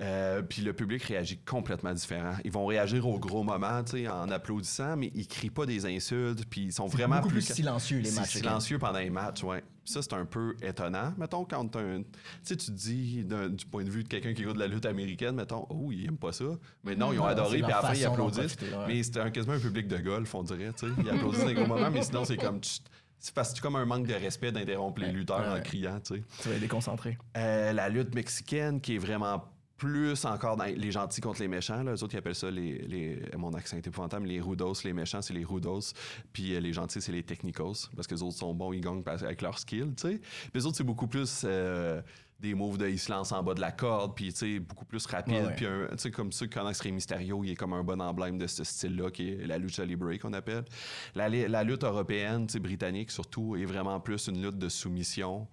Euh, 0.00 0.40
puis 0.40 0.62
le 0.62 0.72
public 0.72 1.02
réagit 1.02 1.36
complètement 1.38 1.92
différent. 1.92 2.32
Ils 2.44 2.50
vont 2.50 2.64
réagir 2.64 3.06
au 3.06 3.18
gros 3.18 3.42
moment 3.42 3.84
tu 3.84 3.92
sais, 3.98 4.08
en 4.08 4.30
applaudissant, 4.30 4.96
mais 4.96 5.10
ils 5.14 5.26
crient 5.28 5.50
pas 5.50 5.66
des 5.66 5.84
insultes 5.84 6.46
puis 6.48 6.62
ils 6.62 6.72
sont 6.72 6.86
vraiment 6.86 7.20
plus 7.20 7.30
plus 7.30 7.42
silencieux, 7.42 7.98
les 7.98 8.10
matchs, 8.12 8.36
silencieux 8.36 8.78
pendant 8.78 8.98
les 8.98 9.10
matchs, 9.10 9.42
ouais. 9.44 9.62
Puis 9.84 9.92
ça, 9.92 10.00
c'est 10.00 10.14
un 10.14 10.24
peu 10.24 10.54
étonnant. 10.62 11.12
Mettons, 11.18 11.44
quand 11.44 11.76
un. 11.76 11.98
Tu 12.02 12.04
sais, 12.44 12.56
tu 12.56 12.70
dis, 12.70 13.24
du 13.24 13.66
point 13.66 13.84
de 13.84 13.90
vue 13.90 14.02
de 14.04 14.08
quelqu'un 14.08 14.32
qui 14.32 14.40
écoute 14.42 14.54
de 14.54 14.60
la 14.60 14.68
lutte 14.68 14.86
américaine, 14.86 15.34
mettons, 15.34 15.66
oh, 15.68 15.90
ils 15.92 16.06
aiment 16.06 16.16
pas 16.18 16.32
ça. 16.32 16.44
Mais 16.84 16.94
non, 16.96 17.12
ils 17.12 17.18
ont 17.20 17.24
adoré, 17.26 17.60
puis 17.62 17.70
fin, 17.70 17.92
ils 17.94 18.04
applaudissent. 18.06 18.56
profiter, 18.56 18.76
ouais. 18.76 18.84
Mais 18.88 19.02
c'est 19.02 19.18
un- 19.18 19.30
quasiment 19.30 19.54
un 19.54 19.58
public 19.60 19.86
de 19.88 19.98
golf, 19.98 20.34
on 20.34 20.42
dirait, 20.42 20.72
tu 20.78 20.86
sais. 20.86 20.92
Ils 21.02 21.10
applaudissent 21.10 21.44
les 21.46 21.54
gros 21.54 21.66
moments, 21.66 21.90
mais 21.90 22.02
sinon, 22.02 22.24
c'est 22.24 22.38
comme. 22.38 22.60
C'est 23.22 23.34
parce 23.34 23.50
que 23.50 23.56
c'est 23.56 23.60
comme 23.60 23.76
un 23.76 23.84
manque 23.84 24.06
de 24.06 24.14
respect 24.14 24.50
d'interrompre 24.50 25.02
les 25.02 25.12
lutteurs 25.12 25.46
en 25.46 25.54
Ouais. 25.56 25.62
criant, 25.62 26.00
tu 26.00 26.14
sais. 26.16 26.22
Tu 26.40 26.48
vas 26.48 26.54
être 26.54 26.60
déconcentré. 26.62 27.18
Euh, 27.36 27.72
la 27.74 27.90
lutte 27.90 28.14
mexicaine 28.14 28.80
qui 28.80 28.94
est 28.94 28.98
vraiment 28.98 29.44
plus 29.80 30.26
encore 30.26 30.56
dans 30.56 30.64
les 30.64 30.92
gentils 30.92 31.22
contre 31.22 31.40
les 31.40 31.48
méchants. 31.48 31.82
Là. 31.82 31.92
Eux 31.94 32.04
autres, 32.04 32.14
ils 32.14 32.18
appellent 32.18 32.34
ça 32.34 32.50
les, 32.50 32.78
les- 32.82 33.18
Mon 33.38 33.52
accent 33.54 33.78
est 33.78 33.86
épouvantable. 33.86 34.26
Les 34.26 34.38
rudos, 34.40 34.74
les 34.84 34.92
méchants, 34.92 35.22
c'est 35.22 35.32
les 35.32 35.44
rudos. 35.44 35.80
Puis 36.34 36.54
euh, 36.54 36.60
les 36.60 36.74
gentils, 36.74 37.00
c'est 37.00 37.12
les 37.12 37.22
technicos. 37.22 37.88
Parce 37.96 38.06
que 38.06 38.14
les 38.14 38.22
autres 38.22 38.36
sont 38.36 38.52
bons, 38.54 38.74
ils 38.74 38.82
gagnent 38.82 39.02
avec 39.06 39.40
leur 39.40 39.58
skill, 39.58 39.94
tu 39.96 40.02
sais. 40.08 40.18
Puis 40.18 40.50
les 40.54 40.66
autres, 40.66 40.76
c'est 40.76 40.84
beaucoup 40.84 41.06
plus 41.06 41.42
euh, 41.44 42.02
des 42.38 42.52
moves 42.54 42.76
de 42.76 42.88
ils 42.88 42.98
se 42.98 43.10
lancent 43.10 43.32
en 43.32 43.42
bas 43.42 43.54
de 43.54 43.60
la 43.62 43.72
corde. 43.72 44.14
Puis, 44.14 44.32
tu 44.34 44.38
sais, 44.38 44.58
beaucoup 44.60 44.84
plus 44.84 45.04
rapide. 45.06 45.34
Ouais. 45.46 45.54
Puis, 45.56 45.64
tu 45.92 45.98
sais, 45.98 46.10
comme 46.10 46.30
ceux 46.30 46.46
qui 46.46 46.58
connaissent 46.58 46.80
Rey 46.82 46.90
Mysterio, 46.90 47.42
il 47.42 47.52
est 47.52 47.56
comme 47.56 47.72
un 47.72 47.82
bon 47.82 48.02
emblème 48.02 48.36
de 48.36 48.46
ce 48.46 48.64
style-là, 48.64 49.10
qui 49.10 49.30
est 49.30 49.46
la 49.46 49.56
lucha 49.56 49.84
libre 49.86 50.14
qu'on 50.18 50.34
appelle. 50.34 50.64
La 51.14 51.64
lutte 51.64 51.84
européenne, 51.84 52.46
tu 52.46 52.52
sais, 52.52 52.58
britannique 52.60 53.10
surtout, 53.10 53.56
est 53.56 53.64
vraiment 53.64 53.98
plus 53.98 54.26
une 54.28 54.42
lutte 54.42 54.58
de 54.58 54.68
soumission 54.68 55.48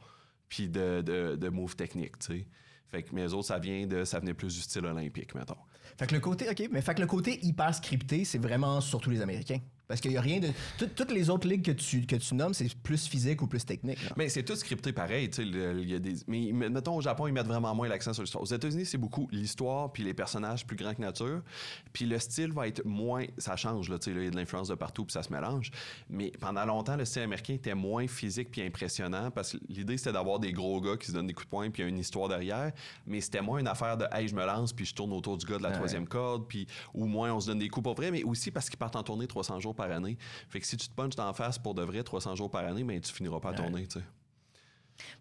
puis 0.50 0.68
de, 0.68 1.02
de, 1.02 1.36
de 1.38 1.50
moves 1.50 1.76
techniques, 1.78 2.20
tu 2.20 2.26
sais. 2.40 2.48
Fait 2.90 3.04
que 3.04 3.14
mes 3.14 3.34
autres, 3.34 3.48
ça 3.48 3.60
vient 3.60 3.86
de, 3.86 4.04
ça 4.04 4.20
venait 4.20 4.34
plus 4.34 4.54
du 4.56 4.62
style 4.62 4.86
olympique, 4.86 5.36
mettons. 5.36 5.58
Fait 5.98 6.08
que 6.08 6.14
le 6.14 6.22
côté, 6.22 6.50
ok, 6.50 6.70
mais 6.72 6.82
fait 6.82 6.96
que 6.96 7.02
le 7.02 7.08
côté 7.08 7.40
hyper 7.46 7.74
scripté, 7.74 8.24
c'est 8.24 8.38
vraiment 8.38 8.82
surtout 8.82 9.10
les 9.10 9.22
Américains. 9.22 9.60
Parce 9.88 10.02
qu'il 10.02 10.12
y 10.12 10.18
a 10.18 10.22
rien 10.22 10.40
de. 10.40 10.50
tout- 10.78 10.90
toutes 10.96 11.12
les 11.12 11.30
autres 11.30 11.48
ligues 11.48 11.64
que 11.64 11.72
tu, 11.72 12.06
que 12.06 12.18
tu 12.18 12.36
nommes, 12.36 12.54
c'est 12.54 12.74
plus 12.76 13.08
physique 13.08 13.42
ou 13.42 13.48
plus 13.48 13.64
technique. 13.66 14.04
là. 14.04 14.10
Mais 14.18 14.28
c'est 14.28 14.44
tout 14.44 14.56
scripté 14.56 14.92
pareil, 14.92 15.30
le- 15.38 15.80
il 15.82 15.90
y 15.90 15.96
a 15.96 16.00
des... 16.00 16.16
Mais 16.28 16.52
mettons, 16.52 16.98
au 16.98 17.02
Japon, 17.02 17.28
ils 17.28 17.34
mettent 17.34 17.48
vraiment 17.48 17.74
moins 17.74 17.88
l'accent 17.88 18.12
sur 18.14 18.22
l'histoire. 18.24 18.44
Aux 18.44 18.48
États-Unis, 18.54 18.86
c'est 18.86 18.98
beaucoup 18.98 19.30
l'histoire 19.32 19.92
puis 19.94 20.04
les 20.04 20.14
personnages 20.14 20.66
plus 20.68 20.76
grands 20.76 20.94
que 20.94 21.02
nature. 21.02 21.42
Puis 21.94 22.06
le 22.06 22.20
style 22.20 22.52
va 22.52 22.68
être 22.68 22.84
moins. 22.86 23.24
Ça 23.38 23.56
change, 23.56 23.90
là, 23.90 23.98
Il 24.08 24.24
y 24.24 24.28
a 24.28 24.30
de 24.30 24.36
l'influence 24.36 24.68
de 24.68 24.76
partout 24.76 25.06
puis 25.06 25.14
ça 25.14 25.24
se 25.24 25.32
mélange. 25.32 25.72
Mais 26.10 26.32
pendant 26.40 26.66
longtemps, 26.66 26.98
le 26.98 27.06
style 27.06 27.22
américain 27.22 27.54
était 27.54 27.76
moins 27.76 28.08
physique 28.08 28.52
puis 28.52 28.62
impressionnant 28.64 29.32
parce 29.32 29.54
que 29.54 29.58
l'idée, 29.70 29.98
c'était 29.98 30.12
d'avoir 30.12 30.40
des 30.40 30.52
gros 30.52 30.82
gars 30.82 30.98
qui 30.98 31.08
se 31.08 31.12
donnent 31.14 31.28
des 31.28 31.34
coups 31.34 31.46
de 31.46 31.50
poing 31.52 31.70
puis 31.70 31.82
il 31.82 31.86
y 31.86 31.88
a 31.88 31.90
une 31.90 32.00
histoire 32.00 32.28
derrière. 32.28 32.74
Mais 33.06 33.22
c'était 33.22 33.42
moins 33.42 33.60
une 33.60 33.68
affaire 33.70 33.96
de, 33.98 34.06
hey, 34.12 34.28
je 34.28 34.36
me 34.36 34.46
lance 34.46 34.74
puis 34.74 34.86
je 34.86 34.94
tourne 34.94 35.14
autour 35.14 35.38
du 35.38 35.46
gars 35.46 35.58
de 35.58 35.64
la 35.64 35.70
Ouais. 35.70 35.76
troisième 35.76 36.08
corde. 36.10 36.46
Puis 36.48 36.68
ou 36.94 37.06
moins 37.06 37.34
on 37.34 37.40
se 37.40 37.48
donne 37.48 37.60
des 37.60 37.70
coups 37.70 37.86
pour 37.86 37.96
vrai, 37.96 38.12
mais 38.12 38.24
aussi 38.24 38.52
parce 38.52 38.70
qu'ils 38.70 38.78
partent 38.80 38.98
en 38.98 39.04
tournée 39.04 39.28
300 39.28 39.60
jours 39.62 39.76
par 39.78 39.90
année. 39.92 40.18
Fait 40.50 40.60
que 40.60 40.66
si 40.68 40.76
tu 40.76 40.90
te 40.90 40.94
punches 40.94 41.16
d'en 41.16 41.32
face 41.34 41.58
pour 41.58 41.74
de 41.74 41.82
vrai 41.84 42.04
300 42.04 42.36
jours 42.36 42.52
par 42.52 42.66
année, 42.66 42.84
ben 42.84 43.00
tu 43.00 43.14
finiras 43.14 43.40
pas 43.40 43.50
à 43.50 43.52
Ouais. 43.52 43.58
tourner, 43.58 43.88
tu 43.88 44.00
sais. 44.00 44.06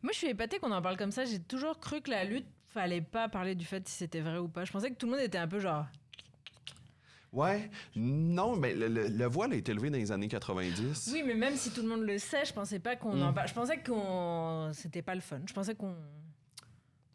Moi, 0.03 0.11
je 0.13 0.19
suis 0.19 0.27
épatée 0.29 0.59
qu'on 0.59 0.73
en 0.73 0.83
parle 0.83 0.97
comme 0.97 1.13
ça. 1.13 1.25
J'ai 1.25 1.39
toujours 1.39 1.79
cru 1.79 2.01
que 2.01 2.11
la 2.11 2.25
lutte, 2.25 2.47
fallait 2.69 3.01
pas 3.03 3.29
parler 3.29 3.55
du 3.55 3.65
fait 3.65 3.87
si 3.89 3.95
c'était 3.95 4.21
vrai 4.21 4.39
ou 4.39 4.49
pas. 4.49 4.65
Je 4.65 4.73
pensais 4.73 4.91
que 4.91 4.97
tout 4.97 5.07
le 5.07 5.13
monde 5.13 5.21
était 5.21 5.39
un 5.39 5.47
peu 5.49 5.61
genre. 5.61 5.87
Ouais, 7.33 7.71
non, 7.95 8.57
mais 8.57 8.75
le, 8.75 8.89
le- 8.89 9.09
le 9.09 9.27
voile 9.27 9.53
a 9.53 9.57
été 9.57 9.73
élevé 9.73 9.91
dans 9.91 9.99
les 9.99 10.11
années 10.13 10.29
90. 10.29 11.11
Oui, 11.13 11.23
mais 11.27 11.35
même 11.35 11.55
si 11.57 11.71
tout 11.71 11.83
le 11.83 11.89
monde 11.89 12.03
le 12.03 12.19
sait, 12.19 12.45
je 12.47 12.53
pensais 12.53 12.79
pas 12.79 12.97
qu'on 12.97 13.15
Mm. 13.17 13.23
en 13.23 13.33
parle. 13.33 13.49
Je 13.49 13.55
pensais 13.55 13.79
qu'on. 13.83 14.71
C'était 14.73 15.03
pas 15.03 15.15
le 15.15 15.21
fun. 15.21 15.41
Je 15.47 15.53
pensais 15.53 15.75
qu'on. 15.75 15.95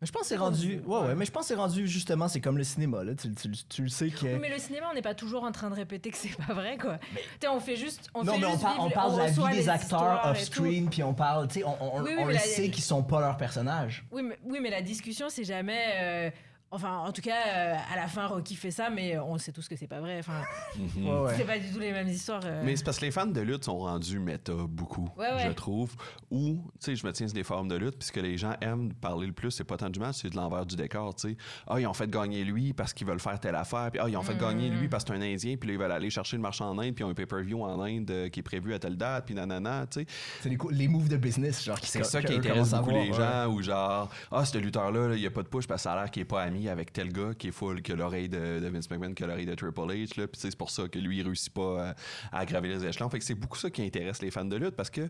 Mais 0.01 0.07
je 0.07 0.11
pense 0.11 0.23
que 0.23 0.27
c'est 0.29 0.37
rendu. 0.37 0.81
Ouais, 0.87 0.99
ouais, 1.01 1.15
mais 1.15 1.25
je 1.25 1.31
pense 1.31 1.43
que 1.43 1.47
c'est 1.49 1.53
rendu 1.59 1.87
justement, 1.87 2.27
c'est 2.27 2.41
comme 2.41 2.57
le 2.57 2.63
cinéma, 2.63 3.03
là. 3.03 3.13
Tu, 3.13 3.31
tu- 3.35 3.51
tu 3.69 3.81
le 3.83 3.87
sais 3.89 4.09
que. 4.09 4.25
Oui, 4.25 4.39
mais 4.41 4.49
le 4.49 4.57
cinéma, 4.57 4.87
on 4.91 4.95
n'est 4.95 5.01
pas 5.03 5.13
toujours 5.13 5.43
en 5.43 5.51
train 5.51 5.69
de 5.69 5.75
répéter 5.75 6.09
que 6.09 6.17
c'est 6.17 6.35
pas 6.35 6.53
vrai, 6.53 6.77
quoi. 6.79 6.97
Tu 6.97 7.19
sais, 7.41 7.47
on 7.47 7.59
fait 7.59 7.75
juste. 7.75 8.09
On 8.15 8.23
non, 8.23 8.33
fait 8.33 8.39
mais 8.39 8.45
on, 8.47 8.51
juste 8.53 8.65
vivre 8.67 8.83
on 8.83 8.89
parle 8.89 9.13
de 9.13 9.17
la 9.19 9.27
vie 9.27 9.55
des 9.57 9.69
acteurs 9.69 10.21
off-screen, 10.25 10.89
puis 10.89 11.03
on 11.03 11.13
parle, 11.13 11.47
tu 11.49 11.59
sais, 11.59 11.63
on, 11.65 11.77
on, 11.97 12.01
Oui, 12.01 12.09
oui, 12.09 12.15
on 12.17 12.25
mais 12.25 12.33
le 12.33 12.33
la- 12.33 12.39
sait 12.39 12.69
qu'ils 12.71 12.83
sont 12.83 13.03
pas 13.03 13.19
leurs 13.21 13.37
personnages. 13.37 14.03
Oui 14.11 14.23
mais, 14.23 14.39
oui, 14.43 14.57
mais 14.59 14.71
la 14.71 14.81
discussion, 14.81 15.27
c'est 15.29 15.43
jamais. 15.43 15.83
euh, 16.01 16.29
Enfin, 16.73 16.99
en 16.99 17.11
tout 17.11 17.21
cas, 17.21 17.35
euh, 17.47 17.75
à 17.91 17.97
la 17.97 18.07
fin, 18.07 18.27
Rocky 18.27 18.55
fait 18.55 18.71
ça, 18.71 18.89
mais 18.89 19.19
on 19.19 19.37
sait 19.37 19.51
tous 19.51 19.67
que 19.67 19.75
c'est 19.75 19.87
pas 19.87 19.99
vrai. 19.99 20.19
Enfin, 20.19 20.41
Mhm. 20.77 21.05
Ouais, 21.07 21.19
ouais. 21.21 21.33
c'est 21.35 21.43
pas 21.45 21.59
du 21.59 21.69
tout 21.69 21.79
les 21.79 21.91
mêmes 21.91 22.07
histoires. 22.07 22.41
euh. 22.45 22.61
Mais 22.63 22.75
c'est 22.77 22.85
parce 22.85 22.97
que 22.97 23.05
les 23.05 23.11
fans 23.11 23.25
de 23.25 23.41
lutte 23.41 23.65
sont 23.65 23.77
rendus 23.79 24.19
méta 24.19 24.53
beaucoup, 24.69 25.09
Ouais, 25.17 25.33
ouais. 25.33 25.43
je 25.47 25.51
trouve. 25.51 25.93
Ou, 26.31 26.63
tu 26.79 26.85
sais, 26.85 26.95
je 26.95 27.05
me 27.05 27.11
tiens 27.11 27.27
sur 27.27 27.35
des 27.35 27.43
forums 27.43 27.67
de 27.67 27.75
lutte, 27.75 27.97
puis 27.97 28.07
ce 28.07 28.11
que 28.13 28.21
les 28.21 28.37
gens 28.37 28.53
aiment 28.61 28.93
parler 28.93 29.27
le 29.27 29.33
plus, 29.33 29.51
c'est 29.51 29.65
pas 29.65 29.75
tant 29.75 29.89
du 29.89 29.99
match, 29.99 30.19
c'est 30.21 30.29
de 30.29 30.35
l'envers 30.37 30.65
du 30.65 30.77
décor, 30.77 31.13
tu 31.15 31.31
sais. 31.31 31.37
Ah, 31.67 31.77
ils 31.79 31.85
ont 31.87 31.93
fait 31.93 32.09
gagner 32.09 32.43
lui 32.45 32.71
parce 32.71 32.93
qu'ils 32.93 33.05
veulent 33.05 33.19
faire 33.19 33.37
telle 33.39 33.55
affaire, 33.55 33.89
puis 33.91 33.99
ah, 34.01 34.07
ils 34.07 34.15
ont 34.15 34.21
fait 34.23 34.37
gagner 34.37 34.69
lui 34.69 34.87
parce 34.87 35.03
que 35.03 35.11
c'est 35.13 35.19
un 35.19 35.21
Indien, 35.21 35.57
puis 35.57 35.67
là, 35.67 35.73
ils 35.73 35.79
veulent 35.79 35.91
aller 35.91 36.09
chercher 36.09 36.37
le 36.37 36.41
marché 36.41 36.63
en 36.63 36.79
Inde, 36.79 36.93
puis 36.95 37.03
ils 37.03 37.05
ont 37.05 37.09
un 37.09 37.13
pay-per-view 37.13 37.61
en 37.63 37.81
Inde 37.81 38.09
euh, 38.11 38.29
qui 38.29 38.39
est 38.39 38.43
prévu 38.43 38.73
à 38.73 38.79
telle 38.79 38.95
date, 38.95 39.25
puis 39.25 39.35
nanana, 39.35 39.85
tu 39.87 39.99
sais. 39.99 40.05
C'est 40.41 40.47
les, 40.49 40.57
les 40.71 40.87
moves 40.87 41.09
de 41.09 41.17
business, 41.17 41.63
genre, 41.65 41.79
qui 41.81 41.87
C'est 41.89 42.03
ça 42.05 42.21
qui 42.21 42.33
intéresse 42.33 42.71
beaucoup 42.71 42.91
les 42.91 43.09
ouais. 43.09 43.13
gens, 43.13 43.47
ou 43.47 43.61
genre, 43.61 44.09
ah, 44.31 44.45
ce 44.45 44.57
lutteur-là, 44.57 45.09
là, 45.09 45.15
il 45.15 45.19
n'y 45.19 45.27
a 45.27 45.31
pas 45.31 45.43
de 45.43 45.49
push 45.49 45.67
parce 45.67 45.81
que 45.81 45.83
ça 45.83 45.93
a 45.93 46.01
l'air 46.01 46.09
qu'il 46.11 46.21
n'est 46.21 46.25
pas 46.27 46.43
ami 46.43 46.60
avec 46.69 46.93
tel 46.93 47.11
gars 47.11 47.33
qui 47.37 47.47
est 47.49 47.51
full, 47.51 47.81
que 47.81 47.93
l'oreille 47.93 48.29
de, 48.29 48.67
Vince 48.71 48.89
McMahon, 48.89 49.13
que 49.13 49.25
l'oreille 49.25 49.45
de 49.45 49.55
Triple 49.55 49.81
H, 49.81 50.19
là, 50.19 50.27
c'est 50.33 50.55
pour 50.55 50.69
ça 50.69 50.87
que 50.87 50.99
lui, 50.99 51.19
il 51.19 51.23
réussit 51.23 51.53
pas 51.53 51.95
à, 52.31 52.39
à 52.39 52.45
gravir 52.45 52.77
les 52.77 52.85
échelons. 52.85 53.09
Fait 53.09 53.19
c'est 53.21 53.35
beaucoup 53.35 53.57
ça 53.57 53.69
qui 53.69 53.81
intéresse 53.81 54.21
les 54.21 54.31
fans 54.31 54.45
de 54.45 54.55
lutte 54.55 54.75
parce 54.75 54.89
que 54.89 55.09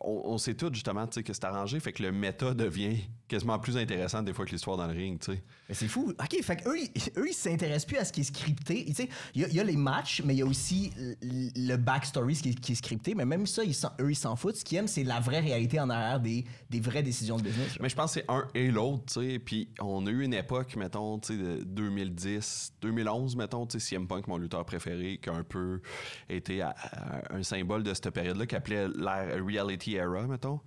on, 0.00 0.22
on 0.24 0.38
sait 0.38 0.54
tous 0.54 0.72
justement 0.72 1.06
tu 1.06 1.14
sais, 1.14 1.22
que 1.22 1.32
c'est 1.32 1.44
arrangé, 1.44 1.78
fait 1.80 1.92
que 1.92 2.02
le 2.02 2.12
méta 2.12 2.54
devient 2.54 2.96
quasiment 3.28 3.58
plus 3.58 3.76
intéressant 3.76 4.22
des 4.22 4.32
fois 4.32 4.44
que 4.44 4.50
l'histoire 4.50 4.76
dans 4.76 4.86
le 4.86 4.92
ring, 4.92 5.18
tu 5.20 5.32
sais. 5.32 5.42
Mais 5.68 5.74
c'est 5.74 5.88
fou. 5.88 6.12
OK, 6.20 6.42
fait 6.42 6.56
qu'eux, 6.56 6.76
ils- 6.78 6.90
eux, 7.16 7.28
ils 7.28 7.34
s'intéressent 7.34 7.86
plus 7.86 7.96
à 7.96 8.04
ce 8.04 8.12
qui 8.12 8.20
est 8.20 8.24
scripté. 8.24 8.84
Tu 8.86 8.94
sais, 8.94 9.08
il 9.34 9.40
y, 9.42 9.44
a- 9.44 9.48
il 9.48 9.54
y 9.54 9.60
a 9.60 9.64
les 9.64 9.76
matchs, 9.76 10.20
mais 10.24 10.34
il 10.34 10.38
y 10.38 10.42
a 10.42 10.46
aussi 10.46 10.92
le 11.22 11.76
backstory, 11.76 12.34
ce 12.36 12.42
qui 12.42 12.50
est, 12.50 12.60
qui 12.60 12.72
est 12.72 12.74
scripté. 12.74 13.14
Mais 13.14 13.24
même 13.24 13.46
ça, 13.46 13.64
ils 13.64 13.74
s'en- 13.74 13.92
eux, 14.00 14.10
ils 14.10 14.14
s'en 14.16 14.36
foutent. 14.36 14.56
Ce 14.56 14.64
qu'ils 14.64 14.78
aiment, 14.78 14.88
c'est 14.88 15.04
la 15.04 15.20
vraie 15.20 15.40
réalité 15.40 15.80
en 15.80 15.88
arrière 15.88 16.20
des, 16.20 16.44
des 16.68 16.80
vraies 16.80 17.02
décisions 17.02 17.36
de 17.38 17.42
business. 17.42 17.68
genre. 17.68 17.78
Mais 17.80 17.88
je 17.88 17.96
pense 17.96 18.14
que 18.14 18.20
c'est 18.20 18.30
un 18.30 18.46
et 18.54 18.70
l'autre, 18.70 19.04
tu 19.06 19.30
sais. 19.32 19.38
Puis 19.38 19.68
on 19.80 20.06
a 20.06 20.10
eu 20.10 20.22
une 20.24 20.34
époque, 20.34 20.76
mettons, 20.76 21.18
tu 21.18 21.34
sais, 21.34 21.42
de 21.42 21.62
2010, 21.64 22.74
2011, 22.82 23.36
mettons, 23.36 23.66
tu 23.66 23.78
sais, 23.80 23.86
CM 23.94 24.06
Punk, 24.06 24.26
mon 24.28 24.36
lutteur 24.36 24.64
préféré, 24.64 25.18
qui 25.22 25.30
a 25.30 25.34
un 25.34 25.42
peu 25.44 25.80
été 26.28 26.60
à- 26.62 26.74
à 26.92 27.34
un 27.36 27.42
symbole 27.42 27.82
de 27.82 27.94
cette 27.94 28.10
période-là, 28.10 28.46
qui 28.46 28.56
appelait 28.56 28.88
l'ère 28.88 29.42
reality 29.44 29.81
era, 29.90 30.26
mettons, 30.26 30.60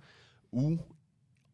où 0.52 0.78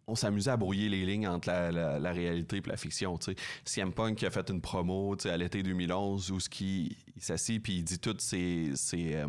on 0.07 0.15
s'amusait 0.15 0.51
à 0.51 0.57
brouiller 0.57 0.89
les 0.89 1.05
lignes 1.07 1.29
entre 1.29 1.49
la, 1.49 1.71
la- 1.71 1.99
la 1.99 2.13
réalité 2.13 2.57
et 2.59 2.63
la 2.67 2.77
fiction. 2.77 3.17
tu 3.19 3.33
sais. 3.33 3.37
CM 3.65 3.93
Punk 3.93 4.23
a 4.25 4.31
fait 4.31 4.49
une 4.51 4.61
promo 4.61 5.17
à 5.25 5.37
l'été 5.37 5.63
2011 5.63 6.31
où 6.33 6.41
ce 6.41 6.49
qui, 6.49 6.97
il 7.17 7.23
s'assit 7.23 7.63
puis 7.63 7.75
il 7.75 7.85
dit 7.85 7.99
toutes 7.99 8.21
ses, 8.21 8.71
ses, 8.75 9.15
euh, 9.15 9.27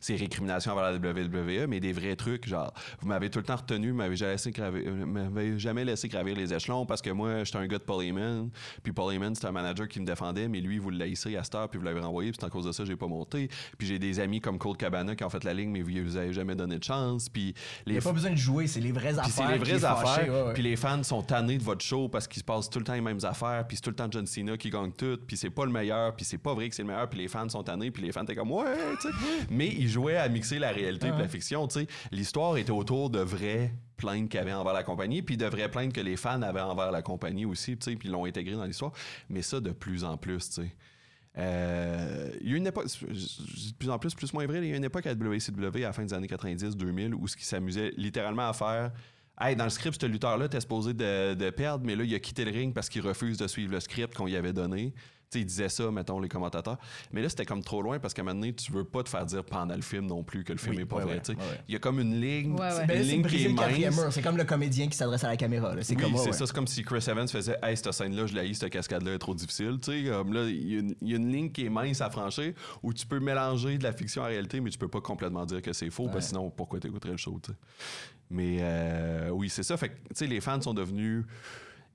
ses 0.00 0.16
récriminations 0.16 0.72
envers 0.72 0.92
la 0.92 0.98
WWE, 0.98 1.66
mais 1.68 1.80
des 1.80 1.92
vrais 1.92 2.16
trucs, 2.16 2.46
genre, 2.48 2.72
vous 3.00 3.08
m'avez 3.08 3.28
tout 3.30 3.38
le 3.40 3.44
temps 3.44 3.56
retenu, 3.56 3.90
vous 3.90 3.96
m'avez 3.96 4.16
jamais 4.16 4.32
laissé 4.32 4.50
graver, 4.52 4.84
euh, 4.86 5.04
m'avez 5.06 5.58
jamais 5.58 5.84
laissé 5.84 6.08
gravir 6.08 6.36
les 6.36 6.52
échelons 6.54 6.86
parce 6.86 7.02
que 7.02 7.10
moi, 7.10 7.44
j'étais 7.44 7.58
un 7.58 7.66
gars 7.66 7.78
de 7.78 7.84
Paul 7.84 8.04
Heyman, 8.04 8.50
puis 8.82 8.92
Paul 8.92 9.12
Heyman, 9.12 9.34
c'était 9.34 9.48
un 9.48 9.52
manager 9.52 9.88
qui 9.88 10.00
me 10.00 10.06
défendait, 10.06 10.48
mais 10.48 10.60
lui, 10.60 10.78
vous 10.78 10.90
le 10.90 10.98
laissez 10.98 11.36
à 11.36 11.42
cette 11.44 11.54
heure, 11.54 11.68
puis 11.68 11.78
vous 11.78 11.84
l'avez 11.84 12.00
renvoyé, 12.00 12.30
puis 12.30 12.38
c'est 12.40 12.46
à 12.46 12.50
cause 12.50 12.66
de 12.66 12.72
ça, 12.72 12.84
j'ai 12.84 12.96
pas 12.96 13.08
monté. 13.08 13.48
Puis 13.78 13.86
j'ai 13.88 13.98
des 13.98 14.20
amis 14.20 14.40
comme 14.40 14.58
Cold 14.58 14.76
Cabana 14.76 15.16
qui 15.16 15.24
ont 15.24 15.30
fait 15.30 15.42
la 15.44 15.54
ligne, 15.54 15.70
mais 15.70 15.82
vous 15.82 15.90
vous 16.04 16.16
avez 16.16 16.32
jamais 16.32 16.54
donné 16.54 16.78
de 16.78 16.84
chance. 16.84 17.28
Puis 17.28 17.54
Il 17.86 17.92
n'y 17.92 17.98
a 17.98 18.00
pas 18.02 18.12
besoin 18.12 18.30
de 18.30 18.36
jouer, 18.36 18.66
c'est 18.66 18.80
les 18.80 18.92
vraies 18.92 19.18
affaires. 19.18 19.46
c'est 19.46 19.52
les 19.52 19.58
qui 19.58 19.70
vraies 19.70 19.76
est 19.76 19.80
fâché, 19.80 20.03
affaires. 20.04 20.32
ouais, 20.32 20.42
ouais. 20.42 20.52
Puis 20.54 20.62
les 20.62 20.76
fans 20.76 21.02
sont 21.02 21.22
tannés 21.22 21.58
de 21.58 21.62
votre 21.62 21.84
show 21.84 22.08
parce 22.08 22.26
qu'il 22.28 22.40
se 22.40 22.44
passe 22.44 22.68
tout 22.70 22.78
le 22.78 22.84
temps 22.84 22.94
les 22.94 23.00
mêmes 23.00 23.20
affaires. 23.22 23.64
Puis 23.66 23.76
c'est 23.76 23.82
tout 23.82 23.90
le 23.90 23.96
temps 23.96 24.08
John 24.10 24.26
Cena 24.26 24.56
qui 24.56 24.70
gagne 24.70 24.92
tout. 24.92 25.18
Puis 25.26 25.36
c'est 25.36 25.50
pas 25.50 25.64
le 25.64 25.72
meilleur. 25.72 26.14
Puis 26.16 26.24
c'est 26.24 26.38
pas 26.38 26.54
vrai 26.54 26.68
que 26.68 26.74
c'est 26.74 26.82
le 26.82 26.88
meilleur. 26.88 27.08
Puis 27.08 27.18
les 27.18 27.28
fans 27.28 27.48
sont 27.48 27.62
tannés. 27.62 27.90
Puis 27.90 28.02
les 28.02 28.12
fans 28.12 28.22
étaient 28.22 28.34
comme 28.34 28.52
ouais, 28.52 28.64
tu 29.00 29.08
sais. 29.08 29.14
Mais 29.50 29.68
ils 29.68 29.88
jouaient 29.88 30.16
à 30.16 30.28
mixer 30.28 30.58
la 30.58 30.70
réalité 30.70 31.08
et 31.08 31.10
la 31.10 31.28
fiction, 31.28 31.66
tu 31.68 31.80
sais. 31.80 31.86
L'histoire 32.12 32.56
était 32.56 32.70
autour 32.70 33.10
de 33.10 33.20
vraies 33.20 33.72
plaintes 33.96 34.28
qu'il 34.28 34.38
y 34.38 34.42
avait 34.42 34.52
envers 34.52 34.74
la 34.74 34.82
compagnie. 34.82 35.22
Puis 35.22 35.36
de 35.36 35.46
vraies 35.46 35.70
plaintes 35.70 35.92
que 35.92 36.00
les 36.00 36.16
fans 36.16 36.42
avaient 36.42 36.60
envers 36.60 36.90
la 36.90 37.02
compagnie 37.02 37.44
aussi, 37.44 37.76
tu 37.76 37.90
sais. 37.90 37.96
Puis 37.96 38.08
ils 38.08 38.12
l'ont 38.12 38.24
intégré 38.24 38.54
dans 38.54 38.64
l'histoire. 38.64 38.92
Mais 39.28 39.42
ça, 39.42 39.60
de 39.60 39.70
plus 39.70 40.04
en 40.04 40.16
plus, 40.16 40.48
tu 40.50 40.62
sais. 40.62 40.70
Euh, 41.36 42.30
il 42.40 42.50
y 42.50 42.54
a 42.54 42.56
une 42.56 42.66
époque, 42.66 42.86
de 42.86 43.74
plus 43.76 43.90
en 43.90 43.98
plus, 43.98 44.14
plus 44.14 44.32
moins 44.32 44.46
vrai, 44.46 44.58
il 44.58 44.70
y 44.70 44.72
a 44.72 44.76
une 44.76 44.84
époque 44.84 45.06
à 45.06 45.14
WCW 45.14 45.78
à 45.78 45.88
la 45.88 45.92
fin 45.92 46.04
des 46.04 46.14
années 46.14 46.28
90-2000 46.28 47.12
où 47.14 47.26
ce 47.26 47.36
qui 47.36 47.44
s'amusait 47.44 47.92
littéralement 47.96 48.48
à 48.48 48.52
faire. 48.52 48.92
Hey, 49.40 49.56
dans 49.56 49.64
le 49.64 49.70
script, 49.70 50.00
ce 50.00 50.06
lutteur-là 50.06 50.46
était 50.46 50.60
supposé 50.60 50.94
de 50.94 51.50
perdre, 51.50 51.84
mais 51.84 51.96
là, 51.96 52.04
il 52.04 52.14
a 52.14 52.20
quitté 52.20 52.44
le 52.44 52.52
ring 52.52 52.72
parce 52.72 52.88
qu'il 52.88 53.02
refuse 53.02 53.36
de 53.36 53.48
suivre 53.48 53.72
le 53.72 53.80
script 53.80 54.14
qu'on 54.14 54.26
lui 54.26 54.36
avait 54.36 54.52
donné. 54.52 54.94
Tu 55.34 55.40
sais, 55.40 55.42
il 55.42 55.46
disait 55.46 55.68
ça, 55.68 55.90
mettons, 55.90 56.20
les 56.20 56.28
commentateurs. 56.28 56.78
Mais 57.12 57.20
là, 57.20 57.28
c'était 57.28 57.44
comme 57.44 57.62
trop 57.64 57.82
loin 57.82 57.98
parce 57.98 58.14
qu'à 58.14 58.22
un 58.22 58.24
moment 58.26 58.38
donné, 58.38 58.52
tu 58.54 58.70
veux 58.70 58.84
pas 58.84 59.02
te 59.02 59.08
faire 59.08 59.26
dire 59.26 59.42
pendant 59.42 59.74
le 59.74 59.82
film 59.82 60.06
non 60.06 60.22
plus 60.22 60.44
que 60.44 60.52
le 60.52 60.58
film 60.58 60.76
Oui, 60.76 60.82
est 60.82 60.86
pas 60.86 60.96
ouais, 60.98 61.02
vrai. 61.02 61.14
ouais, 61.14 61.20
tu 61.20 61.32
sais. 61.32 61.38
ouais, 61.38 61.44
ouais. 61.44 61.60
Il 61.66 61.72
y 61.72 61.76
a 61.76 61.80
comme 61.80 61.98
une 61.98 62.20
ligne, 62.20 62.52
Ouais, 62.52 62.60
ouais. 62.60 62.80
une 62.82 62.86
Ben 62.86 63.02
ligne 63.02 63.24
qui 63.26 63.44
est 63.44 63.48
mince. 63.90 64.14
C'est 64.14 64.22
comme 64.22 64.36
le 64.36 64.44
comédien 64.44 64.86
qui 64.88 64.96
s'adresse 64.96 65.24
à 65.24 65.28
la 65.28 65.36
caméra. 65.36 65.74
C'est 65.82 65.96
Oui, 65.96 66.02
comme 66.02 66.16
c'est 66.16 66.26
ouais, 66.26 66.32
ça. 66.32 66.46
C'est 66.46 66.54
comme 66.54 66.68
si 66.68 66.84
Chris 66.84 67.04
Evans 67.08 67.26
faisait 67.26 67.56
Hey, 67.62 67.76
cette 67.76 67.90
scène-là, 67.92 68.26
je 68.26 68.34
l'ai, 68.34 68.54
cette 68.54 68.70
cascade-là 68.70 69.14
est 69.14 69.18
trop 69.18 69.34
difficile. 69.34 69.78
Tu 69.82 70.04
sais, 70.04 70.10
comme 70.10 70.32
là, 70.32 70.44
il 70.48 70.72
y, 70.72 70.76
a 70.76 70.80
une- 70.80 70.94
il 71.02 71.08
y 71.10 71.12
a 71.14 71.16
une 71.16 71.32
ligne 71.32 71.50
qui 71.50 71.66
est 71.66 71.70
mince 71.70 72.00
à 72.00 72.10
franchir 72.10 72.52
où 72.82 72.92
tu 72.92 73.04
peux 73.06 73.18
mélanger 73.18 73.76
de 73.78 73.82
la 73.82 73.92
fiction 73.92 74.22
à 74.22 74.26
la 74.26 74.30
réalité, 74.34 74.60
mais 74.60 74.70
tu 74.70 74.78
peux 74.78 74.86
pas 74.88 75.00
complètement 75.00 75.44
dire 75.46 75.62
que 75.62 75.72
c'est 75.72 75.90
faux, 75.90 76.04
parce 76.06 76.26
que 76.26 76.28
sinon, 76.28 76.50
pourquoi 76.50 76.78
t'écouterais 76.78 77.10
le 77.12 77.16
show, 77.16 77.40
tu 77.42 77.50
sais. 77.50 77.58
Mais 78.30 78.58
euh, 78.60 79.30
oui, 79.30 79.48
c'est 79.48 79.62
ça. 79.64 79.76
Fait 79.76 79.88
que, 79.88 79.94
tu 79.94 80.00
sais, 80.14 80.26
les 80.28 80.40
fans 80.40 80.60
sont 80.60 80.74
devenus. 80.74 81.24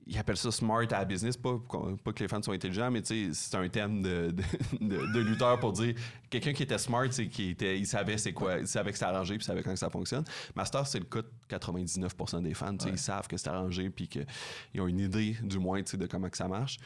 Ils 0.06 0.18
appellent 0.18 0.36
ça 0.36 0.50
smart 0.50 0.82
à 0.90 0.98
la 0.98 1.04
business, 1.04 1.36
pas, 1.36 1.56
pas 2.02 2.12
que 2.12 2.22
les 2.22 2.28
fans 2.28 2.42
sont 2.42 2.50
intelligents, 2.52 2.90
mais 2.90 3.00
c'est 3.04 3.54
un 3.54 3.68
terme 3.68 4.02
de, 4.02 4.32
de, 4.32 4.42
de- 4.80 5.12
de 5.12 5.20
lutteur 5.20 5.60
pour 5.60 5.72
dire 5.72 5.94
quelqu'un 6.28 6.52
qui 6.52 6.64
était 6.64 6.78
smart, 6.78 7.06
c'est 7.10 7.28
qu'il 7.28 7.50
était, 7.50 7.78
il 7.78 7.86
savait 7.86 8.18
c'est 8.18 8.32
quoi, 8.32 8.58
il 8.58 8.66
savait 8.66 8.90
que 8.90 8.98
c'est 8.98 9.04
arrangé, 9.04 9.34
puis 9.36 9.44
il 9.44 9.46
savait 9.46 9.62
quand 9.62 9.76
ça 9.76 9.88
fonctionne. 9.88 10.24
Master, 10.56 10.84
c'est 10.86 10.98
le 10.98 11.04
cas 11.04 11.20
de 11.22 11.28
99% 11.56 12.42
des 12.42 12.54
fans, 12.54 12.76
ils 12.86 12.98
savent 12.98 13.28
que 13.28 13.36
c'est 13.36 13.48
arrangé, 13.48 13.88
puis 13.90 14.08
qu'ils 14.08 14.80
ont 14.80 14.88
une 14.88 14.98
idée, 15.00 15.36
du 15.42 15.58
moins, 15.60 15.80
de 15.82 16.06
comment 16.06 16.28
que 16.28 16.36
ça 16.36 16.48
marche. 16.48 16.78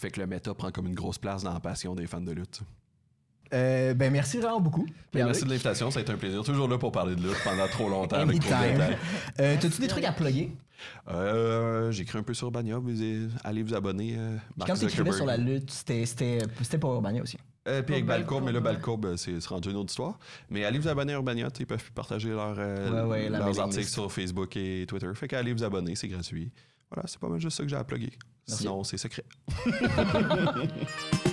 Fait 0.00 0.10
que 0.10 0.18
le 0.20 0.26
méta 0.26 0.54
prend 0.54 0.70
comme 0.70 0.86
une 0.86 0.94
grosse 0.94 1.18
place 1.18 1.42
dans 1.42 1.52
la 1.52 1.60
passion 1.60 1.94
des 1.94 2.06
fans 2.06 2.20
de 2.22 2.32
lutte. 2.32 2.60
Euh, 3.52 3.92
ben 3.92 4.10
merci 4.10 4.38
vraiment 4.38 4.60
beaucoup. 4.60 4.86
Mais 5.12 5.22
merci 5.22 5.44
de 5.44 5.50
l'invitation, 5.50 5.90
ça 5.90 5.98
a 5.98 6.02
été 6.02 6.10
un 6.12 6.16
plaisir. 6.16 6.42
Toujours 6.42 6.66
là 6.68 6.78
pour 6.78 6.90
parler 6.92 7.14
de 7.14 7.20
lutte 7.20 7.36
pendant 7.44 7.66
trop 7.68 7.90
longtemps. 7.90 8.16
avec 8.16 8.40
trop 8.40 8.48
de. 8.50 8.94
Euh, 9.42 9.56
T'as-tu 9.60 9.80
des 9.82 9.88
trucs 9.88 10.04
à 10.04 10.12
plugger? 10.12 10.50
Euh, 11.08 11.90
J'écris 11.90 12.18
un 12.18 12.22
peu 12.22 12.34
sur 12.34 12.46
Urbania. 12.48 12.78
Vous 12.78 12.90
allez 13.44 13.62
vous 13.62 13.74
abonner. 13.74 14.14
euh, 14.18 14.36
Mark 14.56 14.68
Quand 14.70 14.74
t'écrivais 14.74 14.88
Zuckerberg. 14.90 15.16
sur 15.16 15.26
la 15.26 15.36
lutte, 15.36 15.70
c'était- 15.70 16.06
c'était 16.06 16.38
c'était 16.62 16.78
pour 16.78 16.92
Urbania 16.94 17.22
aussi. 17.22 17.38
Euh, 17.68 17.80
puis 17.82 17.94
avec 17.94 18.06
Balcourbe, 18.06 18.44
mais 18.44 18.50
là, 18.52 18.58
Balcourbe, 18.60 19.04
euh, 19.06 19.16
c'est 19.16 19.38
rendu 19.46 19.70
une 19.70 19.76
autre 19.76 19.90
histoire. 19.90 20.18
Mais 20.50 20.64
allez 20.64 20.80
vous 20.80 20.88
abonner 20.88 21.12
à 21.12 21.16
Urbania, 21.16 21.48
tu 21.50 21.62
ils 21.62 21.66
peuvent 21.66 21.92
partager 21.92 22.30
leur, 22.30 22.56
euh, 22.58 23.04
Ouais, 23.06 23.08
ouais, 23.10 23.28
la 23.28 23.38
leurs 23.38 23.60
articles 23.60 23.86
sur 23.86 24.10
Facebook 24.10 24.56
et 24.56 24.84
Twitter. 24.88 25.10
Fait 25.14 25.28
qu'allez 25.28 25.52
vous 25.52 25.62
abonner, 25.62 25.94
c'est 25.94 26.08
gratuit. 26.08 26.50
Voilà, 26.90 27.06
c'est 27.08 27.20
pas 27.20 27.28
mal 27.28 27.40
juste 27.40 27.56
ça 27.56 27.62
que 27.62 27.68
j'ai 27.68 27.76
à 27.76 27.84
plugger. 27.84 28.10
Merci. 28.48 28.62
Sinon, 28.64 28.82
c'est 28.84 28.98
secret. 28.98 29.24